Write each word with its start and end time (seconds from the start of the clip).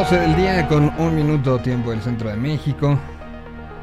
12 0.00 0.18
del 0.18 0.34
día 0.34 0.66
con 0.66 0.90
un 0.98 1.14
minuto 1.14 1.58
tiempo 1.58 1.90
del 1.90 2.00
centro 2.00 2.30
de 2.30 2.36
México. 2.36 2.98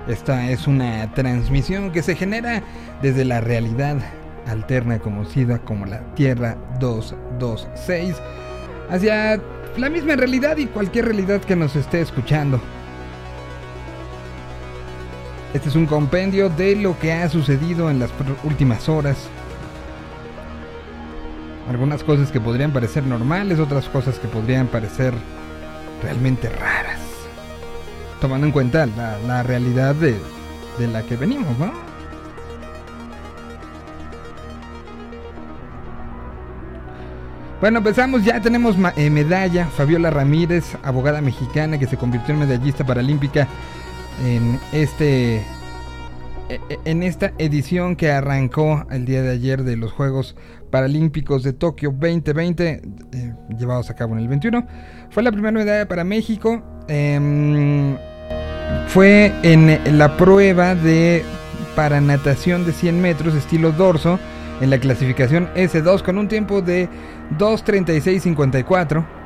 Esta 0.08 0.50
es 0.50 0.66
una 0.66 1.14
transmisión 1.14 1.92
que 1.92 2.02
se 2.02 2.16
genera 2.16 2.64
desde 3.04 3.24
la 3.24 3.40
realidad 3.40 3.98
alterna 4.48 4.98
conocida 4.98 5.60
como 5.60 5.86
la 5.86 6.00
Tierra 6.16 6.58
226 6.80 8.16
hacia 8.90 9.40
la 9.78 9.90
misma 9.92 10.16
realidad 10.16 10.58
y 10.58 10.66
cualquier 10.66 11.06
realidad 11.06 11.40
que 11.40 11.56
nos 11.56 11.76
esté 11.76 12.02
escuchando. 12.02 12.60
Este 15.54 15.70
es 15.70 15.76
un 15.76 15.86
compendio 15.86 16.50
de 16.50 16.78
lo 16.78 16.98
que 16.98 17.14
ha 17.14 17.30
sucedido 17.30 17.92
en 17.92 18.00
las 18.00 18.10
últimas 18.44 18.90
horas. 18.90 19.30
Algunas 21.70 22.04
cosas 22.04 22.32
que 22.32 22.42
podrían 22.42 22.72
parecer 22.72 23.04
normales, 23.04 23.60
otras 23.60 23.88
cosas 23.88 24.18
que 24.18 24.28
podrían 24.28 24.66
parecer 24.66 25.14
realmente 26.02 26.50
raras. 26.50 27.00
Tomando 28.22 28.48
en 28.48 28.52
cuenta 28.52 28.86
la, 28.86 29.44
realidad 29.44 29.96
de, 29.96 30.20
de 30.80 30.88
la 30.88 31.04
que 31.04 31.16
venimos, 31.16 31.58
¿no? 31.58 31.72
Bueno, 37.60 37.80
empezamos, 37.80 38.24
ya 38.24 38.40
tenemos 38.40 38.76
eh, 38.96 39.10
medalla. 39.10 39.66
Fabiola 39.66 40.12
Ramírez, 40.12 40.78
abogada 40.84 41.22
mexicana 41.22 41.80
que 41.80 41.88
se 41.88 41.98
convirtió 41.98 42.34
en 42.34 42.42
medallista 42.42 42.86
paralímpica 42.86 43.48
en 44.24 44.60
este 44.72 45.44
en 46.86 47.04
esta 47.04 47.34
edición 47.38 47.96
que 47.96 48.12
arrancó 48.12 48.86
el 48.90 49.06
día 49.06 49.22
de 49.22 49.32
ayer 49.32 49.64
de 49.64 49.78
los 49.78 49.92
Juegos 49.92 50.36
Paralímpicos 50.72 51.44
de 51.44 51.54
Tokio 51.54 51.92
2020, 51.92 52.82
eh, 53.14 53.34
llevados 53.58 53.90
a 53.90 53.96
cabo 53.96 54.14
en 54.14 54.20
el 54.20 54.28
21. 54.28 54.66
Fue 55.10 55.24
la 55.24 55.32
primera 55.32 55.52
medalla 55.52 55.88
para 55.88 56.04
México. 56.04 56.62
Em, 56.88 57.98
fue 58.88 59.34
en 59.44 59.98
la 59.98 60.18
prueba 60.18 60.76
de 60.76 61.24
para 61.76 62.02
natación 62.02 62.66
de 62.66 62.72
100 62.72 63.02
metros 63.02 63.36
estilo 63.36 63.72
dorso 63.72 64.20
en 64.62 64.70
la 64.70 64.80
clasificación 64.80 65.50
S2 65.56 66.02
con 66.02 66.18
un 66.18 66.28
tiempo 66.28 66.62
de 66.62 66.90
2.36.54 67.38 69.17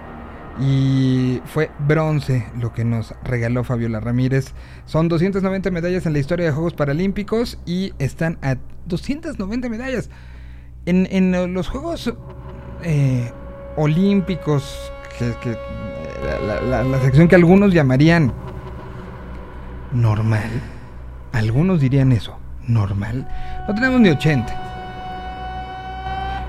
y 0.61 1.41
fue 1.45 1.71
bronce 1.87 2.45
lo 2.59 2.71
que 2.71 2.85
nos 2.85 3.15
regaló 3.23 3.63
Fabiola 3.63 3.99
Ramírez. 3.99 4.53
Son 4.85 5.07
290 5.07 5.71
medallas 5.71 6.05
en 6.05 6.13
la 6.13 6.19
historia 6.19 6.45
de 6.45 6.51
Juegos 6.51 6.75
Paralímpicos 6.75 7.57
y 7.65 7.93
están 7.97 8.37
a 8.43 8.57
290 8.85 9.69
medallas. 9.69 10.11
En, 10.85 11.53
los 11.53 11.67
Juegos 11.67 12.13
eh, 12.83 13.31
Olímpicos, 13.75 14.91
que, 15.17 15.57
la, 16.69 16.83
la, 16.83 17.01
sección 17.01 17.27
que 17.27 17.35
algunos 17.35 17.73
llamarían 17.73 18.31
normal, 19.93 20.49
algunos 21.33 21.81
dirían 21.81 22.11
eso, 22.11 22.37
normal, 22.67 23.27
no 23.67 23.73
tenemos 23.73 23.99
ni 23.99 24.09
80. 24.09 24.67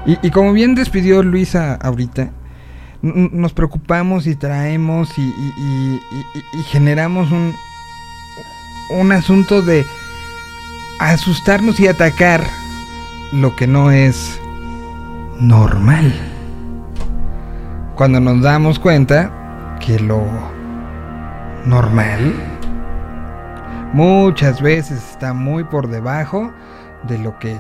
Y, 0.04 0.18
y 0.26 0.30
como 0.30 0.52
bien 0.52 0.74
despidió 0.74 1.22
Luisa 1.22 1.74
ahorita, 1.74 2.32
nos 3.02 3.52
preocupamos 3.52 4.26
y 4.26 4.36
traemos 4.36 5.18
y, 5.18 6.00
generamos 6.66 7.30
un, 7.32 7.54
un 8.90 9.12
asunto 9.12 9.60
de 9.60 9.84
asustarnos 11.00 11.80
y 11.80 11.88
atacar 11.88 12.44
lo 13.32 13.56
que 13.56 13.66
no 13.66 13.90
es 13.90 14.40
normal. 15.40 16.12
Cuando 17.96 18.20
nos 18.20 18.40
damos 18.40 18.78
cuenta 18.78 19.78
que 19.80 19.98
lo 19.98 20.24
normal 21.66 22.34
muchas 23.92 24.62
veces 24.62 25.02
está 25.10 25.32
muy 25.34 25.64
por 25.64 25.88
debajo 25.88 26.52
de 27.04 27.18
lo 27.18 27.38
que 27.38 27.58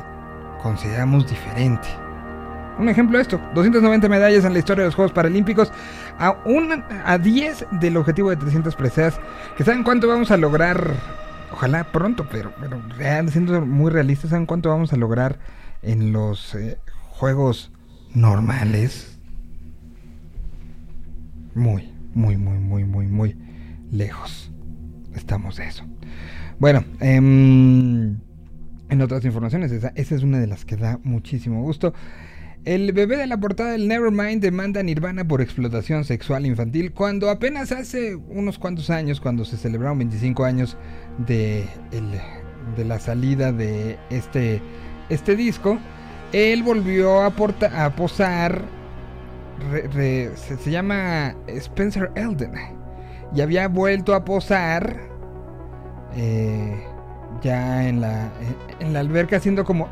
consideramos 0.62 1.28
diferente. 1.28 2.01
Un 2.78 2.88
ejemplo 2.88 3.18
de 3.18 3.22
esto, 3.22 3.40
290 3.54 4.08
medallas 4.08 4.44
en 4.44 4.52
la 4.52 4.58
historia 4.58 4.82
de 4.82 4.88
los 4.88 4.94
Juegos 4.94 5.12
Paralímpicos, 5.12 5.72
a, 6.18 6.36
a 7.04 7.18
10 7.18 7.66
del 7.72 7.96
objetivo 7.96 8.30
de 8.30 8.36
300 8.36 8.74
preseas, 8.76 9.20
que 9.56 9.64
saben 9.64 9.82
cuánto 9.82 10.08
vamos 10.08 10.30
a 10.30 10.36
lograr, 10.36 10.94
ojalá 11.52 11.84
pronto, 11.84 12.26
pero, 12.30 12.52
pero 12.60 12.80
siendo 13.30 13.60
muy 13.64 13.90
realistas, 13.90 14.30
saben 14.30 14.46
cuánto 14.46 14.70
vamos 14.70 14.92
a 14.92 14.96
lograr 14.96 15.38
en 15.82 16.12
los 16.12 16.54
eh, 16.54 16.78
Juegos 17.10 17.72
normales. 18.14 19.18
Muy, 21.54 21.92
muy, 22.14 22.36
muy, 22.36 22.58
muy, 22.58 22.84
muy, 22.84 23.06
muy 23.06 23.36
lejos 23.90 24.52
estamos 25.14 25.56
de 25.56 25.66
eso. 25.66 25.84
Bueno, 26.58 26.84
em, 27.00 28.18
en 28.88 29.00
otras 29.02 29.24
informaciones, 29.24 29.72
esa, 29.72 29.92
esa 29.94 30.14
es 30.14 30.22
una 30.22 30.38
de 30.38 30.46
las 30.46 30.64
que 30.64 30.76
da 30.76 30.98
muchísimo 31.02 31.62
gusto. 31.62 31.94
El 32.64 32.92
bebé 32.92 33.16
de 33.16 33.26
la 33.26 33.38
portada 33.38 33.72
del 33.72 33.88
Nevermind 33.88 34.40
demanda 34.40 34.80
a 34.80 34.82
Nirvana 34.84 35.26
por 35.26 35.40
explotación 35.40 36.04
sexual 36.04 36.46
infantil 36.46 36.92
cuando 36.92 37.28
apenas 37.28 37.72
hace 37.72 38.14
unos 38.14 38.56
cuantos 38.60 38.88
años, 38.88 39.20
cuando 39.20 39.44
se 39.44 39.56
celebraron 39.56 39.98
25 39.98 40.44
años 40.44 40.76
de, 41.26 41.66
de 42.76 42.84
la 42.84 43.00
salida 43.00 43.50
de 43.50 43.98
este, 44.10 44.62
este 45.08 45.34
disco, 45.34 45.76
él 46.32 46.62
volvió 46.62 47.22
a, 47.22 47.30
posar, 47.96 48.62
se, 49.92 50.70
llama 50.70 51.34
Spencer 51.48 52.12
Elden, 52.14 52.52
y 53.34 53.40
había 53.40 53.66
vuelto 53.66 54.14
a 54.14 54.24
posar 54.24 55.00
eh, 56.14 56.80
ya 57.42 57.88
en 57.88 58.00
la, 58.00 58.30
en 58.78 58.92
la 58.92 59.00
alberca 59.00 59.38
haciendo 59.38 59.64
como 59.64 59.88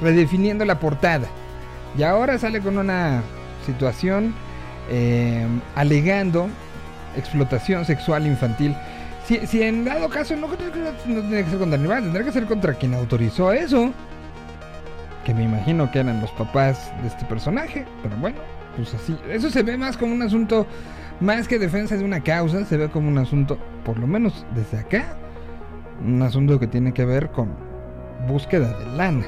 redefiniendo 0.00 0.64
la 0.64 0.78
portada. 0.78 1.26
Y 1.96 2.02
ahora 2.02 2.38
sale 2.38 2.60
con 2.60 2.78
una 2.78 3.22
situación 3.64 4.34
eh, 4.90 5.46
alegando 5.74 6.48
explotación 7.16 7.84
sexual 7.84 8.26
infantil. 8.26 8.76
Si, 9.24 9.60
en 9.60 9.84
dado 9.84 10.08
caso 10.08 10.36
no, 10.36 10.46
no, 10.46 10.56
tiene 10.56 11.44
que 11.44 11.50
ser 11.50 11.58
contra 11.58 11.76
animales, 11.76 12.04
tendría 12.04 12.24
que 12.24 12.32
ser 12.32 12.46
contra 12.46 12.74
quien 12.74 12.94
autorizó 12.94 13.52
eso. 13.52 13.92
Que 15.24 15.34
me 15.34 15.42
imagino 15.42 15.90
que 15.90 15.98
eran 15.98 16.20
los 16.20 16.30
papás 16.32 16.92
de 17.02 17.08
este 17.08 17.24
personaje. 17.24 17.84
Pero 18.04 18.16
bueno, 18.18 18.38
pues 18.76 18.94
así. 18.94 19.18
Eso 19.28 19.50
se 19.50 19.64
ve 19.64 19.76
más 19.76 19.96
como 19.96 20.14
un 20.14 20.22
asunto, 20.22 20.66
más 21.18 21.48
que 21.48 21.58
defensa 21.58 21.96
de 21.96 22.04
una 22.04 22.20
causa, 22.20 22.64
se 22.64 22.76
ve 22.76 22.88
como 22.88 23.08
un 23.08 23.18
asunto, 23.18 23.58
por 23.84 23.98
lo 23.98 24.06
menos 24.06 24.46
desde 24.54 24.78
acá, 24.78 25.16
un 26.04 26.22
asunto 26.22 26.60
que 26.60 26.68
tiene 26.68 26.92
que 26.94 27.04
ver 27.04 27.30
con 27.30 27.48
búsqueda 28.28 28.78
de 28.78 28.86
lana. 28.96 29.26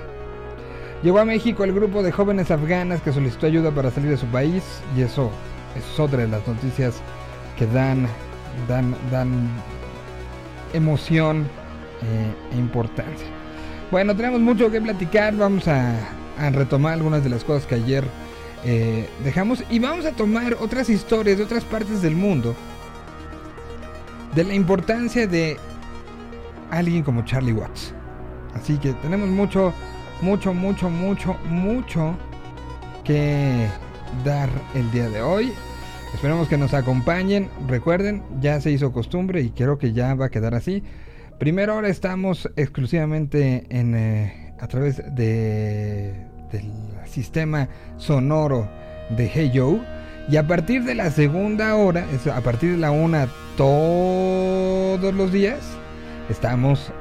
Llegó 1.03 1.21
a 1.21 1.25
México 1.25 1.63
el 1.63 1.73
grupo 1.73 2.03
de 2.03 2.11
jóvenes 2.11 2.51
afganas 2.51 3.01
que 3.03 3.13
solicitó 3.13 3.47
ayuda 3.47 3.71
para 3.71 3.91
salir 3.91 4.11
de 4.11 4.17
su 4.17 4.27
país 4.27 4.65
y 4.97 5.03
eso 5.03 5.31
es 5.77 6.01
otra 6.01 6.23
de 6.23 6.29
las 6.29 6.47
noticias 6.47 7.01
que 7.57 7.67
dan, 7.67 8.09
dan, 8.67 8.97
dan 9.11 9.49
emoción 10.73 11.47
eh, 12.03 12.55
e 12.55 12.59
importancia. 12.59 13.29
Bueno, 13.91 14.15
tenemos 14.17 14.41
mucho 14.41 14.71
que 14.71 14.81
platicar, 14.81 15.37
vamos 15.37 15.69
a, 15.69 15.95
retomar 16.53 16.93
algunas 16.93 17.25
de 17.25 17.31
las 17.31 17.43
cosas 17.43 17.67
que 17.67 17.75
ayer 17.75 18.05
eh, 18.65 19.09
dejamos 19.25 19.65
y 19.71 19.81
vamos 19.81 20.05
a 20.05 20.13
tomar 20.13 20.57
otras 20.61 20.89
historias 20.89 21.39
de 21.39 21.45
otras 21.45 21.65
partes 21.65 22.01
del 22.01 22.15
mundo 22.15 22.55
de 24.37 24.45
la 24.45 24.55
importancia 24.55 25.27
de 25.27 25.57
alguien 26.71 27.03
como 27.03 27.23
Charlie 27.23 27.53
Watts. 27.53 27.95
Así 28.55 28.79
que 28.79 28.93
tenemos 28.95 29.29
mucho 29.29 29.73
mucho, 30.21 30.55
mucho, 30.55 30.91
mucho, 30.91 31.35
mucho 31.49 32.17
que 33.05 33.67
dar 34.25 34.49
el 34.75 34.91
día 34.91 35.09
de 35.09 35.23
hoy. 35.23 35.53
Esperemos 36.15 36.49
que 36.49 36.57
nos 36.57 36.75
acompañen. 36.75 37.49
Recuerden, 37.67 38.23
ya 38.41 38.61
se 38.61 38.71
hizo 38.71 38.93
costumbre 38.93 39.43
y 39.43 39.51
creo 39.51 39.79
que 39.79 39.93
ya 39.93 40.15
va 40.15 40.27
a 40.27 40.31
quedar 40.31 40.55
así. 40.55 40.83
Primero 41.39 41.75
ahora 41.75 41.89
estamos 41.89 42.51
exclusivamente 42.57 43.67
en, 43.71 43.95
eh, 43.95 44.55
a 44.59 44.67
través 44.67 44.97
de, 45.15 46.27
del 46.51 46.73
sistema 47.07 47.69
sonoro 47.97 48.69
de 49.17 49.31
Hey 49.33 49.53
Joe. 49.55 49.81
Y 50.29 50.37
a 50.37 50.47
partir 50.47 50.85
de 50.85 50.95
la 50.95 51.11
segunda 51.11 51.75
hora, 51.77 52.07
a 52.35 52.41
partir 52.41 52.73
de 52.73 52.77
la 52.79 52.91
una 52.91 53.29
todos 53.57 55.15
los 55.15 55.33
días, 55.33 55.61
estamos... 56.29 56.93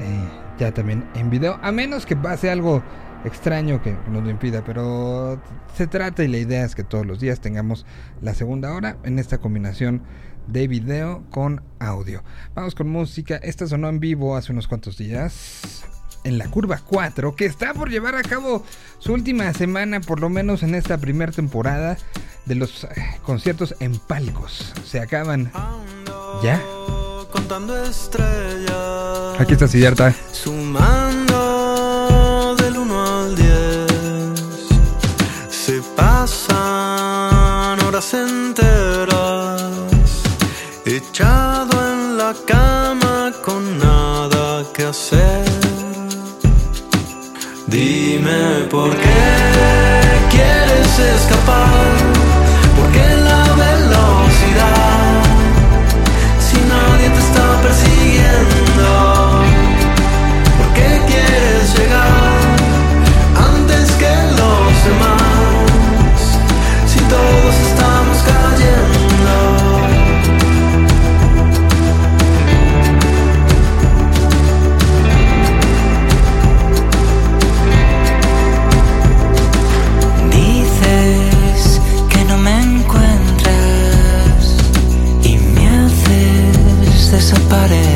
Eh, 0.00 0.43
ya 0.58 0.72
también 0.72 1.04
en 1.14 1.30
video, 1.30 1.58
a 1.62 1.72
menos 1.72 2.06
que 2.06 2.16
pase 2.16 2.50
algo 2.50 2.82
extraño 3.24 3.82
que 3.82 3.96
nos 4.10 4.22
lo 4.22 4.30
impida, 4.30 4.62
pero 4.64 5.40
se 5.76 5.86
trata 5.86 6.22
y 6.24 6.28
la 6.28 6.38
idea 6.38 6.64
es 6.64 6.74
que 6.74 6.84
todos 6.84 7.06
los 7.06 7.20
días 7.20 7.40
tengamos 7.40 7.86
la 8.20 8.34
segunda 8.34 8.72
hora 8.72 8.96
en 9.02 9.18
esta 9.18 9.38
combinación 9.38 10.02
de 10.46 10.68
video 10.68 11.24
con 11.30 11.62
audio. 11.78 12.22
Vamos 12.54 12.74
con 12.74 12.88
música, 12.88 13.36
esta 13.36 13.66
sonó 13.66 13.88
en 13.88 14.00
vivo 14.00 14.36
hace 14.36 14.52
unos 14.52 14.68
cuantos 14.68 14.98
días 14.98 15.84
en 16.24 16.38
la 16.38 16.48
curva 16.48 16.80
4, 16.84 17.36
que 17.36 17.44
está 17.44 17.74
por 17.74 17.90
llevar 17.90 18.16
a 18.16 18.22
cabo 18.22 18.64
su 18.98 19.12
última 19.12 19.52
semana, 19.52 20.00
por 20.00 20.20
lo 20.20 20.30
menos 20.30 20.62
en 20.62 20.74
esta 20.74 20.98
primera 20.98 21.32
temporada. 21.32 21.96
de 22.46 22.54
los 22.54 22.84
eh, 22.84 22.88
conciertos 23.22 23.74
en 23.80 23.96
palcos. 23.98 24.74
Se 24.84 25.00
acaban 25.00 25.50
ya. 26.42 26.60
Contando 27.46 27.76
estrellas. 27.84 29.38
Aquí 29.38 29.52
está 29.52 29.68
Siddhartha. 29.68 30.14
Sumando 30.32 31.36
del 32.56 32.78
1 32.78 33.06
al 33.06 33.36
10. 33.36 33.52
Se 35.50 35.82
pasan 35.94 36.58
horas 37.84 38.14
enteras. 38.14 39.60
Echado 40.86 41.92
en 41.92 42.16
la 42.16 42.34
cama 42.46 43.30
con 43.44 43.78
nada 43.78 44.64
que 44.72 44.86
hacer. 44.86 45.44
Dime 47.66 48.68
por 48.70 48.88
qué 48.96 49.20
quieres 50.30 50.98
escapar. 50.98 52.13
Haces 87.34 87.93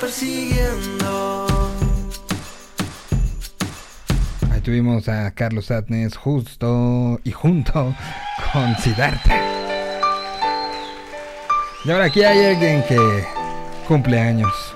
persiguiendo. 0.00 1.46
Ahí 4.50 4.60
tuvimos 4.60 5.08
a 5.08 5.30
Carlos 5.32 5.70
Atnes 5.70 6.16
justo 6.16 7.18
y 7.24 7.32
junto 7.32 7.94
con 8.52 8.76
Siddhartha. 8.78 9.40
Y 11.84 11.90
ahora 11.90 12.04
aquí 12.06 12.22
hay 12.22 12.54
alguien 12.54 12.82
que 12.84 12.98
cumple 13.88 14.20
años. 14.20 14.69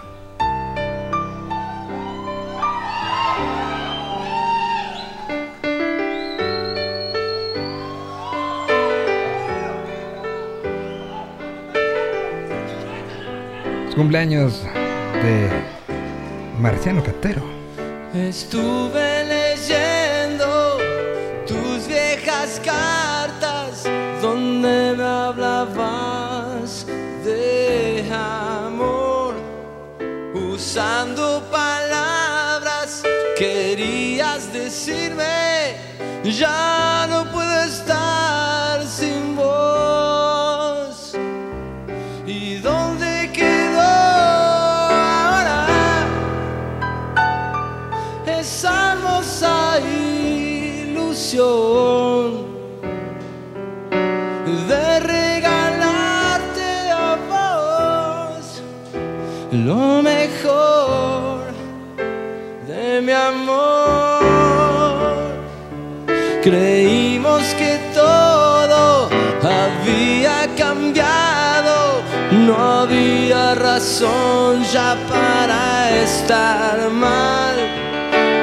Cumpleaños 13.94 14.62
de 15.22 15.48
Marciano 16.60 17.02
Catero. 17.02 17.42
Estuve 18.12 19.24
leyendo 19.24 20.78
tus 21.46 21.86
viejas 21.86 22.60
cartas 22.64 23.84
donde 24.20 24.94
me 24.96 25.04
hablabas 25.04 26.86
de 27.24 28.04
amor, 28.12 29.34
usando 30.34 31.42
palabras 31.50 33.02
querías 33.36 34.52
decirme, 34.52 35.76
ya 36.24 36.93
razón 73.94 74.64
ya 74.72 74.96
para 75.08 76.02
estar 76.02 76.90
mal 76.90 77.54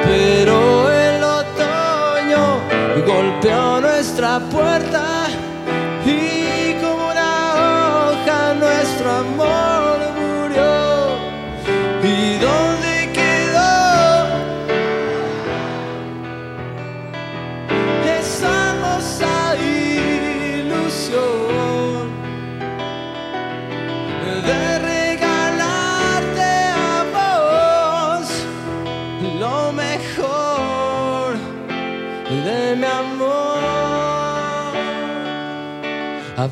pero 0.02 0.90
el 0.90 1.22
otoño 1.22 2.60
golpeó 3.06 3.80
nuestra 3.82 4.40
puerta 4.40 5.21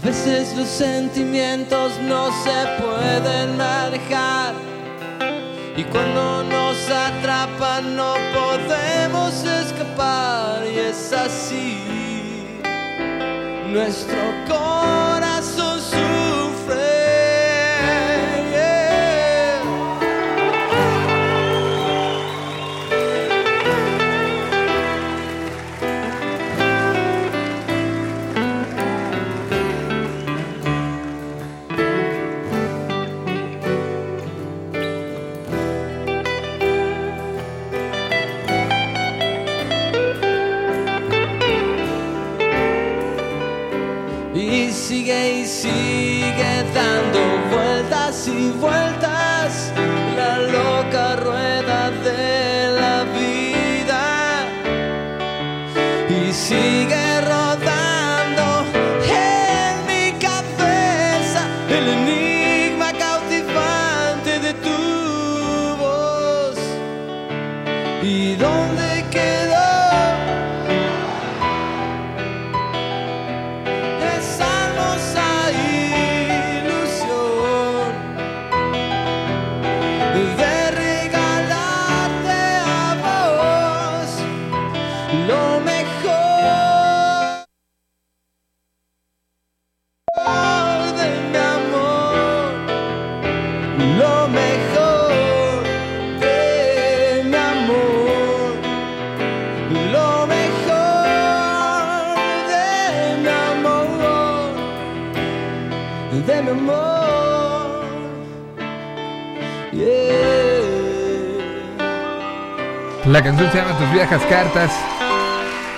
veces 0.02 0.56
los 0.56 0.68
sentimientos 0.68 1.92
no 2.08 2.28
se 2.42 2.82
pueden 2.82 3.56
manejar 3.56 4.54
y 5.76 5.84
cuando 5.84 6.42
nos 6.44 6.76
atrapan 6.90 7.96
no 7.96 8.14
podemos 8.32 9.44
escapar 9.44 10.62
y 10.66 10.78
es 10.78 11.12
así. 11.12 11.78
Nuestro 13.68 14.18
corazón 14.48 15.19
sigue 56.70 57.39
cartas. 114.18 114.72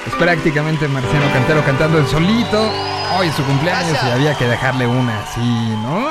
Es 0.06 0.14
prácticamente 0.14 0.88
Marciano 0.88 1.30
Cantero 1.32 1.62
cantando 1.64 1.98
el 1.98 2.06
solito. 2.06 2.70
Hoy 3.18 3.28
es 3.28 3.34
su 3.34 3.44
cumpleaños 3.44 3.98
y 4.02 4.10
había 4.10 4.34
que 4.36 4.46
dejarle 4.46 4.86
una 4.86 5.20
así, 5.22 5.40
¿no? 5.40 6.06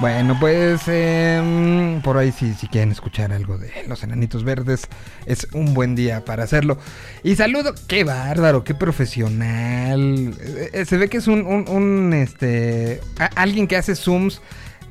Bueno, 0.00 0.36
pues 0.38 0.82
em, 0.86 2.00
por 2.02 2.16
ahí 2.18 2.30
si, 2.30 2.54
si 2.54 2.68
quieren 2.68 2.92
escuchar 2.92 3.32
algo 3.32 3.58
de 3.58 3.72
Los 3.88 4.04
Enanitos 4.04 4.44
Verdes, 4.44 4.86
es 5.26 5.48
un 5.52 5.74
buen 5.74 5.96
día 5.96 6.24
para 6.24 6.44
hacerlo. 6.44 6.78
Y 7.24 7.34
saludo, 7.34 7.74
qué 7.88 8.04
bárbaro, 8.04 8.62
qué 8.62 8.74
profesional. 8.74 10.34
Eh, 10.40 10.70
eh, 10.72 10.84
se 10.84 10.96
ve 10.96 11.08
que 11.08 11.16
es 11.16 11.26
un, 11.26 11.44
un- 11.44 11.68
un, 11.68 12.12
este, 12.14 13.00
a- 13.18 13.30
alguien 13.34 13.66
que 13.66 13.76
hace 13.76 13.96
zooms 13.96 14.40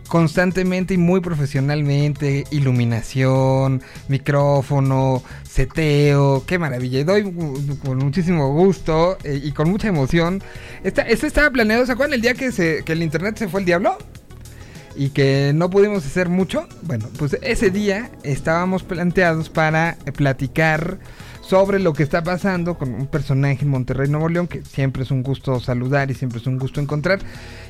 constantemente 0.07 0.93
y 0.93 0.97
muy 0.97 1.19
profesionalmente, 1.19 2.45
iluminación, 2.51 3.81
micrófono, 4.07 5.21
seteo, 5.43 6.43
qué 6.45 6.57
maravilla. 6.57 6.99
Y 6.99 7.03
doy 7.03 7.23
con 7.83 7.97
muchísimo 7.97 8.51
gusto 8.53 9.17
eh, 9.23 9.39
y 9.43 9.51
con 9.51 9.69
mucha 9.69 9.87
emoción. 9.87 10.41
Esta, 10.83 11.03
esto 11.03 11.27
estaba 11.27 11.49
planeado, 11.51 11.85
¿se 11.85 11.91
acuerdan 11.91 12.15
el 12.15 12.21
día 12.21 12.33
que, 12.33 12.51
se, 12.51 12.83
que 12.83 12.93
el 12.93 13.03
internet 13.03 13.37
se 13.37 13.47
fue 13.47 13.61
al 13.61 13.65
diablo? 13.65 13.97
Y 14.95 15.09
que 15.09 15.51
no 15.53 15.69
pudimos 15.69 16.05
hacer 16.05 16.27
mucho. 16.27 16.67
Bueno, 16.81 17.07
pues 17.19 17.37
ese 17.43 17.69
día 17.69 18.09
estábamos 18.23 18.81
planteados 18.81 19.49
para 19.49 19.97
platicar 20.15 20.97
sobre 21.47 21.79
lo 21.79 21.93
que 21.93 22.03
está 22.03 22.23
pasando 22.23 22.77
con 22.77 22.93
un 22.93 23.07
personaje 23.07 23.59
en 23.61 23.69
Monterrey, 23.69 24.09
Nuevo 24.09 24.27
León, 24.27 24.47
que 24.47 24.63
siempre 24.65 25.03
es 25.03 25.11
un 25.11 25.23
gusto 25.23 25.59
saludar 25.61 26.11
y 26.11 26.13
siempre 26.13 26.39
es 26.39 26.47
un 26.47 26.59
gusto 26.59 26.81
encontrar. 26.81 27.19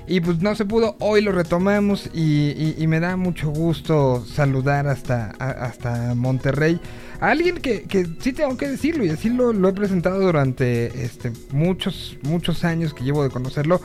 Y 0.08 0.20
pues 0.22 0.40
no 0.40 0.56
se 0.56 0.66
pudo, 0.66 0.96
hoy 1.00 1.22
lo 1.22 1.32
retomamos 1.32 2.10
y, 2.14 2.74
y- 2.78 2.88
me 2.88 3.00
da 3.00 3.18
mucho 3.18 3.50
gusto 3.50 4.26
saludar 4.26 4.88
hasta, 4.88 5.34
a- 5.38 5.52
hasta 5.66 6.16
Monterrey. 6.16 6.80
Alguien 7.20 7.58
que, 7.58 7.84
que 7.84 8.08
sí 8.20 8.34
tengo 8.34 8.58
que 8.58 8.68
decirlo 8.68 9.04
y 9.06 9.10
así 9.10 9.30
lo, 9.30 9.54
lo 9.54 9.70
he 9.70 9.74
presentado 9.74 10.20
durante 10.22 11.04
este, 11.04 11.32
muchos, 11.52 12.18
muchos 12.24 12.64
años 12.64 12.94
que 12.96 13.04
llevo 13.04 13.24
de 13.24 13.30
conocerlo. 13.30 13.80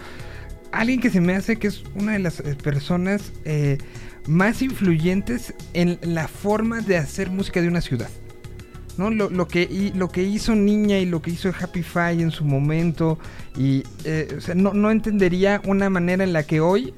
Alguien 0.71 1.01
que 1.01 1.11
se 1.11 1.21
me 1.21 1.35
hace 1.35 1.57
que 1.57 1.67
es 1.67 1.83
una 1.95 2.13
de 2.13 2.21
las 2.21 2.41
eh, 2.41 2.57
personas 2.63 3.33
eh, 3.45 3.77
más 4.27 4.63
influyentes 4.63 5.53
en 5.75 5.99
la 6.03 6.29
forma 6.29 6.81
de 6.81 6.97
hacer 6.97 7.31
música 7.31 7.61
de 7.61 7.69
una 7.69 7.83
ciudad. 7.83 8.09
¿No? 8.99 9.11
Lo, 9.11 9.31
lo 9.31 9.49
que, 9.49 9.63
hi- 9.63 9.93
lo 9.95 10.09
que 10.11 10.23
hizo 10.23 10.55
Niña 10.55 10.99
y 10.99 11.07
lo 11.07 11.21
que 11.23 11.31
hizo 11.31 11.51
Happy 11.59 11.83
Five 11.83 12.21
en 12.23 12.31
su 12.31 12.45
momento. 12.45 13.19
Y 13.57 13.83
eh, 14.05 14.35
o 14.37 14.41
sea, 14.41 14.55
no, 14.55 14.73
no 14.75 14.91
entendería 14.91 15.61
una 15.67 15.91
manera 15.91 16.25
en 16.25 16.33
la 16.33 16.43
que 16.45 16.61
hoy 16.61 16.95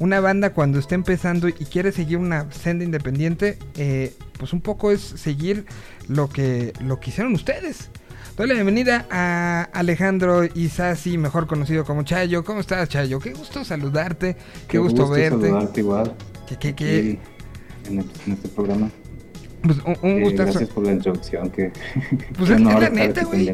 una 0.00 0.20
banda 0.20 0.52
cuando 0.52 0.78
está 0.78 0.94
empezando 0.94 1.48
y 1.48 1.52
quiere 1.52 1.90
seguir 1.90 2.18
una 2.18 2.50
senda 2.52 2.84
independiente, 2.84 3.58
eh, 3.76 4.14
pues 4.38 4.52
un 4.52 4.60
poco 4.60 4.92
es 4.92 5.00
seguir 5.00 5.66
lo 6.06 6.28
que, 6.28 6.72
lo 6.80 7.00
que 7.00 7.10
hicieron 7.10 7.34
ustedes. 7.34 7.90
Doy 8.36 8.46
la 8.46 8.54
bienvenida 8.54 9.04
a 9.10 9.68
Alejandro 9.72 10.44
Isasi, 10.44 11.18
mejor 11.18 11.48
conocido 11.48 11.84
como 11.84 12.04
Chayo. 12.04 12.44
¿Cómo 12.44 12.60
estás, 12.60 12.88
Chayo? 12.88 13.18
Qué 13.18 13.32
gusto 13.32 13.64
saludarte, 13.64 14.36
qué, 14.68 14.78
gusto, 14.78 15.08
verte. 15.08 15.46
saludarte 15.48 15.80
igual. 15.80 16.14
Aquí 16.68 16.68
en, 17.88 17.98
el- 17.98 18.10
en 18.26 18.32
este 18.34 18.48
programa. 18.50 18.88
Pues, 19.62 19.78
un, 19.84 19.96
un 20.02 20.18
Eh, 20.18 20.20
gustazo. 20.24 20.50
gracias 20.52 20.70
por 20.70 20.84
la 20.84 20.92
introducción. 20.92 21.50
Que, 21.50 21.72
Pues 22.36 22.50
es, 22.50 22.60
la 22.60 22.88
neta, 22.90 23.20
aquí 23.22 23.28
güey. 23.28 23.52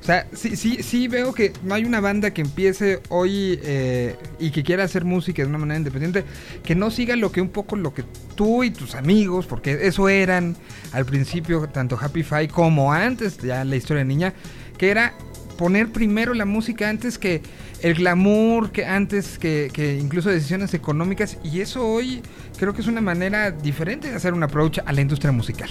O 0.00 0.04
sea, 0.04 0.28
sí, 0.32 0.54
sí, 0.56 0.80
sí 0.84 1.08
veo 1.08 1.34
que 1.34 1.52
no 1.64 1.74
hay 1.74 1.84
una 1.84 2.00
banda 2.00 2.32
que 2.32 2.40
empiece 2.40 3.00
hoy 3.08 3.58
eh, 3.64 4.14
y 4.38 4.52
que 4.52 4.62
quiera 4.62 4.84
hacer 4.84 5.04
música 5.04 5.42
de 5.42 5.48
una 5.48 5.58
manera 5.58 5.76
independiente, 5.78 6.24
que 6.62 6.76
no 6.76 6.92
siga 6.92 7.16
lo 7.16 7.32
que 7.32 7.40
un 7.40 7.48
poco 7.48 7.74
lo 7.74 7.92
que 7.92 8.04
tú 8.36 8.62
y 8.62 8.70
tus 8.70 8.94
amigos, 8.94 9.46
porque 9.46 9.76
eso 9.88 10.08
eran 10.08 10.56
al 10.92 11.04
principio 11.04 11.68
tanto 11.68 11.98
Happy 12.00 12.22
Five 12.22 12.48
como 12.48 12.92
antes, 12.92 13.38
ya 13.38 13.64
la 13.64 13.74
historia 13.74 14.04
de 14.04 14.08
niña, 14.08 14.34
que 14.78 14.90
era 14.90 15.14
poner 15.58 15.90
primero 15.92 16.32
la 16.32 16.46
música 16.46 16.88
antes 16.88 17.18
que 17.18 17.42
el 17.82 17.94
glamour, 17.94 18.70
que 18.70 18.86
antes 18.86 19.38
que, 19.38 19.98
incluso 20.00 20.30
decisiones 20.30 20.72
económicas, 20.72 21.36
y 21.44 21.60
eso 21.60 21.86
hoy 21.86 22.22
creo 22.58 22.72
que 22.72 22.80
es 22.80 22.86
una 22.86 23.02
manera 23.02 23.50
diferente 23.50 24.08
de 24.08 24.14
hacer 24.14 24.32
un 24.32 24.42
approach 24.42 24.78
a 24.86 24.92
la 24.92 25.02
industria 25.02 25.32
musical. 25.32 25.68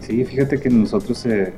Sí, 0.00 0.24
fíjate 0.24 0.58
que 0.58 0.70
nosotros, 0.70 1.24
eh, 1.26 1.52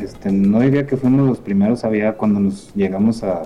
este, 0.00 0.30
no 0.30 0.60
diría 0.60 0.86
que 0.86 0.96
fuimos 0.96 1.26
los 1.26 1.38
primeros, 1.38 1.84
había 1.84 2.14
cuando 2.14 2.40
nos 2.40 2.74
llegamos 2.74 3.22
a, 3.22 3.42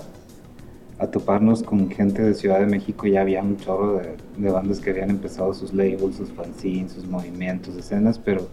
a 0.97 1.07
toparnos 1.07 1.61
con 1.63 1.89
gente 1.91 2.21
de 2.23 2.33
Ciudad 2.33 2.59
de 2.59 2.65
México, 2.65 3.05
ya 3.05 3.21
había 3.21 3.41
un 3.43 3.57
chorro 3.57 3.99
de, 3.99 4.15
de 4.37 4.51
bandas 4.51 4.79
que 4.79 4.89
habían 4.89 5.11
empezado 5.11 5.53
sus 5.53 5.71
labels, 5.71 6.17
sus 6.17 6.31
fanzines, 6.31 6.93
sus 6.93 7.05
movimientos, 7.05 7.75
escenas, 7.75 8.17
pero 8.17 8.49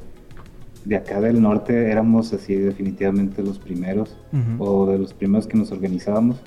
de 0.84 0.96
acá 0.96 1.20
del 1.20 1.40
norte 1.40 1.90
éramos 1.90 2.32
así 2.32 2.54
definitivamente 2.54 3.42
los 3.42 3.58
primeros, 3.58 4.16
o 4.58 4.86
de 4.86 4.98
los 4.98 5.14
primeros 5.14 5.46
que 5.46 5.56
nos 5.56 5.72
organizábamos. 5.72 6.40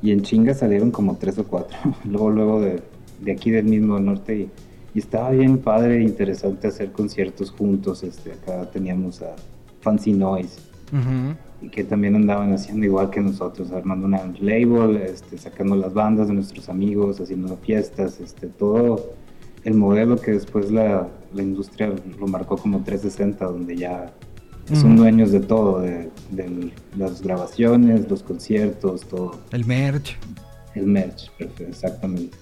Y 0.00 0.12
en 0.12 0.22
chinga 0.22 0.54
salieron 0.54 0.90
como 0.90 1.16
tres 1.16 1.38
o 1.38 1.44
cuatro, 1.44 1.76
luego, 2.04 2.30
luego 2.30 2.60
de, 2.60 2.82
de 3.20 3.32
aquí 3.32 3.50
del 3.50 3.64
mismo 3.64 3.98
norte 3.98 4.36
y, 4.36 4.50
y 4.94 4.98
estaba 5.00 5.30
bien 5.30 5.58
padre 5.58 5.98
e 5.98 6.02
interesante 6.02 6.68
hacer 6.68 6.92
conciertos 6.92 7.50
juntos. 7.50 8.02
Este, 8.02 8.32
acá 8.32 8.70
teníamos 8.70 9.22
a 9.22 9.34
Fancy 9.80 10.12
Noise 10.12 10.60
y 11.60 11.68
que 11.68 11.84
también 11.84 12.14
andaban 12.14 12.52
haciendo 12.52 12.86
igual 12.86 13.10
que 13.10 13.20
nosotros, 13.20 13.72
armando 13.72 14.06
una 14.06 14.24
label, 14.40 14.96
este, 14.96 15.36
sacando 15.38 15.76
las 15.76 15.92
bandas 15.92 16.28
de 16.28 16.34
nuestros 16.34 16.68
amigos, 16.68 17.20
haciendo 17.20 17.56
fiestas, 17.56 18.20
este, 18.20 18.46
todo 18.46 19.12
el 19.68 19.74
modelo 19.74 20.16
que 20.20 20.32
después 20.32 20.70
la, 20.70 21.06
la 21.34 21.42
industria 21.42 21.92
lo 22.18 22.26
marcó 22.26 22.56
como 22.56 22.82
360, 22.82 23.44
donde 23.44 23.76
ya 23.76 24.12
son 24.74 24.96
dueños 24.96 25.30
de 25.32 25.40
todo, 25.40 25.80
de, 25.80 26.10
de 26.30 26.72
las 26.96 27.22
grabaciones, 27.22 28.08
los 28.10 28.22
conciertos, 28.22 29.06
todo, 29.08 29.40
El 29.50 29.64
merch. 29.64 30.16
el 30.74 30.86
merch, 30.86 31.30
perfecto, 31.38 31.64
exactamente. 31.64 32.36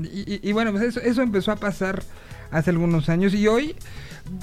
Y, 0.00 0.34
y- 0.34 0.40
y 0.42 0.52
bueno, 0.52 0.70
pues 0.72 0.84
eso, 0.84 1.00
eso 1.00 1.22
empezó 1.22 1.50
a 1.52 1.56
pasar 1.56 2.02
hace 2.52 2.70
algunos 2.70 3.08
años 3.08 3.34
y 3.34 3.46
hoy 3.48 3.74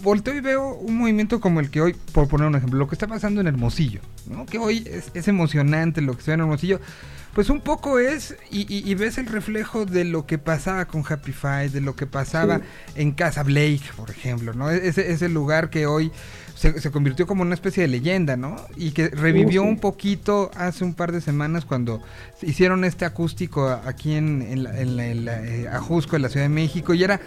volteo 0.04 0.36
y 0.36 0.42
veo 0.42 0.76
un 0.76 0.98
movimiento 0.98 1.40
como 1.40 1.60
el 1.62 1.70
que 1.70 1.80
hoy, 1.82 1.96
por 2.14 2.28
poner 2.28 2.48
un 2.48 2.56
ejemplo, 2.56 2.78
lo 2.78 2.88
que 2.88 2.96
está 2.96 3.08
pasando 3.08 3.40
en 3.42 3.48
Hermosillo, 3.48 4.02
¿no? 4.30 4.46
Que 4.46 4.58
hoy 4.60 4.84
es, 4.90 5.10
es 5.14 5.28
emocionante 5.30 6.02
lo 6.02 6.16
que 6.18 6.22
se 6.24 6.32
ve 6.32 6.36
en 6.36 6.42
Hermosillo. 6.42 6.80
Pues 7.34 7.50
un 7.50 7.62
poco 7.62 8.00
es, 8.00 8.36
y, 8.52 8.62
y- 8.74 8.90
y 8.90 8.96
ves 8.96 9.18
el 9.18 9.28
reflejo 9.28 9.86
de 9.86 10.04
lo 10.04 10.26
que 10.26 10.38
pasaba 10.38 10.86
con 10.86 11.04
Happy 11.08 11.32
Five, 11.32 11.70
de 11.70 11.82
lo 11.82 11.96
que 11.96 12.06
pasaba 12.08 12.58
Sí. 12.58 12.64
en 12.96 13.12
Casa 13.12 13.44
Blake, 13.44 13.84
por 13.96 14.10
ejemplo, 14.10 14.54
¿no? 14.54 14.70
E-, 14.72 14.88
Ese, 14.88 15.12
ese 15.12 15.30
lugar 15.30 15.70
que 15.70 15.86
hoy 15.86 16.12
se, 16.56 16.82
se 16.82 16.92
convirtió 16.92 17.28
como 17.28 17.44
una 17.44 17.54
especie 17.54 17.84
de 17.84 17.88
leyenda, 17.88 18.36
¿no? 18.36 18.58
Y 18.76 18.92
que 18.92 19.10
revivió 19.10 19.62
sí. 19.62 19.68
un 19.70 19.80
poquito 19.80 20.50
hace 20.58 20.84
un 20.84 20.94
par 20.96 21.12
de 21.12 21.22
semanas 21.22 21.64
cuando 21.66 22.02
hicieron 22.42 22.84
este 22.84 23.06
acústico 23.06 23.70
aquí 23.70 24.16
en, 24.16 24.42
en 24.42 24.64
la- 24.64 24.80
en 24.82 24.98
la- 24.98 25.06
en 25.08 25.26
la, 25.26 25.46
eh, 25.46 25.68
Ajusco, 25.70 26.16
en 26.18 26.24
la 26.24 26.30
Ciudad 26.30 26.46
de 26.46 26.50
México, 26.50 26.94
y 26.94 27.04
era 27.04 27.22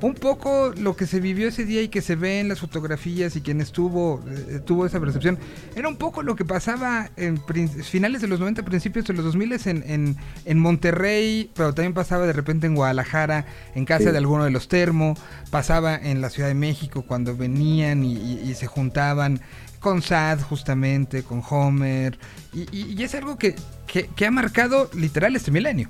un 0.00 0.14
poco 0.14 0.72
lo 0.76 0.94
que 0.96 1.06
se 1.06 1.18
vivió 1.20 1.48
ese 1.48 1.64
día 1.64 1.82
y 1.82 1.88
que 1.88 2.00
se 2.02 2.14
ve 2.16 2.40
en 2.40 2.48
las 2.48 2.60
fotografías 2.60 3.34
y 3.36 3.40
quien 3.40 3.60
estuvo, 3.60 4.22
eh, 4.28 4.60
tuvo 4.64 4.86
esa 4.86 5.00
percepción, 5.00 5.38
era 5.74 5.88
un 5.88 5.96
poco 5.96 6.22
lo 6.22 6.36
que 6.36 6.44
pasaba 6.44 7.10
en 7.16 7.40
finales 7.82 8.20
de 8.20 8.28
los 8.28 8.38
90, 8.38 8.62
principios 8.64 9.06
de 9.06 9.14
los 9.14 9.24
2000 9.24 9.52
en, 9.66 9.82
en, 9.90 10.16
en 10.44 10.58
Monterrey, 10.58 11.50
pero 11.54 11.74
también 11.74 11.94
pasaba 11.94 12.26
de 12.26 12.32
repente 12.32 12.66
en 12.66 12.74
Guadalajara, 12.74 13.46
en 13.74 13.84
casa 13.84 14.04
Sí. 14.04 14.10
de 14.12 14.18
alguno 14.18 14.44
de 14.44 14.50
los 14.50 14.68
termo, 14.68 15.14
pasaba 15.50 15.96
en 15.96 16.20
la 16.20 16.30
Ciudad 16.30 16.48
de 16.48 16.54
México 16.54 17.02
cuando 17.06 17.36
venían 17.36 18.04
y, 18.04 18.14
y- 18.14 18.40
y 18.50 18.54
se 18.54 18.66
juntaban 18.66 19.40
con 19.80 20.02
Sad 20.02 20.40
justamente, 20.40 21.22
con 21.22 21.42
Homer, 21.48 22.18
y, 22.52 22.60
y- 22.76 22.94
y 22.98 23.02
es 23.02 23.14
algo 23.14 23.36
que, 23.38 23.54
que, 23.86 24.08
que 24.14 24.26
ha 24.26 24.30
marcado 24.30 24.90
literal 24.94 25.34
este 25.36 25.50
milenio. 25.50 25.88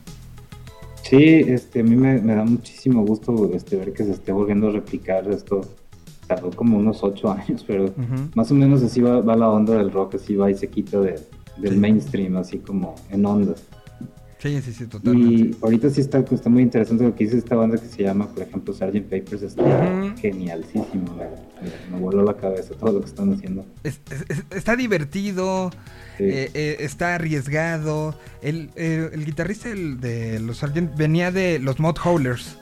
Sí, 1.02 1.25
este, 1.47 1.81
a 1.81 1.83
mí 1.85 1.97
me, 1.97 2.21
me 2.21 2.35
da 2.35 2.45
muchísimo 2.45 3.05
gusto 3.05 3.50
este, 3.55 3.76
ver 3.76 3.93
que 3.93 4.05
se 4.05 4.12
esté 4.12 4.33
volviendo 4.33 4.69
a 4.69 4.73
replicar 4.73 5.26
esto. 5.31 5.62
Tardó 6.26 6.50
como 6.50 6.76
unos 6.78 7.02
ocho 7.02 7.31
años, 7.33 7.64
pero 7.67 7.87
más 8.35 8.50
o 8.50 8.55
menos 8.55 8.83
así 8.83 9.00
va, 9.00 9.21
va 9.23 9.35
la 9.35 9.49
onda 9.49 9.75
del 9.78 9.90
rock, 9.90 10.17
así 10.17 10.37
va 10.37 10.50
y 10.50 10.55
se 10.55 10.69
quita 10.69 11.00
de- 11.00 11.19
del 11.57 11.73
Sí. 11.75 11.78
mainstream, 11.78 12.37
así 12.37 12.59
como 12.59 12.95
en 13.11 13.25
ondas. 13.25 13.64
Sí, 14.38 14.62
sí, 14.62 14.73
sí, 14.73 14.87
totalmente. 14.87 15.35
Y 15.35 15.57
ahorita 15.61 15.90
sí 15.90 16.00
está, 16.00 16.18
está 16.21 16.49
muy 16.49 16.62
interesante 16.62 17.02
lo 17.02 17.14
que 17.14 17.25
dice 17.25 17.38
esta 17.38 17.57
banda 17.57 17.76
que 17.76 17.87
se 17.88 18.04
llama, 18.04 18.28
por 18.32 18.43
ejemplo, 18.45 18.73
Sgt. 18.73 19.02
Papers, 19.10 19.43
está 19.43 19.63
Ujú. 19.63 20.17
genialísimo, 20.21 20.84
me, 21.91 21.99
voló 21.99 22.23
la 22.23 22.34
cabeza 22.36 22.75
todo 22.75 22.93
lo 22.93 23.00
que 23.00 23.06
están 23.06 23.32
haciendo. 23.32 23.67
Es- 23.82 24.00
es- 24.13 24.25
es- 24.28 24.45
está 24.56 24.76
divertido, 24.76 25.71
Sí. 26.19 26.25
eh, 26.25 26.50
eh, 26.54 26.76
está 26.80 27.17
arriesgado. 27.17 28.15
El, 28.41 28.71
eh, 28.76 29.10
el 29.13 29.25
guitarrista 29.25 29.71
del- 29.71 30.00
de 30.00 30.39
los 30.39 30.58
Sargent 30.58 30.97
venía 30.97 31.32
de 31.32 31.58
los 31.58 31.80
Mod 31.80 31.97
Howlers. 32.04 32.56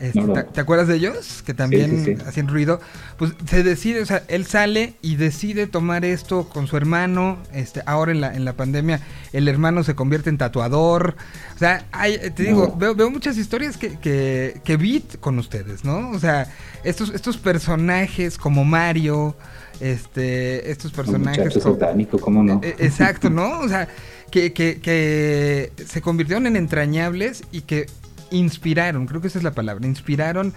Este, 0.00 0.20
No, 0.20 0.26
no. 0.28 0.44
¿te, 0.44 0.60
acuerdas 0.60 0.88
de 0.88 0.96
ellos? 0.96 1.42
Que 1.44 1.54
también 1.54 2.04
sí, 2.04 2.16
sí. 2.16 2.22
hacían 2.26 2.48
ruido. 2.48 2.80
Pues 3.16 3.32
se 3.48 3.62
decide, 3.62 4.02
o 4.02 4.06
sea, 4.06 4.22
él 4.28 4.44
sale 4.46 4.94
y 5.00 5.16
decide 5.16 5.66
tomar 5.66 6.04
esto 6.04 6.48
con 6.48 6.66
su 6.66 6.76
hermano. 6.76 7.38
Este, 7.52 7.82
ahora 7.86 8.12
en 8.12 8.20
la, 8.20 8.34
en 8.34 8.44
la 8.44 8.52
pandemia, 8.54 9.00
el 9.32 9.48
hermano 9.48 9.82
se 9.84 9.94
convierte 9.94 10.28
en 10.30 10.38
tatuador. 10.38 11.16
O 11.54 11.58
sea, 11.58 11.86
hay, 11.92 12.18
te 12.34 12.42
digo, 12.42 12.74
veo, 12.78 12.94
veo 12.94 13.10
muchas 13.10 13.38
historias 13.38 13.76
que, 13.76 13.98
que, 13.98 14.60
que 14.64 14.76
vi 14.76 15.02
con 15.20 15.38
ustedes, 15.38 15.84
¿no? 15.84 16.10
O 16.10 16.18
sea, 16.18 16.46
estos, 16.84 17.10
estos 17.14 17.38
personajes 17.38 18.36
como 18.38 18.64
Mario, 18.64 19.36
este, 19.80 20.70
estos 20.70 20.92
personajes 20.92 21.54
como- 21.62 21.74
satánico, 21.74 22.18
¿cómo 22.18 22.42
no? 22.42 22.60
eh, 22.62 22.76
Exacto, 22.78 23.30
¿no? 23.30 23.60
O 23.60 23.68
sea, 23.68 23.88
que, 24.30 24.52
que, 24.52 24.80
que 24.80 25.72
se 25.86 26.00
convirtieron 26.02 26.46
en 26.46 26.56
entrañables 26.56 27.42
y 27.52 27.62
que 27.62 27.86
inspiraron, 28.30 29.06
creo 29.06 29.20
que 29.20 29.28
esa 29.28 29.38
es 29.38 29.44
la 29.44 29.52
palabra, 29.52 29.86
inspiraron 29.86 30.52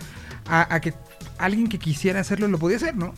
a, 0.47 0.73
a 0.73 0.79
que 0.81 0.93
alguien 1.37 1.67
que 1.67 1.77
quisiera 1.79 2.19
hacerlo 2.19 2.47
lo 2.47 2.57
podía 2.57 2.77
hacer, 2.77 2.95
¿no? 2.95 3.13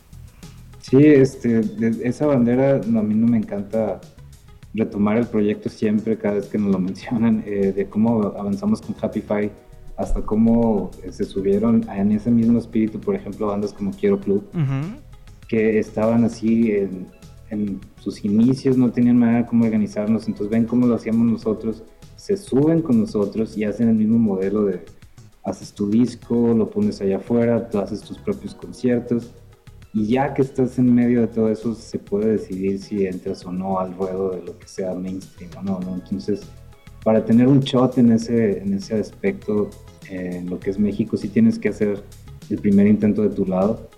Sí, 0.81 0.97
este, 1.05 1.61
de- 1.61 2.07
esa 2.07 2.25
bandera 2.25 2.81
no, 2.87 2.99
a 2.99 3.03
mí 3.03 3.13
no 3.13 3.27
me 3.27 3.37
encanta 3.37 4.01
retomar 4.73 5.17
el 5.17 5.27
proyecto 5.27 5.69
siempre, 5.69 6.17
cada 6.17 6.35
vez 6.35 6.45
que 6.47 6.57
nos 6.57 6.71
lo 6.71 6.79
mencionan, 6.79 7.43
eh, 7.45 7.73
de 7.75 7.85
cómo 7.87 8.23
avanzamos 8.37 8.81
con 8.81 8.95
Happy 9.01 9.21
Five 9.21 9.51
hasta 9.97 10.21
cómo 10.21 10.89
eh, 11.03 11.11
se 11.11 11.25
subieron 11.25 11.87
en 11.89 12.11
ese 12.13 12.31
mismo 12.31 12.57
espíritu, 12.57 12.99
por 12.99 13.15
ejemplo, 13.15 13.47
bandas 13.47 13.73
como 13.73 13.91
Quiero 13.91 14.19
Club, 14.19 14.43
que 15.47 15.77
estaban 15.77 16.23
así 16.23 16.71
en, 16.71 17.07
en 17.49 17.79
sus 17.99 18.23
inicios, 18.23 18.77
no 18.77 18.89
tenían 18.91 19.17
manera 19.17 19.45
cómo 19.45 19.65
organizarnos, 19.65 20.27
entonces 20.27 20.49
ven 20.49 20.65
cómo 20.65 20.87
lo 20.87 20.95
hacíamos 20.95 21.27
nosotros, 21.27 21.83
se 22.21 22.37
suben 22.37 22.83
con 22.83 22.99
nosotros 22.99 23.57
y 23.57 23.63
hacen 23.63 23.89
el 23.89 23.95
mismo 23.95 24.19
modelo 24.19 24.65
de 24.65 24.85
haces 25.43 25.73
tu 25.73 25.89
disco, 25.89 26.53
lo 26.53 26.69
pones 26.69 27.01
allá 27.01 27.17
afuera, 27.17 27.67
tú 27.67 27.79
haces 27.79 28.01
tus 28.01 28.19
propios 28.19 28.53
conciertos 28.53 29.31
y 29.91 30.05
ya 30.05 30.31
que 30.35 30.43
estás 30.43 30.77
en 30.77 30.93
medio 30.93 31.21
de 31.21 31.27
todo 31.27 31.49
eso 31.49 31.73
se 31.73 31.97
puede 31.97 32.33
decidir 32.33 32.79
si 32.79 33.07
entras 33.07 33.43
o 33.43 33.51
no 33.51 33.79
al 33.79 33.95
ruedo 33.95 34.29
de 34.29 34.43
lo 34.43 34.59
que 34.59 34.67
sea 34.67 34.93
mainstream 34.93 35.49
o 35.57 35.63
no, 35.63 35.79
¿no? 35.79 35.95
Entonces, 35.95 36.41
para 37.03 37.25
tener 37.25 37.47
un 37.47 37.61
shot 37.61 37.97
en 37.97 38.11
ese, 38.11 38.59
en 38.59 38.75
ese 38.75 38.99
aspecto, 38.99 39.71
eh, 40.07 40.37
en 40.41 40.47
lo 40.47 40.59
que 40.59 40.69
es 40.69 40.77
México, 40.77 41.17
sí 41.17 41.27
tienes 41.27 41.57
que 41.57 41.69
hacer 41.69 42.03
el 42.51 42.59
primer 42.59 42.85
intento 42.85 43.23
de 43.23 43.29
tu 43.29 43.47
lado 43.47 43.89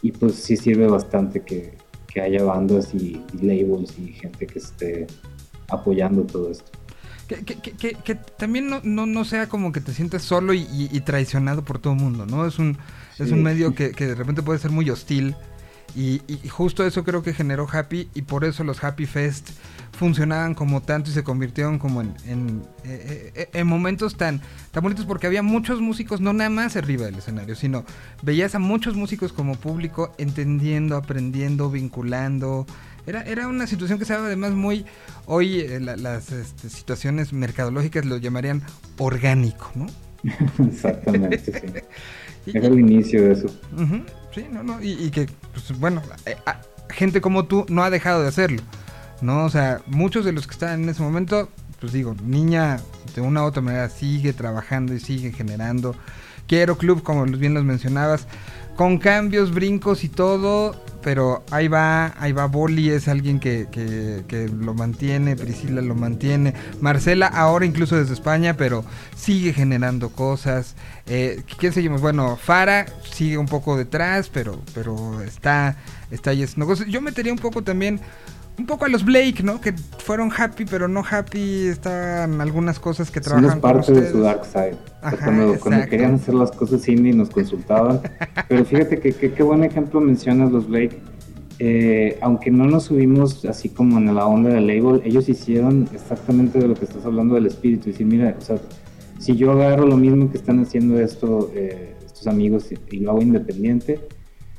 y 0.00 0.12
pues 0.12 0.36
sí 0.36 0.56
sirve 0.56 0.86
bastante 0.86 1.42
que, 1.42 1.74
que 2.06 2.22
haya 2.22 2.42
bandas 2.44 2.94
y, 2.94 3.22
y 3.34 3.46
labels 3.46 3.98
y 3.98 4.08
gente 4.14 4.46
que 4.46 4.58
esté 4.58 5.06
apoyando 5.68 6.24
todo 6.24 6.50
esto. 6.50 6.72
Que, 7.28 7.44
que- 7.44 7.60
que- 7.60 7.92
que- 7.94 8.14
también 8.14 8.70
no, 8.70 8.80
no, 8.82 9.04
no 9.04 9.24
sea 9.26 9.48
como 9.50 9.70
que 9.70 9.80
te 9.82 9.92
sientes 9.92 10.22
solo 10.22 10.54
y, 10.54 10.60
y- 10.62 10.88
y 10.90 11.00
traicionado 11.02 11.62
por 11.62 11.78
todo 11.78 11.92
el 11.92 12.00
mundo, 12.00 12.24
¿no? 12.26 12.46
Es 12.46 12.58
un, 12.58 12.78
es 13.18 13.28
Sí. 13.28 13.34
un 13.34 13.42
medio 13.42 13.74
que, 13.74 13.90
de 13.90 14.14
repente 14.14 14.42
puede 14.42 14.58
ser 14.58 14.70
muy 14.70 14.88
hostil. 14.88 15.36
Y, 15.94 16.20
y- 16.26 16.48
justo 16.48 16.86
eso 16.86 17.04
creo 17.04 17.22
que 17.22 17.32
generó 17.34 17.66
Happy 17.70 18.08
y 18.14 18.22
por 18.22 18.44
eso 18.44 18.64
los 18.64 18.82
Happy 18.82 19.04
Fest 19.06 19.50
funcionaban 19.92 20.54
como 20.54 20.80
tanto 20.82 21.10
y 21.10 21.12
se 21.14 21.24
convirtieron 21.24 21.78
como 21.78 22.00
en, 22.02 22.14
en, 22.24 22.62
eh, 22.84 23.32
eh, 23.34 23.48
en 23.52 23.66
momentos 23.66 24.16
tan, 24.16 24.40
tan 24.70 24.82
bonitos 24.82 25.06
porque 25.06 25.26
había 25.26 25.42
muchos 25.42 25.80
músicos, 25.80 26.20
no 26.20 26.32
nada 26.32 26.50
más 26.50 26.76
arriba 26.76 27.06
del 27.06 27.16
escenario, 27.16 27.56
sino 27.56 27.84
veías 28.22 28.54
a 28.54 28.58
muchos 28.58 28.94
músicos 28.96 29.32
como 29.32 29.56
público 29.56 30.12
entendiendo, 30.18 30.96
aprendiendo, 30.96 31.70
vinculando. 31.70 32.66
Era, 33.08 33.22
era 33.22 33.48
una 33.48 33.66
situación 33.66 33.98
que 33.98 34.04
se 34.04 34.12
daba 34.12 34.26
además 34.26 34.52
muy... 34.52 34.84
Hoy 35.26 35.60
eh, 35.60 35.80
la- 35.80 35.96
las 35.96 36.30
este, 36.30 36.68
situaciones 36.68 37.32
mercadológicas 37.32 38.04
lo 38.04 38.18
llamarían 38.18 38.62
orgánico, 38.98 39.70
¿no? 39.74 39.86
Exactamente, 40.66 41.38
sí. 42.44 42.50
Era 42.54 42.66
el 42.68 42.78
inicio 42.78 43.22
de 43.24 43.32
eso. 43.32 43.48
Sí, 44.34 44.46
no, 44.50 44.62
no, 44.62 44.82
y, 44.82 44.92
y 44.92 45.10
que, 45.10 45.26
pues, 45.52 45.78
bueno, 45.78 46.02
eh, 46.26 46.36
ah, 46.46 46.60
gente 46.90 47.20
como 47.20 47.46
tú 47.46 47.64
no 47.68 47.82
ha 47.82 47.90
dejado 47.90 48.22
de 48.22 48.28
hacerlo, 48.28 48.62
¿no? 49.20 49.44
O 49.44 49.50
sea, 49.50 49.80
muchos 49.86 50.24
de 50.24 50.32
los 50.32 50.46
que 50.46 50.52
están 50.52 50.82
en 50.82 50.88
ese 50.88 51.02
momento, 51.02 51.48
pues 51.80 51.92
digo, 51.92 52.14
niña 52.24 52.80
de 53.14 53.20
una 53.22 53.42
u 53.42 53.46
otra 53.46 53.62
manera 53.62 53.88
sigue 53.88 54.32
trabajando 54.32 54.94
y 54.94 55.00
sigue 55.00 55.32
generando. 55.32 55.94
Quiero 56.46 56.78
Club, 56.78 57.02
como 57.02 57.24
bien 57.26 57.52
los 57.54 57.64
mencionabas, 57.64 58.26
con 58.78 58.98
cambios, 58.98 59.52
brincos 59.52 60.04
y 60.04 60.08
todo, 60.08 60.80
pero 61.02 61.42
ahí 61.50 61.66
va, 61.66 62.14
ahí 62.16 62.30
va 62.30 62.46
Boli, 62.46 62.90
es 62.90 63.08
alguien 63.08 63.40
que, 63.40 63.66
que, 63.72 64.22
que 64.28 64.46
lo 64.48 64.72
mantiene, 64.72 65.34
Priscila 65.34 65.82
lo 65.82 65.96
mantiene, 65.96 66.54
Marcela 66.80 67.26
ahora 67.26 67.66
incluso 67.66 67.96
desde 67.96 68.14
España, 68.14 68.56
pero 68.56 68.84
sigue 69.16 69.52
generando 69.52 70.10
cosas. 70.10 70.76
Eh, 71.08 71.42
¿Quién 71.58 71.72
seguimos? 71.72 72.00
Bueno, 72.00 72.36
Fara 72.36 72.86
sigue 73.10 73.36
un 73.36 73.46
poco 73.46 73.76
detrás, 73.76 74.28
pero, 74.32 74.62
pero 74.74 75.22
está, 75.22 75.76
está 76.12 76.30
ahí 76.30 76.44
haciendo 76.44 76.66
cosas. 76.66 76.86
Yo 76.86 77.00
metería 77.00 77.32
un 77.32 77.40
poco 77.40 77.62
también, 77.62 78.00
un 78.58 78.66
poco 78.66 78.84
a 78.84 78.88
los 78.88 79.04
Blake, 79.04 79.42
¿no? 79.42 79.60
Que 79.60 79.72
fueron 79.98 80.30
happy, 80.36 80.64
pero 80.64 80.88
no 80.88 81.02
happy, 81.08 81.68
están 81.68 82.40
algunas 82.40 82.78
cosas 82.78 83.10
que 83.10 83.20
Somos 83.22 83.38
trabajan 83.40 83.60
con 83.60 83.72
parte 83.72 83.92
de 83.92 84.10
su 84.10 84.20
dark 84.20 84.44
side. 84.44 84.76
Ajá, 85.00 85.16
cuando, 85.24 85.58
cuando 85.60 85.86
querían 85.88 86.14
hacer 86.14 86.34
las 86.34 86.50
cosas 86.50 86.86
indie 86.88 87.12
nos 87.14 87.30
consultaban. 87.30 88.00
Pero 88.48 88.64
fíjate 88.64 88.98
que 88.98 89.12
que- 89.12 89.32
qué 89.32 89.42
buen 89.42 89.62
ejemplo 89.64 90.00
mencionas 90.00 90.50
los 90.50 90.66
Blake. 90.68 90.98
Eh, 91.60 92.18
aunque 92.20 92.50
no 92.52 92.66
nos 92.66 92.84
subimos 92.84 93.44
así 93.44 93.68
como 93.68 93.98
en 93.98 94.14
la 94.14 94.26
onda 94.26 94.50
del 94.50 94.66
label, 94.68 95.02
ellos 95.04 95.28
hicieron 95.28 95.88
exactamente 95.92 96.58
de 96.58 96.68
lo 96.68 96.74
que 96.74 96.84
estás 96.84 97.04
hablando 97.04 97.34
del 97.34 97.46
espíritu. 97.46 97.88
Y 97.88 97.92
decir, 97.92 98.06
mira, 98.06 98.34
o 98.38 98.40
sea, 98.40 98.58
si 99.18 99.34
yo 99.36 99.52
agarro 99.52 99.86
lo 99.86 99.96
mismo 99.96 100.30
que 100.30 100.36
están 100.38 100.60
haciendo 100.60 101.00
esto, 101.00 101.50
eh, 101.54 101.96
estos 102.06 102.26
amigos 102.28 102.70
y, 102.72 102.96
y 102.96 103.00
lo 103.00 103.10
hago 103.10 103.22
independiente, 103.22 104.00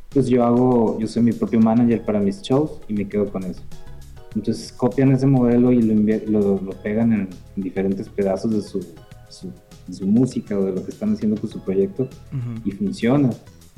pues 0.09 0.27
yo 0.27 0.43
hago, 0.43 0.97
yo 0.99 1.07
soy 1.07 1.23
mi 1.23 1.31
propio 1.31 1.59
manager 1.59 2.01
para 2.03 2.19
mis 2.19 2.41
shows 2.41 2.81
y 2.87 2.93
me 2.93 3.07
quedo 3.07 3.31
con 3.31 3.43
eso. 3.43 3.61
Entonces 4.35 4.71
copian 4.71 5.11
ese 5.11 5.25
modelo 5.27 5.71
y 5.71 5.81
lo, 5.81 5.95
lo, 6.27 6.61
lo 6.61 6.71
pegan 6.83 7.13
en, 7.13 7.29
en 7.55 7.63
diferentes 7.63 8.07
pedazos 8.09 8.51
de 8.51 8.61
su, 8.61 8.85
su- 9.29 9.51
de 9.87 9.93
su 9.93 10.05
música 10.05 10.57
o 10.57 10.65
de 10.65 10.71
lo 10.73 10.85
que 10.85 10.91
están 10.91 11.13
haciendo 11.13 11.39
con 11.41 11.49
su 11.49 11.59
proyecto 11.61 12.03
Ujú. 12.03 12.61
y 12.63 12.71
funciona. 12.71 13.29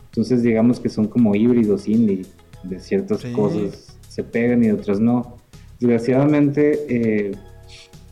Entonces 0.05 0.43
digamos 0.43 0.79
que 0.79 0.89
son 0.89 1.07
como 1.07 1.33
híbridos 1.35 1.87
indie, 1.87 2.25
de 2.63 2.79
ciertas 2.79 3.21
Sí. 3.21 3.31
cosas 3.31 3.95
se 4.09 4.23
pegan 4.23 4.61
y 4.63 4.67
de 4.67 4.73
otras 4.73 4.99
no. 4.99 5.37
Desgraciadamente 5.79 6.85
eh, 6.89 7.31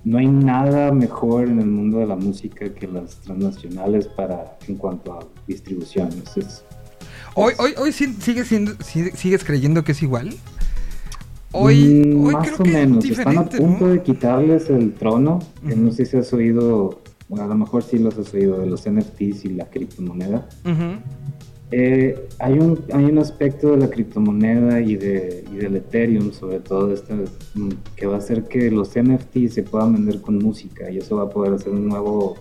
no 0.05 0.17
hay 0.17 0.27
nada 0.27 0.91
mejor 0.93 1.47
en 1.49 1.59
el 1.59 1.67
mundo 1.67 1.99
de 1.99 2.07
la 2.07 2.15
música 2.15 2.73
que 2.73 2.87
las 2.87 3.17
transnacionales 3.17 4.07
para 4.07 4.57
en 4.67 4.75
cuanto 4.75 5.13
a 5.13 5.19
distribución. 5.47 6.09
Entonces, 6.13 6.63
Hoy, 7.35 7.53
hoy, 7.59 7.73
hoy 7.77 7.91
sigues, 7.91 8.47
siendo, 8.47 8.71
sigues 8.81 9.43
creyendo 9.43 9.83
que 9.83 9.91
es 9.91 10.01
igual. 10.01 10.33
Hoy, 11.51 12.03
Mm, 12.05 12.25
hoy 12.25 12.33
más 12.33 12.47
creo 12.47 12.55
o 12.59 12.63
que 12.63 12.71
menos, 12.71 13.05
es 13.05 13.17
están 13.17 13.37
a 13.37 13.45
punto 13.45 13.85
¿no? 13.87 13.91
de 13.93 14.03
quitarles 14.03 14.69
el 14.69 14.93
trono. 14.93 15.39
que 15.67 15.73
Ujú. 15.73 15.81
No 15.83 15.91
sé 15.91 16.05
si 16.05 16.17
has 16.17 16.31
oído, 16.33 17.01
bueno, 17.27 17.45
a 17.45 17.47
lo 17.47 17.55
mejor 17.55 17.81
sí 17.83 17.97
los 17.97 18.17
has 18.17 18.33
oído, 18.33 18.59
de 18.59 18.67
los 18.67 18.85
NFTs 18.87 19.45
y 19.45 19.49
la 19.49 19.65
criptomoneda. 19.65 20.47
Ujú. 20.63 20.99
Eh, 21.71 22.27
hay, 22.39 22.53
un, 22.57 22.79
hay 22.93 23.05
un 23.05 23.19
aspecto 23.19 23.71
de 23.71 23.77
la 23.77 23.89
criptomoneda 23.91 24.79
y, 24.81 24.95
de, 24.95 25.43
y 25.51 25.57
del 25.57 25.75
Ethereum, 25.75 26.31
sobre 26.31 26.59
todo, 26.59 26.91
este, 26.93 27.13
mm, 27.55 27.69
que 27.95 28.07
va 28.07 28.15
a 28.15 28.17
hacer 28.17 28.43
que 28.45 28.71
los 28.71 28.95
NFTs 28.95 29.53
se 29.53 29.63
puedan 29.63 29.93
vender 29.93 30.21
con 30.21 30.37
música 30.39 30.89
y 30.89 30.97
eso 30.97 31.17
va 31.17 31.23
a 31.23 31.29
poder 31.29 31.53
hacer 31.53 31.71
un 31.71 31.87
nuevo, 31.87 32.35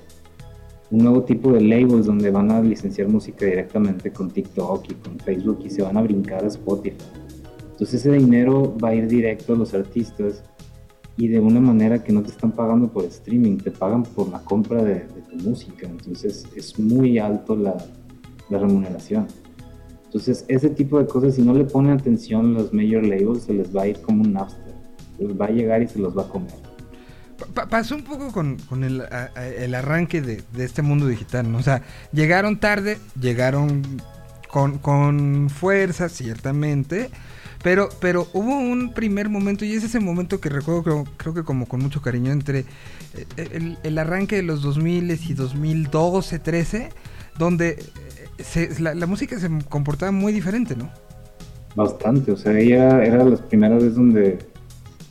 un 0.90 0.99
nuevo 1.03 1.23
tipo 1.25 1.53
de 1.53 1.61
labels 1.61 2.07
donde 2.07 2.31
van 2.31 2.51
a 2.51 2.62
licenciar 2.62 3.09
música 3.09 3.44
directamente 3.44 4.11
con 4.12 4.31
TikTok 4.31 4.90
y 4.90 4.94
con 4.94 5.18
Facebook 5.18 5.61
y 5.64 5.71
se 5.71 5.83
van 5.83 5.97
a 5.99 6.03
brincar 6.03 6.44
a 6.44 6.49
Spotify. 6.49 6.97
Entonces 7.78 8.00
ese 8.04 8.10
dinero 8.12 8.76
va 8.82 8.88
a 8.88 8.94
ir 8.96 9.06
directo 9.06 9.52
a 9.52 9.56
los 9.56 9.72
artistas 9.72 10.42
y 11.16 11.28
de 11.28 11.38
una 11.38 11.60
manera 11.60 12.02
que 12.02 12.12
no 12.12 12.22
te 12.22 12.30
están 12.32 12.50
pagando 12.50 12.88
por 12.92 13.04
streaming, 13.04 13.58
te 13.58 13.70
pagan 13.70 14.02
por 14.02 14.28
la 14.30 14.40
compra 14.40 14.82
de, 14.82 14.94
de 14.94 15.22
tu 15.30 15.36
música. 15.36 15.86
Entonces 15.86 16.44
es 16.56 16.76
muy 16.78 17.18
alto 17.20 17.54
la, 17.56 17.76
la 18.50 18.58
remuneración. 18.58 19.28
Entonces, 20.06 20.44
ese 20.48 20.70
tipo 20.70 20.98
de 20.98 21.06
cosas, 21.06 21.34
si 21.36 21.42
no 21.42 21.52
le 21.54 21.64
ponen 21.64 21.92
atención 21.92 22.54
los 22.54 22.72
major 22.72 23.04
labels, 23.04 23.44
se 23.44 23.52
les 23.52 23.74
va 23.76 23.82
a 23.82 23.88
ir 23.88 24.00
como 24.00 24.22
un 24.22 24.32
Napster. 24.32 24.74
Les 25.18 25.38
va 25.40 25.46
a 25.46 25.50
llegar 25.50 25.82
y 25.82 25.86
se 25.86 25.98
los 26.00 26.16
va 26.16 26.22
a 26.22 26.28
comer. 26.28 26.54
Pa- 27.54 27.66
pasó 27.68 27.94
un 27.94 28.02
poco 28.02 28.32
con, 28.32 28.56
con 28.68 28.82
el, 28.84 29.02
a- 29.02 29.30
el 29.56 29.74
arranque 29.74 30.20
de, 30.22 30.42
de 30.52 30.64
este 30.64 30.82
mundo 30.82 31.06
digital, 31.06 31.52
¿no? 31.52 31.58
O 31.58 31.62
sea, 31.62 31.82
llegaron 32.12 32.58
tarde, 32.58 32.98
llegaron 33.20 33.82
con, 34.50 34.78
con 34.78 35.48
fuerza, 35.50 36.08
ciertamente, 36.08 37.10
pero, 37.68 37.90
pero 38.00 38.26
hubo 38.33 38.59
un 38.59 38.94
primer 38.94 39.28
momento, 39.28 39.62
y 39.66 39.74
es 39.74 39.85
ese 39.85 40.00
momento 40.00 40.40
que 40.40 40.48
recuerdo, 40.48 40.83
creo, 40.83 41.04
creo 41.18 41.35
que 41.35 41.42
como 41.42 41.66
con 41.68 41.81
mucho 41.83 42.00
cariño, 42.00 42.33
entre 42.33 42.61
eh, 43.37 43.76
el, 43.83 43.98
arranque 43.98 44.37
de 44.37 44.42
los 44.42 44.62
2000 44.62 45.11
y 45.11 45.35
2012, 45.35 46.38
13, 46.38 46.88
donde 47.37 47.72
eh, 47.72 48.42
se- 48.42 48.81
la, 48.81 48.94
la 48.94 49.07
música 49.07 49.38
se 49.38 49.50
comportaba 49.68 50.12
muy 50.12 50.33
diferente, 50.33 50.76
¿no? 50.76 50.88
Bastante, 51.76 52.33
o 52.33 52.38
sea, 52.38 52.59
ella 52.59 53.04
era 53.04 53.22
las 53.22 53.42
primeras 53.42 53.83
veces 53.83 53.96
donde 53.96 54.38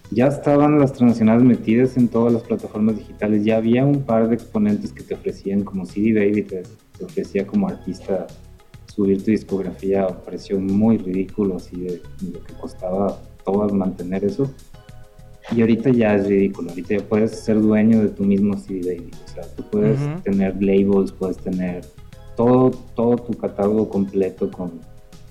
ya 0.10 0.26
estaban 0.26 0.80
las 0.80 0.93
transnacionales 0.93 1.43
metidas 1.43 1.96
en 1.96 2.08
todas 2.08 2.34
las 2.34 2.41
plataformas 2.41 2.98
digitales. 2.98 3.46
Ya 3.46 3.58
había 3.58 3.86
un 3.86 4.02
par 4.02 4.30
de 4.30 4.34
exponentes 4.34 4.91
que 4.93 5.04
te 5.04 5.13
ofrecían, 5.13 5.63
como 5.63 5.86
CD 5.86 6.13
Baby, 6.13 6.41
te 6.41 6.63
ofrecía 7.06 7.46
como 7.46 7.67
artista 7.67 8.26
subir 8.98 9.24
tu 9.24 9.30
discografía 9.30 10.06
a 10.06 10.24
precio 10.24 10.60
muy 10.60 10.98
ridículo, 10.98 11.58
así 11.58 11.80
de, 11.80 12.02
de 12.20 12.32
lo 12.32 12.44
que 12.44 12.54
costaba 12.56 13.22
todo 13.46 13.70
mantener 13.70 14.26
eso. 14.26 14.52
Y 15.56 15.62
ahorita 15.62 15.92
ya 15.92 16.16
es 16.16 16.26
ridículo, 16.28 16.72
ahorita 16.72 16.98
ya 16.98 17.08
puedes 17.08 17.40
ser 17.40 17.62
dueño 17.62 18.02
de 18.02 18.10
tu 18.10 18.24
mismo 18.24 18.58
CD 18.58 18.98
Baby. 18.98 19.12
O 19.24 19.28
sea, 19.28 19.44
tú 19.56 19.64
puedes 19.70 20.02
Ujú. 20.02 20.22
tener 20.24 20.56
labels, 20.62 21.12
puedes 21.12 21.38
tener 21.38 21.86
todo, 22.36 22.72
todo 22.96 23.16
tu 23.18 23.34
catálogo 23.34 23.88
completo 23.88 24.50
con 24.50 24.82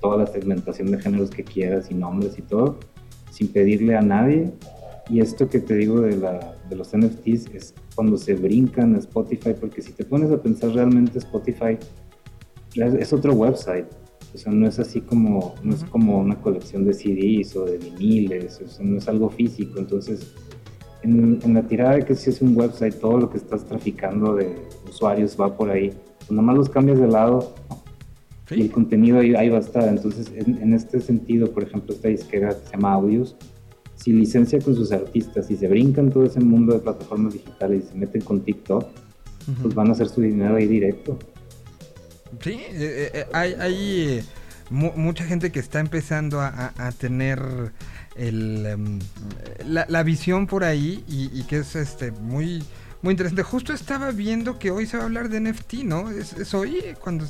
toda 0.00 0.18
la 0.18 0.26
segmentación 0.28 0.92
de 0.92 1.00
géneros 1.00 1.30
que 1.30 1.42
quieras 1.42 1.90
y 1.90 1.94
nombres 1.94 2.38
y 2.38 2.42
todo, 2.42 2.78
sin 3.30 3.48
pedirle 3.48 3.96
a 3.96 4.00
nadie. 4.00 4.52
Y 5.10 5.20
esto 5.20 5.48
que 5.48 5.58
te 5.58 5.74
digo 5.74 6.00
de, 6.02 6.16
la, 6.16 6.54
de 6.70 6.76
los 6.76 6.96
NFTs 6.96 7.48
es 7.52 7.74
cuando 7.96 8.16
se 8.16 8.34
brincan 8.34 8.94
a 8.94 8.98
Spotify, 8.98 9.54
porque 9.58 9.82
si 9.82 9.92
te 9.92 10.04
pones 10.04 10.30
a 10.30 10.40
pensar 10.40 10.70
realmente 10.70 11.18
Spotify 11.18 11.76
es, 12.76 13.12
otro 13.12 13.32
website. 13.34 13.86
O 14.34 14.38
sea, 14.38 14.52
no 14.52 14.66
es 14.66 14.78
así 14.78 15.00
como, 15.00 15.54
no 15.62 15.74
es 15.74 15.84
como 15.84 16.18
una 16.18 16.36
colección 16.36 16.84
de 16.84 16.92
CDs 16.92 17.56
o 17.56 17.64
de 17.64 17.78
viniles, 17.78 18.60
o 18.62 18.68
sea, 18.68 18.84
no 18.84 18.98
es 18.98 19.08
algo 19.08 19.30
físico. 19.30 19.78
Entonces, 19.78 20.34
en, 21.02 21.38
en 21.42 21.54
la 21.54 21.62
tirada 21.62 21.94
de 21.96 22.04
que 22.04 22.14
si 22.14 22.30
es 22.30 22.42
un 22.42 22.56
website, 22.56 22.94
todo 23.00 23.18
lo 23.18 23.30
que 23.30 23.38
estás 23.38 23.64
traficando 23.64 24.34
de 24.34 24.54
usuarios 24.88 25.36
va 25.40 25.56
por 25.56 25.70
ahí. 25.70 25.90
Pues 26.18 26.30
nada 26.30 26.42
más 26.42 26.56
los 26.56 26.68
cambias 26.68 26.98
de 26.98 27.06
lado 27.06 27.54
y 28.50 28.62
el 28.62 28.70
contenido 28.70 29.20
ahí, 29.20 29.34
ahí 29.34 29.48
va 29.48 29.58
a 29.58 29.60
estar. 29.60 29.88
Entonces, 29.88 30.30
en, 30.34 30.60
en 30.62 30.74
este 30.74 31.00
sentido, 31.00 31.50
por 31.52 31.62
ejemplo, 31.62 31.94
esta 31.94 32.08
disquera 32.08 32.50
que 32.50 32.66
se 32.66 32.72
llama 32.72 32.92
Audios, 32.92 33.36
si 33.96 34.12
licencia 34.12 34.60
con 34.60 34.74
sus 34.74 34.92
artistas 34.92 35.50
y 35.50 35.56
se 35.56 35.66
brincan 35.68 36.10
todo 36.10 36.24
ese 36.24 36.40
mundo 36.40 36.74
de 36.74 36.80
plataformas 36.80 37.32
digitales 37.32 37.84
y 37.84 37.88
se 37.88 37.94
meten 37.96 38.20
con 38.22 38.40
TikTok, 38.40 38.84
pues 39.62 39.74
van 39.74 39.88
a 39.88 39.92
hacer 39.92 40.08
su 40.08 40.20
dinero 40.20 40.56
ahí 40.56 40.66
directo. 40.66 41.18
Sí, 42.42 42.52
eh, 42.52 42.70
eh, 42.72 43.10
eh, 43.14 43.26
hay, 43.32 43.54
hay 43.54 44.24
mu- 44.70 44.92
mucha 44.96 45.24
gente 45.24 45.50
que 45.52 45.60
está 45.60 45.80
empezando 45.80 46.40
a, 46.40 46.72
tener 46.98 47.40
em, 48.16 48.98
la, 49.66 50.02
visión 50.02 50.46
por 50.46 50.64
ahí 50.64 51.04
y, 51.08 51.42
que 51.44 51.58
es 51.58 51.76
este 51.76 52.10
muy 52.10 52.64
muy 53.02 53.12
interesante. 53.12 53.42
Justo 53.42 53.72
estaba 53.72 54.10
viendo 54.10 54.58
que 54.58 54.70
hoy 54.70 54.86
se 54.86 54.96
va 54.96 55.04
a 55.04 55.06
hablar 55.06 55.28
de 55.28 55.40
NFT, 55.40 55.74
¿no? 55.84 56.10
Es, 56.10 56.54
hoy 56.54 56.82
cuando 57.00 57.26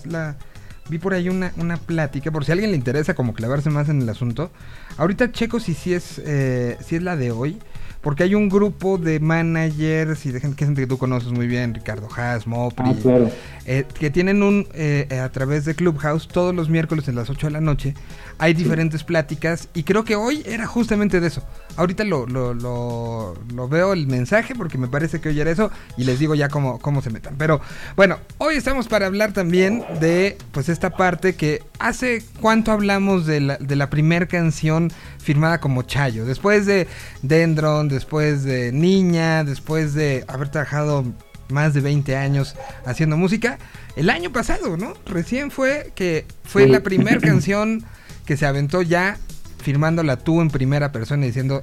vi 0.89 0.99
por 0.99 1.13
ahí 1.15 1.29
una, 1.29 1.53
una 1.57 1.77
plática, 1.77 2.31
por 2.31 2.45
si 2.45 2.53
a 2.53 2.55
alguien 2.55 2.71
le 2.71 2.77
interesa 2.77 3.15
como 3.15 3.35
clavarse 3.35 3.71
más 3.71 3.89
en 3.89 4.03
el 4.03 4.09
asunto. 4.09 4.51
Ahorita 4.97 5.33
checo 5.33 5.61
si 5.61 5.75
sí 5.75 5.93
es, 5.93 6.21
eh, 6.25 6.79
si 6.85 6.97
es 6.97 7.03
la 7.03 7.17
de 7.17 7.31
hoy. 7.33 7.59
Porque 8.01 8.23
hay 8.23 8.35
un 8.35 8.49
grupo 8.49 8.99
de 8.99 9.19
managers 9.21 10.27
y 10.27 10.33
de 10.33 10.41
gente, 10.41 10.57
que 10.57 10.65
gente 10.65 10.81
que 10.83 10.87
tú 10.87 10.99
conoces 10.99 11.33
muy 11.33 11.47
bien, 11.47 11.75
Ricardo 11.75 12.09
Haas, 12.17 12.47
Mopri, 12.47 12.91
Ah, 12.91 12.95
claro. 13.03 13.31
eh, 13.65 13.85
que 13.99 14.11
tienen 14.11 14.43
un 14.43 14.69
eh, 14.75 15.21
a 15.23 15.29
través 15.31 15.65
de 15.65 15.75
Clubhouse 15.75 16.29
todos 16.29 16.55
los 16.55 16.69
miércoles 16.69 17.09
a 17.09 17.13
las 17.13 17.31
8 17.31 17.49
de 17.49 17.53
la 17.53 17.61
noche 17.61 17.95
hay 18.39 18.53
diferentes 18.53 19.03
pláticas 19.03 19.69
y 19.73 19.83
creo 19.85 20.05
que 20.05 20.15
hoy 20.15 20.43
era 20.45 20.67
justamente 20.67 21.21
de 21.21 21.29
eso. 21.29 21.43
Ahorita 21.77 22.05
lo, 22.05 22.27
lo, 22.27 22.53
lo, 22.53 23.35
lo 23.55 23.69
veo 23.69 23.95
el 23.95 24.07
mensaje 24.09 24.55
porque 24.55 24.77
me 24.77 24.89
parece 24.89 25.23
que 25.23 25.31
hoy 25.31 25.41
era 25.41 25.51
eso 25.51 25.71
y 25.97 26.05
les 26.05 26.19
digo 26.19 26.35
ya 26.35 26.51
cómo, 26.51 26.79
cómo 26.79 27.01
se 27.01 27.09
metan. 27.09 27.37
Pero 27.39 27.63
bueno 27.97 28.19
hoy 28.37 28.57
estamos 28.57 28.89
para 28.89 29.07
hablar 29.07 29.33
también 29.33 29.83
de 30.01 30.37
pues 30.53 30.69
esta 30.69 30.91
parte 30.91 31.35
que 31.35 31.63
hace 31.79 32.23
cuánto 32.41 32.73
hablamos 32.73 33.25
de 33.25 33.41
la, 33.41 33.57
de 33.57 33.75
la 33.75 33.89
primer 33.89 34.29
canción 34.29 34.93
firmada 35.19 35.59
como 35.59 35.83
Chayo. 35.83 36.27
Después 36.27 36.67
de 36.67 36.87
Dendron 37.23 37.89
después 37.97 38.45
de 38.45 38.71
Niña 38.73 39.43
después 39.45 39.95
de 39.95 40.25
haber 40.29 40.49
trabajado 40.51 41.05
más 41.49 41.75
de 41.75 41.81
20 41.81 42.17
años 42.17 42.55
haciendo 42.85 43.17
música. 43.17 43.59
El 43.97 44.11
año 44.11 44.31
pasado, 44.33 44.77
¿no? 44.77 44.95
Recién 45.07 45.51
fue 45.51 45.93
que 45.95 46.25
fue 46.45 46.65
Sí. 46.65 46.71
la 46.71 46.81
primera 46.81 47.19
canción 47.31 47.83
que 48.25 48.37
se 48.37 48.47
aventó 48.47 48.83
ya 48.83 49.17
firmándola 49.59 50.17
tú 50.17 50.41
en 50.41 50.51
primera 50.51 50.93
persona 50.93 51.25
y 51.25 51.29
diciendo, 51.29 51.63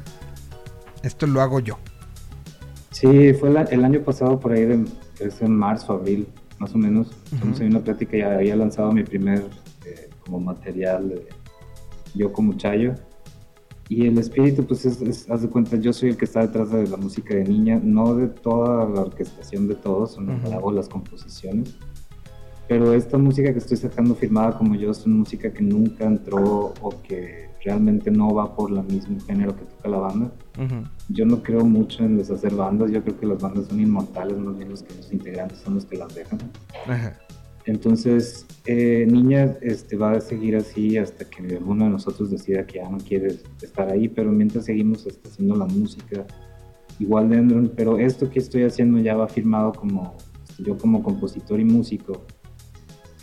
esto 1.04 1.28
lo 1.28 1.41
hago 1.41 1.60
yo. 1.60 1.78
Sí, 2.91 3.34
fue 3.34 3.50
la- 3.50 3.63
el 3.63 3.84
año 3.86 4.02
pasado 4.02 4.39
por 4.39 4.52
ahí, 4.54 4.65
de, 4.65 4.86
es 5.19 5.41
en 5.41 5.56
marzo, 5.56 5.93
abril, 5.93 6.28
más 6.60 6.74
o 6.74 6.78
menos. 6.78 7.12
Estamos 7.34 7.60
en 7.60 7.67
una 7.67 7.80
plática 7.82 8.17
y 8.17 8.22
había 8.22 8.56
lanzado 8.56 8.91
mi 8.91 9.04
primer 9.04 9.43
eh, 9.86 10.10
como 10.24 10.39
material 10.39 11.22
yo 12.15 12.32
como 12.32 12.54
Chayo. 12.54 12.93
Y 13.95 14.08
el 14.08 14.17
espíritu, 14.17 14.65
pues, 14.65 14.86
es, 14.86 15.01
es- 15.01 15.29
haz 15.29 15.41
de 15.43 15.49
cuenta, 15.49 15.75
yo 15.77 15.93
soy 15.93 16.10
el 16.10 16.17
que 16.17 16.25
está 16.25 16.39
detrás 16.41 16.71
de 16.71 16.88
la 16.88 16.97
música 16.97 17.36
de 17.36 17.43
niña, 17.43 17.79
no 17.84 18.15
de 18.15 18.27
toda 18.27 18.89
la 18.89 19.01
orquestación 19.01 19.67
de 19.67 19.75
todos, 19.75 20.17
no 20.19 20.34
hago 20.56 20.71
las 20.71 20.89
composiciones. 20.89 21.75
Pero 22.67 22.93
esta 22.93 23.17
música 23.17 23.51
que 23.51 23.60
estoy 23.60 23.77
sacando 23.77 24.15
firmada 24.15 24.58
como 24.58 24.73
yo 24.75 24.89
es 24.91 25.06
una 25.06 25.17
música 25.17 25.51
que 25.53 25.62
nunca 25.62 26.06
entró 26.06 26.73
o 26.82 26.89
que 27.03 27.49
realmente 27.63 28.10
no 28.10 28.34
va 28.34 28.56
por 28.56 28.71
el 28.71 28.82
mismo 28.84 29.19
género 29.27 29.56
que 29.56 29.63
toca 29.65 29.89
la 29.89 29.97
banda. 29.99 30.32
Yo 31.10 31.25
no 31.25 31.43
creo 31.43 31.63
mucho 31.65 32.03
en 32.03 32.17
deshacer 32.17 32.56
bandas, 32.56 32.89
yo 32.91 33.03
creo 33.03 33.19
que 33.19 33.25
las 33.27 33.39
bandas 33.41 33.67
son 33.67 33.79
inmortales, 33.79 34.38
más 34.38 34.58
bien 34.58 34.69
los 34.69 34.82
que 34.82 34.95
los 34.95 35.12
integrantes 35.13 35.60
son 35.60 35.75
los 35.75 35.86
que 35.86 35.97
las 35.97 36.15
dejan. 36.15 36.39
Ajá. 36.88 37.13
Entonces, 37.65 38.45
eh, 38.65 39.08
Niña 39.10 39.56
este, 39.62 39.95
va 39.95 40.12
a 40.12 40.21
seguir 40.21 40.56
así 40.56 40.97
hasta 40.97 41.30
que 41.30 41.58
uno 41.65 41.86
de 41.86 41.91
nosotros 41.91 42.30
decida 42.30 42.65
que 42.65 42.80
ya 42.80 42.89
no 42.89 42.97
quiere 42.97 43.38
estar 43.62 43.89
ahí, 43.89 44.10
pero 44.10 44.32
mientras 44.32 44.65
seguimos 44.65 45.06
este, 45.06 45.30
haciendo 45.30 45.56
la 45.56 45.65
música, 45.65 46.26
igual 46.99 47.30
de 47.30 47.69
pero 47.76 47.97
esto 47.97 48.30
que 48.30 48.39
estoy 48.39 48.63
haciendo 48.63 48.99
ya 48.99 49.15
va 49.15 49.28
firmado 49.28 49.71
como 49.71 50.15
este, 50.47 50.63
yo 50.63 50.78
como 50.78 51.02
compositor 51.02 51.60
y 51.60 51.65
músico. 51.65 52.26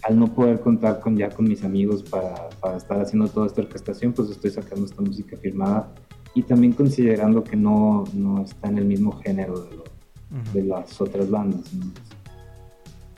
Al 0.02 0.18
no 0.18 0.32
poder 0.34 0.60
contar 0.60 1.00
con 1.00 1.16
ya 1.18 1.28
con 1.28 1.46
mis 1.46 1.62
amigos 1.62 2.02
para, 2.02 2.48
para 2.60 2.78
estar 2.78 2.98
haciendo 3.00 3.28
toda 3.28 3.46
esta 3.46 3.60
orquestación, 3.60 4.14
pues 4.14 4.30
estoy 4.30 4.50
sacando 4.50 4.86
esta 4.86 5.02
música 5.02 5.36
firmada 5.36 5.92
y 6.34 6.42
también 6.42 6.72
considerando 6.72 7.44
que 7.44 7.56
no, 7.56 8.04
no 8.14 8.42
está 8.42 8.68
en 8.68 8.78
el 8.78 8.86
mismo 8.86 9.12
género 9.20 9.60
de, 9.60 9.76
lo- 9.76 9.82
Ujú. 9.82 10.52
de 10.54 10.62
las 10.64 10.98
otras 11.00 11.28
bandas. 11.28 11.74
¿no? 11.74 11.92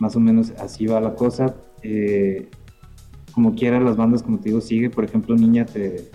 Más 0.03 0.17
o 0.17 0.21
menos 0.21 0.53
así 0.59 0.89
va 0.89 1.01
la 1.01 1.15
cosa. 1.15 1.55
Eh, 1.81 2.51
como 3.31 3.55
quiera, 3.55 3.79
las 3.79 3.97
bandas, 3.97 4.21
como 4.25 4.41
te 4.41 4.49
digo, 4.49 4.61
sigue. 4.61 4.91
Por 4.91 5.05
ejemplo, 5.05 5.37
Niña, 5.37 5.65
te, 5.65 6.11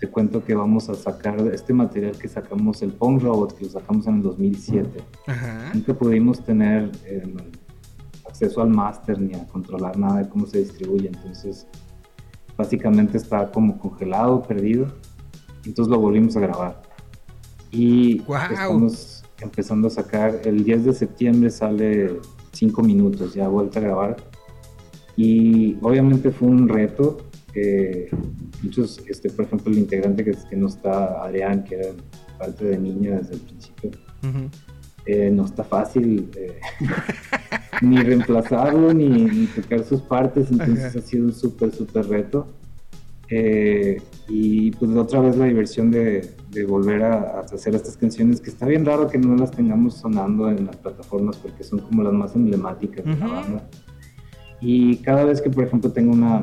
te 0.00 0.08
cuento 0.08 0.42
que 0.42 0.54
vamos 0.54 0.88
a 0.88 0.94
sacar 0.94 1.38
este 1.52 1.74
material 1.74 2.16
que 2.16 2.28
sacamos, 2.28 2.80
el 2.80 2.92
Pong 2.94 3.20
Robot, 3.20 3.58
que 3.58 3.66
lo 3.66 3.70
sacamos 3.72 4.06
en 4.06 4.14
el 4.14 4.22
2007. 4.22 5.04
Ajá. 5.26 5.70
Nunca 5.74 5.92
pudimos 5.92 6.42
tener 6.42 6.90
eh, 7.04 7.30
acceso 8.26 8.62
al 8.62 8.70
máster 8.70 9.20
ni 9.20 9.34
a 9.34 9.46
controlar 9.48 9.98
nada 9.98 10.22
de 10.22 10.28
cómo 10.30 10.46
se 10.46 10.60
distribuye. 10.60 11.08
Entonces, 11.08 11.66
básicamente 12.56 13.18
está 13.18 13.50
como 13.50 13.78
congelado, 13.78 14.40
perdido. 14.44 14.86
Entonces 15.66 15.92
lo 15.92 16.00
volvimos 16.00 16.38
a 16.38 16.40
grabar. 16.40 16.80
Y 17.70 18.20
¡Guau! 18.20 18.50
estamos 18.50 19.24
empezando 19.42 19.88
a 19.88 19.90
sacar. 19.90 20.40
El 20.46 20.64
10 20.64 20.86
de 20.86 20.94
septiembre 20.94 21.50
sale 21.50 22.18
5 22.58 22.82
minutos, 22.82 23.34
ya 23.34 23.48
vuelta 23.48 23.78
a 23.78 23.82
grabar. 23.82 24.16
Y 25.16 25.76
obviamente 25.82 26.30
fue 26.30 26.48
un 26.48 26.68
reto. 26.68 27.18
muchos, 28.62 29.00
este, 29.08 29.30
por 29.30 29.44
ejemplo, 29.46 29.72
el 29.72 29.78
integrante 29.78 30.24
que, 30.24 30.32
que 30.48 30.56
no 30.56 30.68
está, 30.68 31.22
Adrián, 31.24 31.64
que 31.64 31.76
era 31.76 31.88
parte 32.38 32.64
de 32.64 32.78
niña 32.78 33.16
desde 33.16 33.34
el 33.34 33.40
principio, 33.40 33.90
eh, 35.06 35.30
no 35.30 35.44
está 35.44 35.64
fácil 35.64 36.30
eh, 36.36 36.60
ni 37.82 37.96
reemplazarlo 37.96 38.92
ni, 38.92 39.08
ni 39.08 39.46
tocar 39.46 39.82
sus 39.84 40.02
partes, 40.02 40.50
entonces 40.50 40.96
ha 40.96 41.00
sido 41.00 41.26
un 41.26 41.32
súper, 41.32 41.72
súper 41.72 42.06
reto. 42.08 42.46
Eh, 43.30 44.00
y 44.28 44.70
pues 44.72 44.90
otra 44.92 45.20
vez 45.20 45.36
la 45.36 45.44
diversión 45.44 45.90
de, 45.90 46.34
de 46.50 46.64
volver 46.64 47.02
a, 47.02 47.14
a 47.14 47.40
hacer 47.40 47.74
estas 47.74 47.96
canciones, 47.96 48.40
que 48.40 48.48
está 48.50 48.66
bien 48.66 48.84
raro 48.86 49.06
que 49.08 49.18
no 49.18 49.36
las 49.36 49.50
tengamos 49.50 49.94
sonando 49.94 50.48
en 50.50 50.64
las 50.66 50.76
plataformas 50.76 51.36
porque 51.36 51.62
son 51.62 51.80
como 51.80 52.02
las 52.02 52.12
más 52.14 52.34
emblemáticas 52.34 53.04
de 53.04 53.16
la 53.16 53.26
banda. 53.26 53.68
Y 54.60 54.96
cada 54.98 55.24
vez 55.24 55.40
que, 55.42 55.50
por 55.50 55.64
ejemplo, 55.64 55.92
tengo 55.92 56.12
una, 56.12 56.40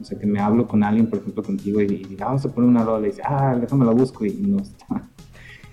o 0.00 0.04
sea, 0.04 0.18
que 0.18 0.26
me 0.26 0.40
hablo 0.40 0.66
con 0.66 0.82
alguien, 0.82 1.06
por 1.06 1.20
ejemplo, 1.20 1.42
contigo, 1.42 1.80
y, 1.80 1.84
y 1.84 2.04
digo, 2.04 2.22
"Ah, 2.22 2.26
vamos 2.26 2.44
a 2.44 2.52
poner 2.52 2.68
una 2.68 2.84
rola, 2.84 3.06
y 3.06 3.10
dice, 3.10 3.22
ah, 3.24 3.56
déjame 3.60 3.84
la 3.86 3.92
busco, 3.92 4.24
y 4.26 4.32
no 4.34 4.58
está. 4.58 5.08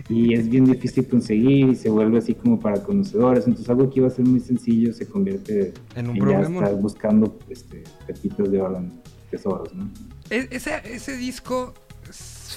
Y 0.10 0.34
es 0.34 0.47
bien 0.50 0.65
difícil 0.65 1.08
conseguir, 1.08 1.69
y 1.69 1.76
se 1.76 1.89
vuelve 1.89 2.19
así 2.19 2.34
como 2.34 2.60
para 2.60 2.82
conocedores. 2.84 3.45
Entonces, 3.47 3.69
algo 3.69 3.89
que 3.89 4.00
iba 4.00 4.08
a 4.08 4.12
ser 4.12 4.26
muy 4.26 4.39
sencillo 4.39 4.93
se 4.93 5.06
convierte 5.08 5.74
En 5.95 6.10
un 6.10 6.15
ya 6.15 6.21
problema. 6.21 6.60
estar 6.65 6.76
buscando 6.82 7.38
este, 7.50 7.84
pepitas 8.08 8.52
de 8.52 8.62
oro, 8.62 8.78
en 8.78 8.91
tesoros, 9.30 9.74
¿no? 9.74 9.89
E- 10.32 10.48
ese, 10.52 10.72
ese 10.86 11.15
disco 11.17 11.74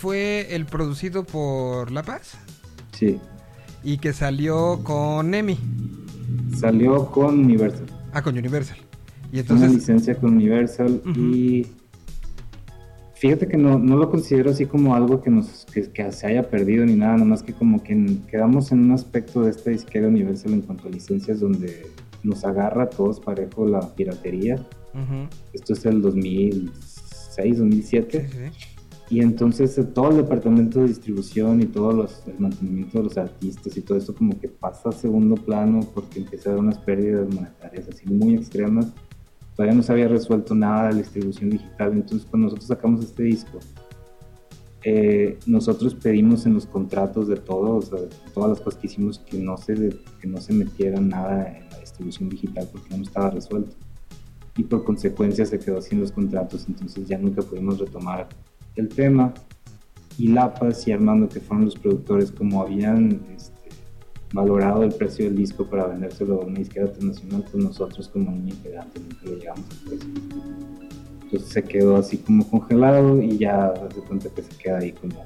fue 0.00 0.54
el 0.54 0.64
producido 0.64 1.24
por 1.24 1.90
La 1.90 2.02
Paz 2.02 2.32
Sí, 2.92 3.18
y 3.82 3.98
que 3.98 4.12
salió 4.12 4.80
con 4.84 5.34
Emi. 5.34 5.58
salió 6.58 7.06
con 7.10 7.40
Universal. 7.40 7.86
Ah, 8.12 8.22
con 8.22 8.38
Universal. 8.38 8.78
Y 9.32 9.36
una 9.36 9.40
entonces. 9.40 9.72
licencia 9.74 10.14
con 10.16 10.34
Universal 10.34 11.02
y 11.16 11.66
fíjate 13.16 13.48
que 13.48 13.56
no, 13.56 13.78
no 13.78 13.96
lo 13.96 14.10
considero 14.10 14.50
así 14.50 14.66
como 14.66 14.94
algo 14.94 15.20
que 15.22 15.30
nos 15.30 15.66
que, 15.72 15.90
que 15.90 16.12
se 16.12 16.26
haya 16.28 16.48
perdido 16.48 16.84
ni 16.86 16.94
nada, 16.94 17.16
nomás 17.16 17.42
que 17.42 17.52
como 17.52 17.82
que 17.82 17.92
en- 17.94 18.22
quedamos 18.26 18.70
en 18.70 18.80
un 18.80 18.92
aspecto 18.92 19.42
de 19.42 19.50
esta 19.50 19.70
disquera 19.70 20.06
Universal 20.08 20.52
en 20.52 20.60
cuanto 20.62 20.86
a 20.88 20.90
licencias 20.90 21.40
donde 21.40 21.86
nos 22.22 22.44
agarra 22.44 22.84
a 22.84 22.90
todos 22.90 23.18
parejo 23.20 23.66
la 23.66 23.80
piratería. 23.94 24.64
Esto 25.52 25.72
es 25.72 25.84
el 25.86 26.00
2006, 27.36 27.58
2007. 27.58 28.28
Sí, 28.30 28.36
sí. 28.36 28.74
Y 29.10 29.20
entonces 29.20 29.76
eh, 29.76 29.84
todo 29.84 30.10
el 30.10 30.16
departamento 30.16 30.80
de 30.80 30.88
distribución 30.88 31.60
y 31.60 31.66
todo 31.66 31.92
los, 31.92 32.26
el 32.26 32.38
mantenimiento 32.38 32.98
de 32.98 33.04
los 33.04 33.18
artistas 33.18 33.76
y 33.76 33.82
todo 33.82 33.98
esto 33.98 34.14
como 34.14 34.38
que 34.40 34.48
pasa 34.48 34.88
a 34.88 34.92
segundo 34.92 35.34
plano 35.34 35.80
porque 35.94 36.20
empezaron 36.20 36.60
unas 36.60 36.78
pérdidas 36.78 37.32
monetarias 37.32 37.86
así 37.88 38.08
muy 38.08 38.34
extremas. 38.34 38.92
Todavía 39.54 39.76
no 39.76 39.82
se 39.82 39.92
había 39.92 40.08
resuelto 40.08 40.54
nada 40.54 40.88
de 40.88 40.92
la 40.94 40.98
distribución 40.98 41.50
digital. 41.50 41.92
Entonces 41.92 42.26
cuando 42.28 42.46
nosotros 42.46 42.66
sacamos 42.66 43.04
este 43.04 43.24
disco, 43.24 43.60
eh, 44.82 45.38
nosotros 45.46 45.94
pedimos 45.94 46.44
en 46.46 46.54
los 46.54 46.66
contratos 46.66 47.28
de 47.28 47.36
todo, 47.36 47.76
o 47.76 47.82
sea, 47.82 47.98
todas 48.34 48.50
las 48.50 48.60
cosas 48.60 48.80
que 48.80 48.86
hicimos, 48.86 49.18
que 49.18 49.38
no 49.38 49.56
se, 49.56 49.74
que 50.20 50.26
no 50.26 50.40
se 50.40 50.52
metiera 50.54 51.00
nada 51.00 51.56
en 51.56 51.70
la 51.70 51.78
distribución 51.78 52.30
digital 52.30 52.68
porque 52.72 52.96
no 52.96 53.02
estaba 53.02 53.30
resuelto. 53.30 53.76
Y 54.56 54.64
por 54.64 54.84
consecuencia 54.84 55.44
se 55.44 55.58
quedó 55.58 55.80
sin 55.82 56.00
los 56.00 56.12
contratos, 56.12 56.66
entonces 56.68 57.08
ya 57.08 57.18
nunca 57.18 57.42
pudimos 57.42 57.78
retomar 57.78 58.28
el 58.76 58.88
tema. 58.88 59.34
Y 60.16 60.28
Lapas 60.28 60.86
y 60.86 60.92
Armando, 60.92 61.28
que 61.28 61.40
fueron 61.40 61.64
los 61.64 61.76
productores, 61.76 62.30
como 62.30 62.62
habían 62.62 63.20
este, 63.36 63.70
valorado 64.32 64.84
el 64.84 64.92
precio 64.92 65.24
del 65.24 65.36
disco 65.36 65.66
para 65.66 65.86
vendérselo 65.86 66.42
a 66.42 66.44
una 66.44 66.60
disquera 66.60 66.86
internacional, 66.86 67.44
pues 67.50 67.64
nosotros 67.64 68.08
como 68.08 68.30
niño 68.30 68.54
integrante 68.54 69.00
nunca 69.00 69.24
le 69.24 69.36
llegamos 69.36 69.64
al 69.70 69.88
precio. 69.88 70.08
Entonces 71.24 71.48
se 71.48 71.62
quedó 71.64 71.96
así 71.96 72.18
como 72.18 72.48
congelado 72.48 73.20
y 73.20 73.38
ya 73.38 73.74
se 73.92 74.00
cuenta 74.02 74.28
que 74.28 74.42
se 74.42 74.56
queda 74.56 74.78
ahí 74.78 74.92
como... 74.92 75.24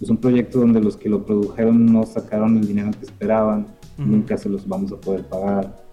Es 0.00 0.10
un 0.10 0.16
proyecto 0.16 0.58
donde 0.58 0.80
los 0.80 0.96
que 0.96 1.08
lo 1.08 1.24
produjeron 1.24 1.86
no 1.86 2.04
sacaron 2.04 2.56
el 2.56 2.66
dinero 2.66 2.90
que 2.98 3.06
esperaban, 3.06 3.66
Ujú. 3.98 4.08
nunca 4.08 4.36
se 4.36 4.48
los 4.48 4.66
vamos 4.66 4.92
a 4.92 4.96
poder 4.96 5.24
pagar 5.26 5.85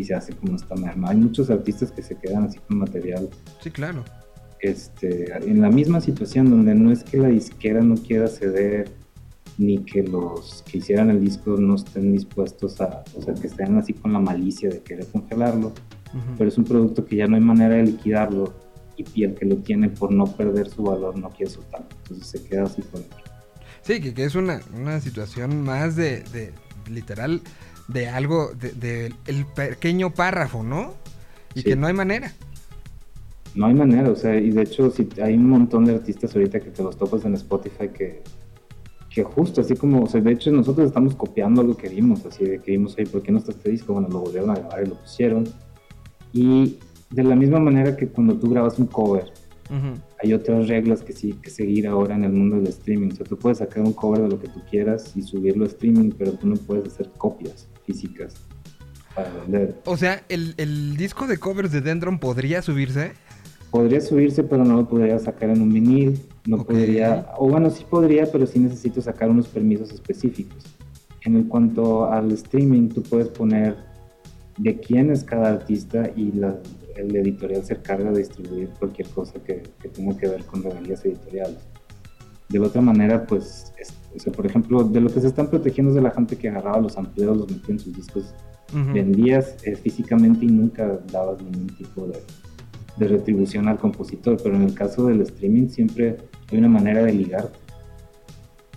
y 0.00 0.04
se 0.04 0.14
hace 0.14 0.32
como 0.34 0.56
esta 0.56 0.74
merma. 0.74 1.10
Hay 1.10 1.16
muchos 1.18 1.50
artistas 1.50 1.92
que 1.92 2.02
se 2.02 2.16
quedan 2.16 2.44
así 2.44 2.58
con 2.66 2.78
material 2.78 3.28
Sí, 3.62 3.70
claro. 3.70 4.04
este, 4.60 5.32
en 5.48 5.60
la 5.60 5.70
misma 5.70 6.00
situación 6.00 6.50
donde 6.50 6.74
no 6.74 6.90
es 6.90 7.04
que 7.04 7.16
la 7.18 7.28
disquera 7.28 7.80
no 7.82 7.96
quiera 7.96 8.28
ceder 8.28 8.90
ni 9.58 9.78
que 9.84 10.02
los 10.02 10.62
que 10.70 10.78
hicieran 10.78 11.10
el 11.10 11.20
disco 11.20 11.56
no 11.58 11.74
estén 11.74 12.12
dispuestos 12.12 12.80
a, 12.80 13.04
o 13.14 13.22
sea, 13.22 13.34
que 13.34 13.46
estén 13.46 13.76
así 13.76 13.92
con 13.92 14.12
la 14.12 14.18
malicia 14.18 14.70
de 14.70 14.80
querer 14.80 15.06
congelarlo, 15.06 15.68
Ujú. 15.68 16.34
pero 16.38 16.48
es 16.48 16.56
un 16.56 16.64
producto 16.64 17.04
que 17.04 17.16
ya 17.16 17.26
no 17.26 17.36
hay 17.36 17.42
manera 17.42 17.74
de 17.74 17.82
liquidarlo 17.84 18.54
y, 18.96 19.24
el 19.24 19.34
que 19.34 19.44
lo 19.46 19.56
tiene 19.56 19.88
por 19.90 20.12
no 20.12 20.24
perder 20.26 20.68
su 20.68 20.82
valor 20.82 21.18
no 21.18 21.30
quiere 21.30 21.50
soltarlo, 21.50 21.86
entonces 22.02 22.26
se 22.26 22.42
queda 22.48 22.64
así 22.64 22.80
por 22.82 23.00
dentro. 23.00 23.18
Sí, 23.82 24.00
que, 24.00 24.12
que 24.14 24.24
es 24.24 24.34
una, 24.34 24.60
una 24.78 25.00
situación 25.00 25.62
más 25.62 25.96
de, 25.96 26.22
de 26.32 26.52
literal, 26.90 27.40
de 27.92 28.08
algo, 28.08 28.50
de, 28.54 28.72
de 28.72 29.14
el 29.26 29.46
pequeño 29.46 30.10
párrafo, 30.10 30.62
¿no? 30.62 30.94
Y 31.54 31.60
Sí. 31.60 31.64
que 31.70 31.76
no 31.76 31.86
hay 31.86 31.92
manera. 31.94 32.32
No 33.54 33.66
hay 33.66 33.74
manera, 33.74 34.08
o 34.10 34.14
sea, 34.16 34.36
y 34.38 34.50
de 34.50 34.62
hecho 34.62 34.90
si 34.90 35.08
hay 35.20 35.34
un 35.34 35.48
montón 35.48 35.84
de 35.84 35.94
artistas 35.94 36.34
ahorita 36.36 36.60
que 36.60 36.70
te 36.70 36.82
los 36.84 36.96
topas 36.96 37.24
en 37.24 37.34
Spotify 37.34 37.88
que, 37.88 38.22
que 39.12 39.24
justo 39.24 39.60
así 39.60 39.74
como, 39.74 40.04
o 40.04 40.06
sea, 40.06 40.20
de 40.20 40.30
hecho 40.32 40.52
nosotros 40.52 40.86
estamos 40.86 41.16
copiando 41.16 41.60
algo 41.60 41.76
que 41.76 41.88
vimos, 41.88 42.24
así 42.26 42.44
de 42.44 42.60
que 42.60 42.70
vimos 42.72 42.96
ahí, 42.96 43.06
¿por 43.06 43.22
qué 43.22 43.32
no 43.32 43.38
está 43.38 43.50
este 43.50 43.70
disco? 43.70 43.92
Bueno, 43.94 44.08
lo 44.08 44.20
volvieron 44.20 44.50
a 44.50 44.54
grabar 44.54 44.84
y 44.84 44.88
lo 44.88 44.94
pusieron. 44.94 45.48
Y 46.32 46.78
de 47.10 47.24
la 47.24 47.34
misma 47.34 47.58
manera 47.58 47.96
que 47.96 48.06
cuando 48.06 48.36
tú 48.38 48.50
grabas 48.50 48.78
un 48.78 48.86
cover, 48.86 49.24
hay 50.22 50.32
otras 50.32 50.68
reglas 50.68 51.02
que 51.02 51.12
sí 51.12 51.32
que 51.42 51.48
seguir 51.50 51.86
ahora 51.88 52.14
en 52.14 52.24
el 52.24 52.32
mundo 52.32 52.56
del 52.56 52.66
streaming. 52.68 53.10
O 53.12 53.14
sea, 53.16 53.26
tú 53.26 53.36
puedes 53.36 53.58
sacar 53.58 53.82
un 53.82 53.92
cover 53.92 54.22
de 54.22 54.28
lo 54.28 54.38
que 54.38 54.48
tú 54.48 54.60
quieras 54.70 55.12
y 55.16 55.22
subirlo 55.22 55.64
a 55.64 55.68
streaming, 55.68 56.10
pero 56.16 56.32
tú 56.32 56.46
no 56.48 56.54
puedes 56.56 56.92
hacer 56.92 57.08
copias 57.18 57.68
físicas 57.94 58.34
para 59.14 59.30
vender. 59.32 59.74
O 59.84 59.96
sea, 59.96 60.22
el, 60.28 60.54
el 60.56 60.96
disco 60.96 61.26
de 61.26 61.38
covers 61.38 61.72
de 61.72 61.80
Dendron 61.80 62.18
podría 62.18 62.62
subirse. 62.62 63.12
Podría 63.70 64.00
subirse, 64.00 64.42
pero 64.44 64.64
no 64.64 64.76
lo 64.76 64.88
podría 64.88 65.18
sacar 65.18 65.50
en 65.50 65.62
un 65.62 65.72
vinil. 65.72 66.20
No 66.46 66.56
Ok. 66.58 66.68
podría, 66.68 67.26
o 67.36 67.48
bueno, 67.48 67.70
sí 67.70 67.84
podría, 67.88 68.30
pero 68.30 68.46
sí 68.46 68.58
necesito 68.58 69.00
sacar 69.00 69.28
unos 69.30 69.48
permisos 69.48 69.90
específicos. 69.92 70.64
En 71.24 71.36
el 71.36 71.46
cuanto 71.48 72.10
al 72.10 72.32
streaming, 72.32 72.88
tú 72.88 73.02
puedes 73.02 73.28
poner 73.28 73.76
de 74.58 74.78
quién 74.80 75.10
es 75.10 75.22
cada 75.24 75.50
artista 75.50 76.10
y 76.16 76.32
la- 76.32 76.58
el 76.96 77.14
editorial 77.16 77.64
se 77.64 77.74
encarga 77.74 78.10
de 78.10 78.18
distribuir 78.18 78.68
cualquier 78.78 79.08
cosa 79.08 79.34
que, 79.44 79.62
que 79.80 79.88
tenga 79.88 80.16
que 80.16 80.28
ver 80.28 80.44
con 80.44 80.62
regalías 80.62 81.04
editoriales. 81.04 81.58
De 82.48 82.58
la 82.58 82.66
otra 82.66 82.80
manera, 82.80 83.26
pues, 83.26 83.72
es- 83.78 83.92
o 84.14 84.18
sea, 84.18 84.32
por 84.32 84.46
ejemplo, 84.46 84.84
de 84.84 85.00
lo 85.00 85.10
que 85.10 85.20
se 85.20 85.28
están 85.28 85.48
protegiendo 85.48 85.90
es 85.90 85.96
de 85.96 86.02
la 86.02 86.10
gente 86.10 86.36
que 86.36 86.48
agarraba 86.48 86.80
los 86.80 86.96
amplios, 86.96 87.36
los 87.36 87.50
metía 87.50 87.74
en 87.74 87.78
sus 87.78 87.94
discos 87.94 88.34
vendías 88.72 89.56
eh, 89.64 89.74
físicamente 89.76 90.44
y 90.44 90.48
nunca 90.48 91.00
dabas 91.10 91.42
ningún 91.42 91.66
tipo 91.76 92.06
de, 92.06 92.22
de 92.96 93.08
retribución 93.08 93.68
al 93.68 93.78
compositor, 93.78 94.38
pero 94.42 94.56
en 94.56 94.62
el 94.62 94.74
caso 94.74 95.06
del 95.06 95.22
streaming 95.22 95.68
siempre 95.68 96.16
hay 96.50 96.58
una 96.58 96.68
manera 96.68 97.02
de 97.02 97.12
ligarte. 97.12 97.58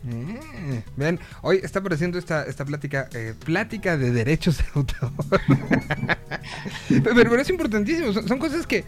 Eh, 0.05 0.83
Vean, 0.97 1.19
hoy 1.43 1.61
está 1.63 1.79
apareciendo 1.79 2.17
esta, 2.17 2.43
esta 2.43 2.65
plática, 2.65 3.07
eh, 3.13 3.33
plática 3.45 3.97
de 3.97 4.11
derechos 4.11 4.57
de 4.57 4.63
autor. 4.73 5.11
pero, 7.03 7.15
pero 7.15 7.39
es 7.39 7.49
importantísimo, 7.49 8.11
son, 8.11 8.27
son 8.27 8.39
cosas 8.39 8.67
que 8.67 8.83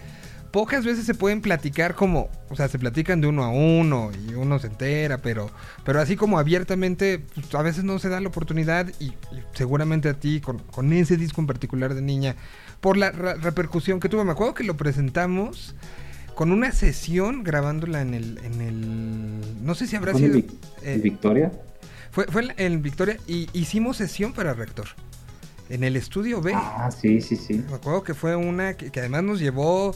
pocas 0.56 0.86
veces 0.86 1.06
se 1.06 1.14
pueden 1.14 1.42
platicar 1.42 1.96
como, 1.96 2.30
o 2.50 2.56
sea, 2.56 2.70
se 2.70 2.80
platican 2.80 3.20
de 3.20 3.28
uno 3.28 3.44
a 3.44 3.50
uno 3.50 4.10
y 4.26 4.36
uno 4.36 4.58
se 4.58 4.68
entera, 4.68 5.18
pero, 5.18 5.52
pero 5.84 6.00
así 6.00 6.16
como 6.16 6.40
abiertamente, 6.40 7.20
pues, 7.36 7.54
a 7.54 7.62
veces 7.62 7.84
no 7.84 8.00
se 8.00 8.08
da 8.08 8.22
la 8.22 8.30
oportunidad 8.30 8.88
y, 9.02 9.08
y 9.08 9.16
seguramente 9.54 10.08
a 10.08 10.14
ti 10.14 10.40
con, 10.40 10.60
con 10.60 10.94
ese 10.94 11.18
disco 11.18 11.42
en 11.42 11.48
particular 11.48 11.94
de 11.94 12.02
niña, 12.02 12.38
por 12.80 12.96
la 12.96 13.12
repercusión 13.12 14.00
que 14.00 14.08
tuvo, 14.08 14.24
me 14.24 14.32
acuerdo 14.32 14.54
que 14.54 14.64
lo 14.64 14.78
presentamos 14.78 15.76
con 16.36 16.54
una 16.54 16.72
sesión 16.72 17.44
grabándola 17.44 18.00
en 18.02 18.14
el, 18.14 18.38
en 18.46 18.62
el, 18.62 19.66
no 19.66 19.76
sé 19.76 19.88
si 19.88 19.98
habrá 19.98 20.14
¿Con 20.14 20.24
el 20.24 20.32
sido... 20.42 20.54
Eh, 20.84 21.02
Victoria? 21.04 21.52
fue, 22.12 22.28
fue 22.28 22.44
en- 22.46 22.54
en 22.56 22.82
Victoria 22.82 23.18
y 23.28 23.50
hicimos 23.52 23.98
sesión 23.98 24.32
para 24.32 24.54
Rector. 24.54 24.88
En 25.68 25.84
el 25.84 25.98
estudio 25.98 26.40
B. 26.40 26.54
Ah, 26.56 26.90
sí, 26.98 27.20
sí, 27.20 27.36
sí. 27.36 27.56
Me 27.68 27.76
acuerdo 27.76 28.04
que 28.04 28.14
fue 28.14 28.38
una 28.38 28.76
que, 28.76 28.90
que 28.90 29.00
además 29.02 29.24
nos 29.24 29.40
llevó 29.42 29.94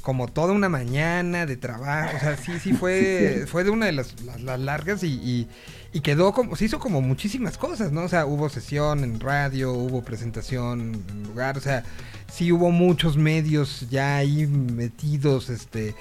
como 0.00 0.28
toda 0.28 0.52
una 0.52 0.68
mañana 0.68 1.46
de 1.46 1.56
trabajo. 1.56 2.16
O 2.16 2.20
sea, 2.20 2.36
sí, 2.36 2.52
sí 2.60 2.72
fue, 2.72 3.44
fue 3.48 3.64
de 3.64 3.70
una 3.70 3.86
de 3.86 3.92
las, 3.92 4.20
las- 4.22 4.40
las 4.42 4.58
largas 4.60 5.02
y, 5.02 5.08
y- 5.08 5.48
y 5.92 6.00
quedó 6.02 6.32
como, 6.32 6.54
se 6.54 6.66
hizo 6.66 6.78
como 6.78 7.00
muchísimas 7.00 7.58
cosas, 7.58 7.90
¿no? 7.90 8.02
O 8.04 8.08
sea, 8.08 8.24
hubo 8.24 8.48
sesión 8.48 9.02
en 9.02 9.18
radio, 9.18 9.72
hubo 9.72 10.02
presentación 10.02 11.02
en 11.10 11.22
lugar, 11.24 11.58
o 11.58 11.60
sea, 11.60 11.82
sí 12.30 12.52
hubo 12.52 12.70
muchos 12.70 13.16
medios 13.16 13.86
ya 13.90 14.18
ahí 14.18 14.46
metidos, 14.46 15.50
este, 15.50 15.96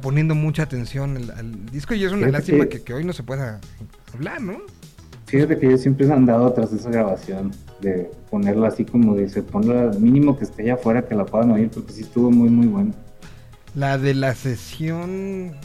poniendo 0.00 0.34
mucha 0.34 0.62
atención 0.62 1.16
al, 1.18 1.30
al 1.32 1.66
disco 1.70 1.92
y 1.94 2.04
es 2.04 2.12
una 2.12 2.20
Fíjate 2.26 2.32
lástima 2.32 2.66
que- 2.66 2.82
que, 2.82 2.94
hoy 2.94 3.04
no 3.04 3.12
se 3.12 3.22
pueda 3.22 3.60
hablar, 4.14 4.40
¿no? 4.40 4.58
Fíjate 5.26 5.58
que 5.58 5.70
yo 5.70 5.76
siempre 5.76 6.06
he 6.06 6.12
andado 6.12 6.50
tras 6.52 6.72
esa 6.72 6.88
grabación, 6.90 7.50
de 7.80 8.10
ponerla 8.30 8.68
así 8.68 8.84
como 8.86 9.14
dice, 9.16 9.42
ponla 9.42 9.90
mínimo 9.98 10.38
que 10.38 10.44
esté 10.44 10.62
allá 10.62 10.74
afuera, 10.74 11.06
que 11.06 11.14
la 11.14 11.26
puedan 11.26 11.50
oír, 11.50 11.68
porque 11.70 11.92
sí 11.92 12.00
estuvo 12.02 12.30
muy, 12.30 12.48
muy 12.48 12.66
buena. 12.66 12.92
La 13.74 13.98
de 13.98 14.14
la 14.14 14.34
sesión. 14.34 15.56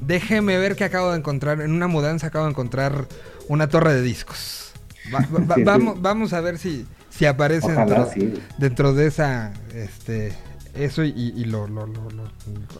Déjeme 0.00 0.58
ver 0.58 0.74
que 0.76 0.84
acabo 0.84 1.12
de 1.12 1.18
encontrar. 1.18 1.60
En 1.60 1.72
una 1.72 1.86
mudanza 1.86 2.26
acabo 2.28 2.44
de 2.46 2.50
encontrar 2.50 3.06
una 3.48 3.68
torre 3.68 3.94
de 3.94 4.02
discos. 4.02 4.72
Va- 5.14 5.20
va- 5.32 5.44
va- 5.46 5.54
Sí, 5.54 5.60
sí. 5.60 5.64
vamos, 5.64 6.02
vamos 6.02 6.32
a 6.32 6.40
ver 6.40 6.58
si, 6.58 6.86
si 7.10 7.26
aparece 7.26 7.66
Ojalá, 7.72 7.84
dentro, 8.04 8.10
sí. 8.12 8.34
dentro 8.58 8.94
de 8.94 9.06
esa, 9.06 9.52
este, 9.74 10.32
eso 10.74 11.04
y, 11.04 11.12
y 11.36 11.44
lo, 11.44 11.68
lo, 11.68 11.86
lo- 11.86 12.10
lo- 12.10 12.30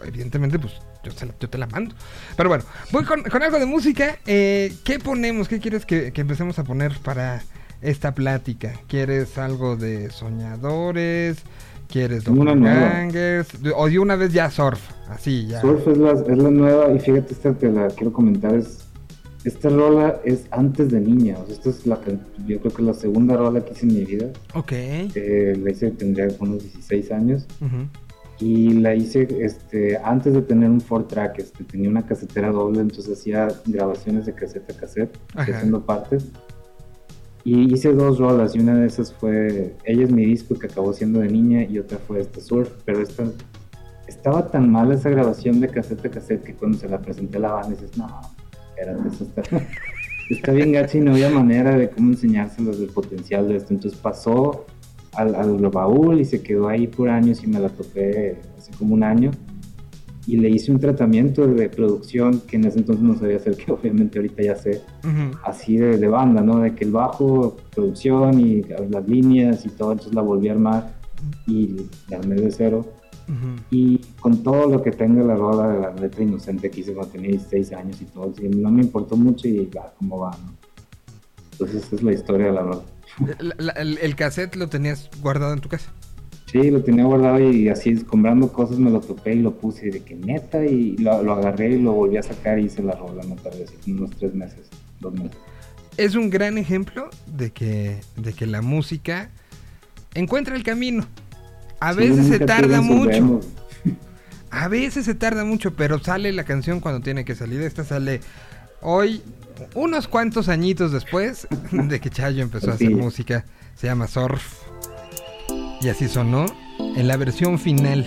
evidentemente, 0.05 0.59
pues 0.59 0.73
yo 1.05 1.13
te, 1.13 1.27
la, 1.27 1.35
yo 1.39 1.49
te 1.49 1.59
la 1.59 1.67
mando. 1.69 1.95
Pero 2.37 2.49
bueno, 2.49 2.65
voy 2.91 3.05
con, 3.05 3.23
con 3.23 3.43
algo 3.43 3.59
de 3.61 3.67
música. 3.67 4.19
Eh, 4.27 4.75
¿Qué 4.85 4.99
ponemos? 4.99 5.47
¿Qué 5.49 5.61
quieres 5.61 5.87
que, 5.87 6.13
que 6.13 6.21
empecemos 6.23 6.59
a 6.59 6.65
poner 6.65 6.97
para 6.99 7.43
esta 7.83 8.15
plática? 8.15 8.73
¿Quieres 8.89 9.39
algo 9.39 9.77
de 9.77 10.11
soñadores? 10.11 11.39
¿Quieres 11.93 12.25
Tengo 12.25 12.41
una 12.41 12.55
nueva. 12.55 12.81
doppelgangers? 12.81 13.49
O 13.77 13.87
de 13.89 13.99
una 13.99 14.17
vez 14.17 14.33
ya 14.33 14.51
surf, 14.51 14.81
así 15.11 15.47
ya. 15.47 15.61
Surf 15.61 15.87
es 15.89 15.99
la, 15.99 16.13
es 16.13 16.39
la 16.39 16.51
nueva 16.51 16.93
y 16.95 16.99
fíjate, 16.99 17.35
esta 17.35 17.53
te 17.53 17.71
la 17.71 17.89
quiero 17.89 18.13
comentar, 18.13 18.55
es, 18.55 18.85
esta 19.45 19.69
rola 19.69 20.19
es 20.25 20.45
antes 20.53 20.91
de 20.91 21.01
niña, 21.01 21.37
o 21.39 21.45
sea, 21.47 21.55
esta 21.55 21.69
es 21.71 21.87
la, 21.87 22.01
que- 22.01 22.17
yo 22.47 22.59
creo 22.61 22.73
que 22.73 22.83
la 22.83 22.95
segunda 22.95 23.37
rola 23.37 23.63
que 23.65 23.73
hice 23.73 23.87
en 23.87 23.95
mi 23.95 24.05
vida, 24.05 24.27
Ok. 24.55 24.73
Eh, 24.73 25.59
la 25.63 25.71
hice, 25.71 25.91
tendría 25.91 26.29
unos 26.39 26.63
16 26.63 27.13
años, 27.13 27.47
Ujú. 27.61 27.89
y 28.41 28.73
la 28.75 28.95
hice 28.95 29.29
este, 29.41 29.99
antes 29.99 30.33
de 30.33 30.43
tener 30.43 30.71
un 30.71 30.81
four 30.81 31.07
track, 31.09 31.41
este, 31.41 31.63
tenía 31.65 31.91
una 31.91 32.07
casetera 32.07 32.51
doble, 32.51 32.81
entonces 32.81 33.19
hacía 33.19 33.49
grabaciones 33.67 34.25
de 34.27 34.33
caseta 34.33 34.73
a 34.73 34.77
cassette, 34.77 35.15
haciendo 35.35 35.85
partes. 35.85 36.25
Y 37.45 37.73
hice 37.73 37.93
dos 37.93 38.19
rolas 38.19 38.55
y 38.55 38.61
una 38.61 38.77
de 38.77 38.87
esas 38.87 39.13
fue 39.13 39.75
Ella 39.85 40.05
es 40.05 40.13
mi 40.13 40.25
disco 40.25 40.59
que 40.59 40.67
acabó 40.67 40.93
siendo 40.93 41.21
de 41.21 41.29
niña 41.29 41.65
y 41.65 41.79
otra 41.79 41.99
fue 41.99 42.21
esta 42.21 42.41
Surf, 42.41 42.71
pero 42.85 43.01
esta 43.01 43.25
estaba 44.07 44.49
tan 44.49 44.71
mal 44.71 44.93
esa 44.93 45.11
grabación 45.11 45.61
de 45.61 45.69
cassette 45.69 46.07
a 46.07 46.11
cassette 46.11 46.45
que 46.45 46.55
cuando 46.55 46.79
se 46.79 46.89
la 46.89 47.01
presenté 47.01 47.39
a 47.39 47.41
la 47.41 47.53
banda 47.53 47.71
dices, 47.71 47.97
no, 47.97 48.07
espérate, 48.69 49.09
eso 49.09 49.25
está, 49.25 49.43
está 50.31 50.53
bien 50.53 50.73
gacha 50.73 50.99
y 50.99 51.01
no 51.01 51.13
había 51.13 51.31
manera 51.31 51.77
de 51.77 51.89
cómo 51.91 52.11
enseñárselos 52.11 52.79
del 52.79 52.91
potencial 52.91 53.49
de 53.49 53.57
esto. 53.57 53.73
Entonces 53.75 53.99
pasó 53.99 54.67
al, 55.15 55.35
al 55.35 55.59
baúl 55.69 56.21
y 56.21 56.25
se 56.25 56.43
quedó 56.43 56.69
ahí 56.69 56.87
por 56.87 57.09
años 57.09 57.43
y 57.43 57.47
me 57.47 57.59
la 57.59 57.69
topé 57.69 58.39
hace 58.57 58.73
como 58.79 58.95
un 58.95 59.03
año 59.03 59.31
y 60.27 60.37
le 60.37 60.49
hice 60.51 60.71
un 60.71 60.79
tratamiento 60.79 61.47
de 61.47 61.69
producción 61.69 62.41
que 62.47 62.57
en 62.57 62.67
ese 62.67 62.79
entonces 62.79 63.03
no 63.05 63.19
sabía 63.19 63.37
hacer, 63.37 63.57
que 63.57 63.73
obviamente 63.73 64.19
ahorita 64.19 64.43
ya 64.43 64.55
sé 64.57 64.81
Ujú. 65.03 65.37
así 65.45 65.77
de, 65.77 65.99
de 65.99 66.09
banda, 66.09 66.43
¿no? 66.43 66.61
De 66.61 66.75
que 66.75 66.85
el 66.85 66.93
bajo, 66.93 67.57
producción 67.75 68.39
y 68.39 68.63
las 68.89 69.09
líneas 69.09 69.67
y 69.67 69.71
todo, 69.71 69.93
entonces 69.93 70.15
la 70.15 70.23
volví 70.23 70.49
a 70.49 70.53
armar 70.53 70.95
y 71.47 71.77
la 72.09 72.19
armé 72.19 72.37
de 72.37 72.51
cero. 72.53 72.85
Ujú. 73.29 73.63
Y 73.71 73.99
con 74.21 74.43
todo 74.43 74.67
lo 74.69 74.83
que 74.83 74.91
tenga 74.93 75.23
la 75.25 75.35
rola 75.37 75.69
de 75.69 75.81
la 75.81 75.95
letra 75.95 76.23
inocente 76.23 76.71
que 76.71 76.81
hice 76.81 76.93
cuando 76.93 77.13
tenía 77.13 77.31
16 77.31 77.73
años 77.73 78.01
y 78.01 78.05
todo, 78.07 78.33
no 78.57 78.71
me 78.71 78.83
importó 78.83 79.17
mucho 79.17 79.49
y 79.49 79.67
va, 79.77 79.93
cómo 79.99 80.19
va, 80.21 80.31
¿no? 80.31 80.53
Entonces 81.53 81.85
esa 81.85 81.97
es 81.97 82.03
la 82.03 82.13
historia 82.13 82.47
de 82.47 82.53
la 82.53 82.63
rola. 82.63 82.83
La- 83.41 83.55
la- 83.59 83.73
el, 83.73 83.99
el 83.99 84.17
cassette 84.17 84.57
lo 84.57 84.69
tenías 84.69 85.11
guardado 85.21 85.53
en 85.53 85.61
tu 85.61 85.69
casa. 85.69 85.93
Sí, 86.53 86.71
lo 86.71 86.83
tenía 86.83 87.05
guardado 87.05 87.41
y 87.41 87.71
así 87.71 87.97
comprando 88.05 88.53
cosas 88.53 88.79
me 88.79 88.91
lo 88.91 89.01
topé 89.01 89.35
y 89.35 89.41
lo 89.41 89.55
puse 89.55 89.91
de 89.91 90.01
que 90.03 90.15
neta 90.15 90.63
y 90.67 90.99
lo, 90.99 91.23
lo 91.23 91.33
agarré 91.33 91.71
y 91.71 91.83
lo 91.83 91.93
volví 91.93 92.19
a 92.19 92.23
sacar 92.23 92.59
y 92.59 92.67
hice 92.67 92.83
la 92.83 92.93
rola, 92.93 93.25
no 93.25 93.37
tardé 93.37 93.65
así 93.65 93.93
unos 93.93 94.11
tres 94.11 94.35
meses, 94.35 94.69
dos 95.01 95.15
meses. 95.15 95.39
Es 95.97 96.15
un 96.15 96.29
gran 96.29 96.59
ejemplo 96.59 97.09
de 97.27 97.51
que, 97.53 98.01
de 98.17 98.35
que 98.35 98.47
la 98.47 98.61
música 98.61 99.31
encuentra 100.15 100.55
el 100.55 100.63
camino. 100.63 101.07
A 101.81 101.95
Sí, 101.95 102.01
veces 102.01 102.27
se 102.27 102.39
tarda 102.39 102.83
mucho. 102.83 103.41
A 104.51 104.69
veces 104.69 105.07
se 105.07 105.15
tarda 105.15 105.47
mucho, 105.47 105.75
pero 105.75 105.99
sale 105.99 106.31
la 106.33 106.45
canción 106.45 106.81
cuando 106.81 107.01
tiene 107.01 107.25
que 107.25 107.35
salir. 107.35 107.63
Esta 107.63 107.85
sale 107.85 108.21
hoy, 108.83 109.23
unos 109.75 110.07
cuantos 110.09 110.51
añitos 110.51 110.93
después 110.93 111.49
de 111.73 112.01
que 112.01 112.11
Chayo 112.11 112.43
empezó 112.43 112.71
a 112.71 112.75
hacer 112.75 112.91
música. 112.91 113.47
Se 113.75 113.87
llama 113.87 114.07
Surf. 114.07 114.72
Y 115.83 115.89
así 115.89 116.09
sonó 116.09 116.47
en 116.79 117.09
la 117.09 117.17
versión 117.17 117.59
final. 117.59 118.07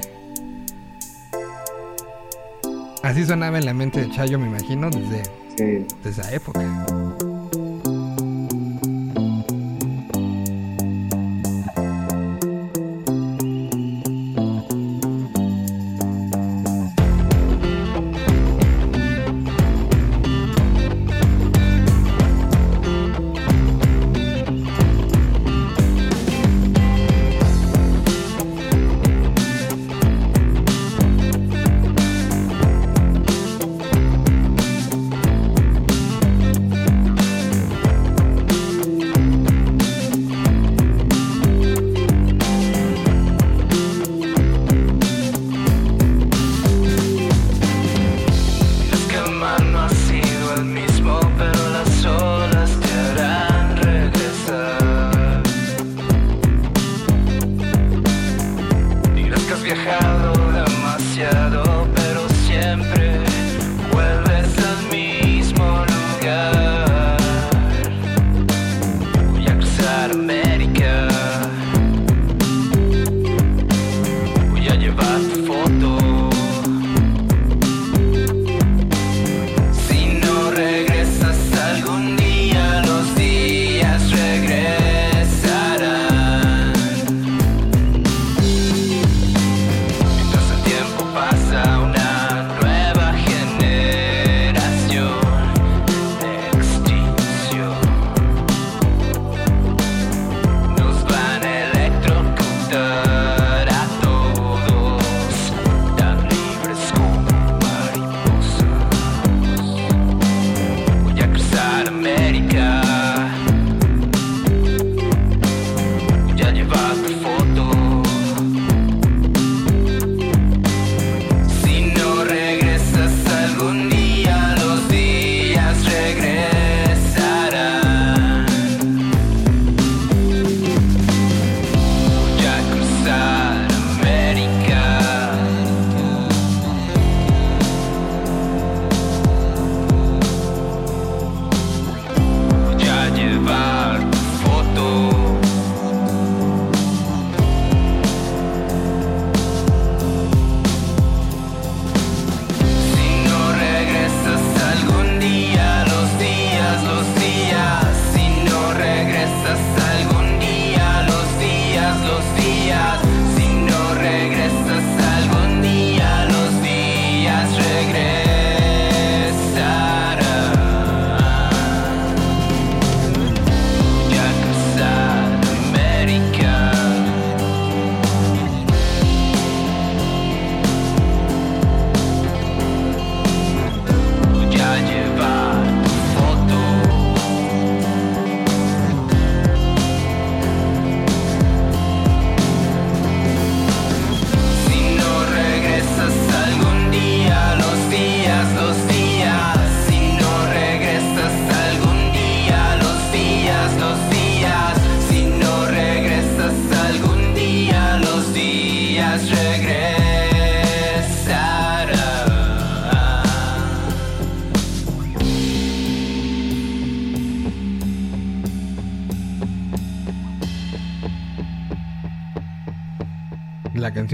Así 3.04 3.26
sonaba 3.26 3.58
en 3.58 3.66
la 3.66 3.74
mente 3.74 4.02
de 4.02 4.10
Chayo, 4.12 4.40
me 4.40 4.48
imagino, 4.48 4.90
desde, 4.90 5.24
Sí. 5.58 5.86
desde 6.04 6.22
esa 6.22 6.34
época. 6.34 6.62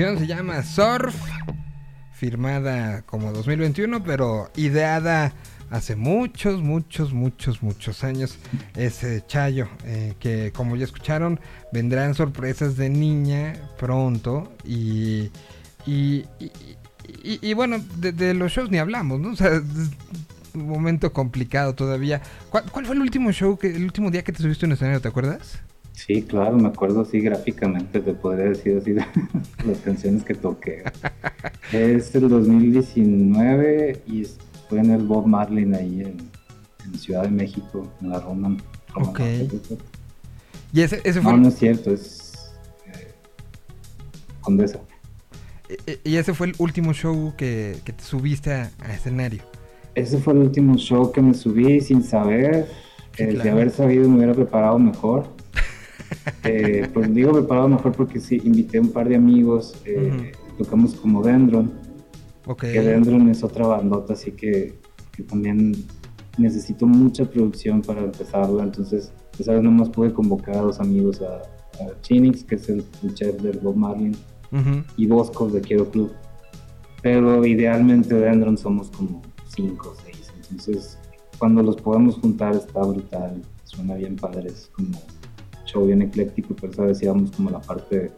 Se 0.02 0.28
llama 0.28 0.64
Surf, 0.64 1.16
firmada 2.14 3.04
como 3.04 3.32
2021, 3.32 4.04
pero 4.04 4.50
ideada 4.56 5.32
hace 5.70 5.96
muchos, 5.96 6.62
muchos, 6.62 7.14
muchos, 7.14 7.62
muchos 7.62 8.04
años. 8.04 8.38
Ese 8.76 9.24
Chayo, 9.28 9.68
eh, 9.86 10.16
que 10.20 10.52
como 10.54 10.76
ya 10.76 10.86
escucharon, 10.86 11.40
vendrán 11.72 12.16
sorpresas 12.16 12.76
de 12.78 12.90
niña 12.90 13.54
pronto 13.78 14.52
y... 14.66 15.30
y, 15.86 16.26
y- 17.24 17.54
bueno, 17.54 17.78
de, 17.98 18.34
los 18.34 18.52
shows 18.52 18.72
ni 18.72 18.80
hablamos, 18.80 19.20
¿no? 19.20 19.30
O 19.32 19.36
sea, 19.36 19.50
es 19.56 19.64
un 20.54 20.68
momento 20.68 21.14
complicado 21.14 21.76
todavía. 21.76 22.22
¿Cuál, 22.50 22.66
cuál 22.72 22.86
fue 22.86 22.96
el 22.96 23.02
último 23.02 23.32
show, 23.32 23.58
que, 23.58 23.68
el 23.76 23.84
último 23.84 24.10
día 24.10 24.24
que 24.24 24.32
te 24.32 24.42
subiste 24.42 24.66
en 24.66 24.72
escenario, 24.74 25.00
te 25.00 25.08
acuerdas? 25.10 25.60
Sí, 25.94 26.24
claro, 26.24 26.58
me 26.58 26.70
acuerdo 26.70 27.02
así 27.02 27.20
gráficamente, 27.20 28.00
te 28.00 28.14
podría 28.14 28.46
decir 28.46 28.78
así 28.78 28.94
las 29.66 29.78
canciones 29.84 30.24
que 30.24 30.34
toqué. 30.34 30.84
Es 31.72 32.14
el 32.16 32.28
2019 32.30 34.02
y 34.08 34.26
fue 34.68 34.80
en 34.80 34.92
el 34.92 35.04
Bob 35.04 35.28
Marlin 35.28 35.76
ahí 35.76 36.02
en, 36.02 36.18
en 36.86 37.00
Ciudad 37.00 37.24
de 37.24 37.30
México, 37.30 37.92
en 38.02 38.10
la 38.10 38.20
Roman. 38.20 38.58
Roman 38.96 39.10
Ok. 39.10 39.20
Y 40.74 40.82
ese, 40.82 41.02
ese 41.04 41.22
fue... 41.22 41.32
No, 41.34 41.38
no 41.38 41.48
es 41.50 41.56
cierto, 41.58 41.92
es 41.92 42.54
eh, 42.88 43.14
Condesa. 44.40 44.80
E- 45.70 45.78
e- 45.86 46.00
Y 46.04 46.16
ese 46.16 46.34
fue 46.34 46.48
el 46.48 46.56
último 46.58 46.94
show 46.94 47.34
que, 47.38 47.78
que 47.84 47.94
te 47.94 48.04
subiste 48.04 48.54
a, 48.54 48.72
a 48.80 48.94
escenario. 48.94 49.44
Ese 49.94 50.18
fue 50.20 50.34
el 50.34 50.40
último 50.40 50.78
show 50.78 51.12
que 51.12 51.22
me 51.22 51.34
subí 51.34 51.82
sin 51.82 52.04
saber. 52.04 52.68
Sí, 53.18 53.24
eh, 53.24 53.34
De 53.44 53.50
haber 53.50 53.70
sabido 53.72 54.08
me 54.10 54.16
hubiera 54.18 54.34
preparado 54.34 54.80
mejor. 54.80 55.28
Eh, 56.44 56.88
pues 56.94 57.14
digo 57.14 57.32
preparado 57.32 57.68
mejor 57.70 57.92
porque 57.94 58.20
sí, 58.20 58.42
invité 58.44 58.78
a 58.78 58.82
un 58.82 58.90
par 58.92 59.08
de 59.10 59.16
amigos. 59.16 59.76
eh, 59.86 60.32
Tocamos 60.58 60.96
como 60.96 61.24
Dendron. 61.24 61.72
Ok. 62.48 62.62
Que 62.62 62.82
Dendron 62.82 63.30
es 63.30 63.44
otra 63.44 63.66
bandota, 63.68 64.14
así 64.14 64.32
que, 64.32 64.80
que 65.12 65.24
también 65.24 65.74
necesito 66.38 66.86
mucha 66.86 67.26
producción 67.26 67.82
para 67.82 68.02
empezarla. 68.02 68.64
Entonces, 68.64 69.12
esa 69.40 69.54
vez 69.54 69.64
nomás 69.64 69.90
pude 69.90 70.14
convocar 70.14 70.56
a 70.58 70.62
dos 70.62 70.80
amigos, 70.80 71.22
a, 71.22 71.38
a 71.84 72.02
Chinix, 72.02 72.44
que 72.44 72.56
es 72.56 72.70
el, 72.70 72.84
el 73.04 73.14
chef 73.14 73.42
del 73.42 73.60
Bob 73.60 73.76
Marlin, 73.76 74.16
Ujú. 74.52 74.84
y 74.98 75.08
Bosco 75.08 75.48
de 75.50 75.62
Quiero 75.62 75.90
Club. 75.90 76.12
Pero 77.02 77.44
idealmente 77.46 78.14
Dendron 78.14 78.58
somos 78.58 78.92
como 78.92 79.22
5 79.48 79.90
o 79.90 79.96
6. 80.06 80.32
Entonces, 80.52 80.98
cuando 81.40 81.64
los 81.64 81.78
podemos 81.78 82.16
juntar 82.16 82.56
está 82.56 82.82
brutal. 82.82 83.42
Suena 83.64 83.96
bien 83.96 84.16
padre. 84.18 84.50
Es 84.50 84.70
como 84.76 84.90
show 85.72 85.86
bien 85.86 86.02
ecléctico, 86.02 86.56
pero 86.60 86.74
sabes, 86.74 87.02
íbamos 87.02 87.32
como 87.32 87.50
la 87.50 87.62
parte, 87.62 88.12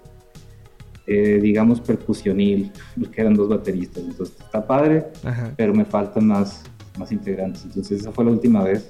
eh, 1.08 1.40
digamos, 1.42 1.82
percusionil, 1.82 2.72
porque 3.00 3.22
eran 3.22 3.34
dos 3.34 3.50
bateristas. 3.50 4.04
Entonces, 4.04 4.36
está 4.40 4.66
padre, 4.66 5.08
Ajá. 5.24 5.54
pero 5.56 5.74
me 5.74 5.86
faltan 5.86 6.28
más, 6.28 6.64
más 6.98 7.12
integrantes. 7.12 7.64
Entonces, 7.66 8.02
esa 8.02 8.12
fue 8.12 8.26
la 8.26 8.32
última 8.32 8.64
vez. 8.64 8.90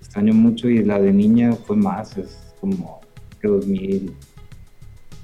Extraño 0.00 0.34
mucho 0.34 0.68
y 0.68 0.82
la 0.82 0.98
de 1.00 1.12
niña 1.12 1.52
fue 1.52 1.76
más, 1.76 2.16
es 2.16 2.38
como 2.60 3.00
que 3.40 3.48
2000. 3.48 4.12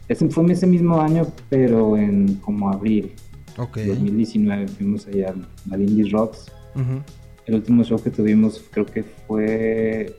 Ese 0.08 0.28
fue 0.28 0.52
ese 0.52 0.66
mismo 0.66 1.00
año, 1.00 1.26
pero 1.48 1.96
en 1.96 2.36
como 2.36 2.70
abril. 2.70 3.12
Ok. 3.58 3.78
2019 3.78 4.68
fuimos 4.68 5.06
allá 5.06 5.34
al 5.70 5.82
Indie 5.82 6.10
Rocks. 6.10 6.52
Ujú. 6.74 7.02
El 7.46 7.54
último 7.54 7.84
show 7.84 8.00
que 8.00 8.10
tuvimos 8.10 8.62
creo 8.70 8.86
que 8.86 9.02
fue, 9.02 10.16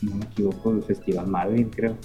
si 0.00 0.06
no 0.06 0.16
me 0.16 0.24
equivoco, 0.24 0.72
el 0.72 0.82
Festival 0.82 1.26
Marvin, 1.26 1.68
creo. 1.70 1.96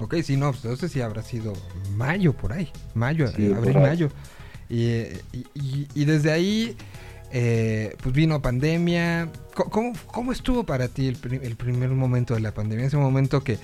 Ok, 0.00 0.16
sí, 0.24 0.36
no, 0.36 0.50
pues 0.50 0.64
entonces 0.64 0.90
sí 0.90 1.00
habrá 1.00 1.22
sido 1.22 1.52
mayo 1.96 2.32
por 2.32 2.52
ahí. 2.52 2.68
Mayo, 2.94 3.28
Sí, 3.28 3.46
eh, 3.46 3.54
abril, 3.54 3.78
mayo. 3.78 4.08
Y, 4.68 4.84
y- 5.32 5.86
y- 5.94 6.04
desde 6.04 6.32
ahí, 6.32 6.76
eh, 7.30 7.94
pues 8.02 8.14
vino 8.14 8.40
pandemia. 8.42 9.30
¿Cómo, 9.54 9.92
cómo 10.06 10.32
estuvo 10.32 10.64
para 10.64 10.88
ti 10.88 11.06
el, 11.08 11.18
el 11.42 11.56
primer 11.56 11.90
momento 11.90 12.34
de 12.34 12.40
la 12.40 12.52
pandemia? 12.52 12.86
Ese 12.86 12.96
momento 12.96 13.44
que 13.44 13.58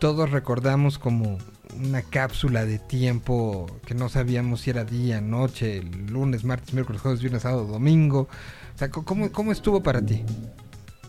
todos 0.00 0.30
recordamos 0.30 0.98
como 0.98 1.36
una 1.76 2.02
cápsula 2.02 2.64
de 2.64 2.78
tiempo 2.78 3.66
que 3.84 3.94
no 3.94 4.08
sabíamos 4.08 4.60
si 4.62 4.70
era 4.70 4.84
día, 4.84 5.20
noche, 5.20 5.82
lunes, 5.82 6.44
martes, 6.44 6.72
miércoles, 6.74 7.02
jueves, 7.02 7.20
viernes, 7.20 7.42
sábado, 7.42 7.64
domingo. 7.66 8.28
O 8.74 8.78
sea, 8.78 8.88
¿cómo, 8.90 9.30
cómo 9.32 9.52
estuvo 9.52 9.82
para 9.82 10.00
ti? 10.00 10.22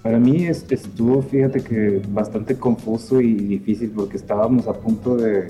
Para 0.03 0.19
mí 0.19 0.45
es- 0.45 0.65
estuvo, 0.69 1.21
fíjate 1.21 1.63
que 1.63 2.01
bastante 2.09 2.55
confuso 2.57 3.21
y 3.21 3.33
difícil 3.35 3.91
porque 3.91 4.17
estábamos 4.17 4.67
a 4.67 4.73
punto 4.73 5.15
de, 5.15 5.47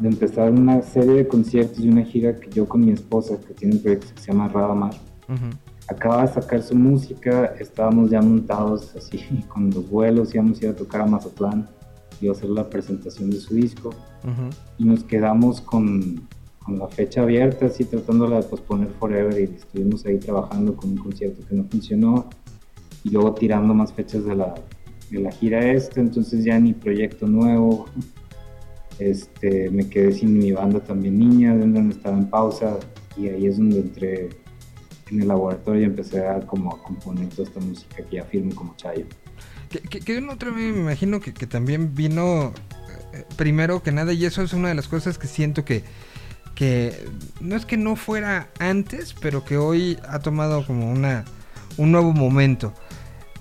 de 0.00 0.08
empezar 0.08 0.50
una 0.50 0.80
serie 0.82 1.12
de 1.14 1.28
conciertos 1.28 1.78
y 1.80 1.88
una 1.90 2.02
gira 2.04 2.34
que 2.40 2.48
yo 2.50 2.66
con 2.66 2.84
mi 2.84 2.92
esposa, 2.92 3.36
que 3.46 3.52
tiene 3.54 3.74
un 3.76 3.82
proyecto 3.82 4.06
que 4.14 4.20
se 4.22 4.32
llama 4.32 4.48
Radamar, 4.48 4.94
Ujú. 5.28 5.56
acaba 5.88 6.22
de 6.22 6.28
sacar 6.32 6.62
su 6.62 6.74
música, 6.74 7.54
estábamos 7.60 8.10
ya 8.10 8.22
montados 8.22 8.94
así 8.96 9.18
con 9.48 9.68
los 9.70 9.90
vuelos, 9.90 10.34
íbamos 10.34 10.60
a 10.62 10.64
ir 10.64 10.70
a 10.70 10.76
tocar 10.76 11.02
a 11.02 11.06
Mazatlán, 11.06 11.68
iba 12.22 12.32
a 12.32 12.36
hacer 12.36 12.48
la 12.48 12.68
presentación 12.70 13.30
de 13.30 13.36
su 13.36 13.54
disco 13.54 13.90
Ujú. 14.24 14.48
y 14.78 14.84
nos 14.84 15.04
quedamos 15.04 15.60
con, 15.60 16.22
con 16.64 16.78
la 16.78 16.88
fecha 16.88 17.20
abierta, 17.22 17.66
así 17.66 17.84
tratándola 17.84 18.36
de 18.36 18.42
posponer 18.44 18.88
forever 18.98 19.38
y 19.38 19.54
estuvimos 19.54 20.06
ahí 20.06 20.16
trabajando 20.18 20.74
con 20.74 20.92
un 20.92 20.96
concierto 20.96 21.42
que 21.46 21.54
no 21.54 21.64
funcionó 21.64 22.26
y 23.06 23.10
luego 23.10 23.34
tirando 23.34 23.72
más 23.72 23.92
fechas 23.92 24.24
de 24.24 24.34
la, 24.34 24.52
de 25.10 25.20
la 25.20 25.30
gira 25.30 25.64
esta, 25.64 26.00
entonces 26.00 26.44
ya 26.44 26.58
ni 26.58 26.72
proyecto 26.72 27.28
nuevo, 27.28 27.86
este, 28.98 29.70
me 29.70 29.88
quedé 29.88 30.12
sin 30.12 30.36
mi 30.36 30.50
banda 30.50 30.80
también 30.80 31.16
niña, 31.16 31.54
donde 31.54 31.94
estaba 31.94 32.18
en 32.18 32.28
pausa 32.28 32.78
y 33.16 33.28
ahí 33.28 33.46
es 33.46 33.58
donde 33.58 33.78
entré 33.78 34.30
en 35.12 35.22
el 35.22 35.28
laboratorio 35.28 35.82
y 35.82 35.84
empecé 35.84 36.26
a 36.26 36.40
como 36.40 36.74
a 36.74 36.82
componer 36.82 37.28
toda 37.28 37.44
esta 37.44 37.60
música 37.60 38.02
que 38.02 38.16
ya 38.16 38.24
firmo 38.24 38.52
como 38.56 38.74
Chayo. 38.74 39.06
Que, 39.70 39.78
que, 39.82 40.00
que 40.00 40.18
una 40.18 40.32
otra 40.32 40.50
vez 40.50 40.74
me 40.74 40.80
imagino 40.80 41.20
que, 41.20 41.32
que 41.32 41.46
también 41.46 41.94
vino 41.94 42.52
eh, 43.12 43.24
primero 43.36 43.84
que 43.84 43.92
nada, 43.92 44.14
y 44.14 44.24
eso 44.24 44.42
es 44.42 44.52
una 44.52 44.70
de 44.70 44.74
las 44.74 44.88
cosas 44.88 45.16
que 45.16 45.28
siento 45.28 45.64
que, 45.64 45.84
que 46.56 46.92
no 47.40 47.54
es 47.54 47.66
que 47.66 47.76
no 47.76 47.94
fuera 47.94 48.48
antes, 48.58 49.14
pero 49.20 49.44
que 49.44 49.58
hoy 49.58 49.96
ha 50.08 50.18
tomado 50.18 50.66
como 50.66 50.90
una 50.90 51.24
un 51.76 51.92
nuevo 51.92 52.12
momento. 52.12 52.72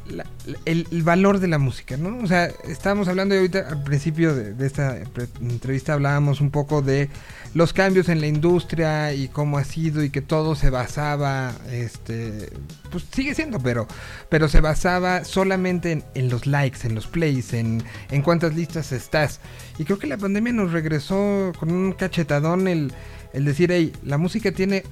La- 0.09 0.25
el, 0.65 0.87
el 0.91 1.03
valor 1.03 1.39
de 1.39 1.47
la 1.47 1.57
música, 1.57 1.97
¿no? 1.97 2.19
O 2.23 2.27
sea, 2.27 2.45
estábamos 2.67 3.07
hablando 3.07 3.33
y 3.33 3.39
ahorita 3.39 3.67
al 3.69 3.83
principio 3.83 4.35
de, 4.35 4.53
de 4.53 4.67
esta 4.67 4.97
entrevista 5.41 5.93
hablábamos 5.93 6.41
un 6.41 6.51
poco 6.51 6.83
de 6.83 7.09
los 7.55 7.73
cambios 7.73 8.07
en 8.09 8.21
la 8.21 8.27
industria 8.27 9.13
y 9.13 9.27
cómo 9.29 9.57
ha 9.57 9.63
sido 9.63 10.03
y 10.03 10.11
que 10.11 10.21
todo 10.21 10.55
se 10.55 10.69
basaba, 10.69 11.53
este, 11.71 12.51
pues 12.91 13.05
sigue 13.11 13.33
siendo, 13.33 13.59
pero, 13.59 13.87
pero 14.29 14.47
se 14.47 14.61
basaba 14.61 15.23
solamente 15.23 15.91
en, 15.91 16.03
en 16.13 16.29
los 16.29 16.45
likes, 16.45 16.85
en 16.85 16.93
los 16.93 17.07
plays, 17.07 17.53
en, 17.53 17.81
en 18.11 18.21
cuántas 18.21 18.53
listas 18.55 18.91
estás. 18.91 19.39
Y 19.79 19.85
creo 19.85 19.97
que 19.97 20.05
la 20.07 20.17
pandemia 20.17 20.53
nos 20.53 20.71
regresó 20.71 21.51
con 21.57 21.71
un 21.71 21.93
cachetadón 21.93 22.67
el, 22.67 22.93
el 23.33 23.45
decir, 23.45 23.71
hey, 23.71 23.91
la 24.03 24.17
música 24.19 24.51
tiene 24.51 24.83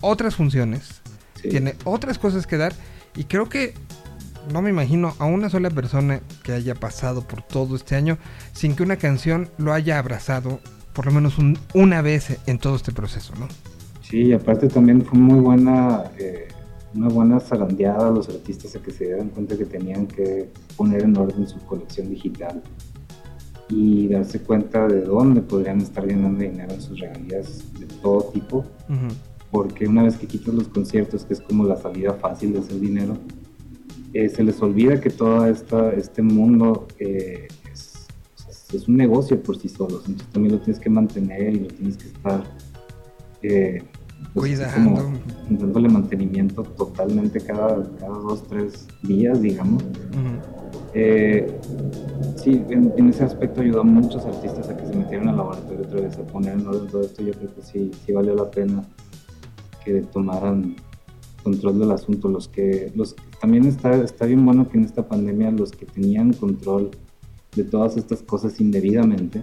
otras 0.00 0.36
funciones, 0.36 1.00
Sí. 1.42 1.50
tiene 1.50 1.74
otras 1.84 2.18
cosas 2.18 2.46
que 2.46 2.56
dar 2.56 2.72
y 3.14 3.24
creo 3.24 3.48
que 3.48 3.74
no 4.52 4.62
me 4.62 4.70
imagino 4.70 5.14
a 5.18 5.24
una 5.26 5.48
sola 5.50 5.70
persona 5.70 6.20
que 6.42 6.52
haya 6.52 6.74
pasado 6.74 7.22
por 7.22 7.42
todo 7.42 7.76
este 7.76 7.94
año 7.96 8.18
sin 8.52 8.74
que 8.76 8.82
una 8.82 8.96
canción 8.96 9.48
lo 9.58 9.72
haya 9.72 9.98
abrazado 9.98 10.60
por 10.92 11.06
lo 11.06 11.12
menos 11.12 11.36
un- 11.38 11.58
una 11.74 12.00
vez 12.02 12.38
en 12.46 12.58
todo 12.58 12.74
este 12.76 12.90
proceso, 12.92 13.34
¿no? 13.38 13.48
Sí, 14.00 14.22
y 14.22 14.32
aparte 14.32 14.68
también 14.68 15.04
fue 15.04 15.18
muy 15.18 15.40
buena, 15.40 16.04
eh, 16.18 16.48
una 16.94 17.08
buena 17.08 17.40
zarandeada 17.40 18.08
a 18.08 18.10
los 18.10 18.28
artistas 18.28 18.74
a 18.76 18.78
que 18.80 18.90
se 18.92 19.04
dieran 19.04 19.28
cuenta 19.28 19.58
que 19.58 19.66
tenían 19.66 20.06
que 20.06 20.48
poner 20.76 21.02
en 21.02 21.16
orden 21.16 21.46
su 21.46 21.58
colección 21.66 22.08
digital 22.08 22.62
y 23.68 24.08
darse 24.08 24.40
cuenta 24.40 24.86
de 24.86 25.02
dónde 25.02 25.42
podrían 25.42 25.80
estar 25.80 26.06
ganando 26.06 26.38
dinero 26.40 26.72
en 26.72 26.80
sus 26.80 26.98
regalías 27.00 27.62
de 27.78 27.86
todo 28.00 28.30
tipo, 28.32 28.64
porque 29.50 29.86
una 29.88 30.04
vez 30.04 30.16
que 30.16 30.26
quitas 30.26 30.54
los 30.54 30.68
conciertos, 30.68 31.24
que 31.24 31.34
es 31.34 31.40
como 31.40 31.64
la 31.64 31.76
salida 31.76 32.14
fácil 32.14 32.52
de 32.52 32.60
hacer 32.60 32.78
dinero, 32.78 33.16
eh, 34.18 34.28
se 34.28 34.42
les 34.42 34.60
olvida 34.62 35.00
que 35.00 35.10
todo 35.10 35.46
esta, 35.46 35.92
este 35.92 36.22
mundo 36.22 36.86
eh, 36.98 37.48
es, 37.72 38.06
es- 38.72 38.88
un 38.88 38.96
negocio 38.96 39.42
por 39.42 39.56
sí 39.58 39.68
solos, 39.68 40.02
entonces 40.06 40.32
también 40.32 40.54
lo 40.54 40.60
tienes 40.60 40.80
que 40.80 40.90
mantener 40.90 41.54
y 41.54 41.60
lo 41.60 41.66
tienes 41.68 41.96
que 41.96 42.08
estar 42.08 42.42
eh, 43.42 43.82
pues, 44.34 44.58
Cuidando. 44.58 45.02
como 45.02 45.12
dándole 45.50 45.88
mantenimiento 45.88 46.62
totalmente 46.62 47.40
cada, 47.40 47.82
cada 47.98 48.18
dos, 48.18 48.42
tres 48.48 48.86
días, 49.02 49.40
digamos. 49.40 49.82
Ujú. 49.82 50.56
Eh, 50.94 51.46
sí, 52.36 52.62
en, 52.70 52.92
en 52.96 53.08
ese 53.10 53.24
aspecto 53.24 53.60
ayudó 53.60 53.80
a 53.80 53.84
muchos 53.84 54.24
artistas 54.24 54.68
a 54.70 54.76
que 54.76 54.86
se 54.86 54.94
metieran 54.96 55.28
al 55.28 55.36
laboratorio 55.36 55.80
otra 55.86 56.00
vez, 56.00 56.18
a 56.18 56.22
poner 56.26 56.54
en 56.54 56.66
orden 56.66 56.86
todo 56.88 57.02
esto. 57.02 57.22
Yo 57.22 57.32
creo 57.34 57.54
que 57.54 57.62
sí, 57.62 57.90
sí 58.04 58.12
valió 58.12 58.34
la 58.34 58.50
pena 58.50 58.82
que 59.84 60.00
tomaran 60.02 60.76
control 61.42 61.78
del 61.78 61.92
asunto. 61.92 62.28
Los 62.28 62.48
que, 62.48 62.90
los, 62.94 63.14
también 63.40 63.66
está, 63.66 63.94
está 64.02 64.26
bien 64.26 64.44
bueno 64.44 64.68
que 64.68 64.78
en 64.78 64.84
esta 64.84 65.06
pandemia 65.06 65.50
los 65.50 65.72
que 65.72 65.86
tenían 65.86 66.32
control 66.32 66.90
de 67.54 67.64
todas 67.64 67.96
estas 67.96 68.22
cosas 68.22 68.60
indebidamente, 68.60 69.42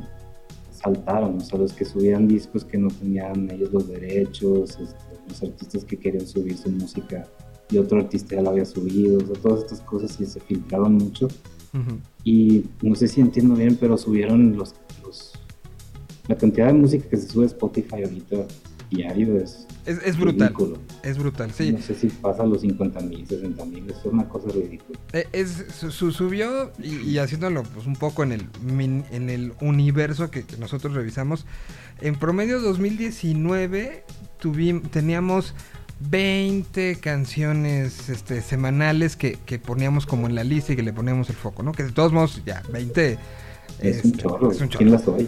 saltaron, 0.71 1.37
o 1.37 1.39
sea, 1.41 1.59
los 1.59 1.73
que 1.73 1.85
subían 1.85 2.27
discos 2.27 2.65
que 2.65 2.77
no 2.77 2.89
tenían 2.89 3.49
ellos 3.51 3.71
los 3.71 3.87
derechos, 3.87 4.71
este, 4.71 4.95
los 5.27 5.41
artistas 5.41 5.85
que 5.85 5.97
querían 5.97 6.27
subir 6.27 6.57
su 6.57 6.69
música 6.69 7.25
y 7.71 7.77
otro 7.77 7.99
artista 7.99 8.35
ya 8.35 8.41
la 8.41 8.49
había 8.49 8.65
subido, 8.65 9.17
o 9.17 9.25
sea, 9.25 9.41
todas 9.41 9.61
estas 9.61 9.81
cosas 9.81 10.19
y 10.19 10.25
se 10.25 10.39
filtraron 10.39 10.95
mucho. 10.95 11.27
Y 12.23 12.65
no 12.83 12.93
sé 12.93 13.07
si 13.07 13.19
entiendo 13.19 13.55
bien, 13.55 13.77
pero 13.79 13.97
subieron 13.97 14.55
los, 14.55 14.75
los 15.03 15.33
la 16.27 16.37
cantidad 16.37 16.67
de 16.67 16.73
música 16.73 17.09
que 17.09 17.17
se 17.17 17.27
sube 17.27 17.45
a 17.45 17.47
Spotify 17.47 18.03
ahorita 18.03 18.45
diario 18.91 19.37
es, 19.37 19.65
Es, 19.85 19.99
es 20.05 20.17
brutal. 20.17 20.47
ridículo. 20.49 20.77
Es 21.03 21.17
brutal, 21.17 21.51
sí. 21.51 21.73
No 21.73 21.81
sé 21.81 21.93
si 21.95 22.07
pasa 22.07 22.45
los 22.45 22.61
50 22.61 22.99
mil, 23.01 23.27
60 23.27 23.65
mil, 23.65 23.89
es 23.89 23.97
una 24.05 24.27
cosa 24.29 24.47
ridícula. 24.49 24.97
Eh, 25.11 25.27
Es, 25.33 25.65
su, 25.77 25.91
su- 25.91 26.11
subió 26.11 26.71
y, 26.81 26.95
y 27.09 27.17
haciéndolo 27.17 27.63
pues, 27.63 27.85
un 27.85 27.95
poco 27.95 28.23
en 28.23 28.31
el, 28.31 28.47
en 29.11 29.29
el 29.29 29.53
universo 29.61 30.31
que, 30.31 30.43
que 30.43 30.57
nosotros 30.57 30.93
revisamos. 30.93 31.45
En 32.01 32.15
promedio 32.15 32.59
2019 32.61 34.03
tuvim- 34.41 34.89
teníamos 34.89 35.53
20 35.99 36.97
canciones 36.99 38.09
este, 38.09 38.41
semanales 38.41 39.15
que, 39.15 39.37
que 39.45 39.59
poníamos 39.59 40.05
como 40.05 40.27
en 40.27 40.35
la 40.35 40.43
lista 40.43 40.73
y 40.73 40.75
que 40.75 40.83
le 40.83 40.93
poníamos 40.93 41.29
el 41.29 41.35
foco, 41.35 41.63
¿no? 41.63 41.71
Que 41.71 41.83
de 41.83 41.91
todos 41.91 42.11
modos 42.11 42.41
ya 42.45 42.61
20 42.71 43.17
Es 43.79 44.03
un 44.03 44.11
este, 44.11 44.21
chorro, 44.23 44.51
es 44.51 44.59
un 44.61 44.67
¿quién 44.67 44.89
chorro. 44.89 44.91
las 44.91 45.07
oye? 45.07 45.27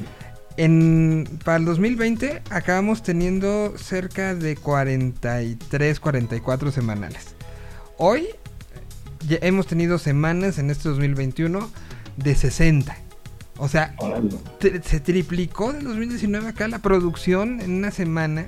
En, 0.57 1.27
para 1.43 1.57
el 1.57 1.65
2020 1.65 2.41
acabamos 2.49 3.03
teniendo 3.03 3.77
cerca 3.77 4.35
de 4.35 4.55
43, 4.55 5.99
44 5.99 6.71
semanales. 6.71 7.35
Hoy 7.97 8.27
ya 9.27 9.37
hemos 9.41 9.67
tenido 9.67 9.97
semanas 9.97 10.57
en 10.57 10.69
este 10.69 10.89
2021 10.89 11.69
de 12.17 12.35
60. 12.35 12.95
O 13.57 13.67
sea, 13.67 13.95
se 14.83 14.99
triplicó 14.99 15.73
del 15.73 15.85
2019 15.85 16.47
acá 16.47 16.67
la 16.67 16.79
producción 16.79 17.61
en 17.61 17.71
una 17.71 17.91
semana 17.91 18.47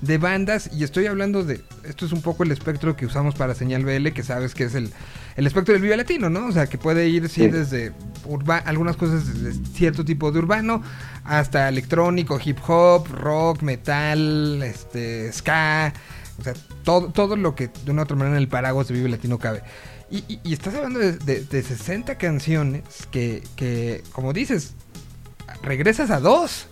de 0.00 0.16
bandas 0.18 0.70
y 0.72 0.82
estoy 0.84 1.06
hablando 1.06 1.44
de 1.44 1.60
esto 1.84 2.06
es 2.06 2.12
un 2.12 2.22
poco 2.22 2.42
el 2.42 2.52
espectro 2.52 2.96
que 2.96 3.04
usamos 3.04 3.34
para 3.34 3.54
señal 3.54 3.84
BL 3.84 4.08
que 4.12 4.22
sabes 4.22 4.54
que 4.54 4.64
es 4.64 4.74
el, 4.74 4.90
el 5.36 5.46
espectro 5.46 5.74
del 5.74 5.82
Viva 5.82 5.96
Latino, 5.96 6.30
¿no? 6.30 6.46
O 6.46 6.52
sea, 6.52 6.66
que 6.68 6.78
puede 6.78 7.08
ir 7.08 7.28
sí, 7.28 7.42
Sí. 7.42 7.48
desde 7.48 7.92
urba- 8.26 8.62
algunas 8.64 8.96
cosas 8.96 9.42
de 9.42 9.52
cierto 9.74 10.04
tipo 10.04 10.32
de 10.32 10.38
urbano 10.38 10.82
hasta 11.24 11.68
electrónico, 11.68 12.40
hip 12.42 12.58
hop, 12.66 13.08
rock, 13.12 13.62
metal, 13.62 14.62
este 14.62 15.30
ska, 15.32 15.92
o 16.38 16.42
sea, 16.44 16.54
todo, 16.82 17.08
todo 17.12 17.36
lo 17.36 17.54
que 17.54 17.70
de 17.84 17.90
una 17.90 18.00
u 18.02 18.04
otra 18.04 18.16
manera 18.16 18.36
en 18.36 18.42
el 18.42 18.48
paraguas 18.48 18.88
de 18.88 18.94
Viva 18.94 19.08
Latino 19.10 19.38
cabe. 19.38 19.62
Y, 20.10 20.24
y- 20.28 20.40
y 20.42 20.52
estás 20.54 20.74
hablando 20.74 20.98
de, 20.98 21.12
de- 21.18 21.44
de 21.44 21.62
60 21.62 22.16
canciones 22.16 22.82
que, 23.10 23.42
que, 23.54 24.02
como 24.12 24.32
dices, 24.32 24.72
regresas 25.62 26.10
a 26.10 26.20
dos, 26.20 26.66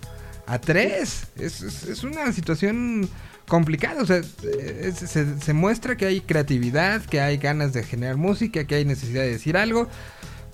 a 0.48 0.58
tres. 0.60 1.28
Es, 1.36 1.62
es- 1.62 1.84
es 1.84 2.04
una 2.04 2.32
situación 2.32 3.08
complicada. 3.46 4.02
O 4.02 4.06
sea, 4.06 4.16
es- 4.18 4.96
se, 4.96 5.38
se 5.40 5.52
muestra 5.52 5.96
que 5.96 6.06
hay 6.06 6.20
creatividad, 6.20 7.02
que 7.04 7.20
hay 7.20 7.36
ganas 7.38 7.72
de 7.72 7.82
generar 7.82 8.16
música, 8.16 8.64
que 8.66 8.74
hay 8.76 8.84
necesidad 8.84 9.22
de 9.22 9.30
decir 9.30 9.56
algo. 9.56 9.88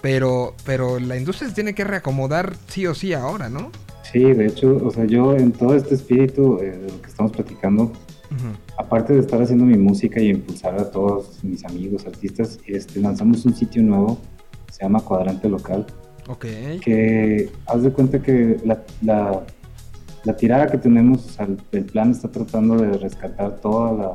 Pero, 0.03 0.55
pero 0.66 1.01
la 1.01 1.16
industria 1.16 1.49
se 1.49 1.55
tiene 1.55 1.74
que 1.74 1.82
reacomodar 1.84 2.55
sí 2.68 2.86
o 2.86 2.95
sí 2.95 3.14
ahora, 3.14 3.49
¿no? 3.49 3.72
Sí, 4.12 4.20
de 4.22 4.47
hecho, 4.47 4.76
o 4.84 4.90
sea, 4.90 5.07
yo 5.07 5.34
en 5.34 5.51
todo 5.53 5.74
este 5.74 5.95
espíritu 5.95 6.59
eh, 6.61 6.72
de 6.76 6.88
lo 6.92 7.01
que 7.01 7.09
estamos 7.09 7.32
platicando, 7.32 7.90
aparte 8.76 9.14
de 9.14 9.20
estar 9.20 9.40
haciendo 9.40 9.64
mi 9.64 9.78
música 9.78 10.20
y 10.20 10.28
impulsar 10.28 10.78
a 10.78 10.90
todos 10.90 11.42
mis 11.42 11.64
amigos, 11.64 12.05
artistas, 12.07 12.59
este, 12.66 13.01
lanzamos 13.01 13.47
un 13.47 13.55
sitio 13.57 13.82
nuevo, 13.82 14.20
se 14.70 14.82
llama 14.82 15.01
Cuadrante 15.01 15.49
Local, 15.49 15.86
Ok. 16.28 16.45
que 16.82 17.51
haz 17.66 17.82
de 17.82 17.90
cuenta 17.90 18.20
que 18.20 18.59
la, 18.64 18.82
la, 19.01 19.42
la 20.25 20.35
tirada 20.37 20.66
que 20.66 20.79
tenemos, 20.79 21.39
el, 21.72 21.85
plan 21.85 22.11
está 22.11 22.31
tratando 22.31 22.77
de 22.77 22.93
rescatar 22.95 23.61
toda 23.61 23.93
la, 23.93 24.14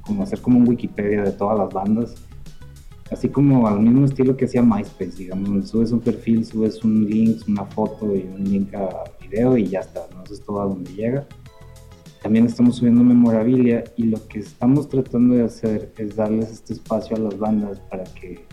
como 0.00 0.22
hacer 0.22 0.40
como 0.40 0.58
un 0.58 0.68
Wikipedia 0.68 1.22
de 1.22 1.32
todas 1.32 1.58
las 1.58 1.72
bandas, 1.72 2.14
así 3.10 3.28
como 3.28 3.66
al 3.66 3.80
mismo 3.80 4.04
estilo 4.04 4.36
que 4.36 4.46
hacía 4.46 4.62
MySpace, 4.62 5.16
digamos, 5.16 5.68
subes 5.68 5.92
un 5.92 6.00
perfil, 6.00 6.44
subes 6.44 6.82
un 6.84 7.04
link, 7.04 7.42
una 7.46 7.64
foto 7.64 8.14
y 8.16 8.22
un 8.22 8.44
link 8.44 8.74
a 8.74 9.04
video 9.20 9.56
y 9.56 9.66
ya 9.68 9.80
está, 9.80 10.06
¿no? 10.12 10.24
Eso 10.24 10.34
es 10.34 10.40
todo 10.40 10.60
a 10.60 10.64
donde 10.64 10.92
llega. 10.92 11.26
También 12.20 12.46
estamos 12.46 12.76
subiendo 12.76 13.04
memorabilia 13.04 13.84
y 13.96 14.04
lo 14.04 14.26
que 14.26 14.40
estamos 14.40 14.88
tratando 14.88 15.36
de 15.36 15.44
hacer 15.44 15.92
es 15.96 16.16
darles 16.16 16.50
este 16.50 16.72
espacio 16.72 17.16
a 17.16 17.20
las 17.20 17.38
bandas 17.38 17.78
para 17.88 18.04
que 18.04 18.44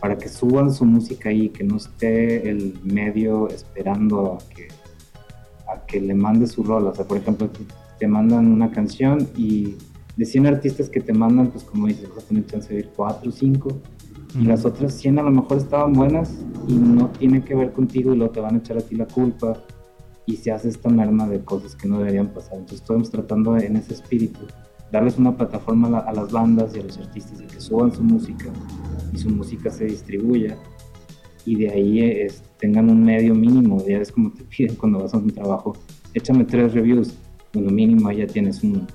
para 0.00 0.18
que 0.18 0.28
suban 0.28 0.74
su 0.74 0.84
música 0.84 1.28
ahí, 1.28 1.48
que 1.48 1.62
no 1.62 1.76
esté 1.76 2.50
el 2.50 2.76
medio 2.82 3.48
esperando 3.48 4.32
a 4.32 4.38
que, 4.52 4.66
a 5.72 5.86
que 5.86 6.00
le 6.00 6.14
mande 6.14 6.46
su 6.46 6.62
rola. 6.62 6.90
O 6.90 6.94
sea, 6.94 7.06
por 7.06 7.16
ejemplo, 7.18 7.48
te, 7.98 8.06
mandan 8.06 8.46
una 8.50 8.70
canción 8.70 9.28
y 9.36 9.76
de 10.16 10.24
100 10.24 10.46
artistas 10.46 10.88
que 10.88 11.00
te 11.00 11.12
mandan, 11.12 11.48
pues 11.48 11.62
como 11.64 11.86
dices, 11.86 12.08
vas 12.14 12.24
a 12.24 12.28
tener 12.28 12.46
chance 12.46 12.72
de 12.72 12.80
ir 12.80 12.90
4 12.96 13.28
o 13.28 13.32
5. 13.32 13.68
Y 14.40 14.44
las 14.44 14.64
otras 14.64 14.94
100 14.94 15.18
a 15.18 15.22
lo 15.22 15.30
mejor 15.30 15.58
estaban 15.58 15.92
buenas 15.92 16.32
y 16.66 16.74
no 16.74 17.08
tienen 17.10 17.42
que 17.42 17.54
ver 17.54 17.72
contigo 17.72 18.12
y 18.14 18.16
luego 18.16 18.32
te 18.32 18.40
van 18.40 18.54
a 18.54 18.58
echar 18.58 18.78
a 18.78 18.80
ti 18.80 18.94
la 18.96 19.06
culpa 19.06 19.62
y 20.26 20.36
se 20.36 20.50
hace 20.52 20.68
esta 20.70 20.88
merma 20.88 21.28
de 21.28 21.40
cosas 21.44 21.76
que 21.76 21.86
no 21.86 21.98
deberían 21.98 22.28
pasar. 22.28 22.54
Entonces 22.54 22.80
estamos 22.80 23.10
tratando 23.10 23.56
en 23.58 23.76
ese 23.76 23.92
espíritu, 23.94 24.40
darles 24.90 25.18
una 25.18 25.36
plataforma 25.36 25.88
a, 25.88 25.90
la- 25.90 25.98
a 25.98 26.12
las 26.14 26.32
bandas 26.32 26.74
y 26.74 26.80
a 26.80 26.82
los 26.84 26.96
artistas 26.98 27.38
de 27.38 27.46
que 27.46 27.60
suban 27.60 27.92
su 27.92 28.02
música 28.02 28.46
y 29.12 29.18
su 29.18 29.28
música 29.30 29.70
se 29.70 29.84
distribuya 29.84 30.56
y 31.46 31.56
de 31.56 31.70
ahí 31.70 32.00
es- 32.00 32.42
tengan 32.58 32.88
un 32.90 33.02
medio 33.04 33.34
mínimo, 33.34 33.84
ya 33.86 33.98
es 33.98 34.12
como 34.12 34.30
te 34.32 34.44
piden 34.44 34.76
cuando 34.76 35.00
vas 35.00 35.12
a 35.14 35.18
un 35.18 35.30
trabajo, 35.30 35.76
échame 36.14 36.44
tres 36.44 36.72
reviews, 36.74 37.14
bueno 37.52 37.70
mínimo 37.70 38.10
ya 38.12 38.26
tienes 38.26 38.62
un... 38.62 38.86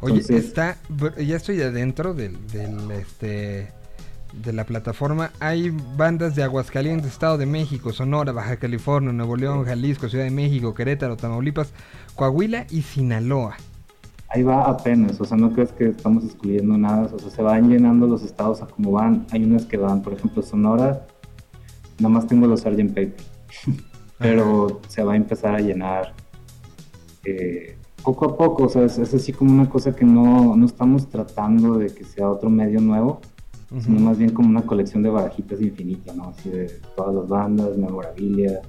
Oye, 0.00 0.14
Entonces- 0.16 0.44
está, 0.46 0.78
ya 1.18 1.36
estoy 1.36 1.60
adentro 1.62 2.12
del, 2.14 2.36
del, 2.48 2.90
este, 2.90 3.68
de 4.42 4.52
la 4.52 4.64
plataforma. 4.64 5.30
Hay 5.38 5.70
bandas 5.96 6.34
de 6.34 6.42
Aguascalientes, 6.42 7.12
Estado 7.12 7.38
de 7.38 7.46
México, 7.46 7.92
Sonora, 7.92 8.32
Baja 8.32 8.56
California, 8.56 9.12
Nuevo 9.12 9.36
León, 9.36 9.64
Jalisco, 9.64 10.08
Ciudad 10.08 10.24
de 10.24 10.30
México, 10.32 10.74
Querétaro, 10.74 11.16
Tamaulipas, 11.16 11.72
Coahuila 12.16 12.66
y 12.70 12.82
Sinaloa. 12.82 13.56
Ahí 14.34 14.42
va 14.42 14.62
apenas, 14.62 15.20
o 15.20 15.24
sea, 15.24 15.36
no 15.36 15.52
crees 15.52 15.72
que 15.72 15.88
estamos 15.88 16.24
excluyendo 16.24 16.78
nada, 16.78 17.10
o 17.12 17.18
sea, 17.18 17.30
se 17.30 17.42
van 17.42 17.68
llenando 17.68 18.06
los 18.06 18.22
estados 18.22 18.62
a 18.62 18.66
como 18.66 18.92
van. 18.92 19.26
Hay 19.30 19.44
unas 19.44 19.66
que 19.66 19.76
van, 19.76 20.02
por 20.02 20.14
ejemplo, 20.14 20.42
Sonora, 20.42 21.06
nada 21.98 22.08
más 22.08 22.26
tengo 22.26 22.46
los 22.46 22.60
Sgt. 22.60 22.88
Paper, 22.88 23.14
pero 24.18 24.80
se 24.88 25.02
va 25.02 25.12
a 25.12 25.16
empezar 25.16 25.54
a 25.54 25.60
llenar 25.60 26.14
eh, 27.24 27.76
poco 28.02 28.24
a 28.24 28.36
poco, 28.36 28.64
o 28.64 28.68
sea, 28.70 28.84
es, 28.84 28.98
es 28.98 29.12
así 29.12 29.32
como 29.34 29.52
una 29.52 29.68
cosa 29.68 29.94
que 29.94 30.04
no, 30.06 30.56
no 30.56 30.64
estamos 30.64 31.08
tratando 31.08 31.76
de 31.76 31.88
que 31.88 32.04
sea 32.04 32.30
otro 32.30 32.48
medio 32.48 32.80
nuevo, 32.80 33.20
sino 33.80 34.00
más 34.00 34.18
bien 34.18 34.30
como 34.30 34.48
una 34.48 34.62
colección 34.62 35.02
de 35.02 35.08
barajitas 35.08 35.60
infinita, 35.62 36.12
¿no? 36.12 36.28
Así 36.28 36.50
de 36.50 36.70
todas 36.94 37.14
las 37.14 37.28
bandas, 37.28 37.76
memorabilia, 37.76 38.60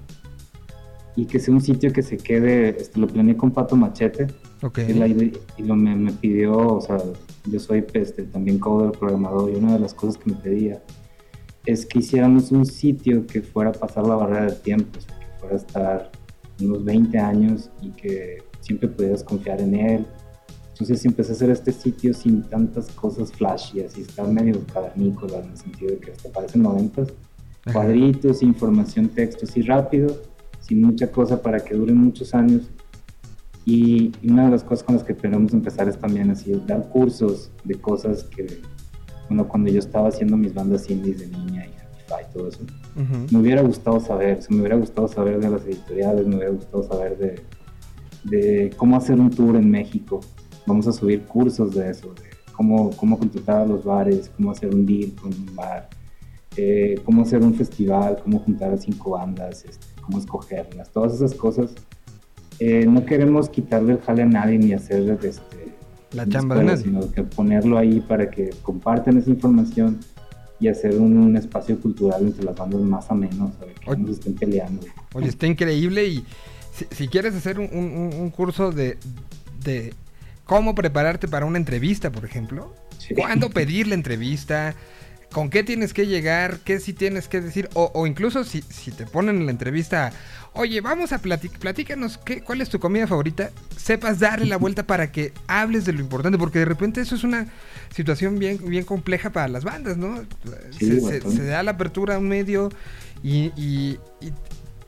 y 1.16 1.26
que 1.26 1.39
sea 1.39 1.53
un 1.53 1.61
sitio 1.61 1.91
que 1.91 2.01
se 2.01 2.18
quede, 2.18 2.70
este, 2.70 2.99
lo 2.99 3.07
planeé 3.07 3.36
con 3.36 3.51
Pato 3.51 3.76
Machete, 3.76 4.28
Ok. 4.64 4.80
y, 4.88 4.93
la 4.93 5.07
y 5.07 5.34
lo 5.59 5.76
me, 5.76 5.95
me 5.95 6.11
pidió, 6.11 6.55
o 6.55 6.82
sea, 6.82 6.97
yo 7.45 7.59
soy 7.59 7.86
este, 7.93 8.24
también 8.24 8.59
coder, 8.59 8.91
programador, 8.91 9.51
y 9.51 9.55
una 9.55 9.74
de 9.74 9.80
las 9.80 9.93
cosas 9.93 10.18
que 10.18 10.32
me 10.32 10.38
pedía 10.38 10.82
es 11.66 11.86
que 11.86 11.99
hiciéramos 11.99 12.51
un 12.51 12.66
sitio 12.66 13.26
que 13.26 13.41
fuera 13.41 13.70
a 13.70 13.74
pasar 13.74 14.05
la 14.05 14.16
barrera 14.16 14.45
del 14.45 14.61
tiempo, 14.61 14.97
o 14.97 15.01
sea, 15.01 15.20
que 15.20 15.26
fuera 15.39 15.55
a 15.55 15.57
estar 15.57 16.11
unos 16.59 16.84
20 16.84 17.18
años 17.18 17.70
y 17.82 17.89
que 17.91 18.43
siempre 18.59 18.88
pudieras 18.88 19.24
confiar 19.24 19.61
en 19.61 19.76
él. 19.76 20.05
Entonces 20.72 21.05
empecé 21.05 21.32
a 21.32 21.36
hacer 21.36 21.49
este 21.51 21.72
sitio 21.72 22.14
sin 22.14 22.43
tantas 22.43 22.89
cosas 22.89 23.32
flashy, 23.32 23.82
así 23.82 24.01
está 24.01 24.24
medio 24.24 24.59
cavernícola 24.74 25.39
en 25.39 25.51
el 25.51 25.57
sentido 25.57 25.91
de 25.91 25.99
que 25.99 26.11
hasta 26.11 26.30
parecen 26.30 26.64
noventas, 26.64 27.09
cuadritos, 27.72 28.41
información, 28.41 29.07
texto, 29.09 29.45
así 29.45 29.61
rápido, 29.61 30.22
sin 30.59 30.82
mucha 30.82 31.11
cosa 31.11 31.41
para 31.41 31.59
que 31.59 31.76
dure 31.76 31.93
muchos 31.93 32.34
años. 32.34 32.64
Y 33.66 34.11
una 34.28 34.45
de 34.45 34.51
las 34.51 34.64
cosas 34.64 34.84
con 34.84 34.95
las 34.95 35.03
que 35.03 35.16
queremos 35.16 35.53
empezar 35.53 35.88
es 35.88 35.97
también 35.97 36.30
así, 36.32 36.51
dar 36.68 36.89
cursos 36.89 37.51
de 37.64 37.76
cosas 37.76 38.24
que, 38.24 38.61
bueno, 39.30 39.47
cuando 39.47 39.72
yo 39.72 39.80
estaba 39.80 40.09
haciendo 40.09 40.36
mis 40.36 40.53
bandas 40.53 40.89
indies 40.89 41.20
de 41.20 41.28
niña 41.28 41.66
y 41.66 41.70
Happy 41.70 42.26
y 42.30 42.34
todo 42.34 42.49
eso, 42.49 42.59
me 43.32 43.39
hubiera 43.39 43.61
gustado 43.61 43.99
saber, 43.99 44.39
o 44.39 44.41
sea, 44.41 44.49
me 44.53 44.59
hubiera 44.59 44.76
gustado 44.76 45.07
saber 45.07 45.39
de 45.39 45.49
las 45.49 45.66
editoriales, 45.66 46.28
me 46.28 46.36
hubiera 46.36 46.51
gustado 46.51 46.84
saber 46.84 47.18
de, 47.18 47.41
de 48.26 48.74
cómo 48.76 48.97
hacer 48.97 49.20
un 49.20 49.30
tour 49.30 49.55
en 49.55 49.70
México. 49.72 50.20
Vamos 50.66 50.88
a 50.88 50.93
subir 50.93 51.24
cursos 51.24 51.74
de 51.74 51.89
eso, 51.89 52.14
de 52.14 52.24
cómo, 52.53 52.91
cómo 52.91 53.18
contratar 53.18 53.61
a 53.61 53.66
los 53.66 53.84
bares, 53.84 54.30
cómo 54.36 54.51
hacer 54.51 54.74
un 54.74 54.86
deal 54.86 55.14
con 55.14 55.34
un 55.34 55.55
bar, 55.55 55.89
eh, 56.55 56.95
cómo 57.03 57.24
hacer 57.24 57.41
un 57.41 57.53
festival, 57.53 58.20
cómo 58.24 58.39
juntar 58.39 58.74
a 58.74 58.78
cinco 58.78 59.11
bandas, 59.11 59.66
este, 59.66 59.88
cómo 60.01 60.20
escogerlas, 60.20 60.91
todas 60.91 61.14
esas 61.14 61.34
cosas. 61.34 61.74
Eh, 62.66 62.86
no 62.86 63.05
queremos 63.05 63.49
quitarle 63.49 63.93
el 63.93 63.99
jale 64.01 64.22
a 64.22 64.26
nadie 64.26 64.57
ni 64.57 64.72
hacer 64.74 65.01
este, 65.24 65.74
La 66.14 66.26
chamba 66.28 66.55
de 66.55 66.61
escuela, 66.61 66.78
nadie. 66.78 66.84
sino 66.86 67.11
que 67.11 67.24
ponerlo 67.24 67.78
ahí 67.78 67.99
para 67.99 68.30
que 68.30 68.51
compartan 68.61 69.18
esa 69.18 69.30
información 69.32 69.99
y 70.61 70.70
hacer 70.70 70.97
un, 70.97 71.18
un 71.18 71.36
espacio 71.36 71.78
cultural 71.82 72.22
entre 72.22 72.45
las 72.45 72.55
bandas 72.55 72.80
más 72.80 73.11
ameno, 73.11 73.51
¿sabes? 73.59 73.78
Que 73.80 73.89
Oye. 73.91 74.01
no 74.01 74.07
se 74.07 74.14
estén 74.14 74.36
peleando. 74.36 74.86
Oye, 75.14 75.28
está 75.28 75.45
increíble 75.45 76.05
y 76.05 76.24
si, 76.72 76.86
si 76.91 77.07
quieres 77.09 77.36
hacer 77.36 77.59
un, 77.59 77.68
un- 77.74 78.14
un 78.18 78.30
curso 78.30 78.72
de, 78.72 78.97
de 79.66 79.93
cómo 80.45 80.74
prepararte 80.74 81.28
para 81.28 81.45
una 81.45 81.57
entrevista, 81.57 82.11
por 82.11 82.24
ejemplo, 82.24 82.74
Sí. 82.97 83.14
cuándo 83.14 83.49
pedir 83.59 83.88
la 83.88 83.95
entrevista, 83.95 84.74
con 85.34 85.50
qué 85.50 85.64
tienes 85.64 85.94
que 85.94 86.08
llegar, 86.08 86.60
qué 86.60 86.80
sí 86.80 86.94
tienes 86.94 87.28
que 87.28 87.42
decir, 87.42 87.68
o, 87.74 87.92
o 87.94 88.08
incluso 88.08 88.44
si, 88.46 88.62
si 88.62 88.92
te 88.92 89.06
ponen 89.06 89.38
en 89.38 89.46
la 89.48 89.52
entrevista, 89.52 90.14
oye, 90.54 90.80
vamos 90.80 91.12
a 91.12 91.18
platicar, 91.18 91.60
platícanos 91.60 92.18
qué, 92.20 92.42
cuál 92.42 92.62
es 92.62 92.70
tu 92.70 92.80
comida 92.80 93.08
favorita, 93.08 93.50
sepas 93.76 94.20
darle 94.20 94.46
la 94.46 94.58
vuelta 94.58 94.84
para 94.88 95.12
que 95.12 95.34
hables 95.48 95.86
de 95.86 95.94
lo 95.94 96.00
importante, 96.00 96.38
porque 96.38 96.60
de 96.60 96.66
repente 96.66 97.02
eso 97.02 97.16
es 97.16 97.24
una 97.24 97.48
situación 97.94 98.40
bien, 98.40 98.60
bien 98.66 98.86
compleja 98.86 99.32
para 99.32 99.48
las 99.48 99.64
bandas, 99.64 99.98
¿no? 99.98 100.22
Sí, 100.78 101.00
se, 101.02 101.20
se- 101.22 101.44
da 101.46 101.64
la 101.64 101.72
apertura 101.72 102.16
a 102.16 102.20
un 102.20 102.28
medio 102.30 102.70
y, 103.24 103.52
y- 103.58 104.00
y 104.22 104.32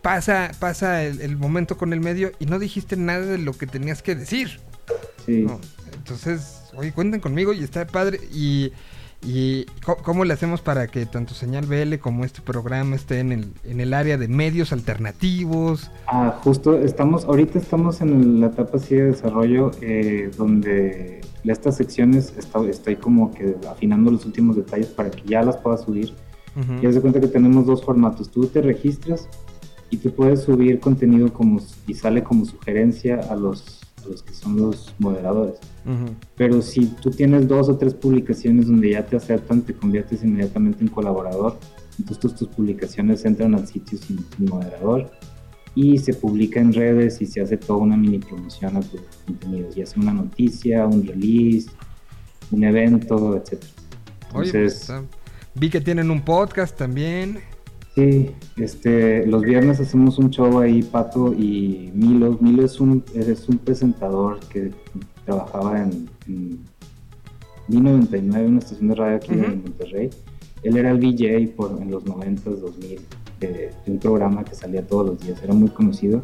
pasa, 0.02 0.52
pasa 0.60 1.04
el, 1.04 1.22
el 1.22 1.36
momento 1.38 1.78
con 1.78 1.92
el 1.92 2.00
medio 2.00 2.32
y 2.40 2.46
no 2.46 2.60
dijiste 2.60 2.96
nada 2.96 3.26
de 3.26 3.40
lo 3.40 3.54
que 3.54 3.66
tenías 3.68 4.02
que 4.04 4.16
decir. 4.16 4.60
Sí. 5.26 5.42
¿no? 5.42 5.60
Entonces, 5.96 6.62
oye, 6.76 6.92
cuenten 6.92 7.20
conmigo 7.20 7.52
y 7.54 7.64
está 7.64 7.88
padre. 7.88 8.20
Y, 8.32 8.72
y 9.24 9.66
¿cómo 10.04 10.24
le 10.24 10.34
hacemos 10.34 10.62
para 10.62 10.88
que 10.88 11.06
tanto 11.06 11.34
Señal 11.34 11.66
BL 11.66 11.98
como 11.98 12.26
este 12.26 12.42
programa 12.42 12.96
esté 12.96 13.20
en 13.20 13.32
el, 13.32 13.48
en 13.64 13.80
el 13.82 13.94
área 13.94 14.18
de 14.18 14.28
medios 14.28 14.72
alternativos? 14.72 15.90
Ah, 16.08 16.40
justo 16.44 16.78
estamos, 16.80 17.26
ahorita 17.26 17.58
estamos 17.60 18.02
en 18.02 18.40
la 18.40 18.48
etapa 18.48 18.78
así 18.78 18.96
de 18.96 19.06
desarrollo 19.06 19.72
eh, 19.82 20.30
donde 20.38 21.22
estas 21.44 21.78
secciones 21.78 22.34
está- 22.38 22.64
estoy 22.70 22.96
como 22.98 23.34
que 23.34 23.56
afinando 23.70 24.12
los 24.12 24.26
últimos 24.26 24.56
detalles 24.56 24.88
para 24.88 25.10
que 25.12 25.22
ya 25.28 25.42
las 25.44 25.58
pueda 25.58 25.78
subir. 25.78 26.14
Ujú. 26.56 26.74
Y 26.82 26.86
haz 26.86 26.96
de 26.96 27.02
cuenta 27.02 27.20
que 27.20 27.28
tenemos 27.28 27.66
dos 27.66 27.84
formatos. 27.84 28.30
Tú 28.32 28.48
te 28.48 28.62
registras 28.62 29.28
y 29.90 29.98
tú 29.98 30.12
puedes 30.14 30.42
subir 30.44 30.80
contenido 30.80 31.32
como 31.34 31.60
y 31.88 31.94
sale 31.94 32.24
como 32.24 32.46
sugerencia 32.46 33.20
a 33.30 33.36
los, 33.36 33.82
a 34.04 34.10
los 34.10 34.24
que 34.24 34.34
son 34.34 34.56
los 34.58 34.94
moderadores. 35.00 35.56
Ujú. 35.86 36.16
Pero 36.36 36.62
si 36.62 36.88
tú 36.88 37.12
tienes 37.12 37.48
dos 37.48 37.70
o 37.70 37.78
tres 37.78 37.94
publicaciones 37.94 38.68
donde 38.68 38.92
ya 38.92 39.06
te 39.06 39.16
aceptan, 39.18 39.62
te 39.62 39.74
conviertes 39.74 40.24
inmediatamente 40.24 40.84
en 40.84 40.90
colaborador. 40.90 41.58
Entonces 42.00 42.20
tus, 42.20 42.36
tus 42.36 42.48
publicaciones 42.50 43.24
entran 43.26 43.56
al 43.56 43.68
sitio 43.68 43.98
sin, 43.98 44.26
sin 44.36 44.46
moderador 44.50 45.10
y 45.76 45.98
se 45.98 46.14
publica 46.14 46.60
en 46.60 46.74
redes 46.74 47.22
y 47.22 47.26
se 47.26 47.42
hace 47.42 47.58
toda 47.58 47.80
una 47.80 47.98
mini 47.98 48.20
promoción 48.20 48.78
a 48.78 48.82
tus 48.82 49.02
contenidos, 49.26 49.76
ya 49.76 49.86
sea 49.86 50.02
una 50.02 50.14
noticia, 50.14 50.86
un 50.88 51.06
release, 51.06 51.70
un 52.52 52.64
evento, 52.64 53.36
etc. 53.36 53.54
Oye, 53.54 53.62
pues, 54.34 54.54
Entonces, 54.56 54.82
está- 54.82 55.04
vi 55.54 55.70
que 55.70 55.82
tienen 55.82 56.12
un 56.12 56.22
podcast 56.22 56.78
también. 56.78 57.40
Sí, 57.94 58.32
este, 58.58 59.26
los 59.26 59.42
viernes 59.44 59.80
hacemos 59.80 60.18
un 60.18 60.30
show 60.30 60.60
ahí, 60.60 60.82
Pato 60.84 61.34
y 61.34 61.92
Milo. 61.94 62.38
Milo 62.42 62.66
es 62.66 62.80
un, 62.82 63.04
es 63.14 63.48
un 63.48 63.58
presentador 63.58 64.40
que 64.50 64.72
trabajaba 65.26 65.82
en, 65.82 66.10
en 66.28 66.60
B99, 67.68 68.48
una 68.48 68.60
estación 68.60 68.90
de 68.90 68.96
radio 68.96 69.16
aquí 69.18 69.34
en 69.34 69.62
Monterrey. 69.64 70.10
Él 70.64 70.78
era 70.78 70.92
el 70.92 70.98
VJ 71.00 71.56
por, 71.56 71.82
en 71.82 71.92
los 71.92 72.06
90s, 72.06 72.60
2000, 72.60 73.00
de, 73.40 73.48
de 73.48 73.92
un 73.92 74.00
programa 74.00 74.44
que 74.44 74.56
salía 74.56 74.86
todos 74.86 75.08
los 75.08 75.20
días, 75.20 75.42
era 75.44 75.54
muy 75.54 75.70
conocido. 75.70 76.24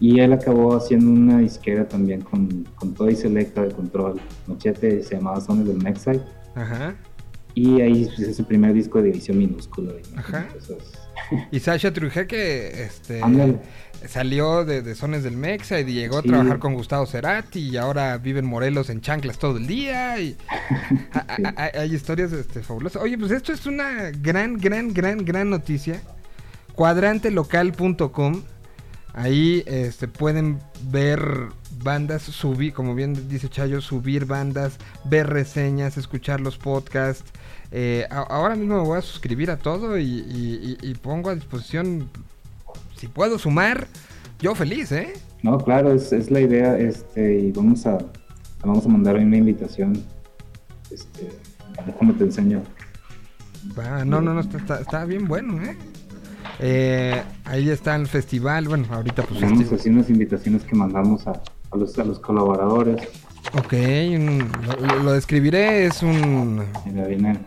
Y 0.00 0.20
él 0.20 0.32
acabó 0.32 0.74
haciendo 0.74 1.10
una 1.10 1.38
disquera 1.38 1.86
también 1.86 2.20
con, 2.20 2.64
con 2.74 2.94
Toy 2.94 3.14
Selecta 3.14 3.62
de 3.62 3.72
Control. 3.72 4.20
Machete 4.46 5.02
se 5.02 5.14
llamaba 5.14 5.40
Sones 5.40 5.66
del 5.66 5.78
Mexite. 5.78 6.20
Ajá. 6.54 6.96
Y 7.54 7.80
ahí 7.80 8.02
es 8.18 8.38
el 8.38 8.44
primer 8.44 8.74
disco 8.74 8.98
de 8.98 9.10
división 9.12 9.38
minúscula. 9.38 9.92
Ajá. 10.16 10.48
Entonces, 10.48 10.92
Y 11.52 11.60
Sasha 11.60 11.92
Trujé 11.92 12.26
que 12.26 12.84
este, 12.84 13.22
Ándale. 13.22 13.60
Salió 14.08 14.64
de, 14.64 14.82
de 14.82 14.94
Sones 14.94 15.22
del 15.22 15.36
Mexa 15.36 15.80
y 15.80 15.84
llegó 15.84 16.20
Sí. 16.22 16.28
a 16.28 16.32
trabajar 16.32 16.58
con 16.58 16.74
Gustavo 16.74 17.06
Cerati 17.06 17.60
y 17.60 17.76
ahora 17.76 18.16
vive 18.18 18.38
en 18.40 18.46
Morelos 18.46 18.90
en 18.90 19.00
chanclas 19.00 19.38
todo 19.38 19.56
el 19.58 19.66
día 19.66 20.18
y 20.20 20.36
a- 21.12 21.18
a- 21.20 21.36
Sí. 21.36 21.42
a- 21.56 21.70
hay 21.80 21.94
historias 21.94 22.32
este, 22.32 22.62
fabulosas. 22.62 23.02
Oye, 23.02 23.16
pues 23.18 23.30
esto 23.30 23.52
es 23.52 23.66
una 23.66 24.10
gran, 24.10 24.58
gran, 24.58 24.92
gran, 24.92 25.24
gran 25.24 25.50
noticia. 25.50 26.00
Cuadrantelocal.com 26.74 28.42
Ahí 29.16 29.62
este, 29.66 30.08
pueden 30.08 30.58
ver 30.90 31.20
bandas, 31.84 32.22
subir, 32.22 32.72
como 32.72 32.96
bien 32.96 33.28
dice 33.28 33.48
Chayo, 33.48 33.80
subir 33.80 34.24
bandas, 34.26 34.78
ver 35.04 35.28
reseñas, 35.28 35.96
escuchar 35.96 36.40
los 36.40 36.58
podcasts. 36.58 37.30
Eh, 37.70 38.08
ahora 38.10 38.56
mismo 38.56 38.78
me 38.78 38.82
voy 38.82 38.98
a 38.98 39.02
suscribir 39.02 39.52
a 39.52 39.56
todo 39.56 39.98
y, 39.98 40.02
y- 40.04 40.78
y- 40.82 40.90
y 40.90 40.94
pongo 40.94 41.30
a 41.30 41.36
disposición, 41.36 42.10
si 43.04 43.08
puedo 43.08 43.38
sumar, 43.38 43.86
yo 44.40 44.54
feliz, 44.54 44.90
¿eh? 44.92 45.12
No, 45.42 45.58
claro, 45.58 45.92
es, 45.92 46.10
es 46.12 46.30
la 46.30 46.40
idea, 46.40 46.78
este, 46.78 47.38
y 47.38 47.52
vamos 47.52 47.84
a, 47.86 47.98
vamos 48.64 48.86
a 48.86 48.88
mandar 48.88 49.16
una 49.16 49.36
invitación, 49.36 50.02
este, 50.90 51.28
déjame 51.84 52.14
te 52.14 52.24
enseño. 52.24 52.62
No, 54.06 54.20
no, 54.22 54.32
no, 54.32 54.40
está, 54.40 54.56
está- 54.56 54.80
está 54.80 55.04
bien 55.04 55.28
bueno, 55.28 55.62
¿eh? 55.62 55.76
Eh, 56.60 57.22
ahí 57.44 57.68
está 57.68 57.94
el 57.96 58.06
festival, 58.06 58.68
bueno, 58.68 58.86
ahorita 58.90 59.22
pues... 59.24 59.40
Tenemos 59.40 59.66
festi- 59.66 59.74
así 59.80 59.88
unas 59.90 60.08
invitaciones 60.08 60.62
que 60.62 60.74
mandamos 60.74 61.26
a, 61.26 61.32
a 61.70 61.76
los, 61.76 61.98
a 61.98 62.04
los 62.04 62.18
colaboradores, 62.20 63.06
Ok, 63.58 63.74
un- 63.74 64.50
lo, 64.80 65.02
lo 65.02 65.12
describiré, 65.12 65.84
es 65.86 66.02
un... 66.02 66.64
mira, 66.86 67.06
viene 67.06 67.38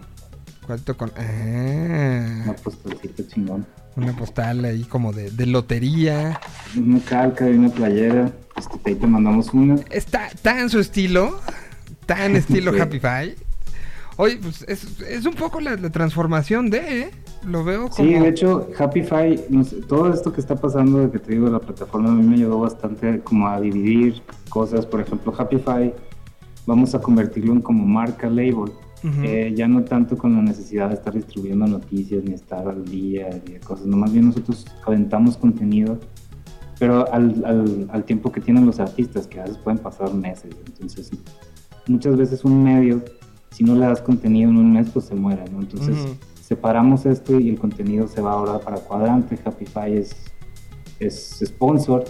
Cuarto 0.67 0.95
con... 0.95 1.11
Ah, 1.17 2.53
una 2.85 3.27
chingón, 3.27 3.65
una 3.97 4.15
postal 4.15 4.63
ahí 4.65 4.83
como 4.83 5.11
de, 5.11 5.31
de 5.31 5.45
lotería. 5.47 6.39
una 6.77 6.99
calca 7.01 7.49
y 7.49 7.53
una 7.53 7.69
playera, 7.69 8.31
este, 8.55 8.79
ahí 8.85 8.95
te 8.95 9.07
mandamos 9.07 9.53
una, 9.53 9.75
Está 9.89 10.29
tan 10.41 10.69
su 10.69 10.79
estilo, 10.79 11.39
tan 12.05 12.35
estilo 12.37 12.73
Sí. 12.73 12.79
Happy 12.79 12.99
Five. 12.99 13.35
Oye, 14.19 14.37
pues 14.41 14.63
es, 14.67 14.99
es 15.01 15.25
un 15.27 15.35
poco 15.35 15.59
la, 15.59 15.75
la 15.75 15.91
transformación 15.91 16.71
de, 16.71 17.01
¿eh? 17.01 17.11
Lo 17.45 17.63
veo 17.63 17.87
como... 17.89 17.93
Sí, 17.93 18.13
de 18.15 18.27
hecho, 18.29 18.67
Happify, 18.77 19.45
no 19.49 19.63
sé, 19.63 19.75
todo 19.81 20.11
esto 20.11 20.33
que 20.33 20.41
está 20.41 20.55
pasando, 20.55 20.99
de 20.99 21.11
que 21.11 21.19
te 21.19 21.33
digo, 21.33 21.47
la 21.49 21.59
plataforma 21.59 22.09
a 22.09 22.13
mí 22.13 22.23
me 22.25 22.35
ayudó 22.35 22.59
bastante 22.61 23.19
como 23.19 23.47
a 23.47 23.61
dividir 23.61 24.23
cosas. 24.49 24.87
Por 24.87 25.01
ejemplo, 25.01 25.31
Happify, 25.37 25.93
vamos 26.65 26.95
a 26.95 26.99
convertirlo 26.99 27.53
en 27.53 27.61
como 27.61 27.85
marca 27.85 28.27
label. 28.27 28.71
Ujú. 29.03 29.21
Eh, 29.23 29.53
ya 29.55 29.67
no 29.67 29.83
tanto 29.83 30.17
con 30.17 30.33
la 30.35 30.41
necesidad 30.41 30.89
de 30.89 30.95
estar 30.95 31.13
distribuyendo 31.13 31.67
noticias 31.67 32.23
ni 32.23 32.33
estar 32.33 32.67
al 32.67 32.83
día 32.85 33.29
y 33.29 33.51
de 33.51 33.59
cosas. 33.59 33.85
No, 33.85 33.97
más 33.97 34.11
bien 34.11 34.25
nosotros 34.25 34.65
aventamos 34.85 35.37
contenido, 35.37 35.99
pero 36.79 37.11
al, 37.13 37.43
al, 37.45 37.87
al 37.91 38.03
tiempo 38.03 38.31
que 38.31 38.41
tienen 38.41 38.65
los 38.65 38.79
artistas, 38.79 39.27
que 39.27 39.39
a 39.39 39.43
veces 39.43 39.57
pueden 39.59 39.79
pasar 39.79 40.13
meses. 40.13 40.55
Entonces, 40.65 41.11
muchas 41.87 42.17
veces 42.17 42.43
un 42.43 42.63
medio, 42.63 43.03
si 43.51 43.63
no 43.63 43.75
le 43.75 43.85
das 43.85 44.01
contenido 44.01 44.49
en 44.49 44.57
un 44.57 44.73
mes, 44.73 44.89
pues 44.91 45.05
se 45.05 45.15
muere, 45.15 45.43
¿no? 45.51 45.59
Entonces, 45.61 45.97
Ujú. 45.97 46.15
separamos 46.41 47.05
esto 47.05 47.39
y 47.39 47.49
el 47.49 47.59
contenido 47.59 48.07
se 48.07 48.21
va 48.21 48.33
ahora 48.33 48.59
para 48.59 48.77
Cuadrante. 48.77 49.39
Happify 49.43 49.93
es, 49.93 50.15
es 50.99 51.39
sponsor. 51.45 52.03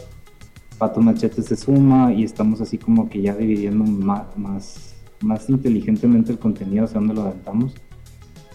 Pato 0.77 1.01
Machete 1.01 1.41
se 1.41 1.55
suma 1.55 2.13
y 2.13 2.23
estamos 2.23 2.61
así 2.61 2.77
como 2.77 3.09
que 3.09 3.21
ya 3.21 3.35
dividiendo 3.35 3.83
más, 3.83 4.37
más, 4.37 4.95
más 5.21 5.49
inteligentemente 5.49 6.31
el 6.31 6.39
contenido 6.39 6.85
hacia 6.85 6.99
dónde 6.99 7.13
lo 7.15 7.21
aventamos. 7.23 7.73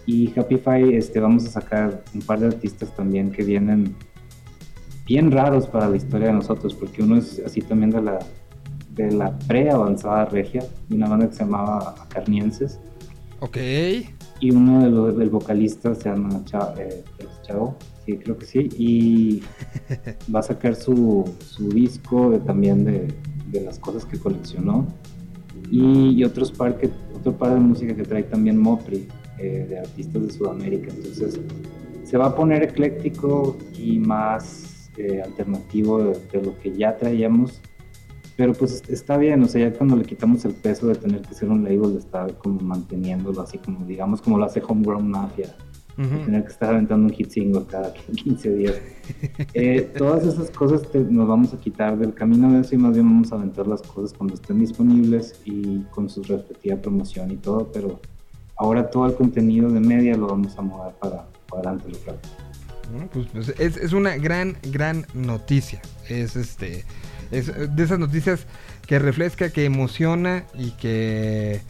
Y 0.06 0.32
Happify 0.38 0.94
este, 0.94 1.20
vamos 1.20 1.44
a 1.46 1.50
sacar 1.50 2.02
un 2.14 2.22
par 2.22 2.40
de 2.40 2.46
artistas 2.46 2.94
también 2.96 3.30
que 3.30 3.44
vienen 3.44 3.94
bien 5.06 5.30
raros 5.30 5.66
para 5.66 5.88
la 5.88 5.96
historia 5.96 6.28
de 6.28 6.32
nosotros, 6.34 6.74
porque 6.74 7.02
uno 7.02 7.16
es 7.16 7.40
así 7.44 7.60
también 7.60 7.90
de 7.90 8.02
la, 8.02 8.18
de 8.94 9.12
la 9.12 9.36
pre-avanzada 9.40 10.24
regia, 10.26 10.64
de 10.88 10.96
una 10.96 11.08
banda 11.08 11.28
que 11.28 11.34
se 11.34 11.44
llamaba 11.44 11.94
Acarnienses 12.02 12.78
Ok. 13.40 13.56
y 14.40 14.50
uno 14.52 14.82
de 14.84 14.90
los 14.90 15.16
del 15.18 15.30
vocalista 15.30 15.94
se 15.94 16.08
llama 16.08 16.42
Chao, 16.44 16.74
eh, 16.78 17.02
sí, 18.06 18.16
creo 18.16 18.38
que 18.38 18.46
sí, 18.46 18.68
y 18.78 19.42
va 20.34 20.40
a 20.40 20.44
sacar 20.44 20.74
su, 20.74 21.24
su 21.46 21.68
disco 21.68 22.30
de- 22.30 22.38
también 22.40 22.84
de, 22.84 23.08
de 23.50 23.60
las 23.60 23.78
cosas 23.78 24.04
que 24.04 24.18
coleccionó 24.18 24.86
y, 25.70 26.10
y 26.10 26.24
otros 26.24 26.50
par 26.52 26.76
que, 26.78 26.90
otro 27.14 27.32
par 27.36 27.54
de 27.54 27.60
música 27.60 27.94
que 27.94 28.02
trae 28.02 28.22
también 28.24 28.58
Mopri, 28.58 29.08
eh, 29.38 29.66
de 29.68 29.78
artistas 29.78 30.22
de 30.26 30.32
Sudamérica, 30.32 30.88
entonces 30.94 31.40
se 32.04 32.16
va 32.18 32.26
a 32.26 32.34
poner 32.36 32.62
ecléctico 32.62 33.56
y 33.76 33.98
más 33.98 34.90
eh, 34.98 35.22
alternativo 35.22 35.98
de, 36.02 36.18
de 36.32 36.42
lo 36.44 36.58
que 36.58 36.72
ya 36.76 36.96
traíamos. 36.96 37.60
Pero 38.36 38.54
pues 38.54 38.72
est- 38.72 38.90
está 38.90 39.16
bien, 39.18 39.42
o 39.42 39.46
sea, 39.48 39.68
ya 39.68 39.76
cuando 39.76 39.94
le 39.96 40.04
quitamos 40.04 40.44
el 40.44 40.52
peso 40.54 40.86
de 40.88 40.94
tener 40.94 41.20
que 41.22 41.34
ser 41.34 41.48
un 41.50 41.64
label, 41.64 41.96
estar 41.96 42.34
como 42.38 42.60
manteniéndolo 42.60 43.40
así 43.42 43.58
como, 43.58 43.84
digamos, 43.86 44.20
como 44.22 44.38
lo 44.38 44.44
hace 44.44 44.62
Homegrown 44.66 45.08
Mafia, 45.08 45.54
Ujú. 45.98 46.24
tener 46.24 46.42
que 46.44 46.50
estar 46.52 46.70
aventando 46.70 47.06
un 47.06 47.12
hit 47.12 47.30
single 47.30 47.62
cada 47.70 47.92
15 47.94 48.54
días. 48.54 48.74
Eh, 49.54 49.92
todas 49.98 50.24
esas 50.24 50.50
cosas 50.50 50.88
te- 50.90 51.00
nos 51.00 51.26
vamos 51.28 51.52
a 51.52 51.58
quitar 51.58 51.98
del 51.98 52.14
camino 52.14 52.50
de 52.52 52.60
eso 52.60 52.74
y 52.76 52.78
más 52.78 52.94
bien 52.94 53.06
vamos 53.06 53.32
a 53.32 53.34
aventar 53.34 53.66
las 53.66 53.82
cosas 53.82 54.12
cuando 54.16 54.34
estén 54.34 54.58
disponibles 54.60 55.40
y 55.44 55.80
con 55.90 56.08
su 56.08 56.22
respectiva 56.22 56.76
promoción 56.76 57.30
y 57.32 57.36
todo, 57.36 57.70
pero 57.72 58.00
ahora 58.56 58.88
todo 58.90 59.06
el 59.06 59.14
contenido 59.14 59.68
de 59.70 59.80
media 59.80 60.16
lo 60.16 60.28
vamos 60.28 60.56
a 60.56 60.62
mover 60.62 60.94
para, 60.94 61.26
para 61.50 61.70
adelante, 61.70 61.90
lo 61.90 61.98
claro. 61.98 62.18
¿no? 62.96 63.06
Pues, 63.08 63.26
pues, 63.32 63.48
es, 63.58 63.76
es 63.76 63.92
una 63.92 64.16
gran, 64.16 64.56
gran 64.70 65.04
noticia. 65.14 65.82
Es 66.08 66.36
este. 66.36 66.84
Es 67.30 67.46
de 67.74 67.82
esas 67.82 67.98
noticias 67.98 68.46
que 68.86 68.98
refresca, 68.98 69.50
que 69.50 69.64
emociona 69.64 70.44
y 70.54 70.70
que 70.72 71.60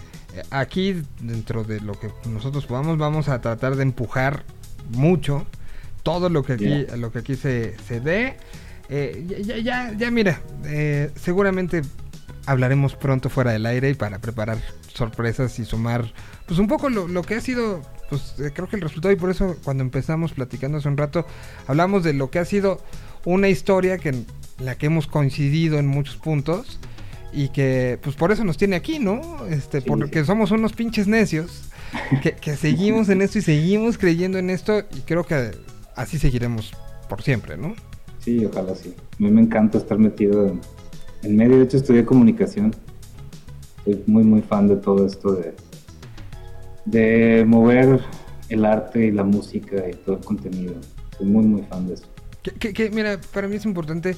aquí, 0.50 1.02
dentro 1.20 1.64
de 1.64 1.80
lo 1.80 1.98
que 1.98 2.10
nosotros 2.28 2.66
podamos, 2.66 2.98
vamos 2.98 3.28
a 3.28 3.40
tratar 3.40 3.76
de 3.76 3.82
empujar 3.82 4.44
mucho 4.90 5.46
todo 6.02 6.28
lo 6.28 6.42
que 6.42 6.54
aquí, 6.54 6.64
Yeah. 6.64 6.96
lo 6.96 7.12
que 7.12 7.20
aquí 7.20 7.36
se, 7.36 7.76
se 7.86 8.00
dé. 8.00 8.36
Eh, 8.88 9.24
ya, 9.28 9.38
ya, 9.38 9.58
ya, 9.58 9.92
ya, 9.96 10.10
mira, 10.10 10.40
eh, 10.64 11.10
seguramente 11.16 11.82
hablaremos 12.46 12.96
pronto 12.96 13.30
fuera 13.30 13.52
del 13.52 13.64
aire 13.66 13.90
y 13.90 13.94
para 13.94 14.18
preparar 14.18 14.58
sorpresas 14.92 15.58
y 15.58 15.64
sumar, 15.64 16.12
pues 16.46 16.58
un 16.58 16.66
poco 16.66 16.90
lo, 16.90 17.06
lo 17.08 17.22
que 17.22 17.36
ha 17.36 17.40
sido, 17.40 17.80
pues 18.10 18.34
eh, 18.40 18.50
creo 18.52 18.68
que 18.68 18.76
el 18.76 18.82
resultado 18.82 19.12
y 19.12 19.16
por 19.16 19.30
eso 19.30 19.56
cuando 19.62 19.82
empezamos 19.84 20.32
platicando 20.32 20.78
hace 20.78 20.88
un 20.88 20.96
rato, 20.96 21.24
hablamos 21.68 22.02
de 22.04 22.12
lo 22.12 22.30
que 22.30 22.40
ha 22.40 22.44
sido 22.44 22.80
una 23.24 23.48
historia 23.48 23.98
que 23.98 24.08
en 24.10 24.26
la 24.58 24.76
que 24.76 24.86
hemos 24.86 25.06
coincidido 25.06 25.78
en 25.78 25.86
muchos 25.86 26.16
puntos 26.16 26.78
y 27.32 27.48
que 27.48 27.98
pues 28.02 28.14
por 28.16 28.30
eso 28.32 28.44
nos 28.44 28.56
tiene 28.58 28.76
aquí, 28.76 28.98
¿no? 28.98 29.46
Este, 29.46 29.80
Sí, 29.80 29.88
porque 29.88 30.20
sí. 30.20 30.26
somos 30.26 30.50
unos 30.50 30.72
pinches 30.74 31.06
necios 31.08 31.62
que, 32.22 32.32
que 32.32 32.56
seguimos 32.56 33.08
en 33.08 33.22
esto 33.22 33.38
y 33.38 33.42
seguimos 33.42 33.96
creyendo 33.98 34.38
en 34.38 34.50
esto 34.50 34.80
y 34.94 35.00
creo 35.00 35.24
que 35.24 35.52
así 35.96 36.18
seguiremos 36.18 36.72
por 37.08 37.22
siempre, 37.22 37.56
¿no? 37.56 37.74
Sí, 38.18 38.44
ojalá 38.44 38.74
sí. 38.74 38.94
A 39.12 39.22
mí 39.22 39.30
me 39.30 39.40
encanta 39.42 39.78
estar 39.78 39.98
metido 39.98 40.46
en, 40.46 40.60
en 41.22 41.36
medio. 41.36 41.58
De 41.58 41.64
hecho, 41.64 41.76
estudié 41.78 42.04
comunicación. 42.04 42.74
Soy 43.84 44.02
muy, 44.06 44.22
muy 44.24 44.42
fan 44.42 44.68
de 44.68 44.76
todo 44.76 45.04
esto 45.06 45.32
de, 45.32 45.54
de 46.84 47.44
mover 47.46 48.00
el 48.48 48.64
arte 48.64 49.06
y 49.06 49.10
la 49.10 49.24
música 49.24 49.88
y 49.88 49.94
todo 49.94 50.16
el 50.18 50.24
contenido. 50.24 50.74
Soy 51.16 51.26
muy, 51.26 51.44
muy 51.44 51.62
fan 51.62 51.86
de 51.88 51.94
eso. 51.94 52.06
Que, 52.42 52.50
que- 52.52 52.72
que, 52.72 52.90
mira, 52.90 53.18
para 53.32 53.48
mí 53.48 53.56
es 53.56 53.64
importante 53.64 54.16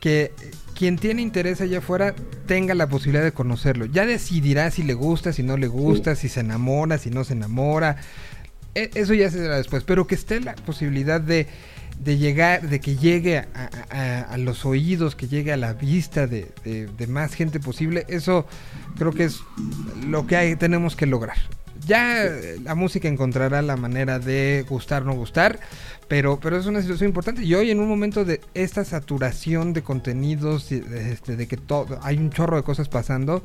que 0.00 0.32
quien 0.76 0.96
tiene 0.98 1.22
interés 1.22 1.60
allá 1.60 1.78
afuera 1.78 2.14
tenga 2.46 2.74
la 2.74 2.86
posibilidad 2.88 3.24
de 3.24 3.32
conocerlo. 3.32 3.86
Ya 3.86 4.06
decidirá 4.06 4.70
si 4.70 4.82
le 4.82 4.94
gusta, 4.94 5.32
si 5.32 5.42
no 5.42 5.56
le 5.56 5.66
gusta, 5.68 6.14
si 6.16 6.28
se 6.28 6.40
enamora, 6.40 6.98
si 6.98 7.10
no 7.10 7.24
se 7.24 7.34
enamora. 7.34 7.96
E- 8.74 8.90
Eso 8.94 9.14
ya 9.14 9.30
se 9.30 9.38
será 9.38 9.56
después. 9.56 9.84
Pero 9.84 10.06
que 10.06 10.14
esté 10.14 10.40
la 10.40 10.54
posibilidad 10.54 11.20
de, 11.20 11.46
de 12.02 12.16
llegar, 12.18 12.62
de 12.68 12.80
que 12.80 12.96
llegue 12.96 13.38
a, 13.38 13.46
a- 13.54 13.70
a- 13.90 14.20
a 14.22 14.36
los 14.38 14.64
oídos, 14.64 15.14
que 15.14 15.28
llegue 15.28 15.52
a 15.52 15.56
la 15.56 15.74
vista 15.74 16.26
de, 16.26 16.50
de- 16.64 16.86
de 16.86 17.06
más 17.06 17.34
gente 17.34 17.60
posible. 17.60 18.04
Eso 18.08 18.46
creo 18.96 19.12
que 19.12 19.24
es 19.24 19.40
lo 20.06 20.26
que 20.26 20.36
hay- 20.36 20.56
tenemos 20.56 20.96
que 20.96 21.06
lograr. 21.06 21.36
Ya 21.86 22.30
la 22.62 22.76
música 22.76 23.08
encontrará 23.08 23.60
la 23.60 23.76
manera 23.76 24.20
de 24.20 24.64
gustar, 24.68 25.04
no 25.04 25.14
gustar, 25.14 25.58
pero, 26.12 26.38
pero 26.38 26.58
es 26.58 26.66
una 26.66 26.82
situación 26.82 27.08
importante. 27.08 27.42
Y 27.42 27.54
hoy 27.54 27.70
en 27.70 27.80
un 27.80 27.88
momento 27.88 28.26
de 28.26 28.42
esta 28.52 28.84
saturación 28.84 29.72
de 29.72 29.80
contenidos, 29.80 30.70
este, 30.70 31.36
de 31.36 31.48
que 31.48 31.56
todo, 31.56 31.98
hay 32.02 32.18
un 32.18 32.28
chorro 32.28 32.58
de 32.58 32.62
cosas 32.62 32.90
pasando, 32.90 33.42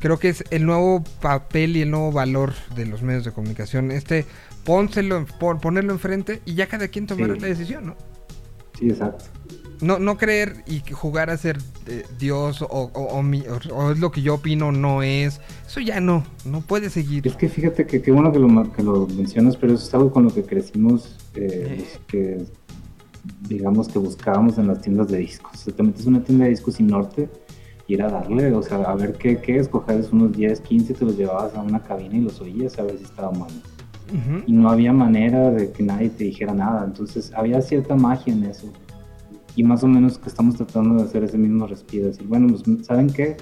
creo 0.00 0.18
que 0.18 0.30
es 0.30 0.42
el 0.50 0.66
nuevo 0.66 1.04
papel 1.20 1.76
y 1.76 1.82
el 1.82 1.92
nuevo 1.92 2.10
valor 2.10 2.54
de 2.74 2.86
los 2.86 3.02
medios 3.02 3.24
de 3.24 3.30
comunicación. 3.30 3.92
Este, 3.92 4.26
pónselo, 4.64 5.26
ponerlo 5.62 5.92
enfrente 5.92 6.42
y 6.44 6.54
ya 6.54 6.66
cada 6.66 6.88
quien 6.88 7.06
tomará 7.06 7.34
Sí. 7.34 7.40
la 7.40 7.46
decisión, 7.46 7.86
¿no? 7.86 7.96
Sí, 8.76 8.88
exacto. 8.88 9.26
No, 9.80 9.98
no 9.98 10.16
creer 10.16 10.62
y 10.66 10.80
que 10.80 10.94
jugar 10.94 11.28
a 11.30 11.36
ser 11.36 11.58
eh, 11.86 12.04
Dios 12.18 12.62
o, 12.62 12.66
o- 12.68 12.90
o 13.18 13.22
mi- 13.22 13.44
o- 13.72 13.90
es 13.92 13.98
lo 13.98 14.10
que 14.10 14.22
yo 14.22 14.34
opino, 14.34 14.72
no 14.72 15.02
es. 15.02 15.40
Eso 15.66 15.80
ya 15.80 16.00
no, 16.00 16.24
no 16.44 16.60
puede 16.62 16.88
seguir. 16.90 17.26
Es 17.26 17.36
que 17.36 17.48
fíjate 17.48 17.86
que 17.86 18.00
qué 18.02 18.10
bueno 18.10 18.32
que 18.32 18.38
lo, 18.38 18.72
que 18.72 18.82
lo 18.82 19.06
mencionas, 19.08 19.56
pero 19.56 19.74
eso 19.74 19.86
es 19.86 19.94
algo 19.94 20.10
con 20.12 20.24
lo 20.24 20.32
que 20.34 20.42
crecimos, 20.44 21.16
eh, 21.34 21.84
que 22.06 22.44
digamos 23.48 23.88
que 23.88 23.98
buscábamos 23.98 24.58
en 24.58 24.68
las 24.68 24.80
tiendas 24.80 25.08
de 25.08 25.18
discos. 25.18 25.52
O 25.54 25.56
sea, 25.64 25.74
te 25.74 25.82
metes 25.82 26.06
una 26.06 26.22
tienda 26.22 26.44
de 26.44 26.50
discos 26.50 26.74
sin 26.74 26.86
norte 26.86 27.28
y 27.88 27.94
era 27.94 28.08
darle, 28.10 28.52
o 28.52 28.62
sea, 28.62 28.78
a 28.78 28.94
ver 28.94 29.14
qué, 29.14 29.38
qué 29.40 29.58
escoges, 29.58 30.10
unos 30.12 30.32
10, 30.36 30.60
15, 30.60 30.94
te 30.94 31.04
los 31.04 31.16
llevabas 31.16 31.54
a 31.54 31.60
una 31.62 31.82
cabina 31.82 32.16
y 32.16 32.20
los 32.20 32.40
oías 32.40 32.78
a 32.78 32.82
ver 32.82 32.98
si 32.98 33.04
estaba 33.04 33.30
mal. 33.32 33.50
Y 34.46 34.52
no 34.52 34.70
había 34.70 34.92
manera 34.92 35.50
de 35.50 35.72
que 35.72 35.82
nadie 35.82 36.10
te 36.10 36.24
dijera 36.24 36.54
nada, 36.54 36.84
entonces 36.84 37.32
había 37.34 37.60
cierta 37.60 37.96
magia 37.96 38.32
en 38.32 38.44
eso. 38.44 38.72
Y 39.56 39.64
más 39.64 39.82
o 39.82 39.88
menos 39.88 40.18
que 40.18 40.28
estamos 40.28 40.54
tratando 40.56 40.94
de 40.96 41.02
hacer 41.08 41.24
ese 41.24 41.38
mismo 41.38 41.66
respiro, 41.66 42.06
decir, 42.08 42.26
bueno, 42.26 42.46
pues, 42.48 42.86
¿saben 42.86 43.08
qué? 43.08 43.36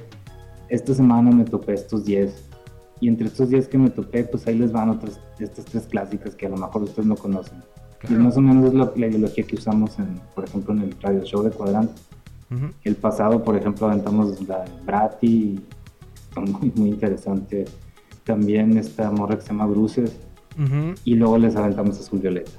Esta 0.68 0.94
semana 0.94 1.30
me 1.30 1.44
topé 1.44 1.74
estos 1.74 2.04
10. 2.04 2.48
Y 3.00 3.08
entre 3.08 3.26
estos 3.26 3.50
10 3.50 3.66
que 3.68 3.76
me 3.76 3.90
topé, 3.90 4.24
pues 4.24 4.46
ahí 4.46 4.56
les 4.56 4.70
van 4.72 4.88
otras, 4.90 5.20
estas 5.38 5.64
tres 5.64 5.86
clásicas 5.86 6.34
que 6.36 6.46
a 6.46 6.48
lo 6.48 6.56
mejor 6.56 6.84
ustedes 6.84 7.06
no 7.06 7.16
conocen. 7.16 7.58
Y 8.04 8.06
Claro. 8.06 8.22
más 8.24 8.36
o 8.36 8.40
menos 8.40 8.66
es 8.66 8.74
lo- 8.74 8.92
la 8.96 9.06
ideología 9.08 9.44
que 9.44 9.56
usamos, 9.56 9.98
en, 9.98 10.20
por 10.34 10.44
ejemplo, 10.44 10.72
en 10.74 10.82
el 10.82 10.96
radio 11.00 11.22
show 11.24 11.42
de 11.42 11.50
Cuadrante. 11.50 11.94
Ujú. 12.50 12.66
El 12.84 12.94
pasado, 12.96 13.42
por 13.42 13.56
ejemplo, 13.56 13.88
aventamos 13.88 14.46
la 14.46 14.62
de 14.64 14.70
Brati, 14.86 15.60
está 16.28 16.40
muy, 16.40 16.72
muy 16.76 16.88
interesante. 16.90 17.64
También 18.24 18.76
esta 18.78 19.10
morra 19.10 19.36
que 19.36 19.42
se 19.42 19.48
llama 19.48 19.66
Bruces, 19.66 20.16
Ujú. 20.58 20.94
y 21.04 21.14
luego 21.16 21.36
les 21.38 21.56
aventamos 21.56 21.98
Azul 21.98 22.20
Violeta. 22.20 22.52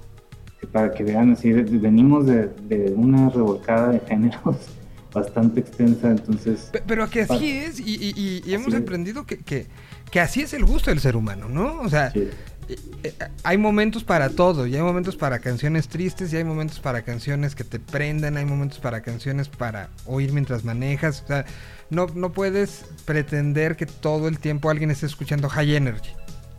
Para 0.72 0.92
que 0.94 1.04
vean, 1.04 1.34
así, 1.34 1.52
venimos 1.54 2.26
de, 2.26 2.48
de 2.68 2.92
una 2.96 3.30
revolcada 3.30 3.90
de 3.92 4.00
géneros 4.02 4.56
bastante 5.14 5.60
extensa, 5.60 6.10
entonces, 6.10 6.70
Pe- 6.72 6.84
Pero 6.86 7.10
que 7.10 7.22
así 7.22 7.52
es, 7.52 7.80
y, 7.80 7.84
y- 7.96 8.14
y- 8.16 8.44
y 8.50 8.54
hemos 8.54 8.74
es. 8.74 8.82
aprendido 8.82 9.26
que, 9.26 9.38
que, 9.38 9.68
que 10.12 10.20
así 10.20 10.42
es 10.42 10.54
el 10.54 10.66
gusto 10.66 10.90
del 10.90 11.00
ser 11.00 11.16
humano, 11.16 11.48
¿no? 11.50 11.80
O 11.82 11.90
sea, 11.90 12.12
sí, 12.12 12.28
eh, 12.68 12.76
eh, 13.04 13.14
hay 13.44 13.58
momentos 13.60 14.04
para 14.04 14.30
todo, 14.30 14.66
y 14.66 14.76
hay 14.76 14.82
momentos 14.82 15.16
para 15.16 15.40
canciones 15.40 15.88
tristes, 15.88 16.34
y 16.34 16.38
hay 16.38 16.44
momentos 16.44 16.80
para 16.80 17.04
canciones 17.04 17.54
que 17.54 17.64
te 17.64 17.80
prendan, 17.80 18.36
hay 18.38 18.46
momentos 18.46 18.80
para 18.80 19.02
canciones 19.02 19.48
para 19.50 19.90
oír 20.08 20.34
mientras 20.34 20.64
manejas, 20.66 21.22
o 21.24 21.28
sea, 21.28 21.46
no, 21.92 22.08
no 22.16 22.32
puedes 22.32 22.86
pretender 23.06 23.76
que 23.76 23.86
todo 23.86 24.28
el 24.28 24.40
tiempo 24.40 24.70
alguien 24.72 24.90
esté 24.90 25.06
escuchando 25.06 25.48
High 25.48 25.76
Energy, 25.76 26.10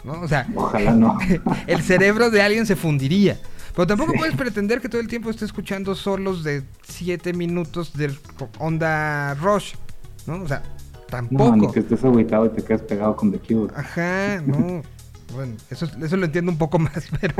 ¿no? 0.04 0.20
O 0.20 0.28
sea, 0.28 0.46
ojalá 0.54 0.92
no. 0.92 1.18
el 1.66 1.82
cerebro 1.82 2.30
de 2.30 2.40
alguien 2.42 2.66
se 2.66 2.76
fundiría. 2.76 3.36
Pero 3.76 3.86
tampoco 3.86 4.14
puedes 4.16 4.34
pretender 4.34 4.80
que 4.80 4.88
todo 4.88 5.00
el 5.00 5.06
tiempo 5.06 5.28
esté 5.30 5.44
escuchando 5.44 5.94
solos 5.94 6.42
de 6.42 6.62
7 6.88 7.32
minutos 7.34 7.92
de 7.92 8.10
onda 8.58 9.34
Rush, 9.34 9.74
¿no? 10.26 10.42
O 10.42 10.48
sea, 10.48 10.62
No, 10.62 11.06
tampoco. 11.10 11.72
que 11.72 11.80
estés 11.80 12.02
agüitado 12.02 12.46
y 12.46 12.48
te 12.48 12.62
quedes 12.64 12.80
pegado 12.82 13.14
con 13.14 13.30
The 13.30 13.38
Cure. 13.38 13.72
Ajá, 13.76 14.40
no. 14.46 14.82
Bueno, 15.34 15.54
eso, 15.70 15.86
eso 16.02 16.16
lo 16.16 16.24
entiendo 16.24 16.50
un 16.52 16.56
poco 16.56 16.78
más, 16.78 17.04
pero, 17.20 17.34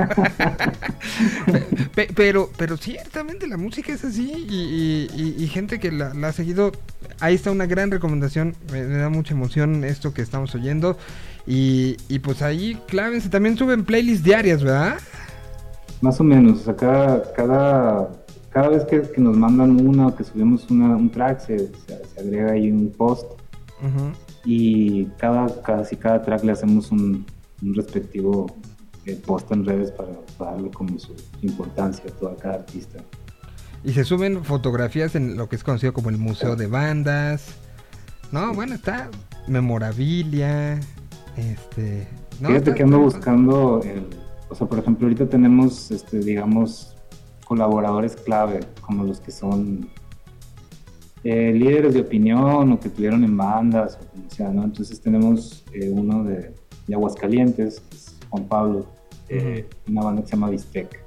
Pe- 1.94 2.08
pero, 2.14 2.50
pero 2.58 2.76
ciertamente 2.76 3.46
la 3.46 3.56
música 3.56 3.92
es 3.92 4.04
así 4.04 4.30
y, 4.48 4.54
y- 4.54 5.08
y- 5.38 5.44
y 5.44 5.48
gente 5.48 5.78
que 5.78 5.90
la, 5.92 6.12
la 6.12 6.28
ha 6.28 6.32
seguido, 6.32 6.72
ahí 7.20 7.34
está 7.34 7.50
una 7.50 7.66
gran 7.66 7.90
recomendación, 7.90 8.54
me, 8.72 8.82
me 8.82 8.96
da 8.96 9.08
mucha 9.08 9.34
emoción 9.34 9.84
esto 9.84 10.12
que 10.12 10.20
estamos 10.22 10.54
oyendo 10.54 10.98
y, 11.46 11.96
y 12.08 12.18
pues 12.18 12.42
ahí 12.42 12.76
clávense, 12.88 13.28
también 13.28 13.56
suben 13.56 13.84
playlists 13.84 14.24
diarias, 14.24 14.62
¿verdad? 14.62 14.98
Más 16.00 16.20
o 16.20 16.24
menos, 16.24 16.60
o 16.60 16.64
sea, 16.64 16.76
cada, 16.76 17.32
cada, 17.32 18.10
cada 18.50 18.68
vez 18.68 18.84
que, 18.84 19.02
que 19.02 19.20
nos 19.20 19.36
mandan 19.36 19.80
una 19.86 20.08
o 20.08 20.14
que 20.16 20.24
subimos 20.24 20.70
una, 20.70 20.94
un 20.96 21.10
track, 21.10 21.40
se, 21.40 21.58
se- 21.58 22.04
se 22.06 22.20
agrega 22.20 22.52
ahí 22.52 22.70
un 22.70 22.90
post 22.90 23.26
y 24.44 25.06
cada, 25.18 25.46
casi 25.62 25.96
cada 25.96 26.22
track 26.22 26.44
le 26.44 26.52
hacemos 26.52 26.90
un, 26.92 27.24
un 27.62 27.74
respectivo 27.74 28.46
eh, 29.04 29.20
post 29.26 29.50
en 29.52 29.64
redes 29.64 29.90
para, 29.90 30.10
para 30.38 30.52
darle 30.52 30.70
como 30.70 30.98
su, 30.98 31.12
importancia 31.42 32.04
a 32.08 32.12
toda 32.12 32.36
cada 32.36 32.54
artista. 32.56 32.98
Y 33.84 33.92
se 33.92 34.04
suben 34.04 34.44
fotografías 34.44 35.14
en 35.14 35.36
lo 35.36 35.48
que 35.48 35.56
es 35.56 35.64
conocido 35.64 35.92
como 35.92 36.10
el 36.10 36.18
Museo 36.18 36.56
de 36.56 36.66
Bandas. 36.66 37.54
No, 38.32 38.52
bueno, 38.54 38.74
está 38.74 39.10
memorabilia. 39.46 40.80
Este. 41.36 42.06
no, 42.40 42.48
Fíjate 42.48 42.70
está- 42.70 42.74
que 42.74 42.82
ando 42.82 42.98
buscando, 42.98 43.80
el, 43.84 44.06
o 44.48 44.54
sea, 44.54 44.66
por 44.66 44.78
ejemplo, 44.78 45.06
ahorita 45.06 45.28
tenemos, 45.28 45.90
este, 45.90 46.20
digamos, 46.20 46.96
colaboradores 47.44 48.16
clave, 48.16 48.60
como 48.80 49.04
los 49.04 49.20
que 49.20 49.30
son 49.30 49.88
eh, 51.24 51.52
líderes 51.52 51.94
de 51.94 52.00
opinión 52.00 52.72
o 52.72 52.80
que 52.80 52.88
tuvieron 52.88 53.24
en 53.24 53.36
bandas 53.36 53.98
o 54.00 54.10
como 54.10 54.30
sea, 54.30 54.50
¿no? 54.50 54.64
Entonces 54.64 55.00
tenemos 55.00 55.64
eh, 55.72 55.90
uno 55.90 56.24
de, 56.24 56.54
de 56.86 56.94
Aguascalientes, 56.94 57.80
que 57.80 57.96
es 57.96 58.16
Juan 58.30 58.44
Pablo, 58.44 58.86
eh, 59.28 59.68
una 59.88 60.02
banda 60.02 60.22
que 60.22 60.28
se 60.28 60.36
llama 60.36 60.50
Bistec. 60.50 61.04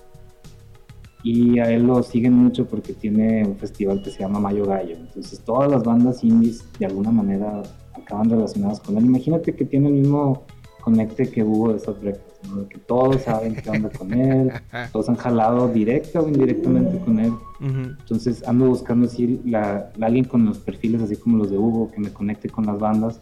Y 1.24 1.60
a 1.60 1.70
él 1.72 1.84
lo 1.84 2.02
siguen 2.02 2.34
mucho 2.34 2.66
porque 2.66 2.94
tiene 2.94 3.46
un 3.46 3.58
festival 3.58 4.02
que 4.02 4.10
se 4.10 4.20
llama 4.20 4.40
Mayo 4.40 4.66
Gallo. 4.66 4.96
Entonces 4.96 5.40
todas 5.42 5.70
las 5.70 5.84
bandas 5.84 6.24
indies 6.24 6.66
de 6.80 6.86
alguna 6.86 7.12
manera 7.12 7.62
acaban 7.94 8.30
relacionadas 8.30 8.80
con 8.80 8.98
él. 8.98 9.06
Imagínate 9.06 9.54
que 9.54 9.66
tiene 9.66 9.90
el 9.90 9.96
mismo 9.96 10.44
conecte 10.82 11.30
que 11.30 11.44
hubo 11.44 11.74
de 11.74 11.80
¿no? 11.80 11.94
De 12.02 12.29
que 12.70 12.78
todos 12.80 13.22
saben 13.24 13.56
qué 13.56 13.70
onda 13.70 13.90
con 13.90 14.14
él, 14.14 14.52
todos 14.92 15.10
han 15.10 15.16
jalado 15.16 15.68
directa 15.68 16.22
o 16.22 16.28
indirectamente 16.28 16.98
con 17.00 17.20
él. 17.20 17.32
Ujú. 17.60 17.96
Entonces 18.00 18.48
ando 18.48 18.68
buscando 18.68 19.08
así 19.08 19.42
la, 19.46 19.92
la- 19.98 20.08
alguien 20.08 20.26
con 20.26 20.46
los 20.46 20.58
perfiles 20.60 21.02
así 21.02 21.16
como 21.18 21.38
los 21.38 21.52
de 21.52 21.58
Hugo 21.58 21.92
que 21.92 22.00
me 22.00 22.12
conecte 22.12 22.50
con 22.50 22.66
las 22.66 22.80
bandas 22.80 23.20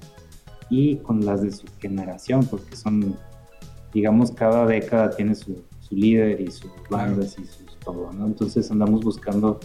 y 0.70 0.97
con 0.97 1.26
las 1.26 1.41
de 1.41 1.51
su 1.51 1.65
generación 1.80 2.45
porque 2.45 2.76
son 2.76 3.15
digamos, 3.93 4.32
cada 4.32 4.65
década 4.68 5.09
tiene 5.15 5.34
su, 5.34 5.63
su 5.80 5.95
líder 5.95 6.39
y 6.41 6.51
sus 6.51 6.70
bandas 6.89 7.38
y 7.39 7.45
sus 7.45 7.65
todo, 7.84 8.11
¿no? 8.13 8.28
Entonces 8.28 8.70
andamos 8.70 9.03
buscando 9.03 9.59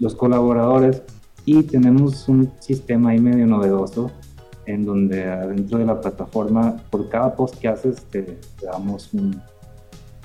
los 0.00 0.14
colaboradores 0.16 1.02
y 1.46 1.62
tenemos 1.62 2.28
un 2.28 2.50
sistema 2.58 3.10
ahí 3.10 3.20
medio 3.20 3.46
novedoso 3.46 4.10
en 4.68 4.84
donde 4.84 5.24
adentro 5.24 5.78
de 5.78 5.86
la 5.86 6.00
plataforma, 6.00 6.76
por 6.90 7.08
cada 7.08 7.34
post 7.34 7.56
que 7.58 7.68
haces, 7.68 8.02
te, 8.10 8.22
te 8.22 8.66
damos 8.66 9.12
un- 9.14 9.40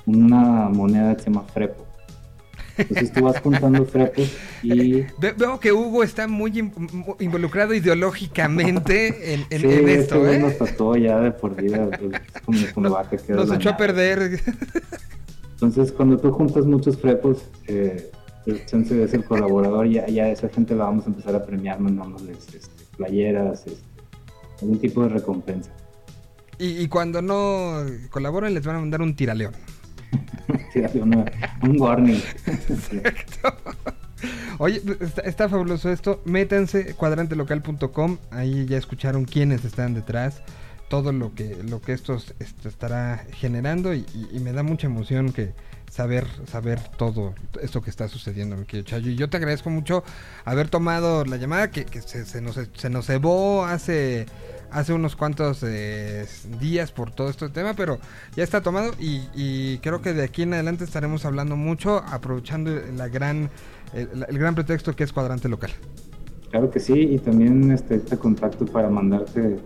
una 0.06 0.68
moneda 0.68 1.14
que 1.16 1.22
se 1.22 1.30
llama 1.30 1.44
Frepo. 1.52 1.84
Entonces 2.76 3.12
tú 3.12 3.22
vas 3.24 3.40
juntando 3.40 3.84
Frepos 3.92 4.30
y... 4.62 5.02
Ve- 5.18 5.32
veo 5.38 5.58
que 5.60 5.72
Hugo 5.72 6.02
está 6.02 6.26
muy 6.28 6.58
in- 6.58 6.72
mu- 6.92 7.14
involucrado 7.20 7.72
ideológicamente 7.72 9.32
en, 9.34 9.40
en- 9.48 9.60
sí, 9.60 9.66
en 9.66 9.88
este 9.88 9.94
esto, 10.00 10.28
¿eh? 10.28 10.38
nos 10.40 10.58
tatuó 10.58 10.96
ya 10.96 11.20
de 11.20 11.30
por 11.30 11.54
vida, 11.56 11.88
pues, 11.98 12.20
es 12.34 12.42
como 12.42 12.58
con 12.74 12.92
vaca 12.92 13.16
que 13.16 13.32
Nos 13.32 13.50
echó 13.52 13.70
a 13.70 13.76
perder. 13.76 14.40
Entonces, 15.52 15.92
cuando 15.92 16.18
tú 16.18 16.32
juntas 16.32 16.66
muchos 16.66 16.98
frepos, 16.98 17.44
eh, 17.68 18.10
el 18.44 18.66
chance 18.66 19.02
es 19.02 19.14
el 19.14 19.24
colaborador, 19.24 19.88
ya, 19.88 20.06
ya 20.08 20.28
esa 20.28 20.48
gente 20.50 20.74
la 20.74 20.84
vamos 20.84 21.06
a 21.06 21.08
empezar 21.08 21.34
a 21.34 21.44
premiar 21.46 21.80
mandándoles 21.80 22.38
este, 22.54 22.84
playeras, 22.98 23.66
este, 23.66 23.93
algún 24.60 24.78
tipo 24.78 25.02
de 25.02 25.08
recompensa. 25.10 25.70
Y, 26.58 26.78
y 26.82 26.88
cuando 26.88 27.20
no 27.22 27.84
colaboran, 28.10 28.54
les 28.54 28.64
van 28.64 28.76
a 28.76 28.80
mandar 28.80 29.02
un 29.02 29.14
tiraleón. 29.16 29.54
Una- 31.00 31.24
un 31.62 31.80
warning. 31.80 32.20
Sí. 32.90 33.00
Oye, 34.58 34.80
está, 35.00 35.22
está 35.22 35.48
fabuloso 35.48 35.90
esto. 35.90 36.20
Métanse 36.24 36.94
cuadrantelocal.com. 36.94 38.18
Ahí 38.30 38.66
ya 38.66 38.78
escucharon 38.78 39.24
quiénes 39.24 39.64
están 39.64 39.94
detrás. 39.94 40.42
Todo 40.88 41.12
lo 41.12 41.34
que, 41.34 41.56
lo 41.68 41.80
que 41.80 41.92
esto, 41.92 42.16
esto 42.38 42.68
estará 42.68 43.24
generando. 43.32 43.94
Y, 43.94 44.06
y- 44.14 44.28
y 44.36 44.40
me 44.40 44.52
da 44.52 44.62
mucha 44.62 44.86
emoción 44.86 45.32
que 45.32 45.52
saber, 45.94 46.26
saber 46.50 46.80
todo 46.98 47.34
esto 47.62 47.80
que 47.80 47.88
está 47.88 48.08
sucediendo, 48.08 48.56
mi 48.56 48.64
querido 48.64 48.84
Chayo. 48.84 49.12
Y 49.12 49.14
yo 49.14 49.30
te 49.30 49.36
agradezco 49.36 49.70
mucho 49.70 50.02
haber 50.44 50.68
tomado 50.68 51.24
la 51.24 51.36
llamada 51.36 51.70
que, 51.70 51.84
que 51.84 52.02
se, 52.02 52.24
se 52.26 52.40
nos, 52.40 52.58
se 52.74 52.90
nos 52.90 53.06
cebó 53.06 53.64
hace, 53.64 54.26
hace 54.72 54.92
unos 54.92 55.14
cuantos 55.14 55.62
eh, 55.62 56.26
días 56.60 56.90
por 56.90 57.12
todo 57.12 57.30
este 57.30 57.48
tema, 57.48 57.74
pero 57.74 58.00
ya 58.34 58.42
está 58.42 58.60
tomado 58.60 58.92
y, 58.98 59.28
y 59.34 59.78
creo 59.78 60.02
que 60.02 60.14
de 60.14 60.24
aquí 60.24 60.42
en 60.42 60.54
adelante 60.54 60.82
estaremos 60.82 61.24
hablando 61.24 61.54
mucho, 61.54 61.98
aprovechando 62.08 62.72
la 62.96 63.06
gran, 63.06 63.50
el, 63.92 64.26
el 64.28 64.38
gran 64.38 64.56
pretexto 64.56 64.96
que 64.96 65.04
es 65.04 65.12
cuadrante 65.12 65.48
local. 65.48 65.70
Claro 66.50 66.72
que 66.72 66.80
sí, 66.80 66.94
y 66.94 67.18
también 67.18 67.70
este, 67.70 67.94
este 67.96 68.18
contacto 68.18 68.66
para 68.66 68.88
mandarte. 68.90 69.58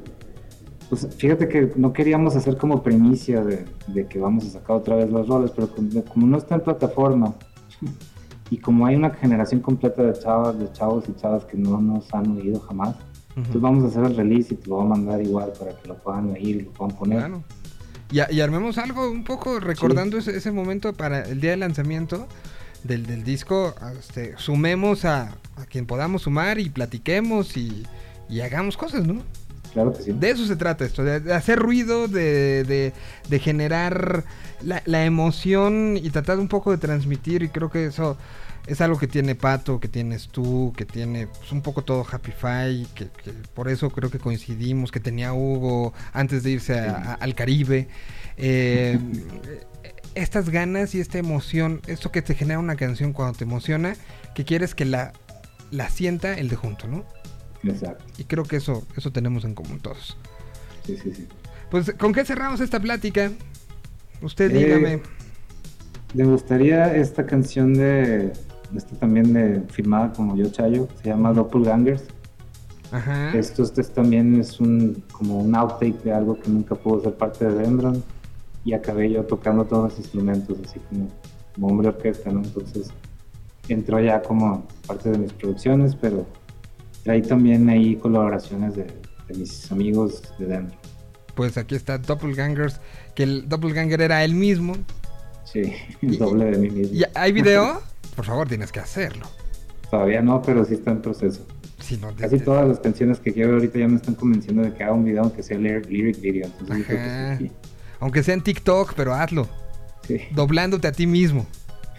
Pues 0.89 1.07
fíjate 1.17 1.49
que 1.49 1.73
no 1.77 1.93
queríamos 1.93 2.35
hacer 2.35 2.57
como 2.57 2.83
primicia 2.83 3.45
de, 3.45 3.67
de 3.89 4.07
que 4.07 4.19
vamos 4.19 4.47
a 4.47 4.51
sacar 4.51 4.77
otra 4.77 4.97
vez 4.97 5.11
los 5.11 5.29
roles, 5.29 5.51
pero 5.55 5.69
como, 5.69 6.05
como 6.05 6.27
no 6.27 6.39
está 6.39 6.55
en 6.55 6.63
plataforma 6.63 7.35
y 8.51 8.57
como 8.57 8.87
hay 8.87 8.97
una 8.97 9.11
generación 9.11 9.61
completa 9.61 10.03
de 10.03 10.19
chavas, 10.19 10.59
de 10.59 10.73
chavos 10.73 11.05
y 11.09 11.15
chavas 11.15 11.45
que 11.45 11.59
no 11.59 11.81
nos 11.81 12.13
han 12.15 12.39
oído 12.39 12.61
jamás, 12.61 12.97
entonces 13.37 13.61
vamos 13.61 13.85
a 13.85 13.87
hacer 13.89 14.05
el 14.05 14.17
release 14.17 14.55
y 14.55 14.57
te 14.57 14.69
lo 14.69 14.77
voy 14.77 14.87
a 14.87 14.89
mandar 14.89 15.23
igual 15.23 15.53
para 15.59 15.77
que 15.77 15.87
lo 15.87 15.97
puedan 15.99 16.31
oír 16.31 16.57
y 16.57 16.61
lo 16.63 16.71
puedan 16.73 16.97
poner. 16.97 17.19
Claro. 17.19 17.45
Y, 18.11 18.41
armemos 18.41 18.79
algo 18.79 19.11
un 19.11 19.23
poco 19.23 19.61
recordando 19.61 20.17
ese, 20.17 20.37
ese 20.37 20.51
momento 20.51 20.95
para 20.95 21.21
el 21.21 21.41
día 21.41 21.51
de 21.51 21.59
lanzamiento 21.59 22.27
del, 22.83 23.07
del 23.07 23.23
disco. 23.23 23.75
Este, 23.99 24.35
sumemos 24.39 25.05
a, 25.05 25.37
a 25.57 25.67
quien 25.69 25.87
podamos 25.87 26.23
sumar 26.23 26.59
y 26.59 26.71
platiquemos 26.71 27.57
y, 27.57 27.85
y 28.31 28.41
hagamos 28.41 28.77
cosas, 28.77 29.07
¿no? 29.07 29.23
Claro 29.79 29.93
que 29.97 30.03
sí. 30.03 30.13
De 30.13 30.31
eso 30.31 30.45
se 30.47 30.57
trata 30.57 30.85
esto, 30.85 31.05
de, 31.05 31.21
de 31.21 31.33
hacer 31.35 31.59
ruido, 31.59 32.09
de, 32.09 32.65
de- 32.65 32.93
de 33.29 33.39
generar 33.39 34.25
la, 34.63 34.83
la 34.87 35.05
emoción 35.05 35.97
y 35.97 36.11
tratar 36.11 36.39
un 36.41 36.49
poco 36.49 36.71
de 36.73 36.79
transmitir 36.79 37.43
y 37.45 37.49
creo 37.49 37.71
que 37.71 37.87
eso 37.87 38.17
es 38.67 38.81
algo 38.81 38.99
que 38.99 39.07
tiene 39.07 39.35
Pato, 39.35 39.79
que 39.81 39.89
tienes 39.89 40.29
tú, 40.29 40.73
que 40.77 40.85
tiene 40.85 41.27
pues, 41.29 41.53
un 41.53 41.63
poco 41.63 41.83
todo 41.83 42.05
Happy 42.11 42.33
Fi, 42.33 42.87
que, 42.95 43.07
que 43.23 43.31
por 43.55 43.69
eso 43.69 43.89
creo 43.91 44.11
que 44.11 44.19
coincidimos, 44.19 44.91
que 44.91 45.01
tenía 45.01 45.33
Hugo 45.33 45.95
antes 46.13 46.43
de 46.43 46.51
irse 46.51 46.79
a- 46.79 46.97
a- 46.97 47.15
al 47.15 47.35
Caribe. 47.35 47.89
Eh, 48.37 48.99
estas 50.15 50.51
ganas 50.51 50.95
y 50.95 51.01
esta 51.01 51.19
emoción, 51.19 51.81
esto 51.87 52.11
que 52.11 52.21
te 52.23 52.35
genera 52.35 52.59
una 52.59 52.77
canción 52.77 53.13
cuando 53.13 53.39
te 53.39 53.45
emociona, 53.45 53.95
que 54.35 54.45
quieres 54.45 54.75
que 54.75 54.85
la, 54.85 55.13
la 55.71 55.89
sienta 55.91 56.35
el 56.35 56.49
de 56.49 56.57
junto, 56.57 56.89
¿no? 56.89 57.05
Exacto. 57.63 58.05
Y 58.19 58.25
creo 58.25 58.45
que 58.45 58.57
eso, 58.57 58.87
eso 58.97 59.11
tenemos 59.11 59.45
en 59.45 59.55
común 59.55 59.81
todos. 59.81 60.17
Sí, 60.85 60.97
sí, 60.97 61.13
sí. 61.13 61.27
Pues, 61.71 61.93
¿con 61.99 62.13
qué 62.13 62.25
cerramos 62.25 62.61
esta 62.61 62.81
plática? 62.81 63.31
Usted 64.23 64.51
Eh, 64.51 64.65
dígame. 64.65 65.03
Me 66.15 66.25
gustaría 66.25 66.97
esta 66.97 67.27
canción 67.27 67.75
de, 67.75 68.33
esta 68.75 68.97
también 68.97 69.33
de 69.35 69.61
firmada 69.71 70.13
como 70.13 70.37
Yo 70.37 70.51
Chayo, 70.51 70.89
se 71.03 71.11
llama 71.11 71.33
Doppelgangers. 71.33 72.05
Ajá. 72.91 73.37
Esto 73.37 73.63
este 73.63 73.83
es 73.83 73.93
también 73.93 74.41
es 74.41 74.61
un 74.61 75.05
como 75.13 75.41
un 75.41 75.55
outtake 75.55 76.03
de 76.03 76.13
algo 76.13 76.41
que 76.41 76.49
nunca 76.49 76.75
pudo 76.75 77.03
ser 77.03 77.15
parte 77.15 77.45
de 77.45 77.53
Dendron 77.53 78.03
y 78.65 78.73
acabé 78.73 79.11
yo 79.11 79.25
tocando 79.25 79.67
todos 79.67 79.91
los 79.91 79.99
instrumentos 79.99 80.57
así 80.65 80.81
como, 80.89 81.09
como 81.55 81.67
hombre 81.67 81.89
orquesta, 81.89 82.31
¿no? 82.31 82.43
Entonces 82.43 82.91
entró 83.69 84.01
ya 84.01 84.23
como 84.23 84.67
parte 84.87 85.11
de 85.11 85.19
mis 85.19 85.33
producciones, 85.35 85.95
pero 85.95 86.27
traí 87.09 87.23
también 87.23 87.67
ahí 87.71 87.97
colaboraciones 87.97 88.77
de, 88.77 88.83
de 88.85 89.35
mis 89.35 89.73
amigos 89.73 90.23
de 90.39 90.45
Dendron. 90.45 90.79
Pues 91.35 91.57
aquí 91.57 91.75
está 91.75 91.97
Doppelgangers, 91.97 92.81
que 93.15 93.23
el 93.23 93.49
Doppelganger 93.49 94.03
era 94.03 94.23
él 94.25 94.35
mismo. 94.35 94.77
Sí, 95.43 95.73
el 96.03 96.19
doble 96.19 96.45
de 96.51 96.59
mí 96.59 96.69
mismo. 96.69 96.95
¿Y 96.95 97.05
hay 97.15 97.33
video? 97.33 97.81
Por 98.15 98.27
favor, 98.27 98.47
tienes 98.47 98.71
que 98.73 98.81
hacerlo. 98.81 99.27
Todavía 99.91 100.21
no, 100.21 100.43
pero 100.43 100.67
sí 100.67 100.75
está 100.75 100.91
en 100.91 101.01
proceso. 101.01 101.47
Si 101.81 101.97
no, 101.97 102.15
Casi 102.15 102.41
todas 102.41 102.69
las 102.69 102.79
canciones 102.79 103.21
que 103.21 103.33
quiero 103.33 103.55
ahorita 103.55 103.79
ya 103.79 103.89
me 103.89 103.97
están 103.97 104.15
convenciendo 104.15 104.61
de 104.63 104.75
que 104.75 104.85
haga 104.85 104.93
un 104.93 105.05
video 105.07 105.23
aunque 105.23 105.43
sea 105.43 105.57
lyric, 105.57 105.89
lyric 105.89 106.21
video. 106.21 106.51
Entonces 106.61 106.87
creo 106.87 106.99
que 106.99 107.37
sí, 107.39 107.53
Aunque 108.01 108.23
sea 108.23 108.35
en 108.35 108.43
TikTok, 108.43 108.93
pero 108.95 109.15
hazlo. 109.15 109.49
sí. 110.07 110.19
Doblándote 110.35 110.89
a 110.89 110.93
ti 110.93 111.07
mismo. 111.07 111.47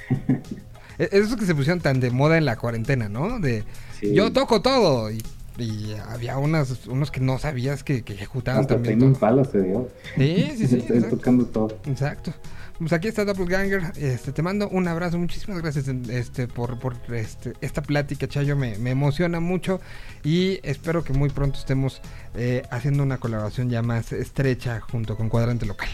E- 1.00 1.10
Esos 1.14 1.36
que 1.38 1.46
se 1.48 1.56
pusieron 1.56 1.80
tan 1.80 2.00
de 2.00 2.12
moda 2.12 2.38
en 2.38 2.44
la 2.46 2.58
cuarentena, 2.58 3.08
¿no? 3.10 3.40
De 3.40 3.64
Sí. 4.00 4.14
yo 4.14 4.32
toco 4.32 4.62
todo. 4.62 5.12
Y, 5.12 5.22
y 5.58 5.94
había 6.08 6.38
unas, 6.38 6.88
unos 6.88 7.12
que 7.12 7.20
no 7.20 7.38
sabías 7.38 7.84
que, 7.84 8.04
que 8.04 8.14
ejecutaban 8.14 8.62
Hasta 8.62 8.76
también 8.76 9.00
todo. 9.00 9.10
Impala 9.10 9.46
se 9.46 9.62
dio. 9.62 9.90
Sí, 10.16 10.54
sí, 10.58 10.68
sí. 10.68 10.76
Estoy 10.78 10.98
exacto. 10.98 11.18
tocando 11.18 11.46
todo. 11.46 11.78
Exacto. 11.86 12.34
Pues 12.80 12.94
aquí 12.94 13.10
está 13.10 13.26
Doppelganger. 13.26 13.92
Este, 13.98 14.32
te 14.32 14.42
mando 14.42 14.70
un 14.70 14.88
abrazo. 14.88 15.18
Muchísimas 15.18 15.62
gracias 15.62 15.90
este, 15.90 16.48
por, 16.48 16.80
por 16.80 16.96
este, 17.14 17.54
esta 17.60 17.82
plática, 17.82 18.26
Chayo. 18.28 18.56
Me, 18.56 18.78
me 18.78 18.92
emociona 18.92 19.42
mucho. 19.42 19.82
Y 20.24 20.60
espero 20.64 21.04
que 21.04 21.12
muy 21.12 21.30
pronto 21.30 21.60
estemos 21.60 22.02
eh, 22.36 22.64
haciendo 22.72 23.04
una 23.04 23.18
colaboración 23.18 23.70
ya 23.70 23.82
más 23.82 24.14
estrecha 24.14 24.80
junto 24.80 25.18
con 25.18 25.28
Cuadrante 25.28 25.66
Local. 25.66 25.90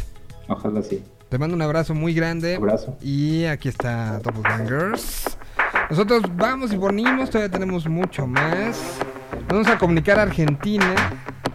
Ojalá 0.48 0.84
sí. 0.84 1.04
Te 1.30 1.40
mando 1.40 1.56
un 1.56 1.64
abrazo 1.64 1.96
muy 1.96 2.14
grande. 2.14 2.56
Abrazo. 2.56 2.96
Y 3.02 3.46
aquí 3.46 3.68
está 3.68 4.20
Doppelgangers. 4.20 5.40
Nosotros 5.90 6.24
vamos 6.36 6.74
y 6.74 6.78
venimos, 6.78 7.30
todavía 7.30 7.52
tenemos 7.52 7.88
mucho 7.88 8.26
más. 8.26 9.00
Vamos 9.48 9.68
a 9.68 9.78
comunicar 9.78 10.20
a 10.20 10.24
Argentina 10.24 10.96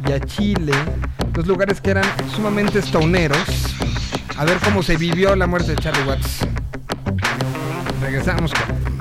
y 0.06 0.12
a 0.12 0.20
Chile, 0.20 0.72
dos 1.32 1.46
lugares 1.46 1.80
que 1.80 1.90
eran 1.90 2.04
sumamente 2.34 2.80
stoneros. 2.80 3.74
A 4.38 4.44
ver 4.44 4.58
cómo 4.64 4.82
se 4.82 4.96
vivió 4.96 5.34
la 5.34 5.46
muerte 5.46 5.72
de 5.72 5.76
Charlie 5.78 6.04
Watts. 6.04 6.46
Regresamos 8.00 8.52
con 8.54 8.99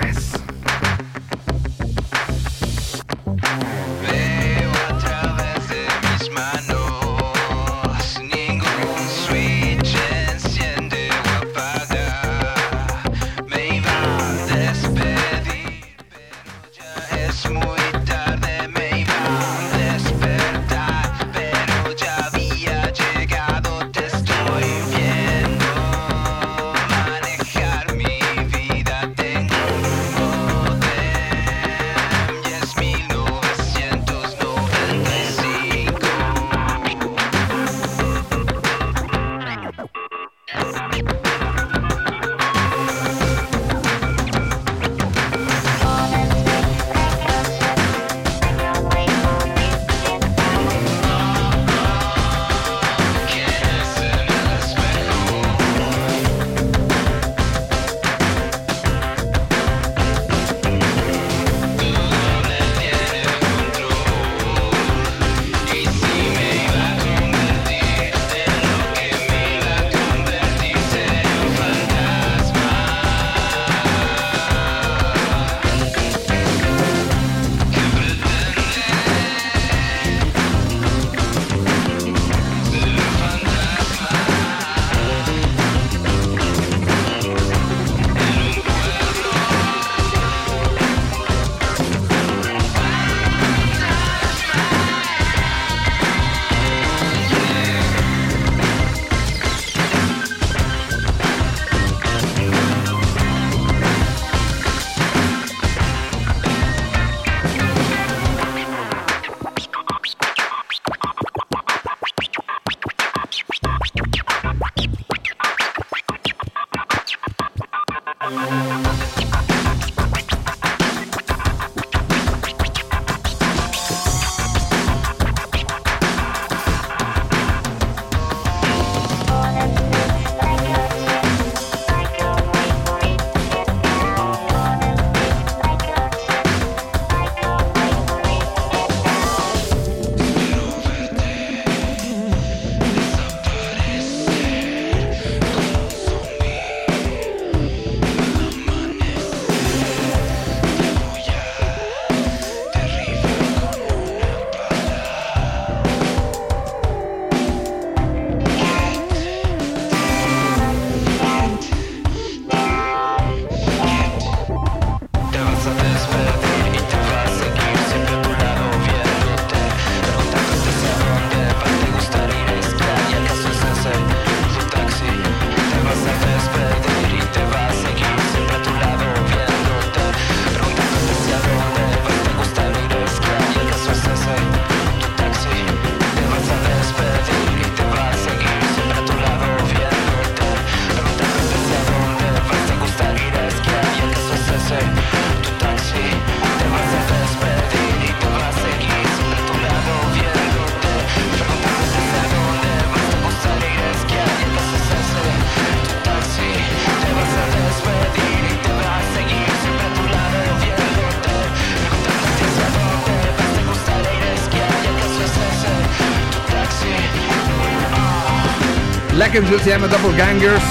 La 219.32 219.60
se 219.60 219.70
llama 219.70 219.88
Doppelgangers. 219.88 220.64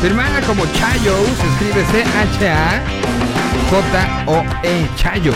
Firmada 0.00 0.40
como 0.46 0.64
Chayo, 0.72 1.14
se 1.26 1.46
escribe 1.46 1.84
C-H-A-J-O-E, 1.92 2.88
Chayo. 4.96 5.34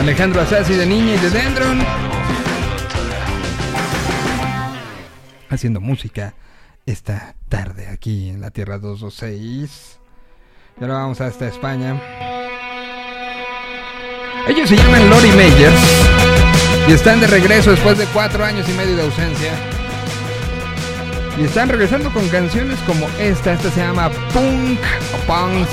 Alejandro 0.00 0.40
Asasi 0.40 0.74
de 0.74 0.84
Niña 0.84 1.14
y 1.14 1.18
de 1.18 1.30
Dendron. 1.30 1.78
Haciendo 5.48 5.80
música 5.80 6.34
esta 6.86 7.36
tarde 7.48 7.86
aquí 7.86 8.30
en 8.30 8.40
la 8.40 8.50
Tierra 8.50 8.78
226. 8.78 10.00
Y 10.80 10.82
ahora 10.82 10.94
vamos 10.94 11.20
hasta 11.20 11.46
España. 11.46 12.02
Ellos 14.48 14.68
se 14.68 14.74
llaman 14.76 15.08
Lori 15.08 15.30
Meyers 15.30 15.80
y 16.88 16.92
están 16.92 17.20
de 17.20 17.28
regreso 17.28 17.70
después 17.70 17.96
de 17.96 18.06
cuatro 18.06 18.44
años 18.44 18.68
y 18.68 18.72
medio 18.72 18.96
de 18.96 19.02
ausencia. 19.02 19.52
Y 21.38 21.44
están 21.44 21.68
regresando 21.68 22.12
con 22.12 22.28
canciones 22.28 22.78
como 22.80 23.06
esta. 23.18 23.52
Esta 23.52 23.70
se 23.70 23.80
llama 23.80 24.10
Punk 24.32 24.80
o 25.14 25.26
Punk. 25.26 25.68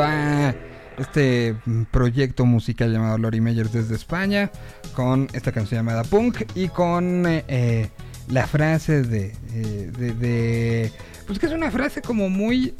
A 0.00 0.54
este 0.98 1.54
proyecto 1.90 2.44
musical 2.46 2.92
llamado 2.92 3.18
Lori 3.18 3.40
Meyers 3.40 3.72
desde 3.72 3.94
España, 3.94 4.50
con 4.94 5.28
esta 5.32 5.52
canción 5.52 5.80
llamada 5.80 6.04
Punk 6.04 6.42
y 6.54 6.68
con 6.68 7.26
eh, 7.26 7.44
eh, 7.48 7.88
la 8.28 8.46
frase 8.46 9.02
de, 9.02 9.34
eh, 9.52 9.90
de, 9.96 10.12
de- 10.14 10.92
Pues 11.26 11.38
que 11.38 11.46
es 11.46 11.52
una 11.52 11.70
frase 11.70 12.00
como 12.02 12.28
muy... 12.30 12.74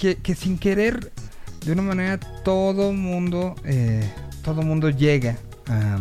Que, 0.00 0.34
sin 0.34 0.56
querer, 0.58 1.12
de 1.64 1.72
una 1.72 1.82
manera, 1.82 2.18
todo 2.42 2.92
mundo, 2.92 3.54
todo 4.42 4.62
mundo 4.62 4.88
llega 4.88 5.36
a, 5.68 5.98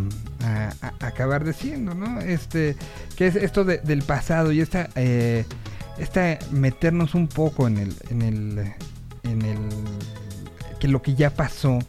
acabar 1.06 1.44
diciendo, 1.44 1.94
¿no? 1.94 2.22
Este, 2.22 2.78
que 3.18 3.28
es 3.28 3.36
esto 3.36 3.66
de- 3.66 3.80
del 3.80 4.04
pasado 4.04 4.52
y 4.52 4.62
esta... 4.62 4.90
eh, 4.96 5.46
esta 5.98 6.40
meternos 6.52 7.14
un 7.14 7.28
poco 7.28 7.68
en 7.68 7.78
el 7.78 7.94
en 8.10 8.22
el 8.22 8.74
en 9.24 9.42
el 9.42 9.60
que 10.80 10.88
lo 10.88 11.02
que 11.02 11.16
ya 11.16 11.30
pasó 11.30 11.80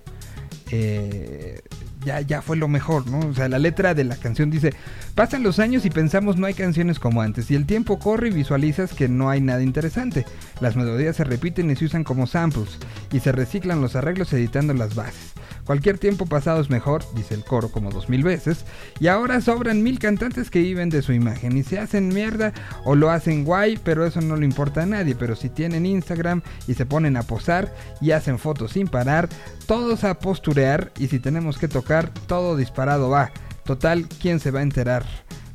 eh, 0.70 1.60
ya, 2.04 2.20
ya 2.20 2.42
fue 2.42 2.56
lo 2.56 2.68
mejor, 2.68 3.06
¿no? 3.08 3.18
O 3.18 3.34
sea, 3.34 3.48
la 3.48 3.58
letra 3.58 3.94
de 3.94 4.04
la 4.04 4.16
canción 4.16 4.50
dice, 4.50 4.72
pasan 5.14 5.42
los 5.42 5.58
años 5.58 5.84
y 5.84 5.90
pensamos 5.90 6.36
no 6.36 6.46
hay 6.46 6.54
canciones 6.54 6.98
como 6.98 7.22
antes, 7.22 7.50
y 7.50 7.54
el 7.54 7.66
tiempo 7.66 7.98
corre 7.98 8.28
y 8.28 8.32
visualizas 8.32 8.94
que 8.94 9.08
no 9.08 9.30
hay 9.30 9.40
nada 9.40 9.62
interesante. 9.62 10.24
Las 10.60 10.76
melodías 10.76 11.16
se 11.16 11.24
repiten 11.24 11.70
y 11.70 11.76
se 11.76 11.84
usan 11.84 12.04
como 12.04 12.26
samples, 12.26 12.78
y 13.12 13.20
se 13.20 13.32
reciclan 13.32 13.80
los 13.80 13.96
arreglos 13.96 14.32
editando 14.32 14.72
las 14.74 14.94
bases. 14.94 15.32
Cualquier 15.70 15.98
tiempo 15.98 16.26
pasado 16.26 16.60
es 16.60 16.68
mejor, 16.68 17.04
dice 17.14 17.32
el 17.32 17.44
coro 17.44 17.68
como 17.68 17.92
dos 17.92 18.08
mil 18.08 18.24
veces, 18.24 18.64
y 18.98 19.06
ahora 19.06 19.40
sobran 19.40 19.84
mil 19.84 20.00
cantantes 20.00 20.50
que 20.50 20.58
viven 20.58 20.90
de 20.90 21.00
su 21.00 21.12
imagen 21.12 21.56
y 21.56 21.62
se 21.62 21.78
hacen 21.78 22.08
mierda 22.08 22.52
o 22.84 22.96
lo 22.96 23.08
hacen 23.08 23.44
guay, 23.44 23.78
pero 23.84 24.04
eso 24.04 24.20
no 24.20 24.34
le 24.34 24.46
importa 24.46 24.82
a 24.82 24.86
nadie. 24.86 25.14
Pero 25.14 25.36
si 25.36 25.48
tienen 25.48 25.86
Instagram 25.86 26.42
y 26.66 26.74
se 26.74 26.86
ponen 26.86 27.16
a 27.16 27.22
posar 27.22 27.72
y 28.00 28.10
hacen 28.10 28.40
fotos 28.40 28.72
sin 28.72 28.88
parar, 28.88 29.28
todos 29.66 30.02
a 30.02 30.18
posturear 30.18 30.90
y 30.98 31.06
si 31.06 31.20
tenemos 31.20 31.56
que 31.56 31.68
tocar, 31.68 32.12
todo 32.26 32.56
disparado 32.56 33.08
va. 33.08 33.30
Total, 33.64 34.08
¿quién 34.20 34.40
se 34.40 34.50
va 34.50 34.58
a 34.58 34.64
enterar? 34.64 35.04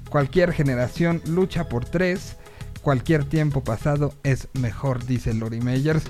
Cualquier 0.10 0.54
generación 0.54 1.22
lucha 1.28 1.68
por 1.68 1.84
tres. 1.84 2.38
Cualquier 2.86 3.26
tiempo 3.26 3.64
pasado 3.64 4.14
es 4.22 4.48
mejor, 4.54 5.08
dice 5.08 5.34
Lori 5.34 5.60
Meyers. 5.60 6.04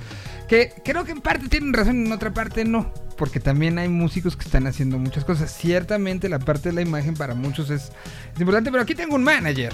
Que 0.49 0.73
creo 0.83 1.05
que 1.05 1.13
en 1.13 1.21
parte 1.21 1.47
tienen 1.47 1.71
razón, 1.71 2.05
en 2.05 2.11
otra 2.11 2.33
parte 2.33 2.65
no. 2.65 2.93
Porque 3.17 3.39
también 3.39 3.79
hay 3.79 3.87
músicos 3.87 4.35
que 4.35 4.43
están 4.43 4.67
haciendo 4.67 4.99
muchas 4.99 5.23
cosas. 5.23 5.55
Ciertamente 5.55 6.27
la 6.27 6.37
parte 6.39 6.67
de 6.67 6.75
la 6.75 6.81
imagen 6.81 7.13
para 7.13 7.33
muchos 7.33 7.69
es, 7.69 7.93
importante, 8.37 8.71
pero 8.71 8.83
aquí 8.83 8.93
tengo 8.93 9.15
un 9.15 9.23
manager. 9.23 9.71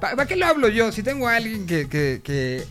¿Para 0.00 0.24
qué 0.24 0.36
lo 0.36 0.46
hablo 0.46 0.68
yo? 0.68 0.90
Si 0.90 1.02
tengo 1.02 1.28
a 1.28 1.36
alguien 1.36 1.66
que, 1.66 1.86
eh, 2.24 2.66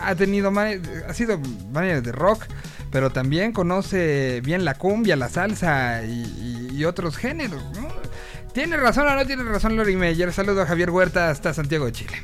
ha 0.00 0.14
tenido 0.14 0.52
ha 0.56 1.14
sido 1.14 1.40
manager 1.72 2.00
de 2.00 2.12
rock, 2.12 2.44
pero 2.92 3.10
también 3.10 3.50
conoce 3.50 4.40
bien 4.44 4.64
la 4.64 4.74
cumbia, 4.74 5.16
la 5.16 5.28
salsa 5.28 6.04
y, 6.04 6.68
y- 6.70 6.76
y 6.76 6.84
otros 6.84 7.16
géneros. 7.16 7.60
¿Tiene 8.52 8.76
razón 8.76 9.08
o 9.08 9.16
no 9.16 9.26
tiene 9.26 9.42
razón 9.42 9.74
Lori 9.74 9.96
Meyer? 9.96 10.32
Saludo 10.32 10.62
a 10.62 10.66
Javier 10.66 10.90
Huerta 10.90 11.28
hasta 11.30 11.52
Santiago 11.52 11.86
de 11.86 11.92
Chile. 11.92 12.22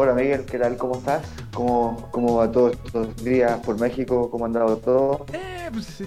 Hola 0.00 0.14
Miguel, 0.14 0.44
¿qué 0.44 0.58
tal? 0.60 0.76
¿Cómo 0.76 0.96
estás? 0.98 1.22
¿Cómo, 1.52 2.08
cómo 2.12 2.36
va 2.36 2.52
todos 2.52 2.76
estos 2.84 3.16
días 3.24 3.58
por 3.64 3.80
México? 3.80 4.30
¿Cómo 4.30 4.44
ha 4.44 4.46
andado 4.46 4.76
todo? 4.76 5.26
Eh, 5.32 5.68
pues. 5.72 6.04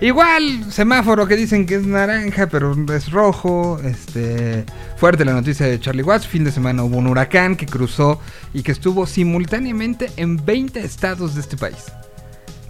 Igual, 0.00 0.72
semáforo 0.72 1.24
que 1.28 1.36
dicen 1.36 1.64
que 1.64 1.76
es 1.76 1.86
naranja, 1.86 2.48
pero 2.48 2.74
es 2.92 3.12
rojo. 3.12 3.78
Este, 3.84 4.64
fuerte 4.96 5.24
la 5.24 5.34
noticia 5.34 5.66
de 5.66 5.78
Charlie 5.78 6.02
Watts. 6.02 6.26
Fin 6.26 6.42
de 6.42 6.50
semana 6.50 6.82
hubo 6.82 6.96
un 6.96 7.06
huracán 7.06 7.54
que 7.54 7.66
cruzó 7.66 8.20
y 8.52 8.64
que 8.64 8.72
estuvo 8.72 9.06
simultáneamente 9.06 10.10
en 10.16 10.44
20 10.44 10.80
estados 10.80 11.36
de 11.36 11.40
este 11.42 11.56
país. 11.56 11.84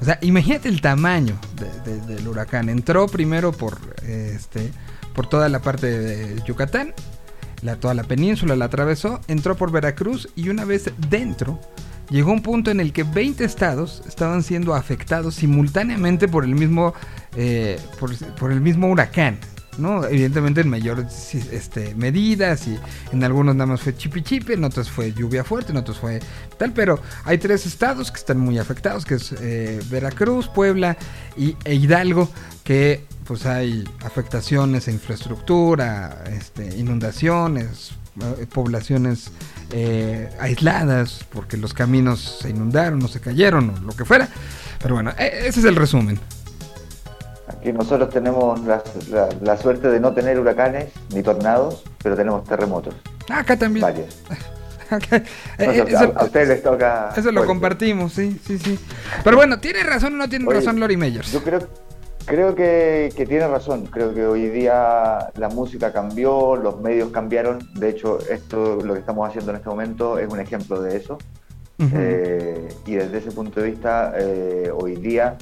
O 0.03 0.05
sea, 0.05 0.19
imagínate 0.21 0.69
el 0.69 0.83
tamaño 0.83 1.39
de- 1.85 1.91
de- 1.97 2.15
del 2.15 2.29
huracán. 2.29 2.69
Entró 2.69 3.07
primero 3.07 3.53
por, 3.53 3.79
este, 4.07 4.71
por 5.15 5.27
toda 5.29 5.49
la 5.49 5.61
parte 5.61 5.87
de 5.99 6.43
Yucatán, 6.45 6.93
la, 7.63 7.77
toda 7.77 7.95
la 7.95 8.05
península 8.05 8.57
la 8.57 8.67
atravesó, 8.67 9.21
entró 9.29 9.57
por 9.57 9.71
Veracruz 9.71 10.29
y 10.37 10.49
una 10.49 10.65
vez 10.65 10.91
dentro, 11.09 11.61
llegó 12.11 12.33
un 12.33 12.43
punto 12.43 12.71
en 12.71 12.81
el 12.81 12.93
que 12.93 13.03
20 13.03 13.45
estados 13.45 14.03
estaban 14.07 14.43
siendo 14.43 14.75
afectados 14.75 15.35
simultáneamente 15.35 16.29
por 16.29 16.45
el 16.45 16.55
mismo, 16.55 16.95
eh, 17.37 17.79
por, 17.99 18.53
el 18.53 18.61
mismo 18.61 18.89
huracán. 18.89 19.39
¿no? 19.77 20.05
Evidentemente 20.05 20.63
en 20.63 20.69
mayores 20.71 21.37
este, 21.53 21.95
medidas 21.95 22.67
y 22.67 22.77
en 23.13 23.23
algunos 23.23 23.55
nada 23.55 23.67
más 23.67 23.81
fue 23.81 23.97
chipi 23.97 24.23
chipi, 24.23 24.55
en 24.55 24.65
otros 24.65 24.91
fue 24.91 25.13
lluvia 25.13 25.45
fuerte, 25.45 25.71
en 25.71 25.79
otros 25.79 25.99
fue 25.99 26.19
tal, 26.59 26.73
pero 26.73 27.01
hay 27.25 27.39
tres 27.39 27.65
estados 27.65 28.11
que 28.11 28.19
están 28.19 28.41
muy 28.41 28.59
afectados, 28.59 29.05
que 29.05 29.15
es 29.15 29.33
eh, 29.41 29.81
Veracruz, 29.89 30.49
Puebla 30.49 30.97
y, 31.37 31.57
e 31.65 31.77
Hidalgo, 31.77 32.29
que 32.65 33.05
pues 33.29 33.45
hay 33.47 33.85
afectaciones 34.05 34.89
a 34.89 34.91
infraestructura, 34.91 36.25
este, 36.33 36.77
inundaciones, 36.79 37.93
eh, 38.41 38.47
poblaciones 38.53 39.31
eh, 39.71 40.31
aisladas 40.41 41.25
porque 41.31 41.59
los 41.59 41.75
caminos 41.75 42.39
se 42.43 42.49
inundaron 42.49 43.03
o 43.05 43.09
se 43.09 43.21
cayeron 43.21 43.71
o 43.71 43.81
lo 43.83 43.93
que 43.95 44.05
fuera. 44.07 44.29
Pero 44.83 44.95
bueno, 44.95 45.13
e- 45.19 45.47
ese 45.47 45.61
es 45.61 45.67
el 45.67 45.77
resumen. 45.77 46.19
Aquí 47.49 47.73
nosotros 47.73 48.09
tenemos 48.11 48.61
la, 48.65 48.83
la- 49.11 49.29
la 49.43 49.57
suerte 49.59 49.89
de 49.89 50.01
no 50.01 50.13
tener 50.15 50.39
huracanes 50.41 50.87
ni 51.15 51.23
tornados, 51.23 51.83
pero 52.03 52.17
tenemos 52.17 52.45
terremotos, 52.45 52.95
Ah, 53.31 53.41
Acá 53.41 53.57
también. 53.59 53.83
varios. 53.83 54.17
Eh, 55.59 55.85
eso, 55.87 56.15
a, 56.17 56.21
a 56.23 56.25
ustedes 56.25 56.49
les 56.49 56.63
toca... 56.63 57.11
eso 57.15 57.21
lo 57.31 57.41
fuerte. 57.41 57.47
compartimos, 57.47 58.15
sí, 58.15 58.41
sí, 58.47 58.59
sí. 58.59 58.79
Pero 59.23 59.37
bueno, 59.37 59.59
¿tiene 59.61 59.83
razón 59.83 60.15
o 60.15 60.17
no 60.17 60.31
tiene 60.31 60.47
Oye, 60.47 60.61
razón 60.61 60.81
Lori 60.81 60.97
Meyers? 60.97 61.31
Yo 61.31 61.43
creo, 61.45 61.59
creo 62.29 62.55
que, 62.55 63.13
que 63.17 63.27
tiene 63.27 63.49
razón. 63.49 63.87
Creo 63.87 64.15
que 64.15 64.25
hoy 64.27 64.49
día 64.49 65.31
la 65.37 65.49
música 65.49 65.93
cambió, 65.93 66.55
los 66.57 66.81
medios 66.81 67.11
cambiaron. 67.11 67.59
De 67.75 67.89
hecho, 67.89 68.19
esto, 68.31 68.77
lo 68.77 68.95
que 68.95 69.01
estamos 69.01 69.29
haciendo 69.29 69.51
en 69.51 69.57
este 69.57 69.69
momento, 69.69 70.19
es 70.19 70.29
un 70.31 70.39
ejemplo 70.41 70.81
de 70.81 70.97
eso. 70.97 71.19
Eh, 71.95 72.69
y 72.87 72.95
desde 72.95 73.19
ese 73.19 73.31
punto 73.33 73.61
de 73.61 73.71
vista, 73.71 74.13
eh, 74.19 74.71
hoy 74.75 74.97
día 74.97 75.37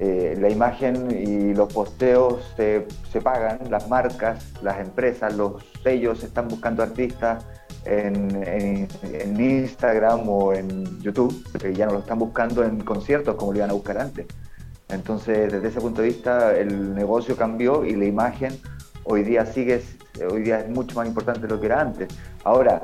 eh, 0.00 0.34
la 0.40 0.48
imagen 0.48 1.10
y 1.10 1.52
los 1.54 1.72
posteos 1.72 2.52
se, 2.56 2.86
se 3.12 3.20
pagan, 3.20 3.58
las 3.70 3.88
marcas, 3.88 4.46
las 4.62 4.78
empresas, 4.80 5.34
los 5.36 5.62
sellos 5.82 6.24
están 6.24 6.48
buscando 6.48 6.82
artistas 6.82 7.44
en, 7.84 8.42
en- 8.46 8.88
en 9.02 9.40
Instagram 9.40 10.28
o 10.28 10.52
en 10.54 11.00
YouTube, 11.00 11.34
que 11.58 11.74
ya 11.74 11.86
no 11.86 11.92
lo 11.92 11.98
están 12.00 12.18
buscando 12.18 12.64
en 12.64 12.80
conciertos 12.80 13.34
como 13.36 13.52
lo 13.52 13.58
iban 13.58 13.70
a 13.70 13.74
buscar 13.74 13.98
antes. 13.98 14.26
Entonces, 14.88 15.52
desde 15.52 15.68
ese 15.68 15.80
punto 15.80 16.02
de 16.02 16.08
vista, 16.08 16.56
el 16.56 16.94
negocio 16.94 17.36
cambió 17.36 17.84
y 17.84 17.94
la 17.94 18.06
imagen 18.06 18.58
hoy 19.04 19.22
día 19.22 19.44
sigue, 19.46 19.82
hoy 20.30 20.42
día 20.42 20.60
es 20.60 20.68
mucho 20.68 20.96
más 20.96 21.06
importante 21.06 21.42
de 21.42 21.48
lo 21.48 21.60
que 21.60 21.66
era 21.66 21.80
antes. 21.80 22.08
Ahora, 22.44 22.82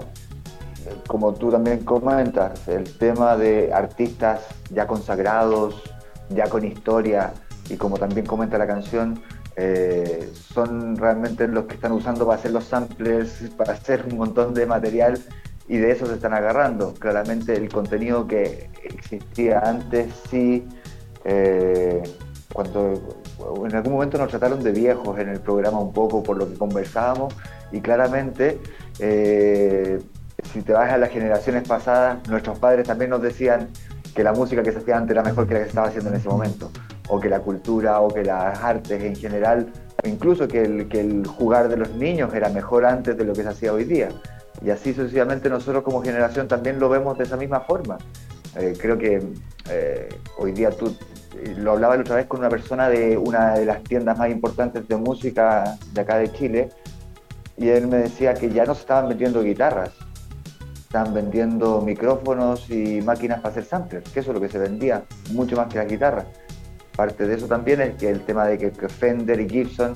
como 1.06 1.32
tú 1.34 1.50
también 1.50 1.84
comentas, 1.84 2.68
el 2.68 2.96
tema 2.98 3.36
de 3.36 3.72
artistas 3.72 4.40
ya 4.70 4.86
consagrados, 4.86 5.82
ya 6.30 6.48
con 6.48 6.64
historia, 6.64 7.32
y 7.70 7.76
como 7.76 7.96
también 7.98 8.26
comenta 8.26 8.58
la 8.58 8.66
canción, 8.66 9.22
eh, 9.56 10.30
son 10.34 10.96
realmente 10.96 11.46
los 11.48 11.64
que 11.64 11.74
están 11.74 11.92
usando 11.92 12.26
para 12.26 12.38
hacer 12.38 12.50
los 12.50 12.64
samplers, 12.64 13.50
para 13.56 13.72
hacer 13.72 14.04
un 14.10 14.18
montón 14.18 14.52
de 14.52 14.66
material, 14.66 15.18
y 15.68 15.78
de 15.78 15.92
eso 15.92 16.06
se 16.06 16.14
están 16.14 16.34
agarrando. 16.34 16.92
Claramente 16.94 17.56
el 17.56 17.70
contenido 17.70 18.26
que 18.26 18.68
existía 18.82 19.60
antes 19.60 20.12
sí, 20.30 20.66
eh, 21.24 22.02
cuando 22.52 22.94
en 23.66 23.74
algún 23.74 23.94
momento 23.94 24.18
nos 24.18 24.28
trataron 24.28 24.62
de 24.62 24.70
viejos 24.70 25.18
en 25.18 25.28
el 25.28 25.40
programa 25.40 25.80
un 25.80 25.92
poco 25.92 26.22
por 26.22 26.36
lo 26.36 26.48
que 26.48 26.56
conversábamos, 26.56 27.34
y 27.72 27.80
claramente 27.80 28.60
eh, 29.00 29.98
si 30.52 30.62
te 30.62 30.72
vas 30.72 30.92
a 30.92 30.98
las 30.98 31.10
generaciones 31.10 31.66
pasadas, 31.66 32.26
nuestros 32.28 32.58
padres 32.58 32.86
también 32.86 33.10
nos 33.10 33.22
decían 33.22 33.68
que 34.14 34.22
la 34.22 34.32
música 34.32 34.62
que 34.62 34.70
se 34.70 34.78
hacía 34.78 34.96
antes 34.96 35.10
era 35.10 35.22
mejor 35.22 35.48
que 35.48 35.54
la 35.54 35.60
que 35.60 35.64
se 35.64 35.70
estaba 35.70 35.88
haciendo 35.88 36.10
en 36.10 36.16
ese 36.16 36.28
momento, 36.28 36.70
o 37.08 37.18
que 37.18 37.28
la 37.28 37.40
cultura, 37.40 38.00
o 38.00 38.08
que 38.08 38.22
las 38.22 38.62
artes 38.62 39.02
en 39.02 39.16
general, 39.16 39.72
incluso 40.04 40.46
que 40.46 40.62
el, 40.62 40.88
que 40.88 41.00
el 41.00 41.26
jugar 41.26 41.68
de 41.68 41.76
los 41.76 41.90
niños 41.90 42.32
era 42.34 42.48
mejor 42.50 42.84
antes 42.84 43.16
de 43.16 43.24
lo 43.24 43.32
que 43.32 43.42
se 43.42 43.48
hacía 43.48 43.72
hoy 43.72 43.84
día. 43.84 44.10
Y 44.62 44.70
así 44.70 44.94
sucesivamente 44.94 45.50
nosotros 45.50 45.82
como 45.82 46.00
generación 46.02 46.46
también 46.46 46.78
lo 46.78 46.88
vemos 46.88 47.18
de 47.18 47.24
esa 47.24 47.36
misma 47.36 47.60
forma. 47.60 47.98
Eh, 48.56 48.74
creo 48.80 48.96
que 48.96 49.20
eh, 49.68 50.08
hoy 50.38 50.52
día 50.52 50.70
tú, 50.70 50.96
lo 51.56 51.72
hablaba 51.72 51.96
la 51.96 52.02
otra 52.02 52.16
vez 52.16 52.26
con 52.26 52.40
una 52.40 52.48
persona 52.48 52.88
de 52.88 53.16
una 53.16 53.54
de 53.54 53.66
las 53.66 53.82
tiendas 53.82 54.18
más 54.18 54.30
importantes 54.30 54.86
de 54.88 54.96
música 54.96 55.76
de 55.92 56.00
acá 56.00 56.18
de 56.18 56.32
Chile, 56.32 56.68
y 57.56 57.68
él 57.68 57.86
me 57.86 57.98
decía 57.98 58.34
que 58.34 58.50
ya 58.50 58.64
no 58.64 58.74
se 58.74 58.80
estaban 58.80 59.08
vendiendo 59.08 59.42
guitarras, 59.42 59.90
estaban 60.76 61.14
vendiendo 61.14 61.80
micrófonos 61.80 62.70
y 62.70 63.00
máquinas 63.02 63.40
para 63.40 63.50
hacer 63.50 63.64
samplers, 63.64 64.10
que 64.10 64.20
eso 64.20 64.30
es 64.30 64.34
lo 64.34 64.40
que 64.40 64.48
se 64.48 64.58
vendía, 64.58 65.04
mucho 65.32 65.56
más 65.56 65.68
que 65.68 65.78
las 65.78 65.88
guitarras. 65.88 66.26
Parte 66.96 67.26
de 67.26 67.34
eso 67.34 67.46
también 67.46 67.80
es 67.80 67.94
que 67.96 68.08
el 68.08 68.20
tema 68.24 68.46
de 68.46 68.58
que, 68.58 68.70
que 68.70 68.88
Fender 68.88 69.40
y 69.40 69.48
Gibson 69.48 69.94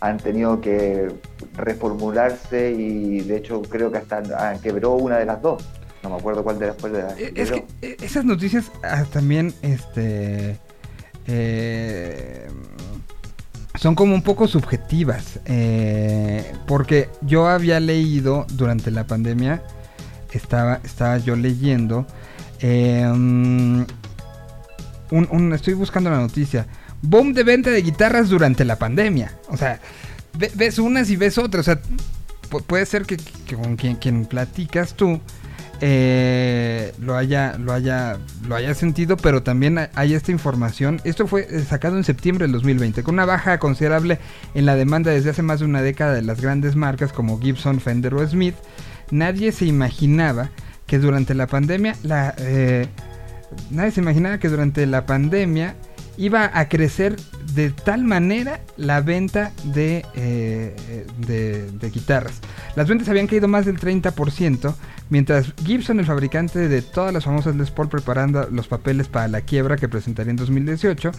han 0.00 0.18
tenido 0.18 0.60
que 0.60 1.10
reformularse 1.54 2.72
y 2.72 3.20
de 3.20 3.38
hecho 3.38 3.62
creo 3.62 3.90
que 3.90 3.98
hasta 3.98 4.22
ah, 4.36 4.54
quebró 4.62 4.92
una 4.92 5.16
de 5.18 5.24
las 5.24 5.40
dos. 5.40 5.64
No 6.02 6.10
me 6.10 6.16
acuerdo 6.16 6.44
cuál 6.44 6.58
de 6.58 6.66
las 6.66 6.76
cuál 6.76 6.92
de 6.92 7.02
las 7.02 7.18
Eh, 7.18 7.32
Es 7.34 7.50
que 7.50 7.64
eh, 7.80 7.96
esas 8.02 8.26
noticias 8.26 8.70
ah, 8.82 9.04
también 9.10 9.54
este 9.62 10.60
eh, 11.26 12.48
son 13.76 13.94
como 13.94 14.14
un 14.14 14.22
poco 14.22 14.46
subjetivas. 14.48 15.40
eh, 15.46 16.52
porque 16.66 17.08
yo 17.22 17.48
había 17.48 17.80
leído 17.80 18.46
durante 18.52 18.90
la 18.90 19.06
pandemia, 19.06 19.62
estaba, 20.32 20.80
estaba 20.84 21.18
yo 21.18 21.36
leyendo. 21.36 22.06
eh, 22.60 23.04
un- 25.10 25.52
estoy 25.52 25.74
buscando 25.74 26.10
la 26.10 26.18
noticia. 26.18 26.66
Boom 27.02 27.34
de 27.34 27.42
venta 27.44 27.70
de 27.70 27.82
guitarras 27.82 28.28
durante 28.30 28.64
la 28.64 28.76
pandemia. 28.78 29.32
O 29.48 29.56
sea, 29.56 29.80
ve- 30.38 30.50
ves 30.54 30.78
unas 30.78 31.10
y 31.10 31.16
ves 31.16 31.36
otras. 31.38 31.68
O 31.68 31.72
sea, 31.74 31.80
pu- 32.50 32.62
puede 32.62 32.86
ser 32.86 33.04
que, 33.04 33.16
que 33.16 33.54
con 33.56 33.76
quien, 33.76 33.96
quien 33.96 34.24
platicas 34.24 34.94
tú 34.94 35.20
eh, 35.80 36.92
lo 37.00 37.16
haya 37.16 37.56
lo 37.58 37.72
haya 37.72 38.16
lo 38.48 38.54
haya 38.54 38.74
sentido 38.74 39.16
pero 39.16 39.42
también 39.42 39.78
ha- 39.78 39.90
hay 39.94 40.14
esta 40.14 40.32
información. 40.32 41.00
Esto 41.04 41.26
fue 41.26 41.46
eh, 41.50 41.60
sacado 41.68 41.96
en 41.96 42.04
septiembre 42.04 42.44
del 42.44 42.52
2020 42.52 43.02
con 43.02 43.14
una 43.14 43.24
baja 43.26 43.58
considerable 43.58 44.18
en 44.54 44.66
la 44.66 44.76
demanda 44.76 45.10
desde 45.10 45.30
hace 45.30 45.42
más 45.42 45.60
de 45.60 45.66
una 45.66 45.82
década 45.82 46.14
de 46.14 46.22
las 46.22 46.40
grandes 46.40 46.76
marcas 46.76 47.12
como 47.12 47.40
Gibson 47.40 47.80
Fender 47.80 48.14
o 48.14 48.26
Smith. 48.26 48.54
Nadie 49.10 49.52
se 49.52 49.66
imaginaba 49.66 50.50
que 50.86 50.98
durante 50.98 51.34
la 51.34 51.46
pandemia 51.46 51.96
la 52.02 52.34
eh, 52.38 52.86
nadie 53.70 53.90
se 53.90 54.00
imaginaba 54.00 54.38
que 54.38 54.48
durante 54.48 54.86
la 54.86 55.06
pandemia 55.06 55.74
iba 56.16 56.50
a 56.52 56.68
crecer 56.68 57.16
de 57.54 57.70
tal 57.70 58.04
manera 58.04 58.60
la 58.76 59.00
venta 59.00 59.52
de, 59.64 60.04
eh, 60.14 61.06
de, 61.26 61.70
de 61.70 61.90
guitarras. 61.90 62.40
Las 62.76 62.88
ventas 62.88 63.08
habían 63.08 63.26
caído 63.26 63.48
más 63.48 63.66
del 63.66 63.78
30%, 63.78 64.74
mientras 65.10 65.52
Gibson, 65.64 66.00
el 66.00 66.06
fabricante 66.06 66.68
de 66.68 66.82
todas 66.82 67.12
las 67.12 67.24
famosas 67.24 67.56
Les 67.56 67.70
Paul, 67.70 67.88
preparando 67.88 68.48
los 68.50 68.68
papeles 68.68 69.08
para 69.08 69.28
la 69.28 69.40
quiebra 69.42 69.76
que 69.76 69.88
presentaría 69.88 70.30
en 70.30 70.36
2018, 70.36 71.12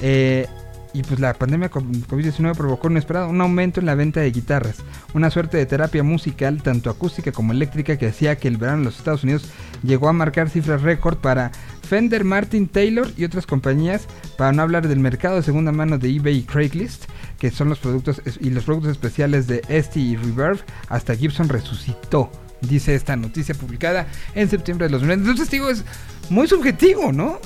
eh, 0.00 0.46
y 0.92 1.02
pues 1.02 1.20
la 1.20 1.34
pandemia 1.34 1.68
con 1.68 1.92
COVID-19 2.04 2.56
provocó 2.56 2.88
un 2.88 2.96
esperado 2.96 3.28
un 3.28 3.40
aumento 3.40 3.80
en 3.80 3.86
la 3.86 3.94
venta 3.94 4.20
de 4.20 4.30
guitarras, 4.30 4.78
una 5.14 5.30
suerte 5.30 5.56
de 5.56 5.66
terapia 5.66 6.02
musical 6.02 6.62
tanto 6.62 6.90
acústica 6.90 7.32
como 7.32 7.52
eléctrica 7.52 7.96
que 7.96 8.08
hacía 8.08 8.36
que 8.36 8.48
el 8.48 8.56
verano 8.56 8.78
en 8.78 8.84
los 8.84 8.98
Estados 8.98 9.24
Unidos 9.24 9.50
llegó 9.82 10.08
a 10.08 10.12
marcar 10.12 10.50
cifras 10.50 10.82
récord 10.82 11.18
para 11.18 11.52
Fender, 11.82 12.24
Martin, 12.24 12.68
Taylor 12.68 13.08
y 13.16 13.24
otras 13.24 13.46
compañías, 13.46 14.06
para 14.38 14.52
no 14.52 14.62
hablar 14.62 14.86
del 14.86 15.00
mercado 15.00 15.36
de 15.36 15.42
segunda 15.42 15.72
mano 15.72 15.98
de 15.98 16.08
eBay 16.14 16.38
y 16.38 16.42
Craigslist, 16.44 17.06
que 17.38 17.50
son 17.50 17.68
los 17.68 17.80
productos 17.80 18.22
y 18.40 18.50
los 18.50 18.64
productos 18.64 18.92
especiales 18.92 19.48
de 19.48 19.62
Esty 19.68 20.00
y 20.00 20.16
Reverb, 20.16 20.60
hasta 20.88 21.16
Gibson 21.16 21.48
resucitó 21.48 22.30
dice 22.60 22.94
esta 22.94 23.16
noticia 23.16 23.54
publicada 23.54 24.06
en 24.34 24.48
septiembre 24.48 24.86
de 24.86 24.92
2020. 24.92 25.30
Entonces, 25.30 25.50
digo, 25.50 25.70
es 25.70 25.84
muy 26.28 26.46
subjetivo, 26.46 27.10
¿no? 27.10 27.40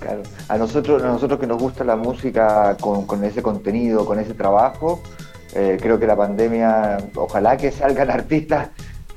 Claro. 0.00 0.22
A 0.48 0.58
nosotros, 0.58 1.02
a 1.02 1.06
nosotros 1.06 1.40
que 1.40 1.46
nos 1.46 1.60
gusta 1.60 1.84
la 1.84 1.96
música 1.96 2.76
con, 2.80 3.24
ese 3.24 3.42
contenido, 3.42 4.04
con 4.04 4.18
ese 4.18 4.34
trabajo, 4.34 5.00
eh, 5.54 5.78
creo 5.80 5.98
que 5.98 6.06
la 6.06 6.16
pandemia, 6.16 6.98
ojalá 7.14 7.56
que 7.56 7.72
salgan 7.72 8.10
artistas 8.18 8.68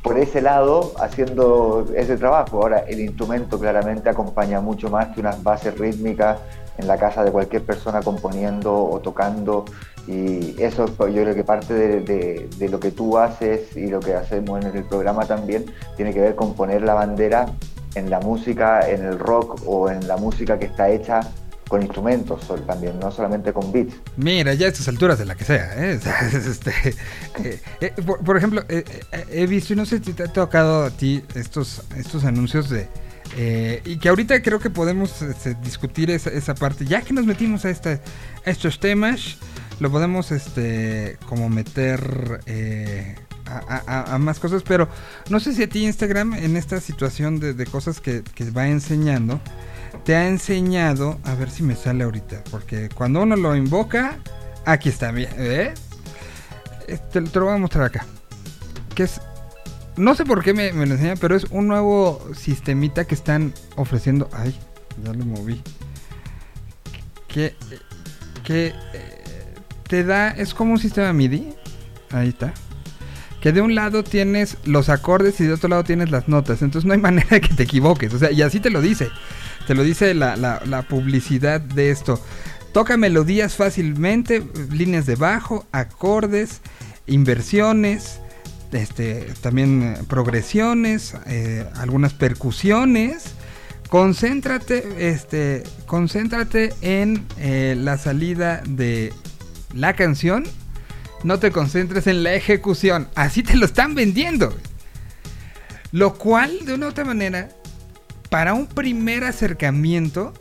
por 0.02 0.18
ese 0.18 0.42
lado 0.42 0.94
haciendo 1.00 1.86
ese 1.96 2.18
trabajo. 2.18 2.62
Ahora, 2.62 2.80
el 2.88 3.00
instrumento 3.02 3.60
claramente 3.60 4.10
acompaña 4.10 4.62
mucho 4.62 4.90
más 4.90 5.10
que 5.10 5.20
unas 5.20 5.44
bases 5.44 5.78
rítmicas 5.78 6.40
en 6.78 6.88
la 6.88 6.98
casa 6.98 7.24
de 7.24 7.32
cualquier 7.32 7.64
persona 7.66 8.02
componiendo 8.02 8.74
o 8.74 9.00
tocando. 9.02 9.66
Y 10.08 10.56
eso 10.62 10.88
yo 10.88 11.24
creo 11.24 11.36
que 11.36 11.44
parte 11.44 11.74
de 11.74 12.70
lo 12.70 12.80
que 12.80 12.92
tú 12.92 13.18
haces 13.18 13.76
y 13.76 13.88
lo 13.88 14.00
que 14.00 14.16
hacemos 14.16 14.64
en 14.64 14.76
el 14.76 14.84
programa 14.86 15.26
también 15.26 15.66
tiene 15.98 16.14
que 16.14 16.22
ver 16.22 16.36
con 16.36 16.56
poner 16.56 16.82
la 16.82 16.94
bandera 16.94 17.48
en 17.95 18.10
la 18.10 18.20
música, 18.20 18.90
en 18.90 19.03
el 19.06 19.18
rock 19.20 19.61
o 19.66 19.90
en 19.90 20.07
la 20.07 20.18
música 20.18 20.57
que 20.60 20.66
está 20.66 20.90
hecha 20.90 21.22
con 21.68 21.84
instrumentos 21.84 22.52
también, 22.66 22.99
no 22.99 23.11
solamente 23.11 23.53
con 23.53 23.72
beats. 23.72 23.94
Mira, 24.18 24.56
ya 24.56 24.66
a 24.66 24.70
estas 24.70 24.88
alturas 24.88 25.20
de 25.20 25.26
la 25.26 25.36
que 25.36 25.44
sea, 25.45 25.72
¿eh? 25.78 25.99
Este, 26.34 26.72
eh, 27.44 27.60
eh, 27.80 27.94
por, 28.06 28.24
por 28.24 28.38
ejemplo, 28.38 28.64
eh, 28.70 28.84
eh, 29.11 29.26
he 29.32 29.45
visto, 29.45 29.74
y 29.74 29.76
no 29.76 29.86
sé 29.86 30.03
si 30.03 30.14
te 30.14 30.24
ha 30.24 30.34
tocado 30.34 30.86
a 30.86 30.90
ti 30.90 31.24
estos, 31.36 31.84
estos 31.95 32.26
anuncios 32.26 32.70
de... 32.72 32.88
eh, 33.38 33.82
y 33.86 33.99
que 33.99 34.10
ahorita 34.10 34.41
creo 34.41 34.60
que 34.60 34.72
podemos 34.72 35.22
este, 35.22 35.53
discutir 35.61 36.10
esa, 36.10 36.32
esa 36.32 36.56
parte. 36.56 36.86
Ya 36.86 37.02
que 37.03 37.14
nos 37.14 37.28
metimos 37.28 37.66
a, 37.66 37.70
esta, 37.70 37.91
a 37.91 38.49
estos 38.49 38.80
temas, 38.80 39.38
lo 39.80 39.91
podemos 39.91 40.32
este 40.32 41.18
como 41.28 41.49
meter 41.49 42.41
eh, 42.48 43.16
a, 43.50 44.18
más 44.20 44.40
cosas. 44.40 44.64
Pero 44.64 44.88
no 45.30 45.40
sé 45.40 45.54
si 45.54 45.64
a 45.64 45.70
ti 45.70 45.86
Instagram, 45.86 46.34
en 46.34 46.58
esta 46.58 46.80
situación 46.80 47.40
de, 47.40 47.66
cosas 47.66 48.00
que, 48.00 48.24
que 48.24 48.50
va 48.52 48.68
enseñando, 48.68 49.40
te 50.04 50.16
ha 50.16 50.28
enseñado, 50.28 51.20
a 51.24 51.36
ver 51.36 51.50
si 51.50 51.64
me 51.64 51.76
sale 51.76 52.04
ahorita, 52.04 52.44
porque 52.52 52.90
cuando 52.94 53.22
uno 53.22 53.36
lo 53.36 53.56
invoca, 53.56 54.20
aquí 54.66 54.90
está, 54.90 55.12
¿ves? 55.12 55.80
Este, 56.88 57.22
te 57.22 57.40
lo 57.40 57.46
voy 57.46 57.56
a 57.56 57.58
mostrar 57.58 57.86
acá. 57.86 58.06
Que 58.96 59.04
es, 59.04 59.22
no 59.98 60.16
sé 60.16 60.26
por 60.26 60.44
qué 60.44 60.54
me, 60.54 60.74
me 60.74 60.86
lo 60.86 60.96
enseña, 60.96 61.16
pero 61.16 61.36
es 61.36 61.46
un 61.52 61.68
nuevo 61.68 62.26
sistemita 62.36 63.06
que 63.06 63.16
están 63.16 63.54
ofreciendo. 63.76 64.30
Ay, 64.34 64.58
ya 65.04 65.14
lo 65.14 65.26
moví. 65.26 65.62
Que, 67.28 67.56
que 68.44 68.74
eh, 68.94 69.56
te 69.88 70.04
da, 70.04 70.32
es 70.32 70.54
como 70.54 70.74
un 70.74 70.80
sistema 70.80 71.14
MIDI. 71.14 71.54
Ahí 72.12 72.30
está. 72.30 72.54
Que 73.41 73.52
de 73.53 73.61
un 73.61 73.74
lado 73.76 74.03
tienes 74.03 74.57
los 74.66 74.90
acordes 74.90 75.40
y 75.40 75.45
de 75.45 75.53
otro 75.53 75.70
lado 75.70 75.84
tienes 75.84 76.11
las 76.11 76.28
notas. 76.28 76.61
Entonces 76.61 76.86
no 76.86 76.94
hay 76.94 76.99
manera 77.10 77.28
de 77.30 77.41
que 77.41 77.53
te 77.53 77.64
equivoques. 77.64 78.14
O 78.14 78.20
sea, 78.20 78.32
y 78.32 78.41
así 78.41 78.60
te 78.60 78.70
lo 78.70 78.82
dice. 78.82 79.10
Te 79.68 79.76
lo 79.76 79.84
dice 79.84 80.14
la, 80.14 80.36
la- 80.36 80.82
publicidad 80.84 81.61
de 81.61 81.91
esto. 81.91 82.22
Toca 82.74 82.98
melodías 82.98 83.56
fácilmente, 83.56 84.44
líneas 84.72 85.06
de 85.06 85.16
bajo, 85.16 85.66
acordes, 85.72 86.61
inversiones, 87.07 88.20
este, 88.72 89.28
también 89.41 89.82
eh, 89.84 89.98
progresiones, 90.07 91.16
eh, 91.28 91.66
algunas 91.76 92.14
percusiones. 92.14 93.34
Concéntrate, 93.90 95.10
este, 95.10 95.64
concéntrate 95.88 96.74
en 96.82 97.26
eh, 97.38 97.76
la 97.78 97.98
salida 97.98 98.61
de 98.68 99.11
la 99.74 99.94
canción. 99.95 100.44
No 101.24 101.40
te 101.40 101.52
concentres 101.52 102.08
en 102.08 102.24
la 102.24 102.34
ejecución. 102.34 103.08
Así 103.16 103.44
te 103.44 103.56
lo 103.58 103.66
están 103.66 103.96
vendiendo. 103.96 104.56
Lo 105.91 106.14
cual, 106.16 106.66
de 106.66 106.74
una 106.76 106.86
u 106.88 106.90
otra 106.90 107.04
manera, 107.04 107.50
para 108.30 108.54
un 108.54 108.68
primer 108.68 109.24
acercamiento, 109.24 110.34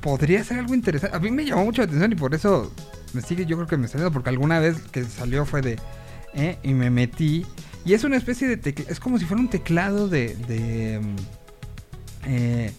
podría 0.00 0.42
ser 0.44 0.60
algo 0.60 0.74
interesante. 0.74 1.16
A 1.16 1.20
mí 1.20 1.30
me 1.30 1.44
llamó 1.44 1.64
mucho 1.64 1.82
la 1.82 1.86
atención 1.86 2.12
y 2.12 2.14
por 2.16 2.34
eso 2.34 2.72
me 3.12 3.20
sigue, 3.20 3.44
yo 3.46 3.56
creo 3.56 3.68
que 3.68 3.76
me 3.76 3.88
salió, 3.88 4.10
porque 4.12 4.30
alguna 4.30 4.58
vez 4.58 4.76
que 4.90 5.04
salió 5.04 5.44
fue 5.44 5.60
de... 5.60 5.78
¿eh? 6.34 6.58
Y 6.62 6.72
me 6.74 6.88
metí. 6.90 7.44
Y 7.84 7.94
es 7.94 8.04
una 8.04 8.16
especie 8.16 8.46
de 8.48 8.56
teclado, 8.56 8.90
es 8.92 9.00
como 9.00 9.18
si 9.18 9.24
fuera 9.24 9.40
un 9.42 9.50
teclado 9.50 10.08
de... 10.08 10.34
de 10.48 11.00
mm, 11.00 11.16
eh, 12.26 12.72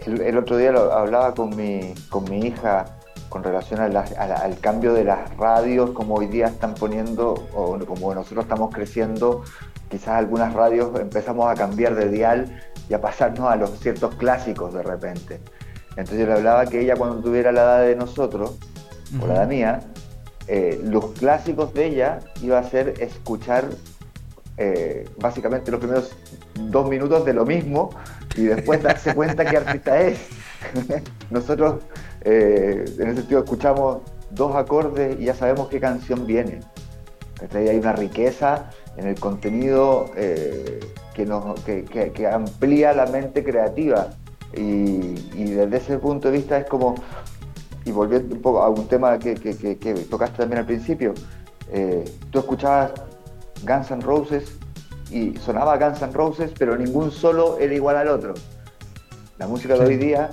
El, 0.00 0.20
el 0.20 0.36
otro 0.38 0.56
día 0.56 0.72
lo 0.72 0.92
hablaba 0.92 1.34
con 1.34 1.54
mi, 1.56 1.92
con 2.08 2.24
mi 2.30 2.46
hija 2.46 2.97
con 3.28 3.42
relación 3.44 3.80
a 3.80 3.88
la- 3.88 4.00
al 4.02 4.58
cambio 4.58 4.94
de 4.94 5.04
las 5.04 5.36
radios, 5.36 5.90
como 5.90 6.14
hoy 6.14 6.26
día 6.26 6.46
están 6.46 6.74
poniendo, 6.74 7.34
o 7.54 7.78
como 7.86 8.14
nosotros 8.14 8.44
estamos 8.44 8.74
creciendo, 8.74 9.42
quizás 9.90 10.08
algunas 10.16 10.54
radios 10.54 10.98
empezamos 10.98 11.50
a 11.50 11.54
cambiar 11.54 11.94
de 11.94 12.08
dial 12.08 12.60
y 12.88 12.94
a 12.94 13.00
pasarnos 13.00 13.50
a 13.50 13.56
los 13.56 13.78
ciertos 13.80 14.14
clásicos 14.14 14.72
de 14.74 14.82
repente. 14.82 15.40
Entonces 15.90 16.20
yo 16.20 16.26
le 16.26 16.32
hablaba 16.34 16.66
que 16.66 16.80
ella 16.80 16.96
cuando 16.96 17.16
tuviera 17.20 17.52
la 17.52 17.62
edad 17.62 17.80
de 17.82 17.96
nosotros, 17.96 18.56
o 19.22 19.26
la 19.26 19.34
edad 19.36 19.48
mía, 19.48 19.80
eh, 20.46 20.80
los 20.84 21.06
clásicos 21.12 21.74
de 21.74 21.86
ella 21.86 22.20
iba 22.42 22.58
a 22.58 22.62
ser 22.64 22.94
escuchar 23.00 23.66
eh, 24.60 25.08
básicamente 25.18 25.70
los 25.70 25.78
primeros 25.78 26.10
dos 26.54 26.88
minutos 26.88 27.24
de 27.24 27.32
lo 27.32 27.46
mismo 27.46 27.90
y 28.34 28.42
después 28.44 28.82
darse 28.82 29.14
cuenta 29.14 29.44
qué 29.44 29.56
artista 29.58 30.00
es. 30.00 30.18
Nosotros 31.30 31.76
eh, 32.30 32.84
en 32.98 33.06
ese 33.08 33.20
sentido 33.20 33.40
escuchamos 33.44 33.98
dos 34.30 34.54
acordes 34.54 35.18
y 35.18 35.24
ya 35.24 35.34
sabemos 35.34 35.68
qué 35.68 35.80
canción 35.80 36.26
viene. 36.26 36.60
¿Cachai? 37.40 37.68
Hay 37.68 37.78
una 37.78 37.92
riqueza 37.92 38.70
en 38.96 39.06
el 39.06 39.18
contenido 39.18 40.10
eh, 40.16 40.80
que, 41.14 41.24
nos, 41.24 41.58
que, 41.60 41.84
que- 41.84 42.10
que 42.12 42.26
amplía 42.26 42.92
la 42.92 43.06
mente 43.06 43.42
creativa. 43.44 44.08
Y, 44.56 45.14
y 45.34 45.44
desde 45.54 45.76
ese 45.76 45.98
punto 45.98 46.30
de 46.30 46.38
vista 46.38 46.58
es 46.58 46.66
como, 46.66 46.94
y 47.84 47.92
volviendo 47.92 48.34
un 48.34 48.42
poco 48.42 48.62
a 48.62 48.68
un 48.68 48.86
tema 48.88 49.18
que, 49.18 49.34
tocaste 50.10 50.38
también 50.38 50.58
al 50.60 50.66
principio, 50.66 51.14
eh, 51.70 52.04
tú 52.30 52.40
escuchabas 52.40 52.92
Guns 53.66 53.90
N' 53.90 54.00
Roses 54.02 54.44
y 55.10 55.36
sonaba 55.36 55.76
Guns 55.78 56.02
N' 56.02 56.12
Roses, 56.12 56.50
pero 56.58 56.76
ningún 56.76 57.10
solo 57.10 57.58
era 57.58 57.72
igual 57.74 57.96
al 57.96 58.08
otro. 58.08 58.34
La 59.38 59.46
música 59.46 59.74
de 59.74 59.80
hoy 59.86 59.96
día, 59.98 60.30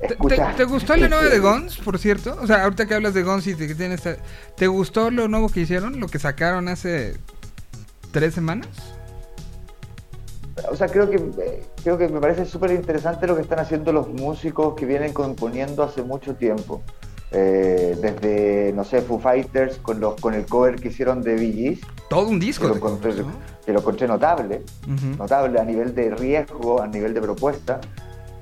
¿Te, 0.00 0.06
te- 0.08 0.12
escucha... 0.14 0.54
te 0.56 0.64
gustó 0.64 0.96
la 0.96 1.08
nueva 1.08 1.24
de 1.24 1.38
Guns, 1.38 1.76
por 1.78 1.98
cierto? 1.98 2.36
O 2.40 2.46
sea, 2.46 2.64
ahorita 2.64 2.86
que 2.86 2.94
hablas 2.94 3.14
de 3.14 3.22
Guns 3.22 3.46
y 3.46 3.54
de 3.54 3.68
que 3.68 3.74
tiene 3.74 3.94
esta... 3.94 4.16
¿Te 4.56 4.66
gustó 4.66 5.10
lo 5.10 5.28
nuevo 5.28 5.48
que 5.48 5.60
hicieron? 5.60 6.00
Lo 6.00 6.06
que 6.08 6.18
sacaron 6.18 6.68
hace 6.68 7.16
tres 8.10 8.34
semanas. 8.34 8.68
O 10.70 10.76
sea, 10.76 10.88
creo 10.88 11.08
que, 11.08 11.62
creo 11.82 11.96
que 11.96 12.08
me 12.08 12.20
parece 12.20 12.44
súper 12.44 12.72
interesante 12.72 13.26
lo 13.26 13.34
que 13.36 13.42
están 13.42 13.60
haciendo 13.60 13.92
los 13.92 14.08
músicos 14.08 14.74
que 14.74 14.84
vienen 14.84 15.12
componiendo 15.12 15.82
hace 15.82 16.02
mucho 16.02 16.34
tiempo. 16.34 16.82
Eh, 17.32 17.96
desde, 18.02 18.72
no 18.74 18.82
sé, 18.84 19.00
Foo 19.02 19.20
Fighters 19.20 19.76
con, 19.78 20.00
los, 20.00 20.20
con 20.20 20.34
el 20.34 20.46
cover 20.46 20.74
que 20.76 20.88
hicieron 20.88 21.22
de 21.22 21.34
Bee 21.36 21.80
Todo 22.08 22.26
un 22.28 22.40
que 22.40 22.46
disco. 22.46 22.64
lo 22.66 22.74
de 22.74 22.78
encontré, 22.78 23.14
que 23.64 23.72
lo 23.72 23.78
encontré 23.78 24.08
notable. 24.08 24.62
Notable 25.16 25.60
a 25.60 25.64
nivel 25.64 25.94
de 25.94 26.10
riesgo, 26.10 26.82
a 26.82 26.88
nivel 26.88 27.14
de 27.14 27.20
propuesta. 27.20 27.80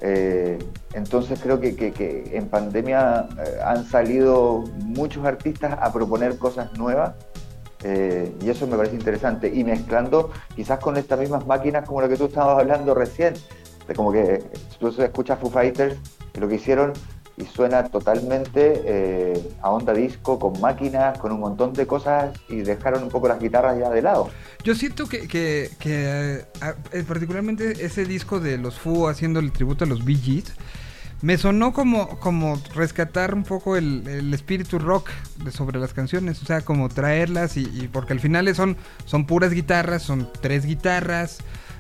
Eh, 0.01 0.59
entonces 0.93 1.41
creo 1.43 1.59
que, 1.61 1.75
que- 1.75 2.31
en 2.33 2.49
pandemia 2.49 3.29
eh, 3.45 3.59
han 3.65 3.85
salido 3.85 4.65
muchos 4.85 5.25
artistas 5.25 5.77
a 5.81 5.93
proponer 5.93 6.39
cosas 6.39 6.73
nuevas 6.79 7.15
eh, 7.83 8.33
y 8.41 8.51
eso 8.51 8.67
me 8.67 8.77
parece 8.77 8.95
interesante. 8.97 9.53
Y 9.53 9.65
mezclando 9.65 10.31
quizás 10.55 10.79
con 10.81 10.97
estas 10.97 11.19
mismas 11.19 11.47
máquinas 11.47 11.87
como 11.87 12.01
la 12.01 12.09
que 12.09 12.17
tú 12.17 12.27
estabas 12.27 12.61
hablando 12.61 12.95
recién, 12.95 13.35
de 13.87 13.95
como 13.95 14.13
que 14.13 14.43
tú 14.79 14.89
escuchas 14.89 15.39
Foo 15.39 15.51
Fighters 15.51 15.97
lo 16.39 16.49
que 16.49 16.55
hicieron 16.55 16.93
y 17.39 17.45
suena 17.47 17.85
totalmente 17.85 18.83
eh, 18.85 19.51
a 19.63 19.71
onda 19.71 19.93
disco, 19.93 20.39
con 20.39 20.61
máquinas, 20.61 21.19
con 21.19 21.33
un 21.33 21.41
montón 21.41 21.73
de 21.73 21.87
cosas 21.87 22.37
y 22.49 22.63
dejaron 22.63 23.05
un 23.05 23.09
poco 23.09 23.29
las 23.29 23.39
guitarras 23.39 23.79
ya 23.79 23.91
de 23.91 24.03
lado. 24.03 24.31
Yo 24.65 24.75
siento 24.75 25.09
que, 25.09 25.29
que, 25.29 26.45
ah, 26.61 26.75
eh, 26.93 27.05
particularmente 27.07 27.85
ese 27.85 28.05
disco 28.05 28.41
de 28.41 28.59
los 28.59 28.79
Foo 28.79 29.09
haciendo 29.09 29.41
el 29.41 29.53
tributo 29.53 29.85
a 29.85 29.87
los 29.87 30.05
Bee 30.05 30.17
Gees, 30.17 30.53
me 31.21 31.37
sonó 31.37 31.73
como, 31.73 32.21
como 32.21 32.61
rescatar 32.75 33.35
un 33.35 33.43
poco 33.43 33.77
el, 33.77 34.07
el 34.07 34.33
espíritu 34.33 34.79
rock 34.79 35.11
sobre 35.51 35.81
las 35.81 35.93
canciones, 35.93 36.41
o 36.43 36.47
sea, 36.47 36.61
como 36.61 36.89
traerlas 36.89 37.57
y, 37.57 37.65
y 37.65 37.89
porque 37.89 38.13
al 38.13 38.21
final 38.21 38.53
son, 38.55 38.77
son 39.05 39.27
puras 39.27 39.53
guitarras, 39.53 40.03
son 40.03 40.29
tres 40.41 40.65
guitarras, 40.65 41.39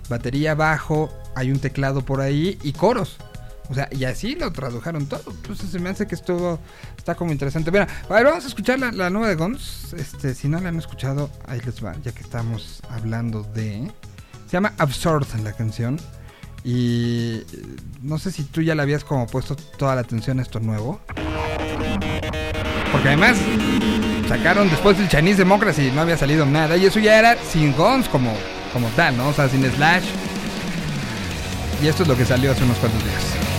batería, 0.09 0.55
bajo, 0.55 1.10
hay 1.36 1.52
un 1.52 1.60
teclado 1.60 2.02
por 2.02 2.20
ahí 2.20 2.59
y 2.62 2.72
coros. 2.72 3.18
O 3.70 3.74
sea, 3.74 3.89
y 3.90 4.05
así 4.05 4.35
lo 4.35 4.51
tradujeron 4.53 5.07
todo. 5.07 5.23
Entonces 5.27 5.70
se 5.70 5.78
me 5.78 5.90
hace 5.90 6.07
que 6.07 6.15
esto 6.15 6.59
está 6.97 7.15
como 7.15 7.32
interesante. 7.32 7.70
Mira, 7.70 7.86
a 8.09 8.15
ver, 8.15 8.24
vamos 8.24 8.45
a 8.45 8.49
escuchar 8.49 8.78
la, 8.78 9.11
nueva 9.11 9.28
de 9.28 9.35
Guns. 9.35 9.93
Este, 9.93 10.35
si 10.35 10.49
no 10.49 10.59
la 10.61 10.70
han 10.70 10.78
escuchado, 10.78 11.31
ahí 11.47 11.61
les 11.65 11.85
va, 11.85 11.95
ya 12.03 12.12
que 12.12 12.23
estamos 12.23 12.81
hablando 12.90 13.43
de. 13.43 13.90
Se 14.47 14.53
llama 14.53 14.73
Absurd 14.78 15.27
la 15.43 15.53
canción. 15.53 15.99
Y 16.65 17.43
no 18.03 18.19
sé 18.19 18.32
si 18.32 18.43
tú 18.45 18.62
ya 18.62 18.74
le 18.74 18.82
habías 18.82 19.05
como 19.05 19.27
puesto 19.27 19.55
toda 19.55 19.95
la 19.95 20.01
atención 20.01 20.39
a 20.39 20.43
esto 20.43 20.61
nuevo. 20.61 21.01
Porque 22.90 23.09
además 23.09 23.39
sacaron 24.28 24.69
después 24.70 24.99
del 24.99 25.09
Chinese 25.09 25.39
Democracy 25.39 25.90
no 25.95 26.01
había 26.01 26.16
salido 26.16 26.47
nada. 26.47 26.77
Y 26.77 26.86
eso 26.86 27.01
ya 27.01 27.19
era 27.19 27.36
sin 27.36 27.74
Guns 27.74 28.09
como, 28.09 28.35
como 28.73 28.89
tal, 28.89 29.16
¿no? 29.16 29.28
O 29.28 29.32
sea, 29.32 29.49
sin 29.49 29.62
Slash. 29.70 30.05
Y 31.82 31.86
esto 31.86 32.03
es 32.03 32.09
lo 32.09 32.16
que 32.16 32.24
salió 32.24 32.51
hace 32.51 32.65
unos 32.65 32.78
cuantos 32.78 33.05
días. 33.05 33.57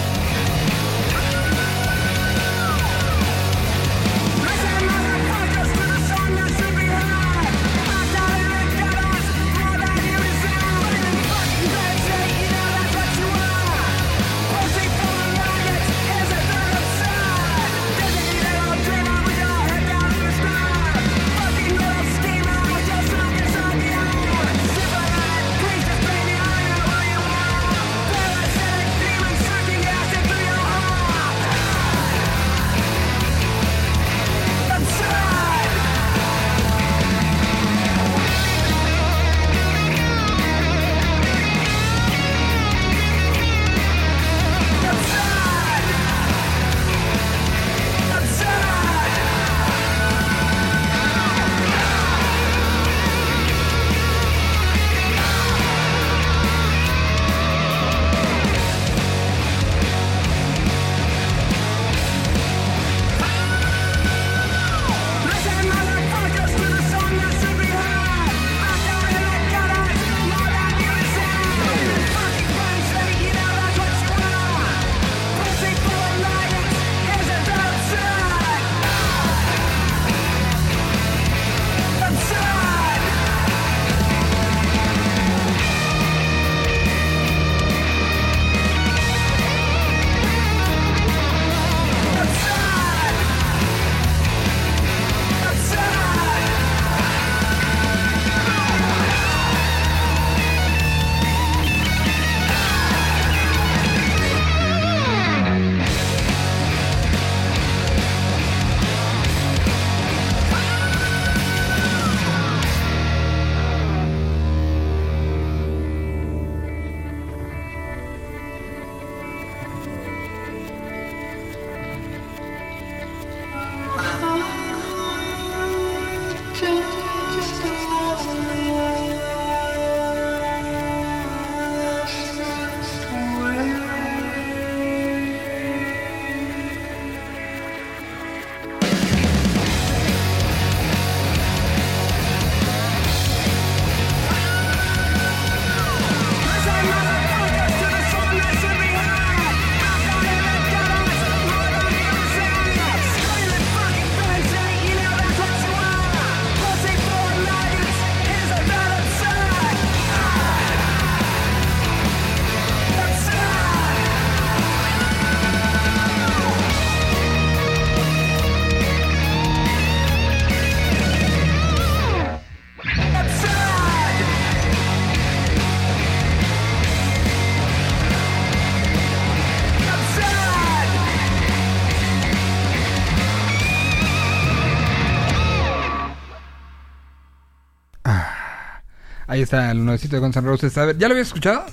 Ahí 189.40 189.44
está 189.44 189.72
el 189.72 189.86
nuevecito 189.86 190.18
de 190.18 190.20
Guns 190.20 190.36
N' 190.36 190.46
Roses. 190.46 190.78
A 190.78 190.84
ver, 190.84 190.98
¿ya 190.98 191.08
lo 191.08 191.14
habías 191.14 191.28
escuchado? 191.28 191.64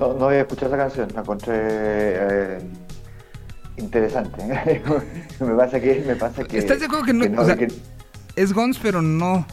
No, 0.00 0.12
no 0.14 0.26
había 0.26 0.40
escuchado 0.40 0.74
esa 0.74 0.76
canción, 0.76 1.08
la 1.14 1.20
encontré 1.20 1.54
eh, 1.56 2.58
interesante. 3.76 4.42
me 5.40 5.54
pasa 5.54 5.78
que, 5.78 6.02
me 6.04 6.16
pasa 6.16 6.42
que. 6.42 6.58
¿Estás 6.58 6.80
de 6.80 6.86
acuerdo 6.86 7.04
que 7.04 7.12
no? 7.12 7.40
o 7.40 7.44
sea, 7.44 7.54
que- 7.54 7.68
es 8.34 8.52
Guns, 8.52 8.80
pero 8.82 9.00
no. 9.00 9.46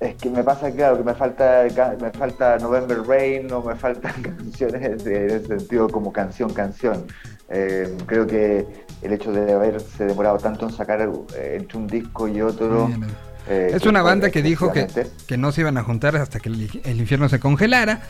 es 0.00 0.16
que 0.16 0.30
me 0.30 0.42
pasa 0.42 0.68
claro 0.72 0.98
que 0.98 1.04
me 1.04 1.14
falta 1.14 1.62
me 2.00 2.10
falta 2.10 2.58
November 2.58 3.02
Rain 3.06 3.52
o 3.52 3.62
me 3.62 3.76
faltan 3.76 4.20
canciones 4.22 4.82
en 4.82 4.94
ese 4.94 5.46
sentido 5.46 5.88
como 5.88 6.12
canción 6.12 6.52
canción. 6.52 7.06
Eh, 7.50 7.96
creo 8.06 8.26
que 8.26 8.66
el 9.00 9.12
hecho 9.12 9.30
de 9.30 9.52
haberse 9.52 10.06
demorado 10.06 10.38
tanto 10.38 10.66
en 10.66 10.72
sacar 10.72 11.08
eh, 11.36 11.58
entre 11.60 11.78
un 11.78 11.86
disco 11.86 12.26
y 12.26 12.42
otro. 12.42 12.88
Bien, 12.88 12.98
bien. 13.02 13.26
Eh, 13.48 13.70
Es 13.74 13.84
una 13.86 14.02
banda 14.02 14.30
que 14.30 14.42
dijo 14.42 14.72
que, 14.72 14.86
que 15.26 15.36
no 15.36 15.52
se 15.52 15.60
iban 15.62 15.76
a 15.78 15.82
juntar 15.84 16.16
hasta 16.16 16.40
que 16.40 16.48
el, 16.48 16.80
el 16.84 16.98
infierno 16.98 17.28
se 17.28 17.38
congelara. 17.40 18.00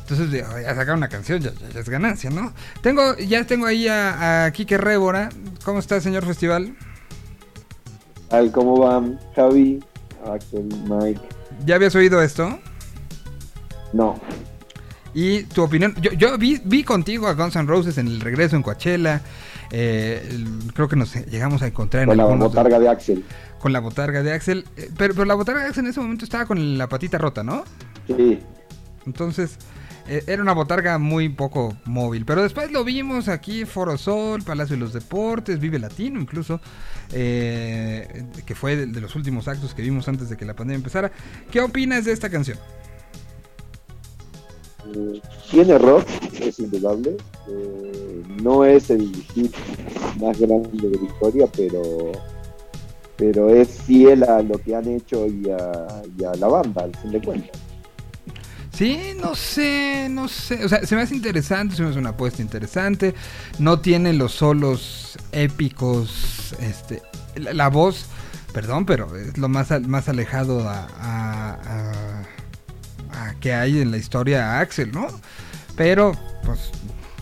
Entonces, 0.00 0.30
ya 0.30 0.74
sacar 0.74 0.94
una 0.94 1.08
canción 1.08 1.40
ya, 1.40 1.50
ya- 1.52 1.68
ya 1.74 1.80
es 1.80 1.88
ganancia, 1.88 2.30
¿no? 2.30 2.52
Tengo, 2.82 3.16
ya 3.18 3.44
tengo 3.46 3.66
ahí 3.66 3.88
a, 3.88 4.44
a 4.46 4.50
Quique 4.52 4.78
Révora. 4.78 5.28
¿Cómo 5.64 5.78
está, 5.80 6.00
señor 6.00 6.24
Festival? 6.26 6.74
Al 8.30 8.50
cómo 8.50 8.78
van 8.78 9.18
Javi, 9.34 9.82
Axel, 10.26 10.68
Mike. 10.88 11.20
¿Ya 11.64 11.74
habías 11.76 11.94
oído 11.94 12.22
esto? 12.22 12.58
No, 13.92 14.20
Y 15.14 15.44
tu 15.44 15.62
opinión, 15.62 15.94
yo, 16.00 16.12
yo 16.12 16.36
vi, 16.36 16.60
vi 16.64 16.84
contigo 16.84 17.26
a 17.26 17.32
Guns 17.34 17.56
N' 17.56 17.66
Roses 17.66 17.96
en 17.98 18.06
el 18.06 18.20
regreso 18.20 18.54
en 18.56 18.62
Coachella. 18.62 19.22
Eh, 19.70 20.44
creo 20.74 20.88
que 20.88 20.96
nos 20.96 21.14
llegamos 21.26 21.62
a 21.62 21.66
encontrar 21.66 22.02
en 22.04 22.08
Con 22.08 22.16
la 22.16 22.24
botarga 22.24 22.78
de 22.78 22.88
Axel. 22.88 23.24
con 23.58 23.72
la 23.72 23.80
botarga 23.80 24.22
de 24.22 24.32
Axel. 24.32 24.64
eh, 24.76 24.90
Pero, 24.96 25.14
pero 25.14 25.24
la 25.26 25.34
botarga 25.34 25.62
de 25.62 25.68
Axel 25.68 25.84
en 25.84 25.90
ese 25.90 26.00
momento 26.00 26.24
estaba 26.24 26.46
con 26.46 26.78
la 26.78 26.88
patita 26.88 27.18
rota, 27.18 27.42
¿no? 27.42 27.64
Sí, 28.06 28.38
Entonces, 29.06 29.56
eh, 30.08 30.22
era 30.26 30.42
una 30.42 30.52
botarga 30.54 30.98
muy 30.98 31.28
poco 31.28 31.76
móvil. 31.84 32.24
Pero 32.24 32.42
después 32.42 32.70
lo 32.72 32.82
vimos 32.84 33.28
aquí, 33.28 33.64
Foro 33.66 33.98
Sol, 33.98 34.42
Palacio 34.42 34.76
de 34.76 34.80
los 34.80 34.92
Deportes, 34.94 35.60
Vive 35.60 35.78
Latino 35.78 36.18
incluso, 36.20 36.60
eh, 37.12 38.24
que 38.46 38.54
fue 38.54 38.76
de, 38.76 38.86
de 38.86 39.00
los 39.00 39.14
últimos 39.16 39.48
actos 39.48 39.74
que 39.74 39.82
vimos 39.82 40.08
antes 40.08 40.28
de 40.30 40.36
que 40.36 40.44
la 40.46 40.54
pandemia 40.54 40.76
empezara. 40.78 41.10
¿Qué 41.50 41.60
opinas 41.60 42.04
de 42.06 42.12
esta 42.12 42.30
canción? 42.30 42.58
Tiene 45.50 45.78
rock, 45.78 46.06
es 46.40 46.58
indudable. 46.58 47.16
Eh, 47.48 48.22
no 48.42 48.64
es 48.64 48.90
el 48.90 49.14
hit 49.34 49.54
más 50.20 50.38
grande 50.38 50.70
de 50.88 50.96
la 50.96 51.04
historia, 51.04 51.46
pero 51.56 52.12
pero 53.18 53.50
es 53.50 53.82
fiel 53.82 54.22
a 54.22 54.42
lo 54.42 54.58
que 54.58 54.76
han 54.76 54.88
hecho 54.88 55.26
y 55.26 55.50
a, 55.50 56.34
la 56.36 56.46
banda, 56.46 56.84
al 56.84 56.96
fin 56.96 57.10
de 57.10 57.20
cuentas. 57.20 57.50
Sí, 58.72 58.96
no 59.20 59.34
sé, 59.34 60.06
no 60.08 60.28
sé. 60.28 60.64
O 60.64 60.68
sea, 60.68 60.86
se 60.86 60.94
me 60.94 61.02
hace 61.02 61.16
interesante, 61.16 61.74
se 61.74 61.82
me 61.82 61.88
hace 61.88 61.98
una 61.98 62.10
apuesta 62.10 62.40
interesante. 62.42 63.14
No 63.58 63.80
tiene 63.80 64.12
los 64.12 64.32
solos 64.34 65.18
épicos. 65.32 66.54
Este, 66.60 67.02
la, 67.34 67.68
voz, 67.68 68.06
perdón, 68.52 68.86
pero 68.86 69.16
es 69.16 69.36
lo 69.36 69.48
más, 69.48 69.68
más 69.88 70.08
alejado 70.08 70.60
a- 70.68 72.17
a 73.12 73.34
que 73.40 73.52
hay 73.52 73.80
en 73.80 73.90
la 73.90 73.96
historia 73.96 74.52
a 74.56 74.60
Axel, 74.60 74.92
¿no? 74.92 75.06
Pero, 75.76 76.12
pues, 76.44 76.70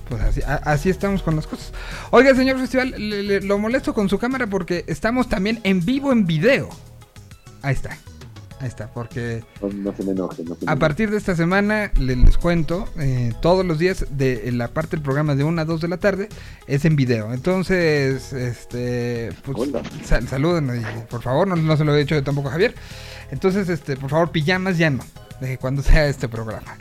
pues 0.08 0.22
así, 0.22 0.42
a- 0.42 0.54
así 0.64 0.88
estamos 0.90 1.22
con 1.22 1.36
las 1.36 1.46
cosas. 1.46 1.72
Oiga, 2.10 2.34
señor 2.34 2.58
Festival, 2.58 2.90
le- 2.96 3.22
le- 3.22 3.40
lo 3.42 3.58
molesto 3.58 3.92
con 3.94 4.08
su 4.08 4.18
cámara 4.18 4.46
porque 4.46 4.84
estamos 4.86 5.28
también 5.28 5.60
en 5.64 5.84
vivo 5.84 6.12
en 6.12 6.26
video. 6.26 6.68
Ahí 7.62 7.74
está. 7.74 7.96
Ahí 8.58 8.68
está, 8.68 8.86
porque 8.90 9.44
No, 9.60 9.68
no 9.68 9.94
se 9.94 10.02
me 10.02 10.12
enoje. 10.12 10.42
No 10.42 10.54
se 10.54 10.64
me 10.64 10.72
a 10.72 10.76
partir 10.76 11.10
de 11.10 11.18
esta 11.18 11.36
semana 11.36 11.92
le- 12.00 12.16
les 12.16 12.38
cuento, 12.38 12.88
eh, 12.98 13.34
todos 13.42 13.66
los 13.66 13.78
días 13.78 14.06
de 14.10 14.50
la 14.52 14.68
parte 14.68 14.96
del 14.96 15.02
programa 15.02 15.34
de 15.34 15.44
1 15.44 15.60
a 15.60 15.66
2 15.66 15.82
de 15.82 15.88
la 15.88 15.98
tarde 15.98 16.30
es 16.66 16.86
en 16.86 16.96
video. 16.96 17.34
Entonces, 17.34 18.32
este, 18.32 19.30
pues, 19.44 19.68
sal- 20.06 20.26
saluden, 20.26 20.72
por 21.10 21.20
favor, 21.20 21.46
no, 21.48 21.56
no 21.56 21.76
se 21.76 21.84
lo 21.84 21.94
he 21.94 21.98
dicho 21.98 22.22
tampoco 22.22 22.48
a 22.48 22.52
Javier. 22.52 22.74
Entonces, 23.30 23.68
este, 23.68 23.94
por 23.98 24.08
favor, 24.08 24.30
pijamas 24.30 24.78
ya 24.78 24.88
no, 24.88 25.04
de 25.40 25.58
cuando 25.58 25.82
sea 25.82 26.06
este 26.06 26.28
programa. 26.28 26.76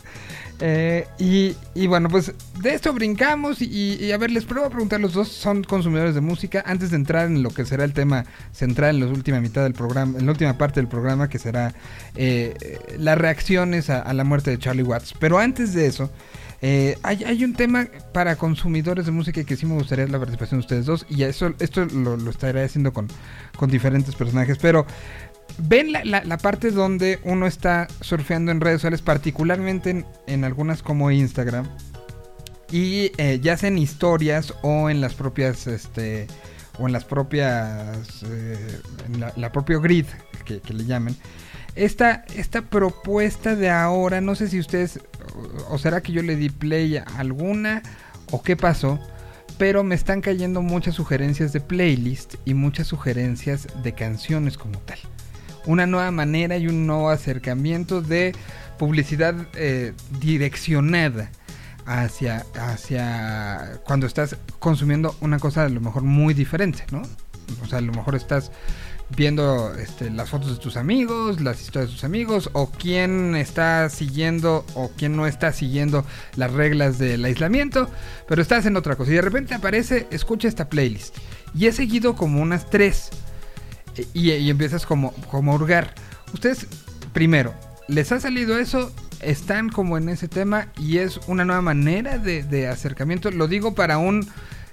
Eh, 0.61 1.05
y, 1.19 1.53
y 1.73 1.87
bueno, 1.87 2.07
pues 2.07 2.31
de 2.61 2.73
esto 2.73 2.93
brincamos 2.93 3.61
y, 3.61 3.97
y 3.99 4.11
a 4.13 4.17
ver, 4.17 4.31
les 4.31 4.45
pruebo 4.45 4.67
a 4.67 4.69
preguntar, 4.69 5.01
los 5.01 5.11
dos 5.11 5.27
son 5.27 5.65
consumidores 5.65 6.15
de 6.15 6.21
música, 6.21 6.63
antes 6.65 6.91
de 6.91 6.95
entrar 6.95 7.25
en 7.25 7.43
lo 7.43 7.49
que 7.49 7.65
será 7.65 7.83
el 7.83 7.91
tema 7.91 8.23
central 8.53 8.95
en 8.95 9.01
la 9.01 9.07
última 9.07 9.41
mitad 9.41 9.63
del 9.63 9.73
programa, 9.73 10.17
en 10.17 10.25
la 10.25 10.31
última 10.31 10.57
parte 10.57 10.79
del 10.79 10.87
programa, 10.87 11.27
que 11.27 11.39
será 11.39 11.73
eh, 12.15 12.79
las 12.97 13.17
reacciones 13.17 13.89
a, 13.89 14.01
a 14.01 14.13
la 14.13 14.23
muerte 14.23 14.51
de 14.51 14.57
Charlie 14.57 14.83
Watts. 14.83 15.13
Pero 15.19 15.39
antes 15.39 15.73
de 15.73 15.87
eso, 15.87 16.09
eh, 16.61 16.97
hay, 17.03 17.25
hay 17.25 17.43
un 17.43 17.51
tema 17.51 17.87
para 18.13 18.37
consumidores 18.37 19.07
de 19.07 19.11
música 19.11 19.43
que 19.43 19.57
sí 19.57 19.65
me 19.65 19.73
gustaría 19.73 20.07
la 20.07 20.19
participación 20.19 20.61
de 20.61 20.63
ustedes 20.63 20.85
dos, 20.85 21.05
y 21.09 21.23
eso, 21.23 21.53
esto 21.59 21.83
lo, 21.83 22.15
lo 22.15 22.31
estaré 22.31 22.63
haciendo 22.63 22.93
con, 22.93 23.09
con 23.57 23.69
diferentes 23.69 24.15
personajes, 24.15 24.57
pero... 24.57 24.85
Ven 25.57 25.91
la, 25.91 26.03
la- 26.03 26.37
parte 26.37 26.71
donde 26.71 27.19
uno 27.23 27.47
está 27.47 27.87
surfeando 28.01 28.51
en 28.51 28.59
redes 28.59 28.81
sociales, 28.81 29.01
particularmente 29.01 29.89
en, 29.89 30.05
en 30.27 30.43
algunas 30.43 30.83
como 30.83 31.11
Instagram, 31.11 31.65
y 32.71 33.11
eh, 33.17 33.39
ya 33.41 33.55
sea 33.55 33.69
en 33.69 33.77
historias 33.77 34.53
o 34.63 34.89
en 34.89 34.99
las 34.99 35.13
propias, 35.13 35.65
este, 35.67 36.27
o 36.77 36.87
en 36.87 36.93
las 36.93 37.05
propias, 37.05 38.23
eh, 38.25 38.81
en 39.05 39.21
la, 39.21 39.31
la 39.37 39.51
propio 39.51 39.79
grid 39.79 40.05
que, 40.43 40.61
le 40.73 40.85
llamen. 40.85 41.15
Esta, 41.75 42.25
esta 42.35 42.61
propuesta 42.63 43.55
de 43.55 43.69
ahora, 43.69 44.19
no 44.19 44.35
sé 44.35 44.49
si 44.49 44.59
ustedes, 44.59 44.99
o, 45.69 45.75
o 45.75 45.77
será 45.77 46.01
que 46.01 46.11
yo 46.11 46.21
le 46.21 46.35
di 46.35 46.49
play 46.49 46.97
a 46.97 47.03
alguna, 47.17 47.81
o 48.31 48.41
qué 48.41 48.57
pasó, 48.57 48.99
pero 49.57 49.85
me 49.85 49.95
están 49.95 50.19
cayendo 50.19 50.61
muchas 50.61 50.95
sugerencias 50.95 51.53
de 51.53 51.61
playlist 51.61 52.35
y 52.43 52.53
muchas 52.55 52.87
sugerencias 52.87 53.67
de 53.83 53.93
canciones 53.93 54.57
como 54.57 54.79
tal. 54.79 54.99
Una 55.65 55.85
nueva 55.85 56.11
manera 56.11 56.57
y 56.57 56.67
un 56.67 56.85
nuevo 56.87 57.09
acercamiento 57.09 58.01
de 58.01 58.33
publicidad 58.77 59.35
eh, 59.55 59.93
direccionada 60.19 61.31
hacia, 61.85 62.45
hacia 62.55 63.79
cuando 63.85 64.07
estás 64.07 64.37
consumiendo 64.59 65.15
una 65.21 65.39
cosa 65.39 65.63
a 65.63 65.69
lo 65.69 65.81
mejor 65.81 66.03
muy 66.03 66.33
diferente, 66.33 66.83
¿no? 66.91 67.01
O 67.63 67.67
sea, 67.67 67.77
a 67.79 67.81
lo 67.81 67.93
mejor 67.93 68.15
estás 68.15 68.51
viendo 69.15 69.73
este, 69.75 70.09
las 70.09 70.29
fotos 70.29 70.49
de 70.49 70.57
tus 70.57 70.77
amigos, 70.77 71.39
las 71.41 71.61
historias 71.61 71.89
de 71.89 71.95
tus 71.95 72.03
amigos, 72.03 72.49
o 72.53 72.71
quién 72.71 73.35
está 73.35 73.89
siguiendo 73.89 74.65
o 74.73 74.89
quién 74.97 75.15
no 75.15 75.27
está 75.27 75.53
siguiendo 75.53 76.05
las 76.35 76.51
reglas 76.51 76.97
del 76.97 77.23
aislamiento, 77.23 77.89
pero 78.27 78.41
estás 78.41 78.65
en 78.65 78.75
otra 78.77 78.95
cosa. 78.95 79.11
Y 79.11 79.15
de 79.15 79.21
repente 79.21 79.53
aparece, 79.53 80.07
escucha 80.11 80.47
esta 80.47 80.69
playlist. 80.69 81.15
Y 81.53 81.67
he 81.67 81.71
seguido 81.71 82.15
como 82.15 82.41
unas 82.41 82.69
tres. 82.69 83.09
Y, 84.13 84.49
empiezas 84.49 84.85
como, 84.85 85.13
como 85.29 85.53
hurgar. 85.53 85.93
Ustedes, 86.33 86.67
primero, 87.13 87.53
¿les 87.87 88.11
ha 88.11 88.19
salido 88.19 88.57
eso? 88.57 88.91
Están 89.21 89.69
como 89.69 89.97
en 89.97 90.09
ese 90.09 90.27
tema 90.27 90.67
y 90.77 90.97
es 90.97 91.19
una 91.27 91.45
nueva 91.45 91.61
manera 91.61 92.17
de, 92.17 92.43
de 92.43 92.67
acercamiento. 92.67 93.31
Lo 93.31 93.47
digo 93.47 93.75
para 93.75 93.97
un 93.97 94.27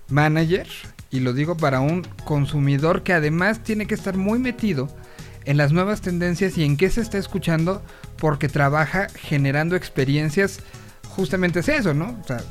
manager 0.09 0.67
y 1.11 1.21
lo 1.21 1.33
digo 1.33 1.57
para 1.57 1.81
un 1.81 2.03
consumidor 2.25 3.03
que 3.03 3.13
además 3.13 3.63
tiene 3.63 3.87
que 3.87 3.95
estar 3.95 4.17
muy 4.17 4.39
metido 4.39 4.89
en 5.45 5.57
las 5.57 5.73
nuevas 5.73 6.01
tendencias 6.01 6.57
y 6.59 6.65
en 6.65 6.77
qué 6.77 6.91
se 6.91 7.01
está 7.01 7.19
escuchando 7.19 7.83
porque 8.17 8.49
trabaja 8.49 9.09
generando 9.15 9.77
experiencias 9.77 10.61
justamente 11.09 11.61
es 11.61 11.69
eso, 11.69 11.95
¿no? 11.95 12.19
O 12.23 12.27
sea, 12.27 12.43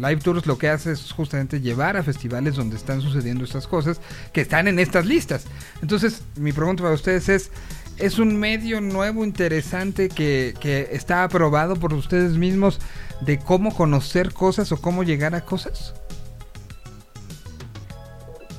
Live 0.00 0.16
Tours 0.22 0.46
lo 0.46 0.58
que 0.58 0.68
hace 0.68 0.92
es 0.92 1.12
justamente 1.12 1.60
llevar 1.60 1.96
a 1.96 2.02
festivales 2.02 2.56
donde 2.56 2.76
están 2.76 3.00
sucediendo 3.00 3.44
estas 3.44 3.66
cosas 3.66 4.00
que 4.32 4.40
están 4.40 4.68
en 4.68 4.78
estas 4.78 5.06
listas. 5.06 5.46
Entonces, 5.82 6.22
mi 6.36 6.52
pregunta 6.52 6.82
para 6.82 6.94
ustedes 6.94 7.28
es, 7.28 7.50
¿es 7.98 8.18
un 8.18 8.36
medio 8.38 8.80
nuevo, 8.80 9.24
interesante, 9.24 10.08
que, 10.08 10.54
que 10.60 10.88
está 10.92 11.24
aprobado 11.24 11.76
por 11.76 11.94
ustedes 11.94 12.32
mismos 12.36 12.80
de 13.20 13.38
cómo 13.38 13.74
conocer 13.74 14.32
cosas 14.32 14.72
o 14.72 14.80
cómo 14.80 15.02
llegar 15.02 15.34
a 15.34 15.44
cosas? 15.44 15.94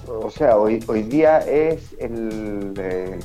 O 0.08 0.30
sea, 0.30 0.58
hoy, 0.58 0.84
hoy 0.88 1.04
día 1.04 1.40
es 1.40 1.96
el, 2.00 2.74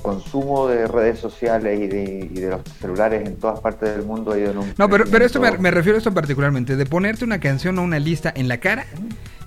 consumo 0.02 0.68
de 0.68 0.86
redes 0.86 1.18
sociales 1.18 1.78
y 1.80 1.86
de, 1.86 2.02
y 2.32 2.40
de 2.40 2.50
los 2.50 2.60
celulares 2.80 3.26
en 3.26 3.36
todas 3.36 3.60
partes 3.60 3.90
del 3.96 4.04
mundo. 4.04 4.34
en 4.34 4.56
un 4.58 4.72
No, 4.78 4.88
pero, 4.88 5.04
pero 5.10 5.24
esto 5.24 5.40
me, 5.40 5.70
refiero 5.70 5.96
a 5.96 5.98
esto 5.98 6.12
particularmente, 6.12 6.76
de 6.76 6.86
ponerte 6.86 7.24
una 7.24 7.40
canción 7.40 7.78
o 7.78 7.82
una 7.82 7.98
lista 7.98 8.32
en 8.34 8.48
la 8.48 8.58
cara 8.58 8.86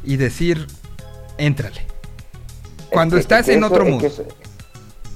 y 0.03 0.17
decir, 0.17 0.67
éntrale. 1.37 1.81
Cuando 2.91 3.17
Es 3.17 3.25
que- 3.25 3.33
estás 3.35 3.45
que 3.47 3.53
en 3.53 3.63
eso- 3.63 3.73
otro 3.73 3.85
es 3.85 3.97
que 3.99 4.05
Eso, 4.07 4.25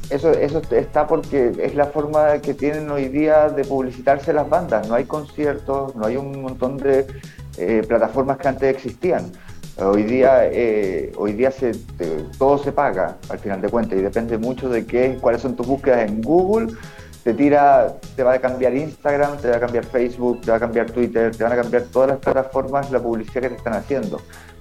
eso, 0.10 0.32
eso 0.32 0.62
está 0.72 1.06
porque 1.06 1.52
es 1.62 1.76
la 1.76 1.88
forma 1.88 2.40
que 2.40 2.54
tienen 2.54 2.90
hoy 2.90 3.10
día 3.10 3.50
de 3.50 3.64
publicitarse 3.66 4.34
las 4.34 4.50
bandas. 4.50 4.88
No 4.88 4.96
hay 4.96 5.06
conciertos, 5.06 5.96
no 5.96 6.06
hay 6.06 6.18
un 6.18 6.42
montón 6.42 6.78
de 6.78 7.06
eh, 7.58 7.84
plataformas 7.88 8.38
que 8.38 8.48
antes 8.48 8.76
existían. 8.76 9.32
Hoy 9.80 10.04
día, 10.04 10.40
eh, 10.46 11.12
hoy 11.18 11.34
día 11.34 11.52
se, 11.52 11.72
te- 11.74 12.24
todo 12.40 12.58
se 12.58 12.72
paga 12.72 13.18
al 13.30 13.38
final 13.40 13.62
de 13.62 13.70
cuentas 13.70 13.98
y 14.00 14.02
depende 14.02 14.38
mucho 14.38 14.70
de 14.70 14.86
qué, 14.86 15.18
cuáles 15.22 15.42
son 15.42 15.56
tus 15.56 15.68
búsquedas 15.68 16.10
en 16.10 16.22
Google. 16.22 16.74
Te 17.24 17.34
tira, 17.34 17.94
te 18.16 18.24
va 18.24 18.34
a 18.34 18.40
cambiar 18.40 18.74
Instagram, 18.74 19.38
te 19.38 19.50
va 19.50 19.58
a 19.58 19.60
cambiar 19.60 19.84
Facebook, 19.86 20.42
te 20.42 20.50
va 20.52 20.58
a 20.58 20.60
cambiar 20.60 20.90
Twitter, 20.90 21.36
te 21.36 21.44
van 21.44 21.52
a 21.54 21.58
cambiar 21.58 21.84
todas 21.84 22.10
las 22.10 22.18
plataformas 22.20 22.90
la 22.90 23.00
publicidad 23.00 23.42
que 23.42 23.50
te 23.50 23.56
están 23.56 23.74
haciendo. 23.74 24.20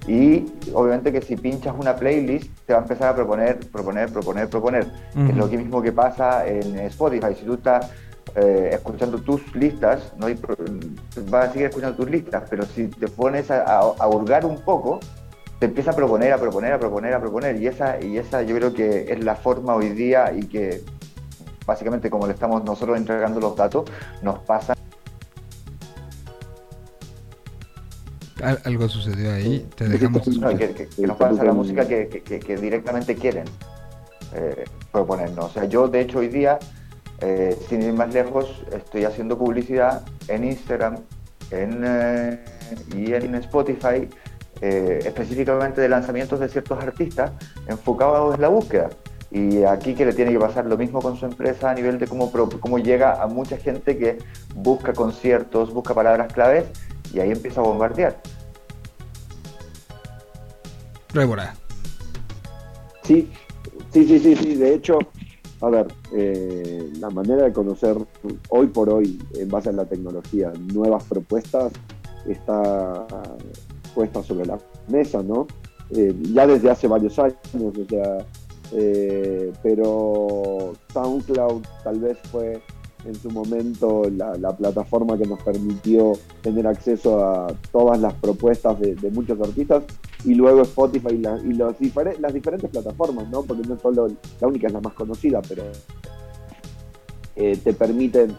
Y 0.09 0.47
obviamente 0.75 1.13
que 1.13 1.23
si 1.23 1.37
pinchas 1.37 1.75
una 1.79 1.97
playlist, 1.97 2.51
te 2.67 2.73
va 2.75 2.81
a 2.81 2.83
empezar 2.83 3.09
a 3.11 3.15
proponer, 3.15 3.59
proponer, 3.71 4.13
proponer, 4.13 4.49
proponer. 4.49 4.87
Es 5.31 5.37
lo 5.37 5.47
mismo 5.47 5.81
que 5.81 5.93
pasa 5.93 6.47
en 6.47 6.79
Spotify. 6.81 7.35
Si 7.39 7.45
tú 7.47 7.55
estás 7.55 7.91
eh, 8.35 8.71
escuchando 8.73 9.19
tus 9.19 9.55
listas, 9.55 10.13
no 10.19 10.27
hay 10.27 10.39
vas 11.31 11.49
a 11.49 11.53
seguir 11.53 11.69
escuchando 11.69 11.97
tus 11.97 12.11
listas, 12.11 12.45
pero 12.51 12.65
si 12.67 12.89
te 12.89 13.09
pones 13.09 13.51
a, 13.51 13.63
a- 13.63 13.95
a 13.99 14.09
hurgar 14.09 14.45
un 14.45 14.61
poco, 14.63 15.01
te 15.59 15.67
empieza 15.67 15.93
a 15.93 15.97
proponer, 15.97 16.33
a 16.33 16.39
proponer, 16.39 16.73
a 16.73 16.79
proponer, 16.79 17.15
a 17.15 17.21
proponer. 17.21 17.57
Y 17.61 17.67
esa, 17.67 18.03
y 18.03 18.19
esa 18.19 18.43
yo 18.43 18.57
creo 18.57 18.75
que 18.75 19.11
es 19.13 19.25
la 19.25 19.37
forma 19.37 19.75
hoy 19.75 19.91
día 19.91 20.33
y 20.37 20.41
que 20.43 20.83
básicamente 21.65 22.11
como 22.11 22.27
le 22.27 22.35
estamos 22.35 22.63
nosotros 22.65 22.97
entregando 22.99 23.41
los 23.41 23.57
datos, 23.57 23.85
nos 24.23 24.39
pasa 24.41 24.75
Al- 28.43 28.61
algo 28.65 28.87
sucedió 28.89 29.33
ahí, 29.33 29.67
te 29.77 29.89
dejamos 29.89 30.29
No, 30.39 30.49
que, 30.51 30.69
que- 30.75 30.89
que 30.89 31.07
nos 31.07 31.17
pasa 31.17 31.43
la 31.43 31.53
música 31.55 31.87
que 31.89 32.57
directamente 32.61 33.15
quieren 33.15 33.45
eh, 34.35 34.65
proponernos. 34.93 35.47
O 35.47 35.49
sea, 35.51 35.65
yo 35.65 35.89
de 35.89 36.03
hecho 36.03 36.19
hoy 36.19 36.29
día, 36.29 36.59
eh, 37.21 37.57
sin 37.69 37.83
ir 37.83 37.93
más 37.93 38.13
lejos, 38.13 38.63
estoy 38.73 39.05
haciendo 39.05 39.39
publicidad 39.39 40.03
en 40.29 40.45
Instagram 40.45 40.97
en, 41.51 41.83
eh, 41.85 42.45
y 42.95 43.13
en 43.13 43.35
Spotify 43.37 44.09
eh, 44.61 45.01
específicamente 45.05 45.81
de 45.81 45.89
lanzamientos 45.89 46.41
de 46.41 46.49
ciertos 46.49 46.83
artistas 46.83 47.33
enfocados 47.67 48.35
en 48.35 48.41
la 48.41 48.49
búsqueda. 48.49 48.91
Y 49.31 49.65
aquí 49.65 49.95
que 49.95 50.07
le 50.07 50.13
tiene 50.13 50.33
que 50.33 50.39
pasar 50.39 50.67
lo 50.67 50.77
mismo 50.79 51.01
con 51.03 51.17
su 51.17 51.27
empresa 51.27 51.71
a 51.71 51.75
nivel 51.75 51.99
de 51.99 52.07
cómo, 52.07 52.31
pro- 52.31 52.49
cómo 52.61 52.79
llega 52.79 53.21
a 53.23 53.27
mucha 53.27 53.57
gente 53.57 53.99
que 53.99 54.19
busca 54.55 54.93
conciertos, 54.93 55.75
busca 55.75 55.95
palabras 55.95 56.33
claves 56.33 56.65
y 57.13 57.21
ahí 57.21 57.33
empieza 57.33 57.61
a 57.61 57.65
bombardear. 57.65 58.17
Rébora. 61.13 61.55
Sí, 63.03 63.31
sí, 63.93 64.05
sí, 64.07 64.19
sí, 64.21 64.37
sí. 64.37 64.55
De 64.55 64.75
hecho, 64.75 64.99
a 65.61 65.71
ver, 65.71 65.87
eh, 66.13 66.91
la 67.01 67.11
manera 67.11 67.45
de 67.45 67.53
conocer 67.53 67.97
hoy 68.51 68.67
por 68.67 68.91
hoy, 68.91 69.19
en 69.35 69.49
base 69.49 69.71
a 69.71 69.73
la 69.73 69.85
tecnología, 69.87 70.53
nuevas 70.73 71.05
propuestas, 71.05 71.73
está 72.27 73.07
puesta 73.95 74.23
sobre 74.23 74.47
la 74.47 74.59
mesa, 74.89 75.23
¿no? 75.23 75.47
Eh, 75.91 76.15
ya 76.33 76.47
desde 76.47 76.71
hace 76.71 76.87
varios 76.89 77.19
años, 77.19 77.37
o 77.55 77.85
sea, 77.89 78.19
eh, 78.73 79.53
pero 79.63 80.73
SoundCloud 80.93 81.63
tal 81.85 82.01
vez 82.01 82.19
fue 82.31 82.61
en 83.05 83.15
su 83.15 83.31
momento 83.31 84.03
la, 84.11 84.37
la 84.37 84.55
plataforma 84.55 85.17
que 85.17 85.27
nos 85.27 85.41
permitió 85.43 86.15
tener 86.43 86.67
acceso 86.67 87.25
a 87.25 87.47
todas 87.71 88.01
las 88.01 88.13
propuestas 88.15 88.79
de, 88.81 88.97
de 88.97 89.11
muchos 89.11 89.41
artistas 89.41 89.85
y 90.27 90.35
luego 90.35 90.63
Spotify 90.63 91.15
y, 91.15 91.19
la- 91.19 91.41
y 91.43 91.53
los 91.55 91.79
difere- 91.79 92.19
las 92.19 92.35
diferentes 92.35 92.69
plataformas, 92.69 93.29
¿no? 93.31 93.43
Porque 93.43 93.67
no 93.67 93.75
es 93.77 93.81
solo 93.81 94.09
la 94.41 94.47
única 94.49 94.67
es 94.67 94.73
la 94.75 94.81
más 94.81 94.93
conocida, 94.93 95.41
pero 95.49 95.63
eh, 97.37 97.59
te 97.63 97.73
permiten 97.73 98.37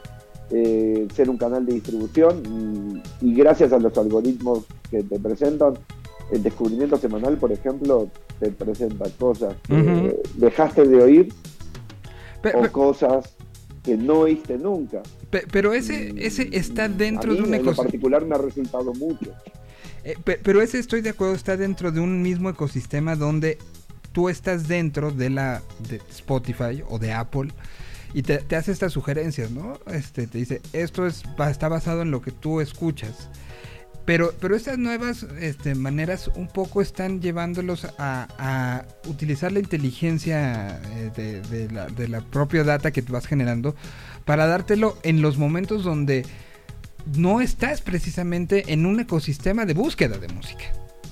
eh, 0.50 1.08
ser 1.16 1.30
un 1.30 1.38
canal 1.38 1.66
de 1.66 1.74
distribución 1.74 3.02
y, 3.22 3.26
y 3.30 3.34
gracias 3.36 3.74
a 3.74 3.80
los 3.80 3.98
algoritmos 3.98 4.66
que 4.90 5.04
te 5.04 5.20
presentan, 5.20 5.74
el 6.32 6.44
descubrimiento 6.44 6.98
semanal, 6.98 7.38
por 7.38 7.52
ejemplo, 7.52 8.10
te 8.40 8.52
presenta 8.52 9.06
cosas 9.18 9.56
que 9.68 10.20
dejaste 10.36 10.86
de 10.88 11.02
oír 11.04 11.34
o 12.54 12.72
cosas 12.72 13.34
que 13.84 13.96
no 13.98 14.20
oíste 14.22 14.58
nunca. 14.58 15.02
pe- 15.30 15.46
pero 15.52 15.74
ese, 15.74 16.14
ese 16.18 16.50
está 16.52 16.90
dentro 16.90 17.32
a 17.32 17.34
mí, 17.34 17.40
de 17.42 17.48
un 17.48 17.54
en 17.54 17.62
ecosistema. 17.62 17.84
particular 17.86 18.26
me 18.26 18.36
ha 18.36 18.40
resultado 18.40 18.94
mucho. 18.94 19.32
Eh, 20.08 20.16
pe- 20.24 20.40
pero 20.42 20.62
ese 20.62 20.80
estoy 20.80 21.02
de 21.02 21.10
acuerdo, 21.10 21.36
está 21.36 21.58
dentro 21.58 21.92
de 21.92 22.00
un 22.00 22.22
mismo 22.22 22.50
ecosistema 22.50 23.18
donde 23.18 23.58
tú 24.14 24.30
estás 24.30 24.70
dentro 24.70 25.12
de 25.12 25.30
la 25.30 25.62
de 25.90 25.98
Spotify 26.10 26.82
o 26.88 26.98
de 26.98 27.12
Apple 27.12 27.52
y 28.14 28.24
te, 28.24 28.56
hace 28.56 28.72
estas 28.72 28.94
sugerencias, 28.94 29.52
¿no? 29.52 29.78
Este 29.88 30.26
te 30.28 30.38
dice, 30.38 30.62
esto 30.72 31.06
es 31.06 31.24
está 31.50 31.68
basado 31.68 32.04
en 32.04 32.12
lo 32.12 32.22
que 32.22 32.32
tú 32.32 32.62
escuchas. 32.62 33.30
Pero, 34.06 34.34
pero 34.40 34.56
estas 34.56 34.78
nuevas 34.78 35.24
este, 35.42 35.76
maneras 35.76 36.32
un 36.34 36.48
poco 36.48 36.82
están 36.82 37.20
llevándolos 37.20 37.86
a, 37.98 38.86
utilizar 39.10 39.52
la 39.52 39.60
inteligencia 39.60 40.80
eh, 40.96 41.42
de 41.50 41.70
la, 41.70 41.88
de 41.88 42.08
la 42.08 42.22
propia 42.22 42.64
data 42.64 42.92
que 42.92 43.02
tú 43.02 43.12
vas 43.12 43.28
generando 43.28 43.76
para 44.24 44.48
dártelo 44.48 44.98
en 45.04 45.22
los 45.22 45.38
momentos 45.38 45.84
donde 45.84 46.26
no 47.16 47.42
estás 47.42 47.82
precisamente 47.82 48.72
en 48.74 48.86
un 48.86 49.00
ecosistema 49.00 49.66
de 49.66 49.74
búsqueda 49.74 50.18
de 50.18 50.28
música. 50.30 50.66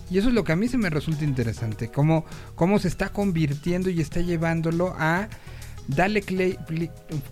Y 0.10 0.18
eso 0.20 0.28
es 0.28 0.34
lo 0.36 0.44
que 0.44 0.52
a 0.52 0.56
mí 0.56 0.68
se 0.68 0.78
me 0.78 0.90
resulta 0.90 1.24
interesante, 1.24 1.90
cómo, 1.90 2.26
cómo 2.56 2.78
se 2.80 2.88
está 2.88 3.10
convirtiendo 3.10 3.90
y 3.90 4.02
está 4.02 4.20
llevándolo 4.22 4.94
a 4.98 5.28
dale 5.88 6.22
pli- 6.24 6.58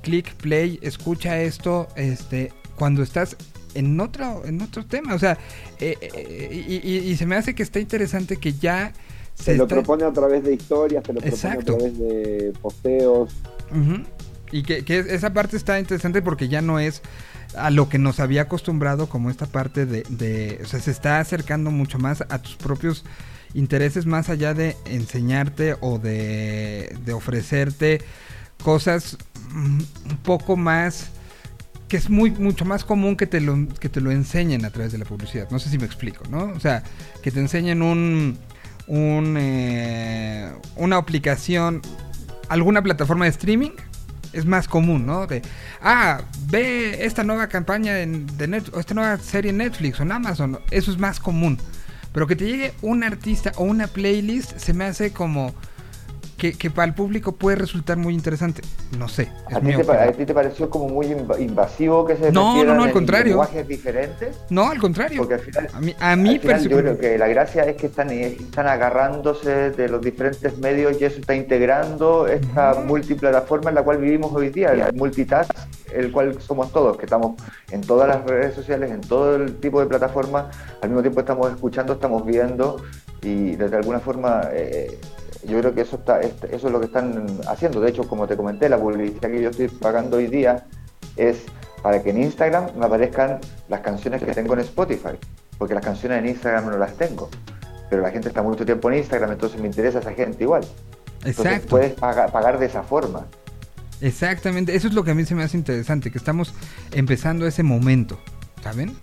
click, 0.02 0.34
play, 0.36 0.80
escucha 0.82 1.40
esto, 1.42 1.88
este, 1.96 2.52
cuando 2.76 3.04
estás 3.04 3.36
en 3.76 4.00
otro, 4.00 4.44
en 4.46 4.62
otro 4.62 4.86
tema. 4.86 5.14
O 5.16 5.20
sea, 5.20 5.38
eh, 5.80 5.98
eh, 6.02 6.66
y, 6.84 6.88
y- 6.90 7.12
y 7.12 7.16
se 7.18 7.26
me 7.26 7.36
hace 7.36 7.54
que 7.56 7.64
está 7.64 7.80
interesante 7.80 8.38
que 8.38 8.54
ya 8.54 8.92
se 9.36 9.56
lo 9.56 9.64
está- 9.64 9.76
propone 9.76 10.04
a 10.06 10.14
través 10.14 10.44
de 10.44 10.54
historias, 10.54 11.04
te 11.04 11.14
lo 11.14 11.20
propone 11.22 11.36
Exacto. 11.36 11.74
a 11.74 11.78
través 11.78 11.98
de 12.00 12.54
posteos. 12.62 13.34
Y 14.52 14.62
que, 14.64 14.86
que 14.86 15.00
esa 15.00 15.34
parte 15.34 15.58
está 15.58 15.80
interesante 15.80 16.22
porque 16.22 16.48
ya 16.48 16.62
no 16.62 16.80
es 16.80 17.02
a 17.56 17.70
lo 17.70 17.90
que 17.90 17.98
nos 18.00 18.20
había 18.20 18.44
acostumbrado 18.44 19.08
como 19.08 19.30
esta 19.30 19.46
parte 19.46 19.86
de, 19.86 20.04
de- 20.10 20.60
o 20.64 20.68
sea, 20.68 20.80
se 20.80 20.92
está 20.92 21.20
acercando 21.20 21.72
mucho 21.72 22.00
más 22.00 22.22
a 22.30 22.42
tus 22.42 22.56
propios 22.56 23.04
intereses 23.54 24.06
más 24.06 24.30
allá 24.30 24.54
de 24.54 24.76
enseñarte 24.86 25.76
o 25.80 26.00
de, 26.00 26.96
de 27.06 27.14
ofrecerte 27.14 28.02
cosas 28.64 29.18
mm, 29.52 29.80
un 30.12 30.18
poco 30.24 30.58
más 30.58 31.10
que 31.88 31.98
es 31.98 32.10
muy 32.10 32.32
mucho 32.32 32.66
más 32.66 32.84
común 32.84 33.16
que 33.16 33.28
te 33.28 33.40
lo 33.40 33.68
que 33.80 33.88
te 33.90 34.02
lo 34.02 34.10
enseñen 34.10 34.66
a 34.66 34.72
través 34.72 34.92
de 34.92 34.98
la 34.98 35.06
publicidad. 35.06 35.48
No 35.52 35.60
sé 35.60 35.70
si 35.70 35.78
me 35.78 35.86
explico, 35.86 36.24
¿no? 36.32 36.46
O 36.56 36.60
sea, 36.60 36.84
que 37.22 37.30
te 37.30 37.40
enseñen 37.40 37.84
un 37.84 38.38
un 38.88 39.36
eh, 39.38 40.52
una 40.76 40.98
aplicación 40.98 41.82
alguna 42.50 42.82
plataforma 42.82 43.26
de 43.26 43.32
streaming 43.32 43.72
es 44.34 44.46
más 44.46 44.68
común, 44.68 45.06
¿no? 45.06 45.28
De, 45.28 45.42
ah, 45.82 46.22
ve 46.50 47.06
esta 47.06 47.24
nueva 47.24 47.48
campaña 47.48 48.00
en- 48.02 48.26
de 48.38 48.48
Net, 48.48 48.66
o 48.74 48.80
esta 48.80 48.94
nueva 48.94 49.18
serie 49.18 49.52
en 49.52 49.58
Netflix 49.58 50.00
o 50.00 50.04
en 50.04 50.12
Amazon, 50.12 50.60
eso 50.72 50.92
es 50.92 50.98
más 50.98 51.20
común. 51.20 51.58
Pero 52.12 52.28
que 52.28 52.36
te 52.36 52.46
llegue 52.46 52.74
un 52.82 53.04
artista 53.04 53.52
o 53.56 53.64
una 53.64 53.88
playlist 53.88 54.58
se 54.58 54.74
me 54.74 54.86
hace 54.86 55.12
como 55.12 55.54
que, 56.38 56.54
que 56.54 56.70
para 56.70 56.88
el 56.88 56.94
público 56.94 57.32
puede 57.34 57.56
resultar 57.58 57.98
muy 57.98 58.14
interesante. 58.14 58.62
No 58.98 59.08
sé. 59.08 59.30
es 59.50 59.56
¿A 59.56 59.60
ti, 59.62 59.68
te, 59.68 59.84
pa- 59.84 59.94
opinión. 59.94 60.10
a 60.10 60.12
ti 60.12 60.26
te 60.26 60.34
pareció 60.34 60.70
como 60.70 60.90
muy 60.90 61.08
inv- 61.08 61.40
invasivo 61.40 62.06
que 62.06 62.16
se 62.18 62.32
No, 62.32 62.64
no, 62.64 62.74
no, 62.76 62.84
al 62.84 62.92
contrario. 62.92 63.28
lenguajes 63.34 63.68
diferentes? 63.68 64.36
No, 64.50 64.70
al 64.70 64.80
contrario. 64.80 65.20
Porque 65.20 65.36
al 65.36 65.40
final, 65.40 65.68
A 65.74 65.80
mí, 65.80 65.96
a 66.00 66.16
mí 66.16 66.40
final 66.40 66.68
yo 66.68 66.78
creo 66.78 66.98
que 66.98 67.18
la 67.18 67.28
gracia 67.28 67.64
es 67.64 67.76
que 67.78 67.88
están, 67.88 68.10
están 68.10 68.68
agarrándose 68.68 69.72
de 69.72 69.90
los 69.90 70.02
diferentes 70.02 70.58
medios 70.58 71.00
y 71.00 71.06
eso 71.06 71.20
está 71.20 71.36
integrando 71.36 72.28
esta 72.28 72.76
multiplataforma 72.86 73.70
en 73.70 73.76
la 73.76 73.84
cual 73.84 73.98
vivimos 74.00 74.32
hoy 74.34 74.50
día, 74.50 74.72
el 74.74 74.94
multitask, 74.96 75.52
el 75.94 76.12
cual 76.12 76.42
somos 76.42 76.72
todos, 76.72 76.98
que 76.98 77.06
estamos 77.06 77.42
en 77.72 77.82
todas 77.82 78.08
las 78.08 78.24
redes 78.26 78.56
sociales, 78.56 78.92
en 78.92 79.02
todo 79.02 79.36
el 79.36 79.56
tipo 79.58 79.80
de 79.80 79.86
plataformas, 79.86 80.46
al 80.82 80.90
mismo 80.90 81.02
tiempo 81.02 81.20
estamos 81.20 81.52
escuchando, 81.52 81.94
estamos 81.94 82.26
viendo 82.26 82.82
y 83.22 83.56
de 83.56 83.76
alguna 83.78 84.00
forma 84.00 84.42
eh, 84.52 85.00
yo 85.48 85.60
creo 85.60 85.74
que 85.74 85.82
eso, 85.82 85.98
está, 85.98 86.20
es- 86.22 86.34
eso 86.52 86.68
es 86.68 86.74
lo 86.74 86.80
que 86.80 86.86
están 86.88 87.26
haciendo. 87.48 87.80
De 87.82 87.90
hecho, 87.90 88.08
como 88.08 88.28
te 88.28 88.36
comenté, 88.38 88.70
la 88.70 88.78
publicidad 88.78 89.30
que 89.30 89.42
yo 89.42 89.50
estoy 89.50 89.68
pagando 89.68 90.18
hoy 90.18 90.28
día 90.28 90.66
es 91.18 91.44
para 91.82 92.02
que 92.02 92.12
en 92.12 92.22
Instagram 92.24 92.68
me 92.78 92.86
aparezcan 92.86 93.40
las 93.70 93.82
canciones 93.82 94.24
que 94.24 94.32
tengo 94.34 94.54
en 94.54 94.62
Spotify, 94.62 95.18
porque 95.58 95.74
las 95.74 95.84
canciones 95.84 96.20
en 96.20 96.28
Instagram 96.30 96.70
no 96.70 96.78
las 96.78 96.94
tengo. 96.94 97.30
Pero 97.90 98.02
la 98.02 98.10
gente 98.12 98.30
está 98.30 98.42
mucho 98.42 98.66
tiempo 98.66 98.90
en 98.90 98.98
Instagram, 99.00 99.32
entonces 99.34 99.60
me 99.60 99.68
interesa 99.68 100.00
esa 100.00 100.14
gente 100.14 100.44
igual. 100.44 100.64
Entonces 101.26 101.46
Exacto. 101.46 101.68
puedes 101.70 101.94
pagar, 101.94 102.32
pagar 102.32 102.58
de 102.60 102.66
esa 102.66 102.84
forma. 102.84 103.26
Exactamente, 104.02 104.76
eso 104.76 104.88
es 104.88 104.94
lo 104.94 105.04
que 105.04 105.12
a 105.12 105.16
mí 105.16 105.24
se 105.26 105.36
me 105.36 105.44
hace 105.44 105.56
interesante, 105.58 106.12
que 106.12 106.18
estamos 106.18 106.54
empezando 106.92 107.46
ese 107.48 107.64
momento, 107.64 108.20
¿saben? 108.62 108.96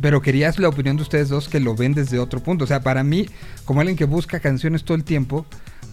Pero 0.00 0.22
quería 0.22 0.52
la 0.58 0.68
opinión 0.68 0.96
de 0.96 1.02
ustedes 1.02 1.28
dos 1.28 1.48
que 1.48 1.60
lo 1.60 1.74
ven 1.74 1.94
desde 1.94 2.18
otro 2.18 2.40
punto. 2.40 2.64
O 2.64 2.66
sea, 2.66 2.80
para 2.80 3.02
mí, 3.02 3.26
como 3.64 3.80
alguien 3.80 3.96
que 3.96 4.04
busca 4.04 4.40
canciones 4.40 4.84
todo 4.84 4.96
el 4.96 5.04
tiempo, 5.04 5.44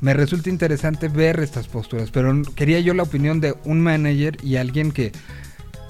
me 0.02 0.14
resulta 0.14 0.50
interesante 0.50 1.08
ver 1.08 1.40
estas 1.40 1.68
posturas. 1.68 2.12
Pero 2.12 2.42
quería 2.56 2.80
yo 2.80 2.94
la 2.94 3.04
opinión 3.04 3.40
de 3.40 3.56
un 3.66 3.82
manager 3.82 4.38
y 4.44 4.58
alguien 4.58 4.92
que 4.92 5.12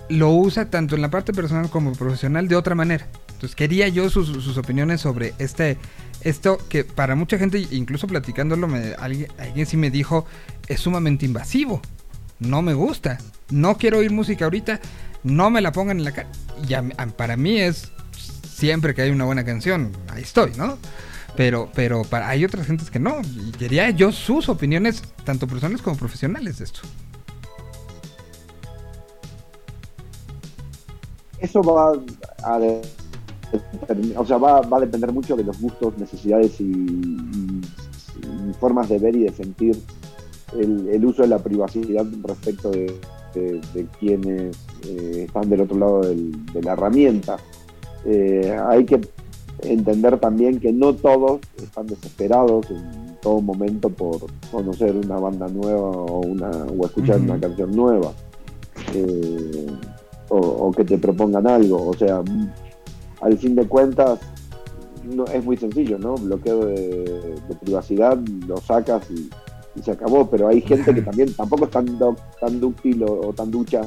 lo 0.10 0.30
usa 0.32 0.70
tanto 0.70 0.96
en 0.96 1.02
la 1.02 1.10
parte 1.10 1.34
personal 1.34 1.70
como 1.70 1.94
profesional 1.94 2.48
de 2.48 2.56
otra 2.56 2.76
manera. 2.76 3.08
Entonces 3.34 3.56
quería 3.56 3.88
yo 3.90 4.10
sus, 4.10 4.58
opiniones 4.58 5.02
sobre 5.02 5.34
este 5.40 5.78
esto 6.22 6.58
que 6.70 6.84
para 6.84 7.16
mucha 7.16 7.38
gente, 7.38 7.68
incluso 7.72 8.08
platicándolo, 8.08 8.68
me, 8.68 8.94
alguien, 8.98 9.28
alguien 9.38 9.66
sí 9.66 9.78
me 9.78 9.92
dijo, 9.92 10.26
es 10.68 10.80
sumamente 10.80 11.26
invasivo. 11.26 11.82
No 12.40 12.62
me 12.62 12.74
gusta. 12.74 13.20
No 13.50 13.78
quiero 13.78 14.00
oír 14.00 14.12
música 14.12 14.46
ahorita. 14.46 14.80
No 15.24 15.50
me 15.50 15.62
la 15.62 15.72
pongan 15.72 15.98
en 15.98 16.04
la 16.04 16.14
cara. 16.14 16.30
Y 16.68 16.76
para 17.12 17.38
mí 17.38 17.60
es 17.60 17.92
siempre 18.56 18.96
que 18.96 19.02
hay 19.02 19.10
una 19.10 19.26
buena 19.26 19.44
canción, 19.44 19.92
ahí 20.10 20.24
estoy, 20.24 20.52
¿no? 20.58 20.78
Pero, 21.36 21.70
pero 21.76 22.04
para, 22.04 22.30
hay 22.30 22.46
otras 22.46 22.66
gentes 22.66 22.90
que 22.90 23.00
no. 23.00 23.18
Y 23.22 23.52
quería 23.52 23.90
yo 23.90 24.14
sus 24.14 24.48
opiniones, 24.48 25.04
tanto 25.26 25.46
personales 25.46 25.82
como 25.82 25.98
profesionales, 25.98 26.60
de 26.60 26.66
esto. 26.66 26.80
Eso 31.40 31.62
va 31.62 31.92
a 32.44 32.60
o 34.18 34.26
sea, 34.26 34.38
va, 34.38 34.62
va 34.62 34.78
a 34.78 34.82
depender 34.82 35.12
mucho 35.12 35.36
de 35.36 35.44
los 35.44 35.60
gustos, 35.60 35.98
necesidades 35.98 36.60
y, 36.60 37.62
formas 38.60 38.88
de 38.88 38.98
ver 38.98 39.16
y 39.16 39.24
de 39.24 39.34
sentir 39.34 39.78
el, 40.58 40.88
el 40.88 41.06
uso 41.06 41.24
de 41.24 41.28
la 41.28 41.40
privacidad 41.40 42.06
respecto 42.24 42.72
de, 42.72 42.96
quienes 44.00 44.58
eh, 44.88 45.26
están 45.28 45.50
del 45.50 45.62
otro 45.62 45.78
lado 45.78 46.02
de 46.02 46.62
la 46.62 46.72
herramienta. 46.72 47.38
Eh, 48.06 48.56
hay 48.68 48.86
que 48.86 49.02
entender 49.62 50.20
también 50.20 50.60
que 50.60 50.72
no 50.72 50.94
todos 50.94 51.40
están 51.62 51.88
desesperados 51.88 52.70
en 52.70 53.16
todo 53.22 53.42
momento 53.42 53.90
por 53.90 54.20
conocer 54.52 54.96
una 54.96 55.18
banda 55.18 55.48
nueva 55.48 55.80
o, 55.90 56.20
una, 56.22 56.50
o 56.52 56.86
escuchar 56.86 57.20
una 57.20 57.40
canción 57.40 57.76
nueva. 57.76 58.12
Eh, 58.94 59.68
o, 60.30 60.38
o 60.38 60.72
que 60.72 60.84
te 60.84 60.98
propongan 60.98 61.48
algo. 61.48 61.88
O 61.88 61.94
sea, 61.94 62.22
al 63.22 63.38
fin 63.38 63.56
de 63.56 63.66
cuentas 63.68 64.20
no, 65.04 65.26
es 65.26 65.44
muy 65.44 65.56
sencillo, 65.58 65.98
¿no? 65.98 66.16
Bloqueo 66.16 66.66
de, 66.66 67.36
de 67.48 67.56
privacidad, 67.62 68.18
lo 68.48 68.58
sacas 68.58 69.04
y, 69.12 69.30
y 69.80 69.84
se 69.84 69.92
acabó, 69.92 70.28
pero 70.30 70.48
hay 70.48 70.62
gente 70.62 70.94
que 70.94 71.02
también 71.02 71.34
tampoco 71.34 71.66
es 71.66 71.72
tan, 71.72 71.98
do- 71.98 72.16
tan 72.40 72.60
dúctil 72.60 73.04
o, 73.04 73.28
o 73.30 73.34
tan 73.34 73.52
ducha 73.52 73.82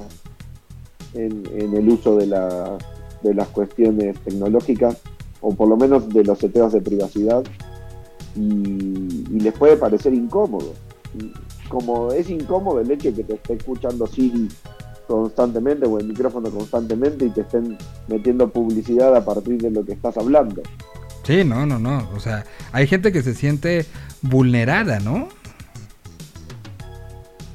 en, 1.14 1.42
en 1.54 1.74
el 1.76 1.88
uso 1.88 2.16
de, 2.16 2.26
la- 2.26 2.78
de 3.22 3.34
las 3.34 3.48
cuestiones 3.48 4.18
tecnológicas, 4.20 4.98
o 5.40 5.54
por 5.54 5.68
lo 5.68 5.76
menos 5.76 6.08
de 6.08 6.24
los 6.24 6.38
seteos 6.38 6.72
de 6.72 6.80
privacidad, 6.80 7.44
y, 8.36 9.38
les 9.38 9.52
puede 9.52 9.76
parecer 9.76 10.14
incómodo. 10.14 10.72
Como 11.68 12.12
es 12.12 12.28
incómodo 12.30 12.80
el 12.80 12.90
hecho 12.90 13.10
de 13.10 13.16
que 13.16 13.24
te 13.24 13.34
esté 13.34 13.54
escuchando 13.54 14.06
Siri 14.06 14.48
constantemente 15.06 15.86
o 15.86 15.98
el 15.98 16.06
micrófono 16.06 16.50
constantemente 16.50 17.26
y 17.26 17.30
te 17.30 17.40
estén 17.40 17.78
metiendo 18.08 18.50
publicidad 18.50 19.16
a 19.16 19.24
partir 19.24 19.60
de 19.60 19.70
lo 19.70 19.84
que 19.84 19.92
estás 19.92 20.16
hablando. 20.16 20.62
Sí, 21.24 21.44
no, 21.44 21.66
no, 21.66 21.78
no. 21.78 22.08
O 22.14 22.20
sea, 22.20 22.44
hay 22.72 22.86
gente 22.86 23.12
que 23.12 23.22
se 23.22 23.34
siente 23.34 23.86
vulnerada, 24.22 25.00
¿no? 25.00 25.28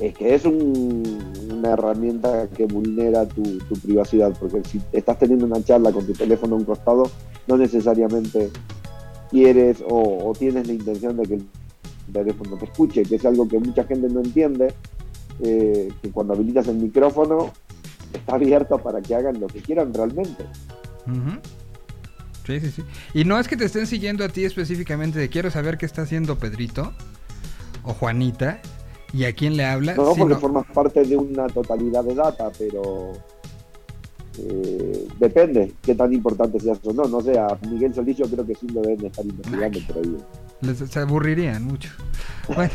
Es 0.08 0.18
que 0.18 0.36
es 0.36 0.46
un- 0.46 1.20
una 1.52 1.72
herramienta 1.72 2.48
que 2.50 2.66
vulnera 2.66 3.26
tu, 3.28 3.44
privacidad, 3.84 4.36
porque 4.40 4.62
si 4.68 4.82
estás 4.92 5.18
teniendo 5.18 5.46
una 5.46 5.64
charla 5.64 5.92
con 5.92 6.06
tu 6.06 6.14
teléfono 6.14 6.56
a 6.56 6.60
un 6.60 6.66
costado, 6.66 7.10
no 7.48 7.58
necesariamente 7.58 8.50
quieres 9.32 9.84
o, 9.88 10.34
tienes 10.38 10.68
la 10.68 10.74
intención 10.74 11.18
de 11.18 11.24
que 11.24 11.34
el 11.36 11.46
teléfono 12.12 12.58
te 12.58 12.66
escuche, 12.66 13.04
que 13.04 13.16
es 13.16 13.26
algo 13.26 13.48
que 13.48 13.60
mucha 13.60 13.84
gente 13.86 14.10
no 14.10 14.20
entiende, 14.20 14.74
eh, 15.40 15.90
que 16.02 16.12
cuando 16.12 16.34
habilitas 16.34 16.68
el 16.68 16.78
micrófono 16.78 17.52
está 18.14 18.36
abierto 18.36 18.78
para 18.78 19.02
que 19.02 19.16
hagan 19.16 19.40
lo 19.40 19.48
que 19.48 19.62
quieran 19.62 19.94
realmente. 19.94 20.46
Sí, 22.46 22.60
sí, 22.60 22.72
sí. 22.72 22.84
Y 23.14 23.24
no 23.24 23.40
es 23.40 23.48
que 23.48 23.56
te 23.56 23.66
estén 23.66 23.88
siguiendo 23.88 24.26
a 24.26 24.30
ti 24.30 24.44
específicamente 24.44 25.18
de 25.18 25.30
quiero 25.30 25.50
saber 25.50 25.78
qué 25.78 25.86
está 25.86 26.02
haciendo 26.02 26.38
Pedrito 26.38 26.92
o 27.84 27.94
Juanita 27.94 28.60
y 29.14 29.26
a 29.26 29.34
quién 29.34 29.56
le 29.56 29.64
habla. 29.64 29.94
No, 29.94 30.06
porque 30.06 30.22
sino- 30.22 30.40
formas 30.40 30.66
parte 30.74 31.04
de 31.04 31.16
una 31.16 31.48
totalidad 31.48 32.04
de 32.04 32.16
data, 32.16 32.52
pero 32.58 33.14
eh, 34.40 35.08
depende 35.20 35.74
qué 35.84 35.94
tan 35.94 36.12
importante 36.12 36.60
seas 36.60 36.80
o 36.84 36.94
no. 36.94 37.06
No 37.06 37.22
sé, 37.22 37.38
a 37.38 37.58
Miguel 37.70 37.94
Solís 37.94 38.18
yo 38.18 38.26
creo 38.26 38.46
que 38.46 38.56
sí 38.56 38.68
lo 38.70 38.82
deben 38.82 39.06
estar 39.06 39.24
investigando 39.24 39.80
por 39.88 39.98
ahí. 39.98 40.18
Les, 40.62 40.78
se 40.78 41.00
aburrirían 41.00 41.64
mucho. 41.64 41.90
Bueno, 42.56 42.74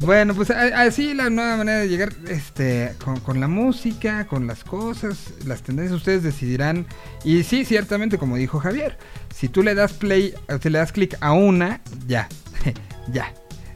bueno 0.00 0.34
pues 0.34 0.50
así 0.50 1.14
la 1.14 1.30
nueva 1.30 1.56
manera 1.56 1.78
de 1.78 1.88
llegar 1.88 2.12
este 2.28 2.94
con, 3.04 3.20
con 3.20 3.38
la 3.40 3.48
música, 3.48 4.26
con 4.26 4.46
las 4.46 4.64
cosas, 4.64 5.34
las 5.46 5.62
tendencias, 5.62 5.98
ustedes 5.98 6.22
decidirán. 6.22 6.86
Y 7.24 7.42
sí, 7.42 7.64
ciertamente, 7.64 8.18
como 8.18 8.36
dijo 8.36 8.58
Javier, 8.58 8.96
si 9.34 9.48
tú 9.48 9.62
le 9.62 9.74
das 9.74 9.92
play, 9.92 10.32
si 10.62 10.70
le 10.70 10.78
das 10.78 10.92
clic 10.92 11.16
a 11.20 11.32
una, 11.32 11.82
ya, 12.06 12.28
ya. 13.12 13.34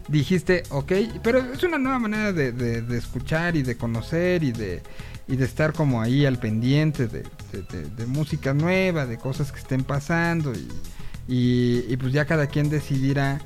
Dijiste, 0.09 0.65
ok, 0.71 0.93
pero 1.23 1.39
es 1.39 1.63
una 1.63 1.79
nueva 1.79 1.99
manera 1.99 2.33
de, 2.33 2.53
de- 2.53 2.99
escuchar 2.99 3.57
y 3.57 3.63
de 3.63 3.77
conocer 3.77 4.43
y 4.45 4.53
de, 4.53 4.83
y 5.27 5.37
de 5.37 5.45
estar 5.47 5.73
como 5.73 6.03
ahí 6.03 6.27
al 6.27 6.39
pendiente 6.39 7.07
de, 7.09 7.23
de- 7.53 8.07
música 8.07 8.53
nueva, 8.53 9.07
de 9.07 9.17
cosas 9.17 9.51
que 9.51 9.59
estén 9.61 9.83
pasando 9.83 10.53
y, 11.27 11.87
y, 11.89 11.97
pues 11.97 12.13
ya 12.13 12.27
cada 12.27 12.47
quien 12.49 12.69
decidirá 12.69 13.41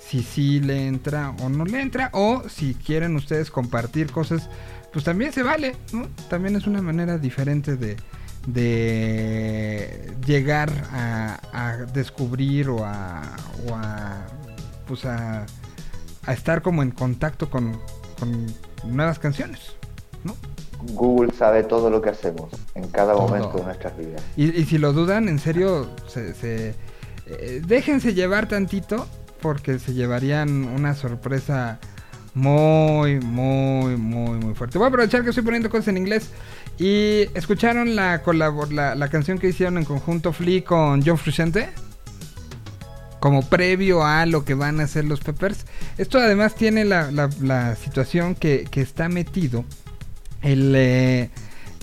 si 0.00 0.22
sí 0.22 0.60
le 0.60 0.86
entra 0.86 1.30
o 1.42 1.50
no 1.50 1.66
le 1.66 1.82
entra 1.82 2.08
o 2.14 2.42
si 2.48 2.72
quieren 2.72 3.14
ustedes 3.16 3.50
compartir 3.50 4.10
cosas 4.10 4.48
pues 4.90 5.04
también 5.04 5.34
se 5.34 5.42
vale 5.42 5.76
¿no? 5.92 6.08
también 6.30 6.56
es 6.56 6.66
una 6.66 6.80
manera 6.80 7.18
diferente 7.18 7.76
de 7.76 7.96
de 8.46 10.14
llegar 10.26 10.70
a, 10.92 11.38
a 11.52 11.76
descubrir 11.92 12.70
o 12.70 12.84
a, 12.84 13.36
o 13.68 13.74
a 13.74 14.26
pues 14.86 15.04
a, 15.04 15.44
a 16.28 16.32
estar 16.34 16.62
como 16.62 16.82
en 16.82 16.90
contacto 16.90 17.50
con, 17.50 17.78
con 18.18 18.46
nuevas 18.84 19.18
canciones 19.18 19.72
¿no? 20.24 20.36
Google 20.94 21.32
sabe 21.32 21.64
todo 21.64 21.90
lo 21.90 22.00
que 22.00 22.10
hacemos 22.10 22.50
en 22.74 22.86
cada 22.88 23.12
Todo. 23.12 23.22
momento 23.28 23.56
de 23.58 23.64
nuestras 23.64 23.96
vidas. 23.96 24.22
Y, 24.36 24.56
y 24.60 24.64
si 24.64 24.78
lo 24.78 24.92
dudan, 24.92 25.28
en 25.28 25.38
serio, 25.40 25.90
se, 26.06 26.34
se- 26.34 26.74
eh, 27.26 27.60
déjense 27.66 28.14
llevar 28.14 28.46
tantito 28.48 29.06
porque 29.40 29.78
se 29.78 29.94
llevarían 29.94 30.64
una 30.64 30.94
sorpresa 30.94 31.78
muy, 32.34 33.18
muy, 33.20 33.96
muy, 33.96 34.38
muy 34.38 34.54
fuerte. 34.54 34.78
Voy 34.78 34.86
a 34.86 34.88
aprovechar 34.88 35.22
que 35.24 35.30
estoy 35.30 35.44
poniendo 35.44 35.68
cosas 35.70 35.88
en 35.88 35.96
inglés 35.96 36.30
y 36.78 37.26
escucharon 37.34 37.96
la, 37.96 38.22
la, 38.70 38.94
la 38.94 39.08
canción 39.08 39.38
que 39.38 39.48
hicieron 39.48 39.78
en 39.78 39.84
conjunto 39.84 40.32
Flea 40.32 40.62
con 40.64 41.02
John 41.04 41.18
Frusciante 41.18 41.70
como 43.20 43.42
previo 43.48 44.04
a 44.04 44.26
lo 44.26 44.44
que 44.44 44.54
van 44.54 44.80
a 44.80 44.84
hacer 44.84 45.04
los 45.04 45.20
Peppers. 45.20 45.66
Esto 45.96 46.18
además 46.18 46.54
tiene 46.54 46.84
la, 46.84 47.10
la- 47.10 47.74
situación 47.76 48.34
que, 48.34 48.66
que 48.70 48.80
está 48.80 49.08
metido 49.08 49.64
el, 50.42 50.72
eh, 50.76 51.30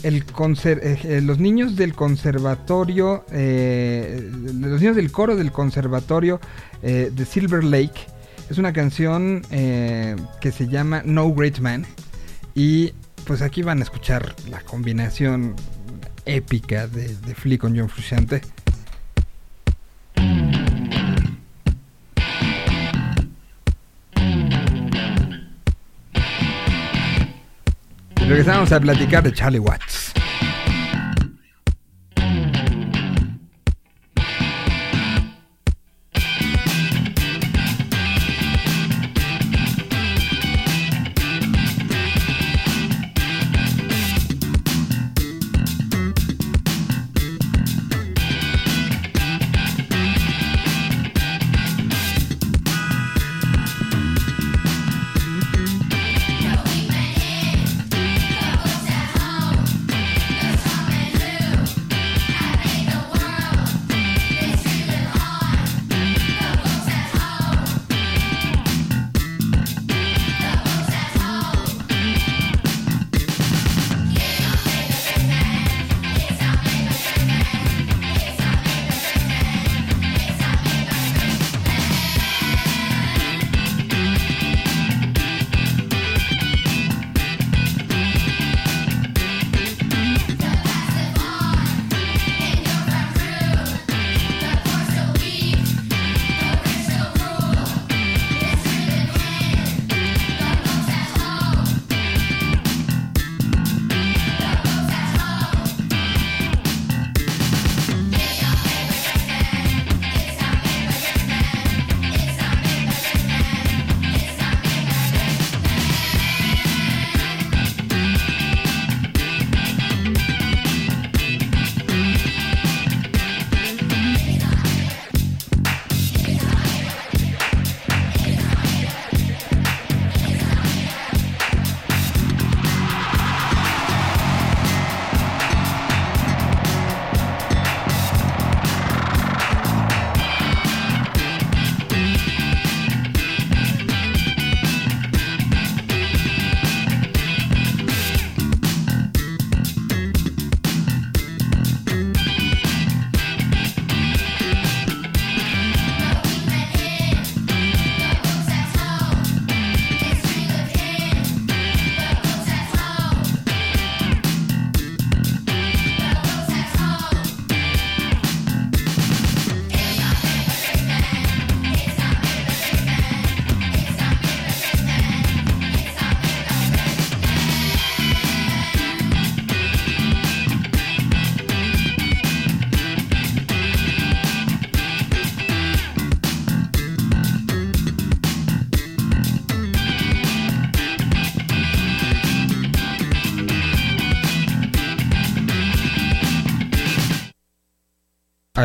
el 0.04 0.24
eh, 0.24 1.00
eh, 1.04 1.22
los 1.22 1.40
niños 1.40 1.76
del 1.76 1.94
conservatorio, 1.94 3.26
los 3.32 4.82
niños 4.82 4.96
del 4.96 5.12
coro 5.12 5.36
del 5.36 5.52
conservatorio 5.52 6.40
de 6.82 7.26
Silver 7.26 7.64
Lake. 7.64 8.08
Es 8.50 8.58
una 8.60 8.74
canción 8.74 9.42
que 9.50 10.52
se 10.52 10.68
llama 10.68 11.02
No 11.06 11.34
Great 11.34 11.60
Man. 11.60 11.86
Y 12.54 12.94
pues 13.26 13.42
aquí 13.42 13.64
van 13.64 13.80
a 13.80 13.84
escuchar 13.84 14.36
la 14.50 14.62
combinación 14.62 15.56
épica 16.26 16.88
de, 16.88 17.16
de 17.16 17.36
Flea 17.36 17.58
con 17.58 17.78
John 17.78 17.90
Frusciante. 17.90 18.42
Regresamos 28.28 28.72
a 28.72 28.80
platicar 28.80 29.24
de 29.24 29.32
Charlie 29.32 29.60
Watts. 29.60 30.05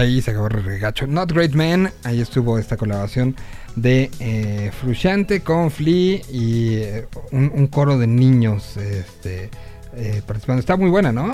Ahí 0.01 0.23
se 0.23 0.31
acabó 0.31 0.47
el 0.47 0.65
regacho. 0.65 1.07
Not 1.07 1.31
Great 1.31 1.53
Man, 1.53 1.91
ahí 2.05 2.23
estuvo 2.23 2.59
esta 2.59 2.79
colaboración 2.79 3.37
de 3.77 4.11
eh, 4.19 4.71
Frusciante 4.81 5.43
con 5.43 5.71
Flea 5.71 6.23
y 6.31 6.77
eh, 6.77 7.07
un, 7.33 7.53
un 7.55 7.67
coro 7.67 7.99
de 7.99 8.07
niños 8.07 8.79
este, 8.79 9.51
eh, 9.95 10.23
participando. 10.27 10.61
Está 10.61 10.79
muy 10.79 10.89
buena, 10.89 11.13
¿no? 11.13 11.25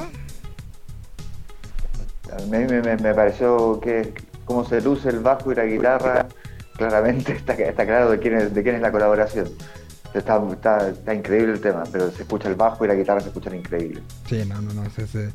A 2.33 2.43
mí 2.43 2.59
me, 2.59 2.83
me- 2.83 2.97
me 2.97 3.15
pareció 3.15 3.79
que 3.81 4.13
cómo 4.45 4.69
se 4.69 4.81
luce 4.81 5.11
el 5.11 5.21
bajo 5.21 5.53
y 5.53 5.55
la 5.55 5.65
guitarra, 5.65 6.27
claramente 6.77 7.35
está, 7.37 7.53
está 7.55 7.87
claro 7.87 8.11
de 8.11 8.19
quién, 8.19 8.35
es, 8.37 8.53
de 8.53 8.65
quién 8.65 8.75
es 8.75 8.81
la 8.83 8.91
colaboración. 8.91 9.49
Está, 10.13 10.43
está- 10.51 10.89
está 10.89 11.15
increíble 11.15 11.53
el 11.53 11.61
tema, 11.61 11.85
pero 11.93 12.11
se 12.11 12.23
escucha 12.23 12.49
el 12.49 12.57
bajo 12.57 12.85
y 12.85 12.89
la 12.89 12.95
guitarra 12.97 13.21
se 13.21 13.29
escuchan 13.29 13.55
increíble. 13.55 14.03
Sí, 14.29 14.43
no, 14.45 14.61
no, 14.61 14.73
no, 14.75 14.91
se, 14.91 15.07
se, 15.07 15.31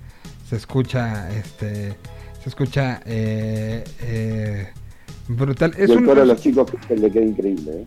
se 0.50 0.56
escucha, 0.58 1.32
este, 1.32 1.96
se 2.44 2.50
escucha 2.50 3.02
eh, 3.06 3.84
eh, 4.02 4.68
brutal. 5.28 5.74
Es 5.78 5.90
y 5.90 5.92
el 5.94 6.00
un, 6.00 6.06
coro 6.06 6.22
de 6.22 6.28
los 6.28 6.42
chicos 6.42 6.70
que 6.88 6.96
le 6.96 7.12
queda 7.12 7.24
increíble. 7.26 7.72
¿eh? 7.72 7.86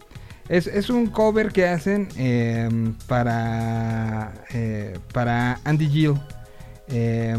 es, 0.48 0.66
es 0.66 0.90
un 0.90 1.06
cover 1.08 1.52
que 1.52 1.66
hacen 1.66 2.08
eh, 2.16 2.68
para, 3.06 4.32
eh, 4.52 4.98
para 5.12 5.58
Andy 5.64 5.88
Gill. 5.88 6.14
Eh, 6.88 7.34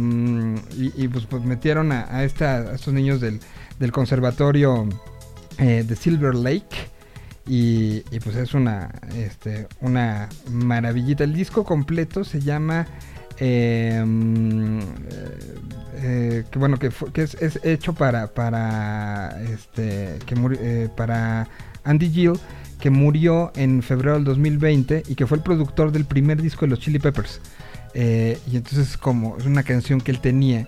y, 0.76 1.04
y, 1.04 1.08
pues, 1.08 1.26
pues 1.28 1.44
metieron 1.44 1.92
a, 1.92 2.08
a 2.10 2.24
esta- 2.24 2.72
a 2.72 2.76
estos 2.76 2.94
niños 2.94 3.22
del, 3.22 3.40
del 3.80 3.92
conservatorio 3.92 4.88
de 5.58 5.96
Silver 5.96 6.36
Lake. 6.36 6.90
Y, 7.48 8.04
y, 8.12 8.20
pues 8.22 8.36
es 8.36 8.56
una, 8.56 8.90
este, 9.16 9.68
una 9.80 10.28
maravillita. 10.50 11.24
El 11.24 11.34
disco 11.34 11.64
completo 11.64 12.24
se 12.24 12.42
llama... 12.42 12.88
mm, 13.40 14.80
eh, 14.80 14.84
eh, 15.98 16.44
que 16.52 16.60
bueno 16.60 16.78
que, 16.78 16.91
es, 17.16 17.60
hecho 17.64 17.94
para 17.94 18.28
para 18.28 19.41
este 19.44 20.20
que 20.26 20.36
eh, 20.60 20.90
para 20.95 21.48
Andy 21.84 22.10
Gill 22.10 22.40
que 22.80 22.90
murió 22.90 23.52
en 23.56 23.82
febrero 23.82 24.16
del 24.16 24.26
2020 24.26 25.03
y 25.07 25.16
que 25.16 25.26
fue 25.26 25.38
el 25.38 25.44
productor 25.44 25.91
del 25.91 26.06
primer 26.06 26.41
disco 26.41 26.66
de 26.66 26.72
los 26.72 26.80
Chili 26.80 26.99
Peppers. 26.99 27.40
Y 27.95 28.57
entonces 28.57 28.98
como 28.98 29.38
es 29.38 29.45
una 29.45 29.64
canción 29.64 30.02
que 30.02 30.12
él 30.12 30.20
tenía 30.20 30.68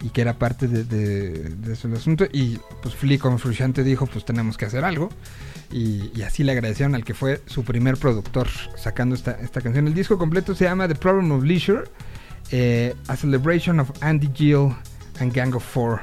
y 0.00 0.10
que 0.10 0.20
era 0.20 0.38
parte 0.38 0.68
de, 0.68 0.84
de, 0.84 1.50
de 1.50 1.72
asunto 1.72 2.26
y 2.30 2.58
pues 2.82 2.94
Flea 2.94 3.18
como 3.18 3.38
Frusciante 3.38 3.82
dijo 3.82 4.06
pues 4.06 4.24
tenemos 4.24 4.56
que 4.56 4.66
hacer 4.66 4.84
algo 4.84 5.08
y, 5.70 6.10
y 6.14 6.22
así 6.22 6.44
le 6.44 6.52
agradecieron 6.52 6.94
al 6.94 7.04
que 7.04 7.14
fue 7.14 7.42
su 7.46 7.64
primer 7.64 7.96
productor 7.96 8.48
sacando 8.76 9.14
esta, 9.14 9.32
esta 9.32 9.60
canción. 9.60 9.86
El 9.86 9.94
disco 9.94 10.18
completo 10.18 10.54
se 10.54 10.64
llama 10.64 10.86
The 10.86 10.94
Problem 10.94 11.32
of 11.32 11.44
Leisure 11.44 11.84
eh, 12.50 12.94
A 13.08 13.16
Celebration 13.16 13.80
of 13.80 13.90
Andy 14.02 14.30
Gill 14.32 14.74
and 15.18 15.32
Gang 15.32 15.54
of 15.54 15.64
Four. 15.64 16.00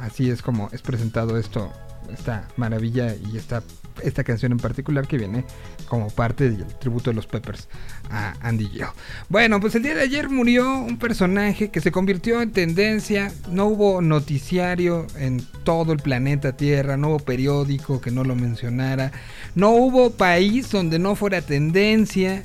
Así 0.00 0.30
es 0.30 0.42
como 0.42 0.68
es 0.72 0.82
presentado 0.82 1.38
esto 1.38 1.72
esta 2.12 2.48
maravilla 2.56 3.14
y 3.14 3.36
esta 3.36 3.62
esta 4.04 4.24
canción 4.24 4.52
en 4.52 4.58
particular 4.58 5.06
que 5.06 5.18
viene 5.18 5.44
como 5.88 6.08
parte 6.08 6.50
del 6.50 6.66
tributo 6.78 7.10
de 7.10 7.14
los 7.14 7.26
Peppers 7.26 7.68
a 8.10 8.34
Andy 8.40 8.68
Gill. 8.68 8.86
Bueno, 9.28 9.60
pues 9.60 9.74
el 9.74 9.82
día 9.82 9.94
de 9.94 10.02
ayer 10.02 10.28
murió 10.28 10.78
un 10.78 10.98
personaje 10.98 11.70
que 11.70 11.80
se 11.80 11.92
convirtió 11.92 12.42
en 12.42 12.52
tendencia. 12.52 13.32
No 13.50 13.66
hubo 13.66 14.00
noticiario 14.02 15.06
en 15.16 15.44
todo 15.64 15.92
el 15.92 15.98
planeta 15.98 16.56
Tierra, 16.56 16.96
no 16.96 17.08
hubo 17.08 17.18
periódico 17.20 18.00
que 18.00 18.10
no 18.10 18.24
lo 18.24 18.34
mencionara, 18.34 19.12
no 19.54 19.70
hubo 19.70 20.10
país 20.10 20.70
donde 20.70 20.98
no 20.98 21.14
fuera 21.14 21.42
tendencia. 21.42 22.42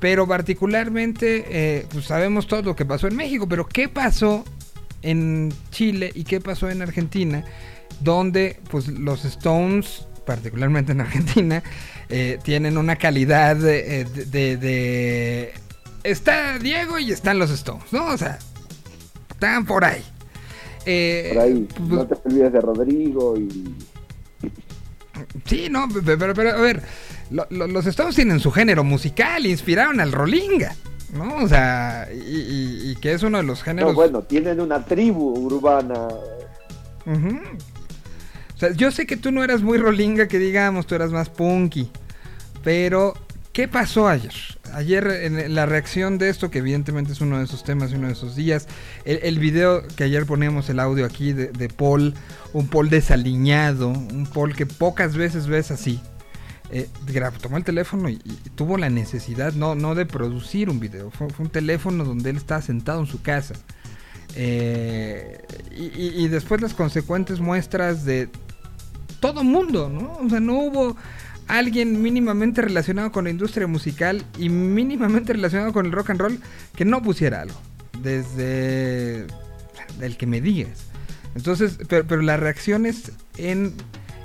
Pero 0.00 0.26
particularmente, 0.26 1.44
eh, 1.48 1.86
pues 1.92 2.06
sabemos 2.06 2.48
todo 2.48 2.62
lo 2.62 2.74
que 2.74 2.84
pasó 2.84 3.06
en 3.06 3.14
México, 3.14 3.46
pero 3.48 3.66
¿qué 3.66 3.88
pasó 3.88 4.44
en 5.02 5.52
Chile 5.70 6.10
y 6.14 6.24
qué 6.24 6.40
pasó 6.40 6.68
en 6.68 6.82
Argentina? 6.82 7.44
Donde 8.00 8.58
pues 8.68 8.88
los 8.88 9.24
Stones, 9.24 10.08
particularmente 10.24 10.92
en 10.92 11.00
Argentina, 11.00 11.62
eh, 12.08 12.38
tienen 12.42 12.78
una 12.78 12.96
calidad 12.96 13.56
de, 13.56 14.00
eh, 14.02 14.04
de- 14.04 15.52
Está 16.04 16.58
Diego 16.58 16.98
y 16.98 17.12
están 17.12 17.38
los 17.38 17.50
Stones, 17.50 17.92
¿no? 17.92 18.06
O 18.06 18.18
sea, 18.18 18.38
están 19.30 19.64
por 19.64 19.84
ahí. 19.84 20.02
Eh, 20.84 21.30
Por 21.32 21.42
ahí, 21.44 21.68
pues, 21.76 21.88
no 21.90 22.06
te 22.06 22.14
olvides 22.28 22.52
de 22.52 22.60
Rodrigo 22.60 23.36
y 23.36 23.74
Sí, 25.44 25.68
no, 25.70 25.88
pe- 25.88 26.02
pe- 26.02 26.16
pero, 26.16 26.34
pero, 26.34 26.50
a 26.50 26.60
ver, 26.60 26.82
lo- 27.30 27.46
lo- 27.50 27.68
los 27.68 27.86
Stones 27.86 28.16
tienen 28.16 28.40
su 28.40 28.50
género 28.50 28.82
musical, 28.82 29.46
inspiraron 29.46 30.00
al 30.00 30.10
Rolinga, 30.10 30.74
¿no? 31.14 31.36
O 31.36 31.48
sea, 31.48 32.08
y, 32.12 32.16
y- 32.18 32.90
y 32.90 32.96
que 32.96 33.12
es 33.12 33.22
uno 33.22 33.38
de 33.38 33.44
los 33.44 33.62
géneros... 33.62 33.90
No, 33.90 33.94
bueno, 33.94 34.22
tienen 34.22 34.60
una 34.60 34.84
tribu 34.84 35.30
urbana. 35.38 36.08
Yo 38.70 38.90
sé 38.90 39.06
que 39.06 39.16
tú 39.16 39.32
no 39.32 39.42
eras 39.42 39.62
muy 39.62 39.78
Rolinga, 39.78 40.28
que 40.28 40.38
digamos, 40.38 40.86
tú 40.86 40.94
eras 40.94 41.10
más 41.10 41.28
punky, 41.28 41.90
pero 42.62 43.14
¿qué 43.52 43.68
pasó 43.68 44.08
ayer? 44.08 44.32
Ayer 44.72 45.06
en 45.06 45.54
la 45.54 45.66
reacción 45.66 46.16
de 46.16 46.30
esto, 46.30 46.50
que 46.50 46.58
evidentemente 46.58 47.12
es 47.12 47.20
uno 47.20 47.38
de 47.38 47.44
esos 47.44 47.64
temas 47.64 47.92
y 47.92 47.96
uno 47.96 48.06
de 48.06 48.14
esos 48.14 48.36
días, 48.36 48.68
el, 49.04 49.38
video 49.38 49.82
que 49.96 50.04
ayer 50.04 50.24
poníamos 50.24 50.70
el 50.70 50.80
audio 50.80 51.04
aquí 51.04 51.32
de, 51.32 51.68
Paul, 51.68 52.14
un 52.52 52.68
Paul 52.68 52.88
desaliñado, 52.88 53.88
un 53.88 54.26
Paul 54.32 54.54
que 54.54 54.64
pocas 54.64 55.16
veces 55.16 55.46
ves 55.46 55.70
así. 55.70 56.00
eh, 56.70 56.88
tomó 57.42 57.58
el 57.58 57.64
teléfono 57.64 58.08
y, 58.08 58.16
tuvo 58.54 58.78
la 58.78 58.88
necesidad 58.88 59.52
no, 59.52 59.74
no 59.74 59.94
de 59.94 60.06
producir 60.06 60.70
un 60.70 60.80
video, 60.80 61.10
fue, 61.10 61.28
un 61.38 61.50
teléfono 61.50 62.04
donde 62.04 62.30
él 62.30 62.36
estaba 62.36 62.62
sentado 62.62 63.00
en 63.00 63.06
su 63.06 63.20
casa. 63.20 63.54
Eh, 64.34 65.42
y 65.76 66.26
después 66.28 66.62
las 66.62 66.72
consecuentes 66.72 67.40
muestras 67.40 68.06
de 68.06 68.30
todo 69.22 69.44
mundo, 69.44 69.88
¿no? 69.88 70.18
O 70.26 70.28
sea, 70.28 70.40
no 70.40 70.54
hubo 70.58 70.96
alguien 71.46 72.02
mínimamente 72.02 72.60
relacionado 72.60 73.12
con 73.12 73.24
la 73.24 73.30
industria 73.30 73.68
musical 73.68 74.24
y 74.36 74.48
mínimamente 74.48 75.32
relacionado 75.32 75.72
con 75.72 75.86
el 75.86 75.92
rock 75.92 76.10
and 76.10 76.20
roll 76.20 76.40
que 76.74 76.84
no 76.84 77.00
pusiera 77.02 77.42
algo. 77.42 77.54
Desde 78.02 79.28
el 80.00 80.16
que 80.16 80.26
me 80.26 80.40
digas. 80.40 80.86
Entonces, 81.36 81.78
pero, 81.88 82.04
pero 82.04 82.20
las 82.20 82.40
reacciones 82.40 83.12
en, 83.38 83.74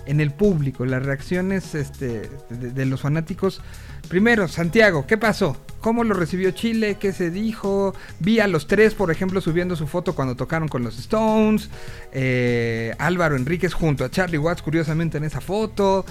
en 0.08 0.20
el 0.20 0.32
público, 0.32 0.84
las 0.84 1.06
reacciones 1.06 1.76
este, 1.76 2.30
de, 2.50 2.72
de 2.72 2.86
los 2.88 3.02
fanáticos. 3.02 3.62
Primero, 4.10 4.48
Santiago, 4.48 5.06
¿qué 5.06 5.18
pasó? 5.18 5.58
¿Cómo 5.82 6.04
lo 6.04 6.14
recibió 6.14 6.52
Chile? 6.52 6.96
¿Qué 7.00 7.14
se 7.14 7.30
dijo? 7.30 7.94
Vi 8.20 8.40
a 8.40 8.48
los 8.48 8.68
tres, 8.68 8.94
por 8.96 9.12
ejemplo, 9.12 9.42
subiendo 9.42 9.76
su 9.76 9.86
foto 9.86 10.16
cuando 10.16 10.36
tocaron 10.36 10.68
con 10.68 10.84
los 10.84 10.98
Stones. 10.98 11.70
Eh, 12.12 12.96
Álvaro 13.00 13.36
Enríquez 13.36 13.74
junto 13.74 14.04
a 14.04 14.10
Charlie 14.10 14.38
Watts, 14.38 14.62
curiosamente, 14.62 15.18
en 15.18 15.26
esa 15.26 15.42
foto. 15.42 16.06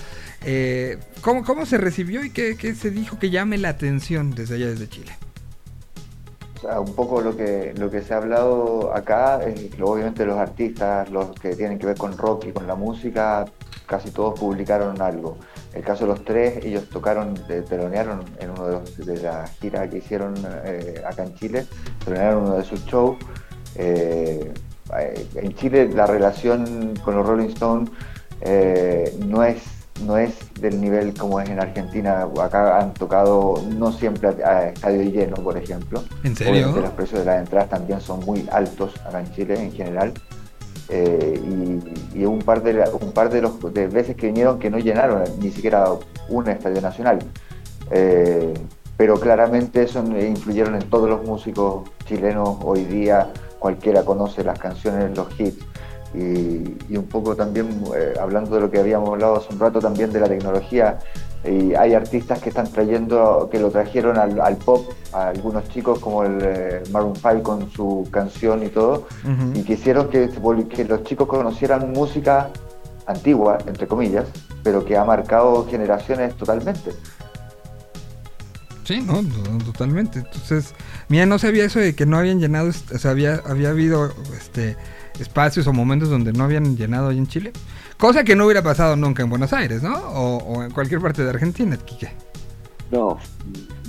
Eh, 0.44 0.98
¿cómo, 1.20 1.44
¿Cómo 1.44 1.66
se 1.66 1.78
recibió 1.78 2.24
y 2.24 2.30
qué, 2.30 2.56
qué 2.56 2.74
se 2.74 2.90
dijo 2.90 3.18
que 3.18 3.30
llame 3.30 3.58
la 3.58 3.70
atención 3.70 4.34
desde 4.34 4.56
allá, 4.56 4.66
desde 4.66 4.88
Chile? 4.88 5.12
Un 6.62 6.94
poco 6.94 7.20
lo 7.20 7.36
que, 7.36 7.74
lo 7.76 7.90
que 7.90 8.02
se 8.02 8.12
ha 8.14 8.16
hablado 8.16 8.92
acá 8.94 9.40
obviamente 9.80 10.24
los 10.24 10.38
artistas, 10.38 11.10
los 11.10 11.30
que 11.38 11.54
tienen 11.54 11.78
que 11.78 11.86
ver 11.86 11.96
con 11.96 12.16
rock 12.16 12.46
y 12.46 12.52
con 12.52 12.66
la 12.66 12.74
música, 12.74 13.44
casi 13.86 14.10
todos 14.10 14.38
publicaron 14.38 15.00
algo. 15.00 15.38
El 15.76 15.82
caso 15.84 16.04
de 16.06 16.10
los 16.12 16.24
tres, 16.24 16.64
ellos 16.64 16.88
tocaron, 16.88 17.34
telonearon 17.68 18.24
en 18.40 18.50
uno 18.50 18.66
de, 18.66 18.72
los- 18.72 18.96
de 19.06 19.16
la 19.22 19.46
gira 19.60 19.88
que 19.88 19.98
hicieron 19.98 20.34
eh, 20.64 21.02
acá 21.06 21.22
en 21.24 21.34
Chile, 21.34 21.66
telonearon 22.04 22.44
uno 22.44 22.56
de 22.56 22.64
sus 22.64 22.84
shows. 22.86 23.16
Eh, 23.76 24.52
eh, 24.98 25.26
en 25.34 25.54
Chile 25.54 25.88
la 25.92 26.06
relación 26.06 26.94
con 27.04 27.16
los 27.16 27.26
Rolling 27.26 27.48
Stones 27.48 27.90
eh, 28.40 29.16
no 29.26 29.42
es 29.42 29.58
no 30.04 30.18
es 30.18 30.34
del 30.60 30.78
nivel 30.78 31.14
como 31.14 31.40
es 31.40 31.48
en 31.48 31.58
Argentina. 31.58 32.28
Acá 32.42 32.78
han 32.78 32.92
tocado 32.92 33.62
no 33.78 33.90
siempre 33.92 34.28
a, 34.44 34.48
a 34.48 34.68
estadio 34.68 35.02
lleno, 35.10 35.36
por 35.36 35.56
ejemplo. 35.56 36.02
¿En 36.22 36.36
serio? 36.36 36.52
Obviamente 36.52 36.80
los 36.82 36.90
precios 36.90 37.20
de 37.20 37.26
las 37.26 37.38
entradas 37.40 37.70
también 37.70 38.00
son 38.02 38.20
muy 38.20 38.46
altos 38.52 38.94
acá 39.06 39.20
en 39.20 39.32
Chile 39.32 39.54
en 39.58 39.72
general. 39.72 40.12
Eh, 40.88 41.40
y, 42.14 42.24
un 42.24 42.38
par 42.38 42.62
de 42.62 42.84
un 43.00 43.12
par 43.12 43.28
de, 43.28 43.42
los, 43.42 43.60
de 43.74 43.88
veces 43.88 44.16
que 44.16 44.28
vinieron 44.28 44.58
que 44.58 44.70
no 44.70 44.78
llenaron 44.78 45.24
ni 45.40 45.50
siquiera 45.50 45.86
un 46.28 46.48
estadio 46.48 46.80
nacional. 46.80 47.18
Eh, 47.90 48.54
pero 48.96 49.20
claramente 49.20 49.82
eso 49.82 50.02
influyeron 50.02 50.74
en 50.74 50.88
todos 50.88 51.08
los 51.08 51.24
músicos 51.24 51.88
chilenos 52.06 52.56
hoy 52.62 52.84
día. 52.84 53.32
Cualquiera 53.58 54.04
conoce 54.04 54.42
las 54.44 54.58
canciones, 54.58 55.16
los 55.16 55.28
hits. 55.38 55.64
Y, 56.14 56.76
y 56.88 56.96
un 56.96 57.06
poco 57.06 57.36
también, 57.36 57.68
eh, 57.94 58.14
hablando 58.18 58.54
de 58.54 58.62
lo 58.62 58.70
que 58.70 58.78
habíamos 58.78 59.10
hablado 59.10 59.36
hace 59.36 59.52
un 59.52 59.60
rato 59.60 59.80
también 59.80 60.12
de 60.12 60.20
la 60.20 60.28
tecnología, 60.28 60.98
y 61.48 61.74
hay 61.74 61.94
artistas 61.94 62.40
que 62.40 62.48
están 62.48 62.70
trayendo, 62.70 63.48
que 63.50 63.58
lo 63.58 63.70
trajeron 63.70 64.18
al, 64.18 64.40
al 64.40 64.56
pop, 64.56 64.90
a 65.12 65.28
algunos 65.28 65.68
chicos 65.68 65.98
como 65.98 66.24
el 66.24 66.38
eh, 66.42 66.82
Maroon 66.90 67.16
5 67.16 67.42
con 67.42 67.70
su 67.70 68.08
canción 68.10 68.62
y 68.62 68.68
todo, 68.68 69.06
y 69.54 69.62
quisieron 69.62 70.08
que, 70.08 70.28
que 70.68 70.84
los 70.84 71.04
chicos 71.04 71.28
conocieran 71.28 71.92
música 71.92 72.50
antigua, 73.06 73.58
entre 73.66 73.86
comillas, 73.86 74.26
pero 74.62 74.84
que 74.84 74.96
ha 74.96 75.04
marcado 75.04 75.66
generaciones 75.66 76.34
totalmente. 76.36 76.92
Sí, 78.86 79.00
no, 79.00 79.20
no, 79.20 79.58
totalmente. 79.64 80.20
Entonces, 80.20 80.72
mira, 81.08 81.26
no 81.26 81.40
sabía 81.40 81.64
eso 81.64 81.80
de 81.80 81.96
que 81.96 82.06
no 82.06 82.18
habían 82.18 82.38
llenado, 82.38 82.68
o 82.68 82.98
sea, 82.98 83.10
había, 83.10 83.42
había 83.44 83.70
habido 83.70 84.12
este 84.36 84.76
espacios 85.18 85.66
o 85.66 85.72
momentos 85.72 86.08
donde 86.08 86.32
no 86.32 86.44
habían 86.44 86.76
llenado 86.76 87.08
ahí 87.08 87.18
en 87.18 87.26
Chile. 87.26 87.52
Cosa 87.98 88.22
que 88.22 88.36
no 88.36 88.44
hubiera 88.44 88.62
pasado 88.62 88.94
nunca 88.94 89.24
en 89.24 89.30
Buenos 89.30 89.52
Aires, 89.52 89.82
¿no? 89.82 89.96
O, 89.96 90.36
o 90.36 90.62
en 90.62 90.70
cualquier 90.70 91.00
parte 91.00 91.24
de 91.24 91.30
Argentina, 91.30 91.76
Quique. 91.76 92.10
No, 92.92 93.18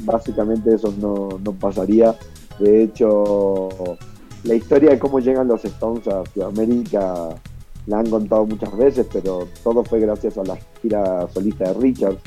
básicamente 0.03 0.73
eso 0.73 0.91
no, 0.99 1.39
no 1.43 1.51
pasaría. 1.51 2.15
De 2.57 2.83
hecho, 2.83 3.69
la 4.45 4.55
historia 4.55 4.89
de 4.89 4.97
cómo 4.97 5.19
llegan 5.19 5.47
los 5.47 5.63
Stones 5.63 6.07
a 6.07 6.23
Sudamérica 6.33 7.35
la 7.85 7.99
han 7.99 8.09
contado 8.09 8.47
muchas 8.47 8.75
veces, 8.75 9.05
pero 9.13 9.47
todo 9.63 9.83
fue 9.83 9.99
gracias 9.99 10.39
a 10.39 10.43
la 10.43 10.57
gira 10.81 11.27
solista 11.31 11.65
de 11.65 11.73
Richards, 11.79 12.19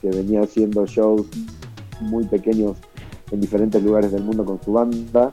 que 0.00 0.08
venía 0.08 0.42
haciendo 0.42 0.86
shows 0.86 1.26
muy 2.04 2.24
pequeños 2.24 2.76
en 3.30 3.40
diferentes 3.40 3.82
lugares 3.82 4.12
del 4.12 4.22
mundo 4.22 4.44
con 4.44 4.62
su 4.62 4.72
banda. 4.72 5.32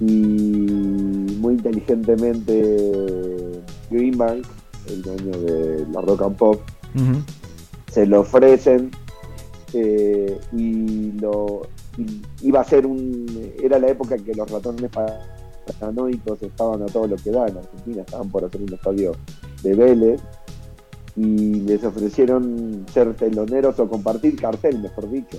Y 0.00 0.04
muy 0.04 1.54
inteligentemente 1.54 3.60
Greenbank, 3.90 4.46
el 4.86 5.02
dueño 5.02 5.38
de 5.38 5.86
la 5.92 6.00
Rock 6.00 6.22
and 6.22 6.36
Pop, 6.36 6.60
se 7.90 8.06
lo 8.06 8.20
ofrecen 8.20 8.90
eh, 9.72 10.38
y 10.52 11.12
lo 11.12 11.62
y 11.96 12.22
iba 12.42 12.60
a 12.60 12.64
ser 12.64 12.86
un 12.86 13.26
era 13.62 13.78
la 13.78 13.88
época 13.88 14.14
en 14.14 14.24
que 14.24 14.34
los 14.34 14.50
ratones 14.50 14.90
paranoicos 15.78 16.42
estaban 16.42 16.82
a 16.82 16.86
todo 16.86 17.06
lo 17.06 17.16
que 17.16 17.30
da 17.30 17.46
en 17.46 17.58
Argentina 17.58 18.02
estaban 18.02 18.30
por 18.30 18.44
hacer 18.44 18.62
un 18.62 18.72
estadio 18.72 19.12
de 19.62 19.74
Vélez 19.74 20.20
y 21.16 21.60
les 21.60 21.84
ofrecieron 21.84 22.86
ser 22.92 23.14
teloneros 23.14 23.78
o 23.78 23.88
compartir 23.88 24.40
cartel 24.40 24.80
mejor 24.80 25.10
dicho 25.10 25.38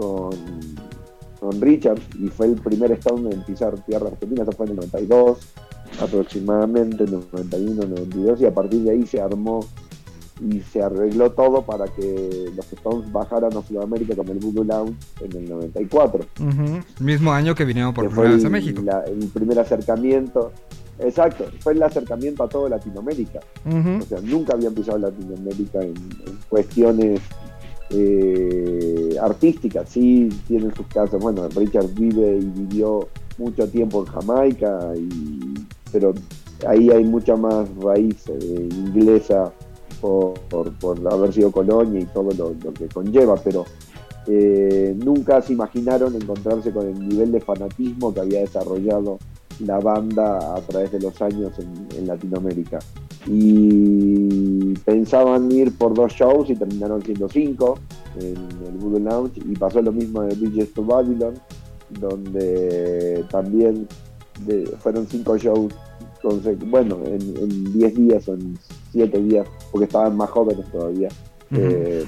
con 0.00 0.30
con 1.40 1.58
Richards 1.60 2.02
y 2.18 2.28
fue 2.28 2.46
el 2.46 2.54
primer 2.56 2.92
Stone 2.92 3.30
en 3.30 3.42
pisar 3.44 3.74
tierra 3.86 4.08
argentina 4.08 4.42
eso 4.42 4.52
fue 4.52 4.66
en 4.66 4.72
el 4.72 4.76
92 4.76 5.38
aproximadamente 6.02 7.04
91 7.04 7.82
92 7.86 8.40
y 8.42 8.46
a 8.46 8.52
partir 8.54 8.80
de 8.82 8.90
ahí 8.90 9.06
se 9.06 9.20
armó 9.20 9.60
y 10.42 10.60
se 10.60 10.82
arregló 10.82 11.30
todo 11.32 11.62
para 11.62 11.84
que 11.86 12.50
los 12.56 12.72
Stones 12.72 13.12
bajaran 13.12 13.54
a 13.56 13.62
Sudamérica 13.62 14.14
con 14.16 14.28
el 14.28 14.38
Voodoo 14.38 14.64
Lounge 14.64 14.94
en 15.20 15.36
el 15.36 15.48
94. 15.50 16.24
Ujú. 16.40 16.80
Mismo 17.04 17.32
año 17.32 17.54
que 17.54 17.64
vinieron 17.66 17.92
por 17.92 18.08
primera 18.08 18.30
vez 18.34 18.44
a 18.44 18.48
México. 18.48 18.80
la- 18.82 19.04
el 19.04 19.18
primer 19.28 19.58
acercamiento. 19.58 20.52
Exacto, 20.98 21.44
fue 21.60 21.74
el 21.74 21.82
acercamiento 21.82 22.42
a 22.42 22.48
toda 22.48 22.70
Latinoamérica. 22.70 23.40
O 23.66 24.02
sea, 24.06 24.20
nunca 24.22 24.54
habían 24.54 24.74
pisado 24.74 24.98
Latinoamérica 24.98 25.80
en, 25.82 25.88
en 25.96 26.38
cuestiones 26.48 27.20
eh, 27.90 29.16
artísticas. 29.20 29.88
Sí, 29.88 30.28
tienen 30.48 30.74
sus 30.74 30.86
casos. 30.88 31.20
Bueno, 31.20 31.48
Richard 31.48 31.88
vive 31.94 32.38
y 32.38 32.44
vivió 32.46 33.08
mucho 33.38 33.68
tiempo 33.68 34.00
en 34.00 34.06
Jamaica, 34.06 34.92
y, 34.96 35.54
pero 35.92 36.12
ahí 36.66 36.90
hay 36.90 37.04
mucha 37.04 37.36
más 37.36 37.68
raíz 37.76 38.28
eh, 38.28 38.68
inglesa 38.70 39.50
por, 40.00 40.34
por- 40.50 41.12
haber 41.12 41.32
sido 41.32 41.50
colonia 41.50 42.00
y 42.00 42.04
todo 42.06 42.30
lo, 42.36 42.54
lo 42.62 42.72
que 42.72 42.86
conlleva, 42.88 43.36
pero 43.36 43.64
eh, 44.26 44.94
nunca 45.02 45.40
se 45.42 45.54
imaginaron 45.54 46.14
encontrarse 46.14 46.70
con 46.70 46.86
el 46.86 47.08
nivel 47.08 47.32
de 47.32 47.40
fanatismo 47.40 48.12
que 48.12 48.20
había 48.20 48.40
desarrollado 48.40 49.18
la 49.66 49.78
banda 49.78 50.54
a 50.56 50.60
través 50.62 50.92
de 50.92 51.00
los 51.00 51.20
años 51.22 51.52
en, 51.58 51.98
en 51.98 52.06
Latinoamérica. 52.06 52.78
Y 53.26 54.74
pensaban 54.84 55.50
ir 55.52 55.76
por 55.76 55.94
dos 55.94 56.12
shows 56.12 56.48
y 56.50 56.56
terminaron 56.56 57.02
siendo 57.02 57.28
cinco 57.28 57.78
en 58.18 58.36
el 58.66 58.72
Voodoo 58.78 58.98
Lounge 59.00 59.38
y 59.38 59.54
pasó 59.56 59.80
lo 59.82 59.92
mismo 59.92 60.22
de 60.22 60.34
Bridges 60.34 60.72
to 60.72 60.82
Babylon, 60.84 61.34
donde 62.00 63.24
también 63.30 63.86
de- 64.46 64.66
fueron 64.80 65.06
cinco 65.06 65.36
shows, 65.36 65.72
bueno, 66.66 66.98
en, 67.04 67.20
en 67.36 67.72
10 67.72 67.94
días 67.94 68.28
o 68.28 68.34
en 68.34 68.58
7 68.92 69.18
días, 69.22 69.46
porque 69.70 69.84
estaban 69.86 70.16
más 70.16 70.30
jóvenes 70.30 70.66
todavía, 70.70 71.08
eh, 71.50 72.04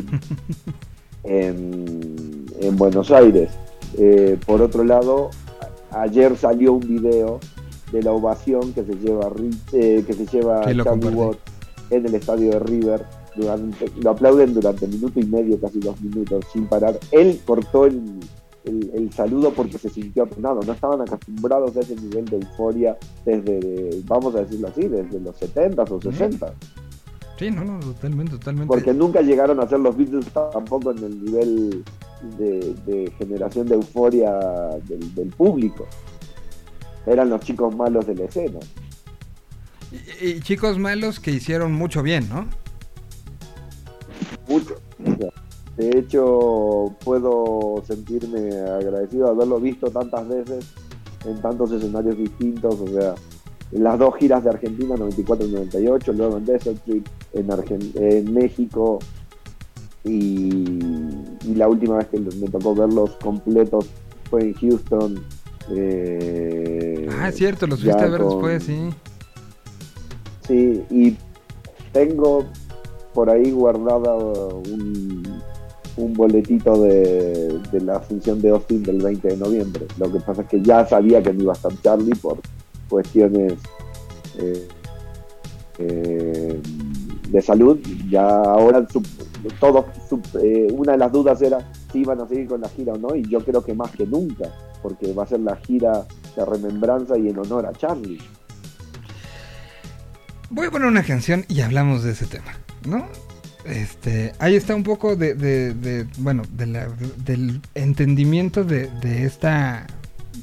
en, 1.24 2.47
en 2.61 2.77
Buenos 2.77 3.11
Aires. 3.11 3.51
Eh, 3.99 4.39
por 4.47 4.62
otro 4.62 4.85
lado, 4.85 5.31
ayer 5.94 6.36
salió 6.36 6.74
un 6.74 6.81
video 6.81 7.40
de 7.93 8.02
la 8.02 8.12
ovación 8.12 8.73
que 8.73 8.85
se 8.85 8.94
lleva, 8.94 9.31
eh, 9.73 10.02
que 10.06 10.12
se 10.14 10.27
lleva. 10.27 10.62
Watts 11.14 11.39
en 11.90 12.06
el 12.06 12.14
estadio 12.14 12.51
de 12.52 12.59
River. 12.60 13.05
Durante, 13.36 13.90
lo 14.01 14.10
aplauden 14.10 14.52
durante 14.55 14.86
minuto 14.86 15.19
y 15.19 15.24
medio, 15.24 15.59
casi 15.60 15.78
dos 15.78 16.01
minutos, 16.02 16.44
sin 16.52 16.66
parar. 16.66 16.98
Él 17.12 17.40
cortó 17.47 17.86
el, 17.86 18.01
el- 18.64 18.90
el 18.94 19.12
saludo 19.12 19.52
porque 19.52 19.78
se 19.78 19.89
sintió 19.89 20.24
apenado. 20.24 20.60
No 20.66 20.73
estaban 20.73 21.01
acostumbrados 21.01 21.74
a 21.77 21.81
ese 21.81 21.97
nivel 21.97 22.27
de 22.27 22.36
euforia 22.36 22.97
desde, 23.24 24.02
vamos 24.06 24.35
a 24.35 24.40
decirlo 24.43 24.69
así, 24.69 24.82
desde 24.86 25.19
los 25.20 25.35
70s 25.40 25.90
o 25.90 25.98
60s. 26.01 26.52
Sí, 27.39 27.51
no, 27.51 27.64
no, 27.64 27.81
totalmente, 27.81 28.32
totalmente. 28.32 28.69
Porque 28.69 28.93
nunca 28.93 29.20
llegaron 29.23 29.59
a 29.60 29.66
ser 29.66 29.81
los 29.81 29.97
Beatles 29.97 30.27
tampoco 30.32 30.90
en 30.93 30.98
el 30.98 31.24
nivel 31.24 31.85
de, 32.39 32.74
de 32.86 33.11
generación 33.19 33.69
de 33.69 33.74
euforia 33.77 34.32
del, 34.89 35.15
del 35.15 35.28
público. 35.28 35.86
Eran 37.07 37.31
los 37.31 37.40
chicos 37.40 37.74
malos 37.74 38.07
de 38.07 38.15
la 38.15 38.24
escena. 38.24 38.59
Y, 40.20 40.27
y 40.27 40.40
chicos 40.40 40.78
malos 40.78 41.20
que 41.20 41.31
hicieron 41.32 41.73
mucho 41.73 42.03
bien, 42.03 42.28
¿no? 42.28 42.47
Mucho. 44.49 44.77
De 45.77 45.99
hecho, 45.99 46.94
puedo 47.05 47.82
sentirme 47.86 48.51
agradecido 48.61 49.27
de 49.27 49.31
haberlo 49.32 49.59
visto 49.59 49.90
tantas 49.90 50.28
veces 50.28 50.66
en 51.24 51.40
tantos 51.40 51.73
escenarios 51.73 52.16
distintos. 52.19 52.78
O 52.81 52.86
sea, 52.89 53.15
en 53.73 53.82
las 53.82 53.99
dos 53.99 54.15
giras 54.16 54.44
de 54.44 54.51
Argentina, 54.51 54.94
94 54.97 55.47
y 55.47 55.51
98, 55.53 56.12
luego 56.12 56.36
en 56.36 56.44
Desert 56.44 56.78
Trip, 56.85 57.07
en, 57.32 57.49
Argen- 57.49 57.93
en 57.94 58.32
México. 58.35 58.99
Y, 60.05 60.79
y 61.45 61.55
la 61.55 61.69
última 61.69 61.97
vez 61.99 62.09
que 62.09 62.19
me 62.19 62.49
tocó 62.49 62.74
verlos 62.74 63.11
completos 63.23 63.87
fue 64.31 64.43
en 64.43 64.55
Houston. 64.55 65.23
eh, 65.70 67.09
Ah, 67.20 67.29
es 67.29 67.37
cierto, 67.37 67.66
los 67.66 67.81
fuiste 67.81 68.03
a 68.03 68.09
ver 68.09 68.20
con- 68.20 68.31
después, 68.31 68.65
sí. 68.65 68.91
Sí, 70.47 70.83
y 70.91 71.16
tengo 71.93 72.45
por 73.15 73.31
ahí 73.31 73.51
guardada 73.53 74.15
un, 74.16 75.23
un 75.97 76.12
boletito 76.15 76.83
de, 76.83 77.61
de 77.70 77.81
la 77.81 78.01
función 78.01 78.41
de 78.41 78.51
Austin 78.51 78.83
del 78.83 78.99
20 79.03 79.29
de 79.29 79.37
noviembre. 79.37 79.87
Lo 79.99 80.11
que 80.12 80.19
pasa 80.20 80.43
es 80.43 80.49
que 80.49 80.61
ya 80.62 80.85
sabía 80.87 81.23
que 81.23 81.33
no 81.33 81.43
iba 81.45 81.53
a 81.53 81.57
estar 81.57 81.73
Charlie 81.83 82.15
por 82.16 82.39
cuestiones 82.89 83.53
eh, 84.39 84.69
eh, 85.79 86.61
de 87.29 87.43
salud. 87.43 87.79
Ya 88.11 88.27
ahora 88.29 88.85
todos, 89.60 89.85
eh, 90.43 90.69
una 90.73 90.93
de 90.93 90.98
las 90.98 91.12
dudas 91.12 91.40
era 91.43 91.59
si 91.93 92.01
iban 92.01 92.20
a 92.20 92.28
seguir 92.28 92.47
con 92.48 92.60
la 92.60 92.69
gira 92.69 92.93
o 92.94 92.98
no, 92.98 93.14
y 93.16 93.23
yo 93.28 93.44
creo 93.44 93.64
que 93.64 93.74
más 93.74 93.90
que 93.93 94.06
nunca, 94.06 94.44
porque 94.82 95.12
va 95.12 95.24
a 95.24 95.27
ser 95.27 95.40
la 95.40 95.56
gira 95.56 96.06
de 96.36 96.44
remembranza 96.44 97.19
y 97.19 97.28
en 97.28 97.39
honor 97.39 97.66
a 97.66 97.73
Charlie. 97.73 98.20
Voy 100.51 100.66
a 100.66 100.70
poner 100.70 100.89
una 100.89 101.02
canción 101.02 101.44
y 101.48 101.60
hablamos 101.62 102.02
de 102.02 102.12
ese 102.12 102.27
tema, 102.27 102.52
¿no? 102.86 103.06
Este, 103.64 104.32
ahí 104.39 104.56
está 104.56 104.74
un 104.74 104.82
poco 104.82 105.14
de, 105.16 105.35
de- 105.35 106.06
bueno, 106.19 106.43
de 106.51 106.66
la- 106.66 106.89
del 107.24 107.60
entendimiento 107.74 108.64
de 108.64 108.90
esta 109.24 109.86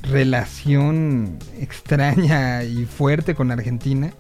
relación 0.03 1.37
extraña 1.59 2.63
y 2.63 2.85
fuerte 2.85 3.35
con 3.35 3.51
Argentina. 3.51 4.11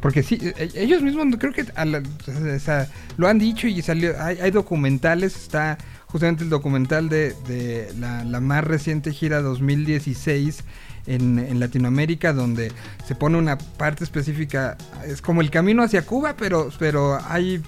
Porque 0.00 0.22
sí, 0.22 0.38
e- 0.40 0.70
ellos 0.74 1.02
mismos 1.02 1.26
creo 1.38 1.52
que 1.52 1.66
a 1.74 1.84
la- 1.84 2.02
lo 3.16 3.28
han 3.28 3.38
dicho 3.38 3.66
y 3.66 3.82
salió, 3.82 4.14
hay, 4.22 4.38
hay 4.38 4.50
documentales, 4.50 5.36
está 5.36 5.78
justamente 6.06 6.44
el 6.44 6.50
documental 6.50 7.08
de, 7.08 7.34
de 7.46 7.92
la, 7.98 8.24
la 8.24 8.40
más 8.40 8.64
reciente 8.64 9.12
gira 9.12 9.40
2016 9.42 10.64
en, 11.06 11.38
en 11.38 11.58
Latinoamérica 11.60 12.32
donde 12.32 12.70
se 13.06 13.14
pone 13.14 13.38
una 13.38 13.58
parte 13.58 14.04
específica, 14.04 14.76
es 15.06 15.20
como 15.22 15.40
el 15.40 15.50
camino 15.50 15.82
hacia 15.82 16.02
Cuba, 16.04 16.34
pero, 16.38 16.70
pero 16.78 17.18
hay 17.28 17.62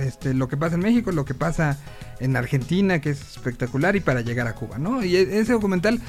este, 0.00 0.34
lo 0.34 0.48
que 0.48 0.56
pasa 0.56 0.74
en 0.74 0.82
México, 0.82 1.12
lo 1.12 1.24
que 1.24 1.34
pasa 1.34 1.78
en 2.20 2.36
Argentina, 2.36 3.00
que 3.00 3.10
es 3.10 3.20
espectacular, 3.20 3.96
y 3.96 4.00
para 4.00 4.20
llegar 4.20 4.46
a 4.46 4.54
Cuba, 4.54 4.78
¿no? 4.78 5.02
Y 5.04 5.16
e- 5.16 5.38
ese 5.40 5.52
documental 5.52 6.00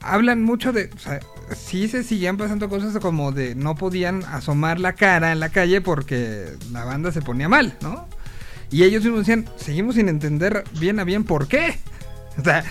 hablan 0.00 0.42
mucho 0.42 0.72
de, 0.72 0.90
o 0.92 1.54
sí 1.54 1.88
se 1.88 2.02
siguen 2.02 2.36
pasando 2.36 2.68
cosas 2.68 2.96
como 2.98 3.32
de 3.32 3.54
no 3.54 3.74
podían 3.74 4.24
asomar 4.24 4.80
la 4.80 4.94
cara 4.94 5.32
en 5.32 5.40
la 5.40 5.50
calle 5.50 5.80
porque 5.80 6.46
la 6.72 6.84
banda 6.84 7.12
se 7.12 7.22
ponía 7.22 7.48
mal, 7.48 7.76
¿no? 7.82 8.06
Y 8.70 8.84
ellos 8.84 9.02
mismos 9.02 9.26
decían, 9.26 9.48
seguimos 9.56 9.96
sin 9.96 10.08
entender 10.08 10.64
bien 10.78 11.00
a 11.00 11.04
bien 11.04 11.24
por 11.24 11.48
qué. 11.48 11.78
O 12.38 12.42
sea, 12.42 12.64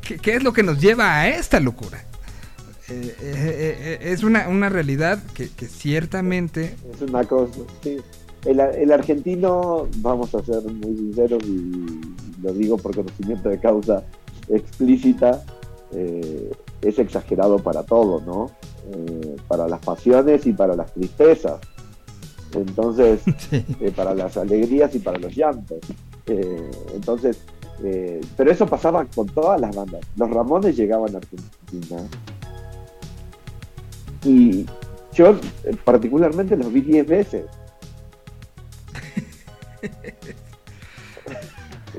¿qué, 0.00 0.34
es 0.34 0.42
lo 0.42 0.52
que 0.52 0.62
nos 0.62 0.80
lleva 0.80 1.20
a 1.20 1.28
esta 1.28 1.60
locura? 1.60 2.02
Eh, 2.88 3.14
eh, 3.20 3.20
eh, 3.20 3.98
es 4.00 4.24
una, 4.24 4.48
una 4.48 4.70
realidad 4.70 5.22
que, 5.34 5.48
que 5.50 5.66
ciertamente... 5.66 6.74
Es 6.92 7.02
una 7.02 7.22
cosa, 7.22 7.60
sí. 7.82 7.98
El, 8.46 8.58
el 8.58 8.90
argentino, 8.90 9.86
vamos 9.98 10.34
a 10.34 10.42
ser 10.42 10.62
muy 10.62 10.96
sinceros 10.96 11.44
y 11.44 12.00
lo 12.42 12.52
digo 12.54 12.78
por 12.78 12.96
conocimiento 12.96 13.50
de 13.50 13.60
causa 13.60 14.02
explícita, 14.48 15.44
eh, 15.92 16.50
es 16.82 16.98
exagerado 16.98 17.58
para 17.58 17.82
todo, 17.84 18.20
¿no? 18.20 18.50
eh, 18.92 19.36
para 19.48 19.68
las 19.68 19.80
pasiones 19.80 20.44
y 20.46 20.52
para 20.52 20.74
las 20.74 20.92
tristezas. 20.92 21.60
Entonces, 22.54 23.20
Sí. 23.50 23.64
eh, 23.80 23.92
para 23.94 24.14
las 24.14 24.36
alegrías 24.36 24.94
y 24.94 24.98
para 24.98 25.18
los 25.18 25.34
llantos. 25.34 25.78
Eh, 26.26 26.70
entonces, 26.94 27.38
pero 28.36 28.50
eso 28.50 28.66
pasaba 28.66 29.04
con 29.06 29.26
todas 29.28 29.60
las 29.60 29.74
bandas. 29.74 30.00
Los 30.16 30.30
Ramones 30.30 30.76
llegaban 30.76 31.14
a 31.14 31.18
Argentina. 31.18 32.02
Y 34.24 34.66
yo 35.12 35.36
particularmente 35.84 36.56
los 36.56 36.72
vi 36.72 36.80
10 36.82 37.06
veces. 37.06 37.44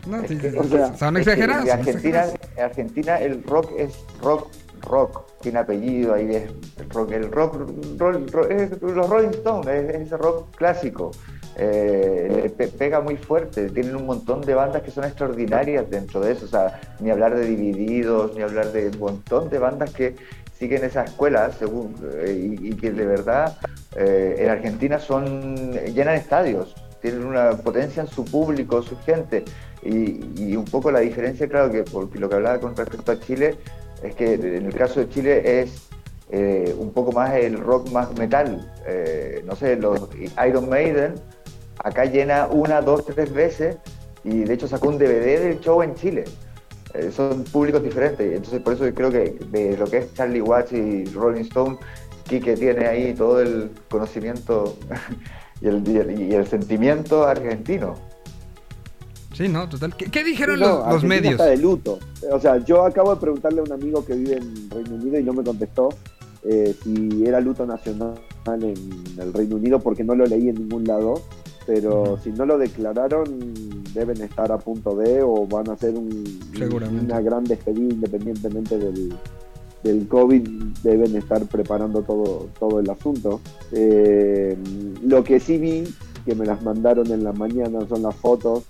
No, 0.08 0.22
sí, 0.28 0.38
sí, 0.38 0.48
O 0.58 0.64
sea, 0.66 0.98
son 0.98 1.16
exagerados. 1.18 1.66
En 1.66 2.64
Argentina 2.64 3.18
el 3.20 3.42
rock 3.44 3.72
es 3.78 3.94
rock, 4.22 4.48
rock, 4.84 5.26
tiene 5.42 5.60
apellido, 5.60 6.14
ahí 6.14 6.36
es 6.36 6.52
rock, 6.90 7.12
el 7.12 7.32
rock, 7.32 7.56
roll- 7.98 8.30
ro- 8.32 8.50
es 8.50 8.82
los 8.82 9.10
Rolling 9.10 9.30
Stones, 9.30 9.68
es, 9.68 9.96
es 9.96 10.02
ese 10.08 10.18
rock 10.18 10.56
clásico. 10.56 11.12
Eh, 11.56 12.52
pega 12.80 13.00
muy 13.00 13.16
fuerte, 13.16 13.70
tienen 13.70 13.96
un 13.96 14.06
montón 14.08 14.42
de 14.42 14.56
bandas 14.56 14.82
que 14.82 14.90
son 14.90 15.04
extraordinarias 15.04 15.88
dentro 15.90 16.20
de 16.20 16.32
eso, 16.32 16.46
o 16.46 16.48
sea, 16.48 16.82
ni 17.00 17.12
hablar 17.12 17.36
de 17.36 17.46
Divididos, 17.46 18.36
ni 18.36 18.42
hablar 18.42 18.72
de 18.72 18.88
un 18.90 19.00
montón 19.00 19.50
de 19.50 19.60
bandas 19.60 19.92
que 19.92 20.16
siguen 20.58 20.84
esa 20.84 21.04
escuela 21.04 21.52
según, 21.52 21.96
eh, 22.16 22.58
y, 22.60 22.74
que 22.76 22.92
de 22.92 23.06
verdad 23.06 23.58
eh, 23.96 24.38
en 24.40 24.50
Argentina 24.50 24.98
son 24.98 25.74
llenan 25.94 26.16
estadios, 26.16 26.76
tienen 27.02 27.24
una 27.26 27.52
potencia 27.52 28.02
en 28.02 28.08
su 28.08 28.26
público, 28.26 28.82
su 28.82 28.98
gente, 29.02 29.46
y, 29.84 30.26
y 30.42 30.56
un 30.56 30.66
poco 30.66 30.90
la 30.92 31.02
diferencia, 31.02 31.48
claro, 31.48 31.72
que 31.72 31.84
porque 31.84 32.18
lo 32.18 32.30
que 32.30 32.36
hablaba 32.36 32.60
con 32.60 32.76
respecto 32.76 33.12
a 33.12 33.20
Chile, 33.20 33.58
es 34.04 34.16
que 34.16 34.34
en 34.34 34.66
el 34.66 34.74
caso 34.76 35.00
de 35.00 35.10
Chile 35.10 35.62
es 35.62 35.90
eh, 36.30 36.76
un 36.78 36.92
poco 36.92 37.12
más 37.12 37.34
el 37.36 37.58
rock 37.58 37.90
más 37.92 38.14
metal. 38.18 38.72
Eh, 38.88 39.44
no 39.46 39.56
sé, 39.56 39.76
los 39.76 40.10
Iron 40.48 40.70
Maiden 40.70 41.16
acá 41.84 42.06
llena 42.06 42.48
una, 42.48 42.82
dos, 42.82 43.06
tres 43.06 43.34
veces 43.34 43.78
y 44.24 44.44
de 44.44 44.54
hecho 44.54 44.68
sacó 44.68 44.90
un 44.90 44.98
DVD 44.98 45.40
del 45.42 45.60
show 45.60 45.82
en 45.82 45.96
Chile. 45.96 46.24
Eh, 46.94 47.12
son 47.12 47.44
públicos 47.46 47.82
diferentes, 47.84 48.26
entonces 48.36 48.62
por 48.62 48.74
eso 48.74 48.86
creo 48.94 49.10
que 49.12 49.36
de 49.50 49.76
lo 49.78 49.86
que 49.88 49.98
es 49.98 50.14
Charlie 50.14 50.42
Watts 50.42 50.72
y 50.74 51.06
Rolling 51.06 51.42
Stone, 51.42 51.78
Quique 52.28 52.56
tiene 52.56 52.86
ahí 52.88 53.14
todo 53.14 53.42
el 53.42 53.72
conocimiento 53.90 54.78
y 55.62 55.68
el- 55.68 56.20
y 56.22 56.34
el 56.36 56.46
sentimiento 56.48 57.26
argentino. 57.26 57.96
Sí, 59.34 59.48
no, 59.48 59.68
total. 59.68 59.96
¿Qué, 59.98 60.06
qué 60.06 60.24
dijeron 60.24 60.60
No, 60.60 60.80
los, 60.84 60.94
los 60.94 61.04
medios? 61.04 61.34
está 61.34 61.46
de 61.48 61.58
luto. 61.58 62.00
O 62.32 62.40
sea, 62.40 62.58
yo 62.58 62.84
acabo 62.86 63.14
de 63.16 63.20
preguntarle 63.22 63.60
a 63.60 63.64
un 63.64 63.72
amigo 63.72 64.06
que 64.06 64.14
vive 64.16 64.38
en 64.38 64.70
Reino 64.70 64.96
Unido 64.96 65.20
y 65.20 65.24
no 65.24 65.34
me 65.34 65.44
contestó 65.44 65.90
eh, 66.44 66.76
si 66.84 67.24
era 67.26 67.40
luto 67.42 67.66
nacional 67.66 68.14
en 68.48 68.74
el 69.20 69.34
Reino 69.34 69.56
Unido 69.56 69.80
porque 69.80 70.04
no 70.04 70.14
lo 70.16 70.26
leí 70.26 70.50
en 70.50 70.56
ningún 70.56 70.84
lado. 70.86 71.22
Pero 71.66 72.20
si 72.22 72.30
no 72.32 72.46
lo 72.46 72.58
declararon, 72.58 73.24
deben 73.94 74.22
estar 74.22 74.52
a 74.52 74.58
punto 74.58 74.96
de 74.98 75.22
o 75.24 75.48
van 75.48 75.70
a 75.70 75.74
hacer 75.74 75.96
un- 75.96 76.40
una 77.06 77.22
gran 77.22 77.46
despedida 77.46 77.94
independientemente 77.94 78.78
del, 78.78 79.14
del 79.82 80.08
COVID. 80.10 80.46
Deben 80.84 81.16
estar 81.16 81.46
preparando 81.46 82.02
todo, 82.02 82.50
todo 82.60 82.82
el 82.82 82.90
asunto. 82.90 83.40
Eh, 83.72 84.58
lo 85.04 85.24
que 85.24 85.40
sí 85.40 85.58
vi, 85.58 85.86
que 86.26 86.36
me 86.36 86.46
las 86.46 86.62
mandaron 86.64 87.10
en 87.12 87.24
la 87.24 87.32
mañana, 87.32 87.80
son 87.88 88.04
las 88.04 88.16
fotos 88.18 88.64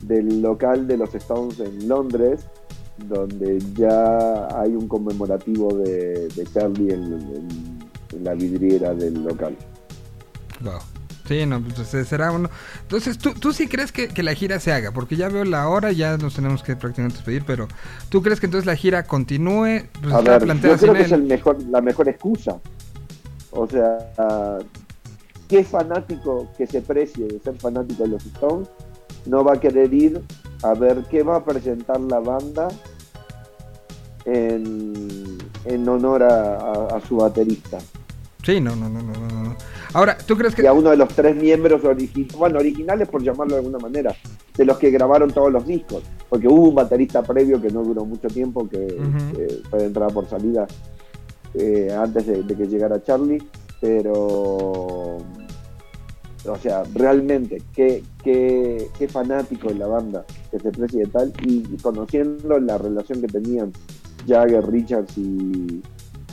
del 0.00 0.42
local 0.42 0.86
de 0.86 0.96
los 0.96 1.14
Stones 1.14 1.60
en 1.60 1.88
Londres, 1.88 2.46
donde 3.06 3.58
ya 3.74 4.48
hay 4.60 4.70
un 4.74 4.88
conmemorativo 4.88 5.74
de, 5.74 6.28
de 6.28 6.46
Charlie 6.52 6.92
en, 6.94 7.02
en- 7.12 7.78
en 8.12 8.24
la 8.24 8.32
vidriera 8.34 8.94
del 8.94 9.22
local. 9.22 9.54
Wow. 10.62 10.80
Sí, 11.26 11.44
no, 11.44 11.60
pues 11.60 11.92
eh, 11.92 12.06
será 12.06 12.32
uno. 12.32 12.48
Entonces, 12.80 13.18
¿tú, 13.18 13.34
tú 13.34 13.52
sí 13.52 13.68
crees 13.68 13.92
que, 13.92 14.08
que 14.08 14.22
la 14.22 14.32
gira 14.32 14.58
se 14.60 14.72
haga, 14.72 14.92
porque 14.92 15.14
ya 15.14 15.28
veo 15.28 15.44
la 15.44 15.68
hora, 15.68 15.92
ya 15.92 16.16
nos 16.16 16.34
tenemos 16.34 16.62
que 16.62 16.74
prácticamente 16.74 17.18
despedir, 17.18 17.44
pero 17.46 17.68
¿tú 18.08 18.22
crees 18.22 18.40
que 18.40 18.46
entonces 18.46 18.64
la 18.64 18.74
gira 18.76 19.02
continúe? 19.02 19.82
Pues 20.02 20.14
A 20.14 20.22
ver, 20.22 20.46
yo 20.46 20.76
creo 20.78 20.94
que 20.94 21.02
es 21.02 21.12
el 21.12 21.24
mejor, 21.24 21.62
la 21.64 21.82
mejor 21.82 22.08
excusa. 22.08 22.58
O 23.50 23.66
sea, 23.66 23.98
ah, 24.16 24.58
¿qué 25.48 25.64
fanático 25.64 26.48
que 26.56 26.66
se 26.66 26.80
precie 26.80 27.26
de 27.26 27.38
ser 27.40 27.56
fanático 27.58 28.04
de 28.04 28.08
los 28.08 28.24
Stones 28.24 28.68
no 29.28 29.44
va 29.44 29.54
a 29.54 29.60
querer 29.60 29.92
ir 29.94 30.20
a 30.62 30.74
ver 30.74 31.04
qué 31.10 31.22
va 31.22 31.36
a 31.36 31.44
presentar 31.44 32.00
la 32.00 32.18
banda 32.20 32.68
en, 34.24 35.38
en 35.64 35.88
honor 35.88 36.22
a, 36.22 36.56
a- 36.56 36.96
a 36.96 37.00
su 37.06 37.16
baterista? 37.16 37.78
Sí, 38.44 38.60
no, 38.60 38.74
no, 38.76 38.88
no, 38.88 39.02
no, 39.02 39.12
no. 39.12 39.56
Ahora, 39.94 40.16
¿tú 40.18 40.36
crees 40.36 40.54
que 40.54 40.62
Y 40.62 40.66
a 40.66 40.72
uno 40.72 40.90
de 40.90 40.96
los 40.96 41.08
tres 41.10 41.34
miembros 41.36 41.84
originales, 41.84 42.36
bueno, 42.38 42.58
originales 42.58 43.08
por 43.08 43.22
llamarlo 43.22 43.54
de 43.54 43.60
alguna 43.60 43.78
manera, 43.78 44.14
de 44.56 44.64
los 44.64 44.78
que 44.78 44.90
grabaron 44.90 45.30
todos 45.30 45.52
los 45.52 45.66
discos. 45.66 46.02
Porque 46.28 46.46
hubo 46.46 46.68
un 46.68 46.74
baterista 46.74 47.22
previo 47.22 47.60
que 47.60 47.70
no 47.70 47.82
duró 47.82 48.04
mucho 48.04 48.28
tiempo, 48.28 48.68
que 48.68 48.78
fue 49.70 49.80
de 49.80 49.86
entrada 49.86 50.10
por 50.10 50.28
salida 50.28 50.66
eh, 51.54 51.90
antes 51.98 52.26
de, 52.26 52.42
de 52.42 52.54
que 52.54 52.66
llegara 52.66 53.02
Charlie, 53.02 53.42
pero, 53.80 55.18
o 56.52 56.56
sea, 56.56 56.82
realmente, 56.94 57.62
qué, 57.74 58.02
qué, 58.22 58.88
qué 58.98 59.08
fanático 59.08 59.68
de 59.68 59.74
la 59.74 59.86
banda 59.86 60.24
que 60.50 60.58
se 60.58 60.70
precie 60.70 61.00
de 61.00 61.06
tal, 61.06 61.32
y, 61.44 61.66
y 61.72 61.76
conociendo 61.82 62.58
la 62.60 62.78
relación 62.78 63.20
que 63.20 63.28
tenían 63.28 63.72
Jagger, 64.26 64.66
Richards 64.66 65.16
y, 65.18 65.82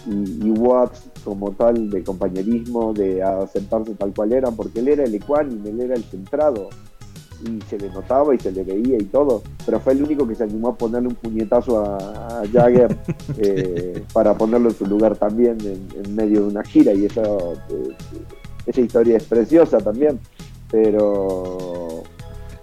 y, 0.08 0.40
y 0.44 0.52
Watts 0.52 1.10
como 1.24 1.52
tal, 1.52 1.90
de 1.90 2.04
compañerismo, 2.04 2.94
de 2.94 3.24
aceptarse 3.24 3.96
tal 3.96 4.14
cual 4.14 4.34
eran, 4.34 4.56
porque 4.56 4.80
él 4.80 4.90
era 4.90 5.04
el 5.04 5.16
ecuánime, 5.16 5.70
él 5.70 5.82
era 5.82 5.96
el 5.96 6.04
centrado, 6.04 6.70
y 7.44 7.62
se 7.70 7.78
le 7.78 7.90
notaba 7.90 8.34
y 8.34 8.40
se 8.40 8.52
le 8.52 8.64
veía 8.64 8.98
y 8.98 9.06
todo, 9.06 9.44
pero 9.66 9.80
fue 9.80 9.94
el 9.94 10.04
único 10.04 10.28
que 10.28 10.36
se 10.36 10.44
animó 10.44 10.70
a 10.70 10.76
ponerle 10.76 11.10
un 11.10 11.16
puñetazo 11.16 11.84
a, 11.84 12.42
a 12.42 12.48
Jagger 12.48 12.98
eh, 13.38 14.04
para 14.14 14.36
ponerlo 14.36 14.70
en 14.70 14.76
su 14.76 14.86
lugar 14.86 15.18
también 15.18 15.58
en, 15.62 15.88
en 16.06 16.16
medio 16.16 16.42
de 16.42 16.48
una 16.48 16.64
gira, 16.64 16.94
y 16.94 17.06
eso, 17.06 17.54
eh, 17.70 17.96
esa 18.66 18.82
historia 18.82 19.18
es 19.18 19.24
preciosa 19.26 19.78
también, 19.80 20.20
pero 20.72 22.04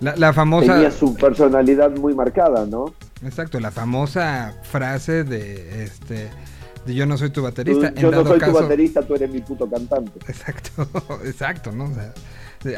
la, 0.01 0.17
la 0.17 0.33
famosa... 0.33 0.75
tenía 0.75 0.91
su 0.91 1.15
personalidad 1.15 1.91
muy 1.91 2.15
marcada, 2.15 2.67
¿no? 2.67 2.93
Exacto, 3.25 3.61
la 3.61 3.71
famosa 3.71 4.55
frase 4.63 5.25
de 5.25 5.85
este 5.85 6.29
de 6.87 6.95
yo 6.95 7.07
no 7.07 7.17
soy 7.17 7.29
tu 7.31 7.35
Tú- 7.41 7.45
baterista. 7.45 7.89
en 7.89 7.95
yo 7.95 8.11
no 8.11 8.17
dado 8.19 8.31
soy 8.31 8.39
caso- 8.41 8.53
tu 8.59 8.63
baterista, 8.65 9.03
tú 9.03 9.15
eres 9.15 9.31
mi 9.31 9.41
puto 9.41 9.71
cantante. 9.71 10.19
Exacto, 10.27 10.89
exacto, 11.25 11.71
¿no? 11.71 11.85
O 11.85 11.95
sea, 11.95 12.13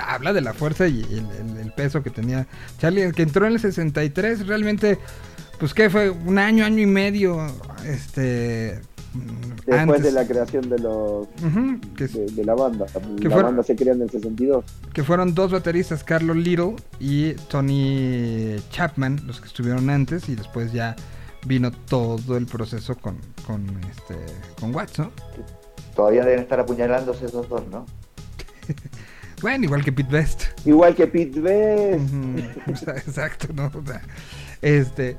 habla 0.07 0.33
de 0.35 0.43
la 0.43 0.53
fuerza 0.53 0.87
y 0.87 1.01
el, 1.03 1.27
el- 1.41 1.57
el 1.61 1.73
peso 1.73 2.03
que 2.03 2.11
tenía 2.11 2.47
Charlie, 2.79 3.11
que 3.13 3.23
entró 3.23 3.47
en 3.47 3.55
el 3.55 3.61
63, 3.61 4.47
realmente, 4.47 4.99
pues 5.59 5.73
que 5.73 5.89
fue 5.89 6.11
un 6.11 6.39
año, 6.39 6.65
año 6.67 6.81
y 6.83 6.87
medio, 6.87 7.39
este... 7.87 8.81
Después 9.15 9.79
antes. 9.81 10.03
de 10.03 10.13
la 10.13 10.27
creación 10.27 10.69
de 10.69 10.79
los 10.79 11.29
que, 11.97 12.07
de, 12.09 12.27
de 12.27 12.45
la 12.45 12.55
banda. 12.55 12.87
Que 13.21 13.29
la 13.29 13.43
banda 13.43 13.63
se 13.63 13.77
crea 13.77 13.93
en 13.95 14.03
el 14.03 14.11
62. 14.11 14.65
que 14.93 15.05
fueron 15.05 15.35
dos 15.35 15.53
bateristas, 15.53 16.03
Carlos 16.05 16.37
Little 16.37 16.77
y 16.99 17.35
Tony 17.49 18.57
Chapman, 18.71 19.21
los 19.27 19.41
que 19.41 19.47
estuvieron 19.47 19.89
antes, 19.91 20.29
y 20.29 20.35
después 20.35 20.73
ya 20.73 20.97
vino 21.47 21.71
todo 21.71 22.37
el 22.37 22.47
proceso 22.47 22.97
con, 22.97 23.19
con, 23.47 23.65
este, 23.91 24.17
con 24.61 24.75
Watts, 24.75 24.99
¿no? 24.99 25.13
Todavía 25.95 26.25
deben 26.25 26.41
estar 26.41 26.59
apuñalándose 26.59 27.27
esos 27.27 27.49
dos, 27.49 27.63
¿no? 27.69 27.87
Bueno, 29.43 29.65
igual 29.65 29.85
que 29.85 29.93
Pete 29.93 30.11
Best. 30.11 30.45
Igual 30.65 30.95
que 30.95 31.07
Pete 31.07 31.39
Best. 31.39 32.01
Ujú, 32.01 32.39
Exacto, 32.97 33.49
¿no? 33.53 33.67
O 33.67 33.87
sea, 33.87 34.01
este. 34.63 35.19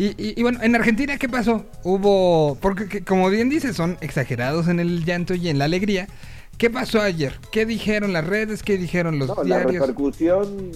Y, 0.00 0.06
y- 0.16 0.34
y 0.38 0.42
bueno, 0.42 0.60
en 0.62 0.74
Argentina, 0.74 1.18
¿qué 1.18 1.28
pasó? 1.28 1.66
Hubo. 1.84 2.56
Porque, 2.60 2.88
que- 2.88 3.04
como 3.04 3.28
bien 3.28 3.50
dices, 3.50 3.76
son 3.76 3.98
exagerados 4.00 4.66
en 4.68 4.80
el 4.80 5.04
llanto 5.04 5.34
y 5.34 5.48
en 5.50 5.58
la 5.58 5.66
alegría. 5.66 6.08
¿Qué 6.56 6.70
pasó 6.70 7.00
ayer? 7.02 7.34
¿Qué 7.52 7.66
dijeron 7.66 8.12
las 8.14 8.26
redes? 8.26 8.62
¿Qué 8.62 8.78
dijeron 8.78 9.18
los 9.18 9.28
No, 9.28 9.34
la 9.36 9.58
diarios? 9.58 9.72
repercusión, 9.86 10.70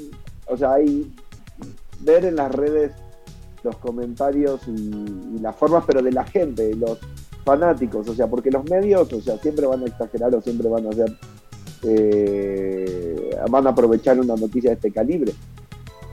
o 0.46 0.56
sea, 0.56 0.74
hay 0.74 1.10
ver 2.00 2.24
en 2.26 2.36
las 2.36 2.52
redes 2.52 2.92
los 3.62 3.76
comentarios 3.78 4.60
y, 4.66 4.70
y 4.72 5.38
las 5.40 5.56
formas, 5.56 5.84
pero 5.86 6.02
de 6.02 6.12
la 6.12 6.24
gente, 6.24 6.74
los 6.74 6.98
fanáticos, 7.46 8.06
o 8.08 8.14
sea, 8.14 8.26
porque 8.26 8.50
los 8.50 8.64
medios, 8.68 9.10
o 9.10 9.20
sea, 9.22 9.38
siempre 9.38 9.66
van 9.66 9.82
a 9.82 9.86
exagerar 9.86 10.34
o 10.34 10.42
siempre 10.42 10.68
van 10.68 10.86
a 10.86 10.90
hacer, 10.90 11.16
eh, 11.82 13.30
van 13.50 13.66
a 13.66 13.70
aprovechar 13.70 14.18
una 14.20 14.36
noticia 14.36 14.70
de 14.70 14.74
este 14.76 14.90
calibre. 14.90 15.32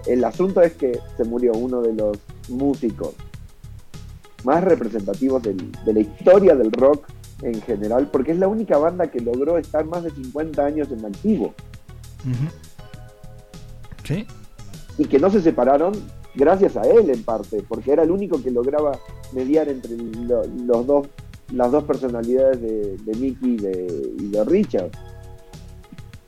El 0.08 0.24
asunto 0.24 0.62
es 0.62 0.74
que 0.74 1.00
se 1.18 1.24
murió 1.24 1.54
uno 1.54 1.82
de 1.82 1.94
los 1.94 2.18
músicos 2.50 3.14
más 4.44 4.64
representativos 4.64 5.44
del- 5.44 5.72
de 5.86 5.94
la 5.94 6.00
historia 6.00 6.56
del 6.56 6.72
rock 6.72 7.06
en 7.44 7.62
general, 7.62 8.10
porque 8.12 8.32
es 8.32 8.38
la 8.40 8.48
única 8.48 8.78
banda 8.78 9.08
que 9.12 9.20
logró 9.20 9.58
estar 9.58 9.86
más 9.86 10.04
de 10.04 10.12
50 10.12 10.66
años 10.66 10.90
en 10.92 11.06
activo. 11.06 11.54
Sí, 14.04 14.26
y 14.98 15.06
que 15.06 15.20
no 15.20 15.30
se 15.30 15.42
separaron 15.42 15.94
gracias 16.36 16.76
a 16.78 16.82
él 16.84 17.10
en 17.10 17.24
parte, 17.24 17.64
porque 17.68 17.92
era 17.94 18.04
el 18.04 18.12
único 18.12 18.42
que 18.42 18.52
lograba 18.52 18.98
mediar 19.34 19.70
entre 19.70 19.96
lo- 19.96 20.46
los 20.46 20.86
dos 20.88 21.08
las 21.54 21.70
dos 21.70 21.84
personalidades 21.84 22.62
de, 22.62 22.96
de 22.98 23.16
Mickey 23.18 23.56
y 23.56 23.58
de, 23.58 24.14
y 24.20 24.28
de 24.30 24.44
Richard. 24.46 24.90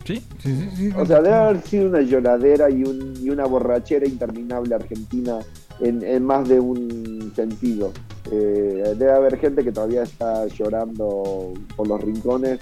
Sí, 0.06 0.22
sí, 0.40 0.56
sí. 0.56 0.70
sí. 0.76 0.90
O 0.98 1.06
sea, 1.06 1.22
debe 1.22 1.36
haber 1.36 1.62
sido 1.62 1.88
una 1.88 2.02
lloradera 2.02 2.70
y, 2.70 2.84
un, 2.84 3.14
y 3.22 3.30
una 3.30 3.46
borrachera 3.46 4.06
interminable 4.06 4.76
argentina 4.76 5.40
en, 5.80 6.04
en 6.04 6.26
más 6.26 6.48
de 6.48 6.60
un 6.60 7.32
sentido. 7.36 7.92
Eh, 8.32 8.96
debe 8.98 9.12
haber 9.12 9.38
gente 9.38 9.64
que 9.64 9.72
todavía 9.72 10.04
está 10.04 10.48
llorando 10.48 11.54
por 11.76 11.88
los 11.88 12.02
rincones. 12.02 12.60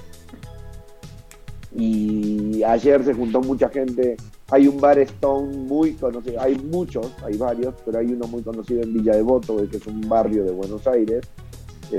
Y 1.74 2.64
ayer 2.64 3.04
se 3.04 3.14
juntó 3.14 3.42
mucha 3.42 3.70
gente. 3.70 4.18
Hay 4.50 4.68
un 4.68 4.82
bar 4.82 5.00
Stone 5.00 5.56
muy 5.56 5.94
conocido, 5.94 6.42
hay 6.42 6.58
muchos, 6.58 7.14
hay 7.24 7.38
varios, 7.38 7.74
pero 7.86 8.00
hay 8.00 8.08
uno 8.08 8.28
muy 8.28 8.42
conocido 8.42 8.84
en 8.84 8.94
Villa 8.94 9.16
Devoto, 9.16 9.56
que 9.70 9.78
es 9.78 9.88
un 9.88 10.02
barrio 10.10 10.44
de 10.44 10.52
Buenos 10.52 10.86
Aires, 10.88 11.22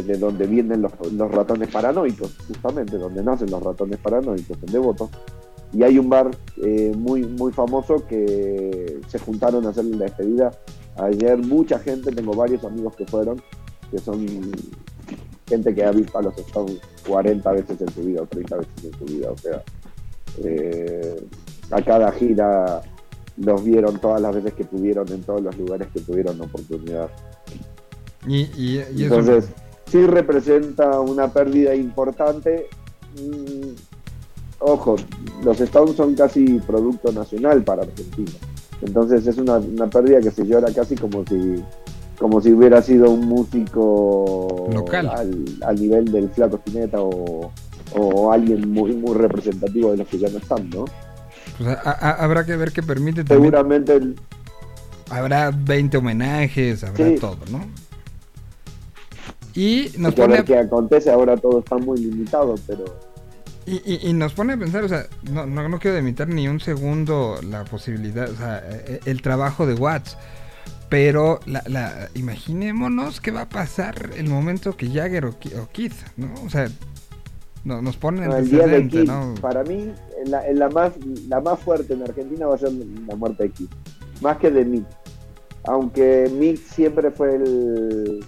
de 0.01 0.17
donde 0.17 0.47
vienen 0.47 0.81
los, 0.83 0.93
los 1.13 1.31
ratones 1.31 1.69
paranoicos, 1.69 2.35
justamente, 2.49 2.97
donde 2.97 3.23
nacen 3.23 3.51
los 3.51 3.63
ratones 3.63 3.99
paranoicos, 3.99 4.57
en 4.63 4.73
Devoto. 4.73 5.11
Y 5.75 5.83
hay 5.83 5.99
un 5.99 6.09
bar 6.09 6.31
eh, 6.63 6.93
muy, 6.97 7.25
muy 7.25 7.53
famoso 7.53 8.07
que 8.07 9.01
se 9.09 9.19
juntaron 9.19 9.67
a 9.67 9.71
hacer 9.71 9.85
la 9.87 10.05
despedida. 10.05 10.51
Ayer 10.97 11.39
mucha 11.39 11.79
gente, 11.79 12.11
tengo 12.13 12.35
varios 12.35 12.63
amigos 12.65 12.95
que 12.97 13.07
fueron, 13.07 13.41
que 13.91 13.99
son 13.99 14.27
gente 15.49 15.75
que 15.75 15.85
ha 15.85 15.91
visto 15.93 16.19
a 16.19 16.23
los 16.23 16.37
Stones 16.39 16.79
40 17.07 17.53
veces 17.53 17.81
en 17.81 17.89
su 17.93 18.03
vida 18.03 18.23
o 18.23 18.27
30 18.27 18.57
veces 18.57 18.85
en 18.85 18.99
su 18.99 19.05
vida. 19.07 19.31
O 19.31 19.37
sea, 19.39 19.63
eh, 20.45 21.23
a 21.71 21.83
cada 21.83 22.13
gira 22.13 22.83
los 23.39 23.65
vieron 23.65 23.99
todas 23.99 24.21
las 24.21 24.35
veces 24.35 24.53
que 24.53 24.65
pudieron 24.65 25.11
en 25.11 25.23
todos 25.23 25.41
los 25.41 25.57
lugares 25.57 25.89
que 25.93 26.01
tuvieron 26.01 26.39
oportunidad. 26.41 27.09
Y, 28.27 28.43
y, 28.57 28.77
y 28.77 28.79
eso- 28.79 29.17
Entonces, 29.19 29.51
sí 29.93 30.05
representa 30.07 30.99
una 31.01 31.29
pérdida 31.33 31.75
importante. 31.75 32.67
Mm, 33.21 33.75
ojo, 34.61 34.97
los 35.45 35.61
Stones 35.61 35.97
son 35.97 36.15
casi 36.15 36.59
producto 36.61 37.13
nacional 37.13 37.63
para 37.63 37.83
Argentina. 37.83 38.31
Entonces 38.81 39.27
es 39.27 39.37
una, 39.39 39.59
una 39.59 39.87
pérdida 39.89 40.21
que 40.21 40.31
se 40.31 40.45
llora 40.47 40.73
casi 40.75 40.97
como 40.97 41.25
si 41.27 41.63
como 42.19 42.41
si 42.41 42.53
hubiera 42.53 42.81
sido 42.83 43.11
un 43.11 43.27
músico 43.27 44.69
Local. 44.73 45.09
Al, 45.09 45.45
al 45.67 45.81
nivel 45.81 46.05
del 46.13 46.29
Flaco 46.31 46.57
Spinetta 46.57 47.01
o, 47.01 47.51
o 47.97 48.33
alguien 48.33 48.71
muy 48.71 48.93
muy 48.95 49.15
representativo 49.15 49.91
de 49.91 49.99
los 49.99 50.09
que 50.09 50.19
ya 50.19 50.29
no 50.31 50.39
están, 50.39 50.71
¿no? 50.71 50.85
pues, 51.59 51.69
a- 51.69 51.91
a- 51.91 52.25
habrá 52.25 52.45
que 52.47 52.57
ver 52.57 52.73
qué 52.73 52.83
permite 52.83 53.25
también. 53.25 53.51
Seguramente 53.53 53.95
el- 53.95 54.17
Habrá 55.11 55.51
20 55.51 55.97
homenajes, 55.99 56.83
habrá 56.85 57.09
Sí. 57.09 57.17
todo, 57.21 57.37
¿no? 57.51 57.67
Y 59.55 59.91
nos 59.99 60.15
que 60.15 60.23
pone 60.23 60.35
ver 60.37 60.45
qué 60.45 60.57
acontece, 60.59 61.11
ahora 61.11 61.37
todo 61.37 61.59
está 61.61 61.77
muy 61.77 61.99
limitado, 61.99 62.55
pero 62.67 62.85
Y, 63.67 63.75
y- 63.85 64.09
y 64.09 64.13
nos 64.13 64.33
pone 64.33 64.55
a 64.55 64.57
pensar, 64.57 64.83
o 64.85 64.89
sea, 64.89 65.07
no, 65.31 65.47
no, 65.47 65.69
no 65.69 65.79
quiero 65.79 65.97
limitar 65.97 66.27
ni 66.29 66.49
un 66.49 66.59
segundo 66.61 67.39
la 67.49 67.65
posibilidad, 67.65 68.29
o 68.31 68.37
sea, 68.37 68.63
eh, 68.69 69.01
el 69.05 69.23
trabajo 69.23 69.67
de 69.67 69.75
Watts. 69.75 70.17
Pero 70.89 71.41
la, 71.47 71.63
la, 71.69 72.09
imaginémonos 72.15 73.21
qué 73.21 73.31
va 73.31 73.43
a 73.43 73.49
pasar 73.49 74.11
el 74.17 74.29
momento 74.29 74.77
que 74.77 74.89
Jagger 74.91 75.25
o, 75.27 75.29
o 75.31 75.69
Keith, 75.73 75.95
¿no? 76.19 76.29
O 76.45 76.51
sea, 76.51 76.69
no- 77.65 77.81
nos 77.81 77.97
ponen 77.97 78.29
No, 78.29 78.37
el 78.37 78.51
día 78.51 78.67
de 78.67 78.89
Kid, 78.89 79.05
¿no? 79.07 79.35
para 79.41 79.63
mí, 79.65 79.93
la, 80.27 80.43
la 80.53 80.69
más, 80.69 80.93
la 81.29 81.41
más 81.41 81.59
fuerte 81.61 81.95
en 81.95 82.03
Argentina 82.03 82.47
va 82.47 82.57
a 82.57 82.59
ser 82.59 82.73
la 83.07 83.15
muerte 83.17 83.45
de 83.45 83.51
Kid, 83.51 83.69
más 84.21 84.37
que 84.39 84.51
de 84.51 84.65
Mick. 84.65 84.85
Aunque 85.65 86.29
Mick 86.39 86.59
siempre 86.59 87.11
fue 87.13 87.37
el, 87.37 88.25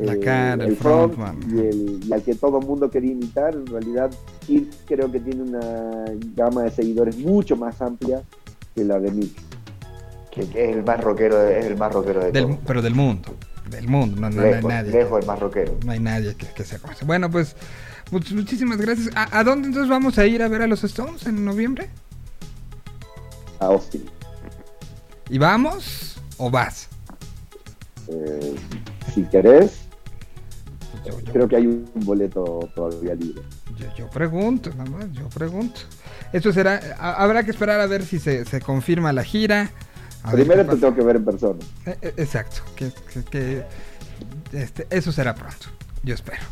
La 0.00 0.12
el- 0.12 0.20
cara, 0.20 0.64
el 0.64 0.76
front 0.76 1.14
frontman. 1.14 1.38
y, 1.50 1.58
el, 1.60 2.00
y 2.06 2.12
al 2.12 2.22
que 2.22 2.34
todo 2.34 2.58
el 2.60 2.66
mundo 2.66 2.90
quería 2.90 3.12
imitar. 3.12 3.54
En 3.54 3.66
realidad, 3.66 4.10
Kid 4.46 4.64
creo 4.86 5.10
que 5.10 5.20
tiene 5.20 5.42
una 5.42 6.04
gama 6.36 6.62
de 6.64 6.70
seguidores 6.70 7.16
mucho 7.18 7.56
más 7.56 7.80
amplia 7.82 8.22
que 8.74 8.84
la 8.84 8.98
de 9.00 9.10
Mick. 9.10 9.32
Que, 10.30 10.46
que 10.48 10.70
es 10.70 10.76
el 10.76 10.84
más 10.84 11.00
rockero, 11.02 11.36
de- 11.38 11.58
es 11.60 11.66
el 11.66 11.76
más 11.76 11.92
rockero 11.92 12.20
de 12.24 12.32
Del- 12.32 12.58
pero 12.66 12.80
del 12.82 12.94
mundo, 12.94 13.34
del 13.70 13.88
mundo, 13.88 14.20
no, 14.20 14.30
no, 14.30 14.42
no 14.42 14.46
hay 14.56 14.62
nadie. 14.62 14.92
lejos 14.92 15.20
el 15.20 15.26
más 15.26 15.38
rockero. 15.40 15.76
No 15.84 15.92
hay 15.92 16.00
nadie 16.00 16.34
que, 16.36 16.46
que 16.46 16.64
sea 16.64 16.78
como 16.78 16.92
ese. 16.92 17.04
Bueno, 17.04 17.30
pues 17.30 17.56
much- 18.12 18.32
muchísimas 18.34 18.78
gracias. 18.78 19.10
¿A, 19.16 19.38
a 19.38 19.42
dónde 19.42 19.68
entonces 19.68 19.90
vamos 19.90 20.16
a 20.18 20.26
ir 20.26 20.42
a 20.42 20.48
ver 20.48 20.62
a 20.62 20.66
los 20.66 20.84
Stones 20.84 21.26
en 21.26 21.44
noviembre? 21.44 21.88
A 23.58 23.66
Austin. 23.66 24.04
¿Y 25.28 25.38
vamos 25.38 26.20
o 26.36 26.50
vas? 26.50 26.88
Eh, 28.08 28.54
si 29.14 29.22
querés, 29.24 29.80
Yo, 31.06 31.18
yo- 31.20 31.32
creo 31.32 31.48
que 31.48 31.56
hay 31.56 31.66
un 31.66 31.88
boleto 31.96 32.68
todavía 32.74 33.14
libre. 33.14 33.42
Yo, 33.78 33.86
yo 33.96 34.10
pregunto, 34.10 34.70
nada 34.76 34.90
más, 34.90 35.12
yo 35.12 35.28
pregunto. 35.28 35.80
Esto 36.32 36.52
será, 36.52 36.80
ha- 36.98 37.14
habrá 37.22 37.42
que 37.44 37.50
esperar 37.52 37.80
a 37.80 37.86
ver 37.86 38.04
si 38.04 38.18
se, 38.18 38.44
se 38.44 38.60
confirma 38.60 39.12
la 39.12 39.22
gira. 39.24 39.70
a 40.22 40.32
Primero 40.32 40.66
te 40.66 40.76
tengo 40.76 40.94
que 40.94 41.02
ver 41.02 41.16
en 41.16 41.24
persona. 41.24 41.58
Eh, 41.86 41.96
eh, 42.02 42.14
exacto, 42.16 42.62
que, 42.76 42.90
que- 43.12 43.24
que, 43.24 43.64
este, 44.52 44.86
eso 44.90 45.12
será 45.12 45.34
pronto, 45.34 45.68
yo 46.02 46.14
espero. 46.14 46.42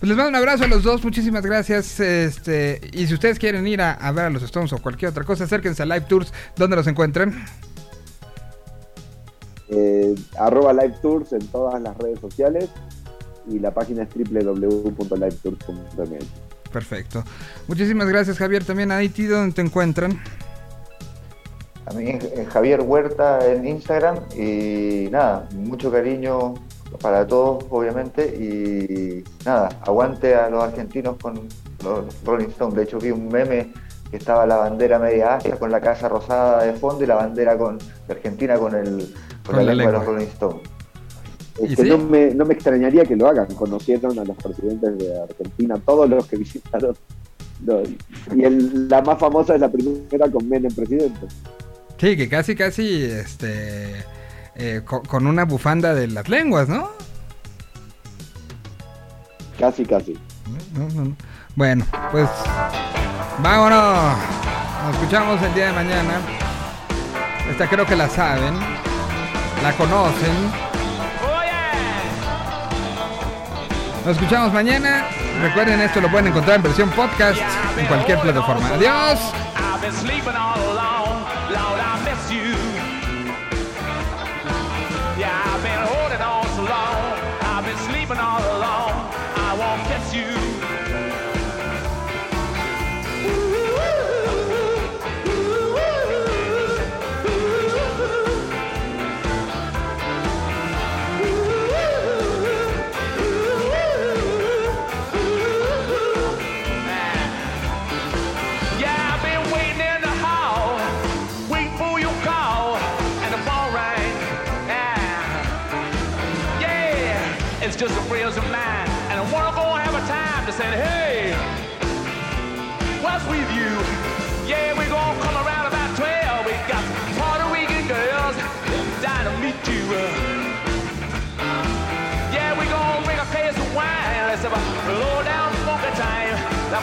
Pues 0.00 0.08
les 0.08 0.16
mando 0.16 0.30
un 0.30 0.36
abrazo 0.36 0.64
a 0.64 0.66
los 0.68 0.82
dos, 0.82 1.02
muchísimas 1.04 1.44
gracias. 1.46 2.00
Este, 2.00 2.80
y 2.92 3.06
si 3.06 3.14
ustedes 3.14 3.38
quieren 3.38 3.66
ir 3.66 3.80
a, 3.80 3.92
a 3.92 4.10
ver 4.12 4.24
a 4.26 4.30
los 4.30 4.42
Stones 4.42 4.72
o 4.72 4.78
cualquier 4.82 5.10
otra 5.12 5.24
cosa, 5.24 5.44
acérquense 5.44 5.82
a 5.82 5.86
Live 5.86 6.02
Tours, 6.08 6.32
donde 6.56 6.76
los 6.76 6.86
encuentran. 6.86 7.44
eh, 9.68 10.14
arroba 10.38 10.72
live 10.74 10.94
tours 11.00 11.32
en 11.32 11.46
todas 11.48 11.80
las 11.80 11.96
redes 11.96 12.20
sociales 12.20 12.68
y 13.48 13.58
la 13.58 13.72
página 13.72 14.02
es 14.02 14.10
www.livetours.mx. 14.14 16.24
Perfecto. 16.72 17.24
Muchísimas 17.68 18.08
gracias, 18.08 18.38
Javier. 18.38 18.64
También 18.64 18.90
a 18.90 18.98
ti, 19.00 19.26
donde 19.26 19.54
te 19.54 19.62
encuentran. 19.62 20.18
A 21.86 21.92
mí 21.92 22.10
es 22.10 22.24
es 22.24 22.48
Javier 22.48 22.80
Huerta 22.80 23.46
en 23.46 23.66
Instagram 23.66 24.18
y 24.36 25.08
nada, 25.10 25.48
mucho 25.52 25.92
cariño 25.92 26.54
para 27.00 27.26
todos 27.26 27.64
obviamente 27.70 28.26
y 28.26 29.24
nada, 29.44 29.68
aguante 29.82 30.34
a 30.34 30.48
los 30.48 30.62
argentinos 30.62 31.16
con 31.20 31.48
los 31.82 32.24
Rolling 32.24 32.48
Stones. 32.48 32.74
De 32.74 32.84
hecho 32.84 32.98
vi 32.98 33.10
un 33.10 33.28
meme 33.28 33.72
que 34.10 34.16
estaba 34.16 34.46
la 34.46 34.56
bandera 34.56 34.98
media 34.98 35.36
asta 35.36 35.56
con 35.56 35.70
la 35.70 35.80
casa 35.80 36.08
rosada 36.08 36.64
de 36.64 36.72
fondo 36.72 37.04
y 37.04 37.06
la 37.06 37.16
bandera 37.16 37.58
con 37.58 37.78
de 37.78 38.14
Argentina 38.14 38.56
con 38.56 38.74
el 38.74 39.14
con, 39.44 39.56
Con 39.56 39.56
la, 39.56 39.64
la 39.64 39.74
lengua 39.74 39.92
de 39.92 39.98
los. 39.98 40.06
Rolling 40.06 40.26
Stones. 40.26 40.73
No, 41.84 41.98
me, 41.98 42.34
no 42.34 42.44
me 42.44 42.54
extrañaría 42.54 43.04
que 43.04 43.14
lo 43.16 43.28
hagan. 43.28 43.46
Conocieron 43.54 44.18
a 44.18 44.24
los 44.24 44.36
presidentes 44.36 44.98
de 44.98 45.22
Argentina, 45.22 45.76
todos 45.84 46.08
los 46.08 46.26
que 46.26 46.36
visitaron. 46.38 46.96
los- 47.64 47.88
y 48.34 48.42
el- 48.42 48.88
la 48.88 49.00
más 49.02 49.18
famosa 49.18 49.54
es 49.54 49.60
la 49.60 49.70
primera 49.70 50.28
con 50.30 50.48
Menem 50.48 50.74
presidente. 50.74 51.26
Sí, 51.98 52.16
que 52.16 52.28
casi, 52.28 52.54
casi, 52.56 53.04
este, 53.04 54.04
eh, 54.56 54.82
co- 54.84 55.02
con, 55.02 55.26
una 55.28 55.44
bufanda 55.44 55.94
de 55.94 56.08
las 56.08 56.28
lenguas, 56.28 56.68
¿no? 56.68 56.90
Casi, 59.58 59.84
casi. 59.84 60.18
No, 60.74 60.88
no, 60.88 61.04
no. 61.04 61.16
Bueno, 61.54 61.86
pues 62.10 62.28
vámonos. 63.42 64.18
Nos 64.84 64.94
escuchamos 64.96 65.40
el 65.42 65.54
día 65.54 65.66
de 65.68 65.72
mañana. 65.72 66.20
Esta 67.50 67.68
creo 67.70 67.86
que 67.86 67.94
la 67.96 68.08
saben, 68.08 68.54
la 69.62 69.72
conocen. 69.76 70.73
Nos 74.04 74.16
escuchamos 74.18 74.52
mañana. 74.52 75.06
Recuerden, 75.40 75.80
esto 75.80 76.00
lo 76.00 76.10
pueden 76.10 76.26
encontrar 76.26 76.56
en 76.56 76.62
versión 76.62 76.90
podcast 76.90 77.40
en 77.78 77.86
cualquier 77.86 78.20
plataforma. 78.20 78.68
Adiós. 78.68 79.32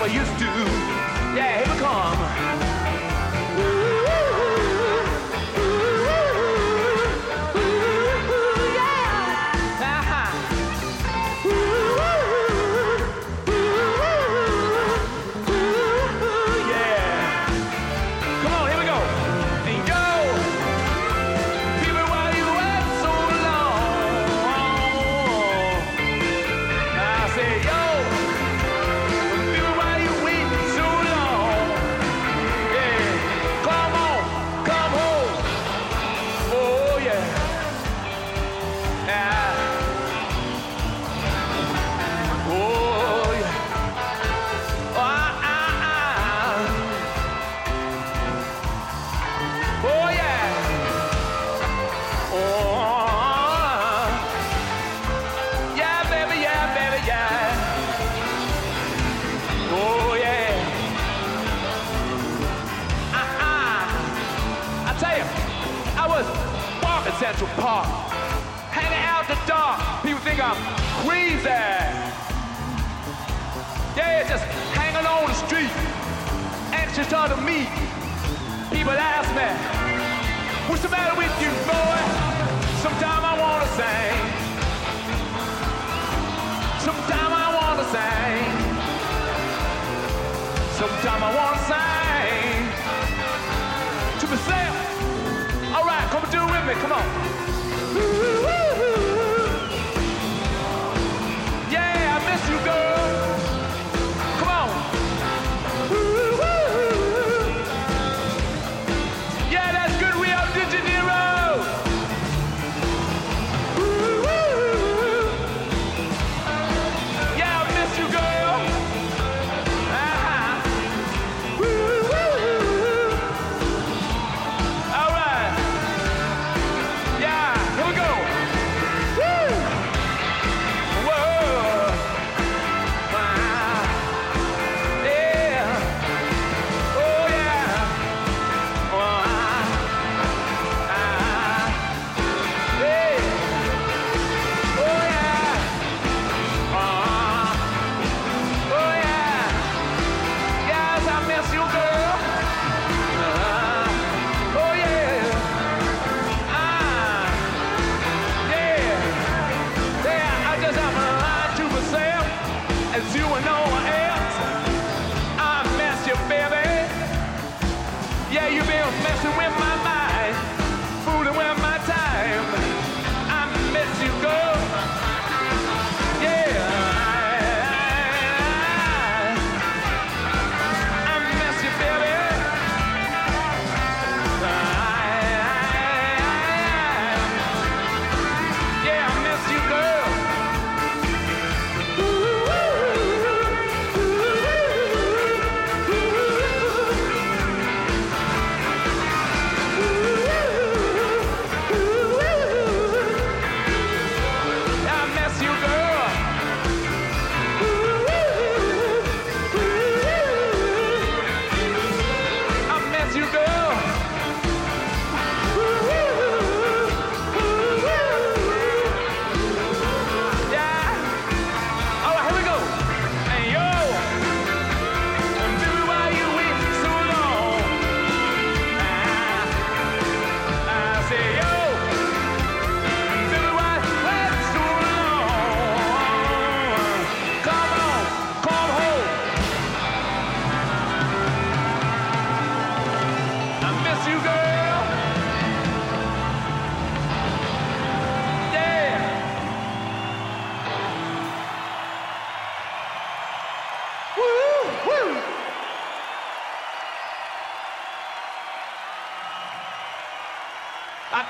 I 0.01 0.07
used 0.07 0.39
to. 0.39 0.60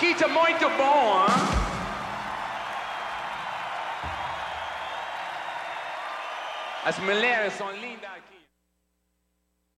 que 0.01 0.23
é 0.23 0.27
muito 0.27 0.67
bom, 0.71 1.25
hein? 1.27 1.51
As 6.83 6.97
mulheres 6.97 7.53
são 7.53 7.71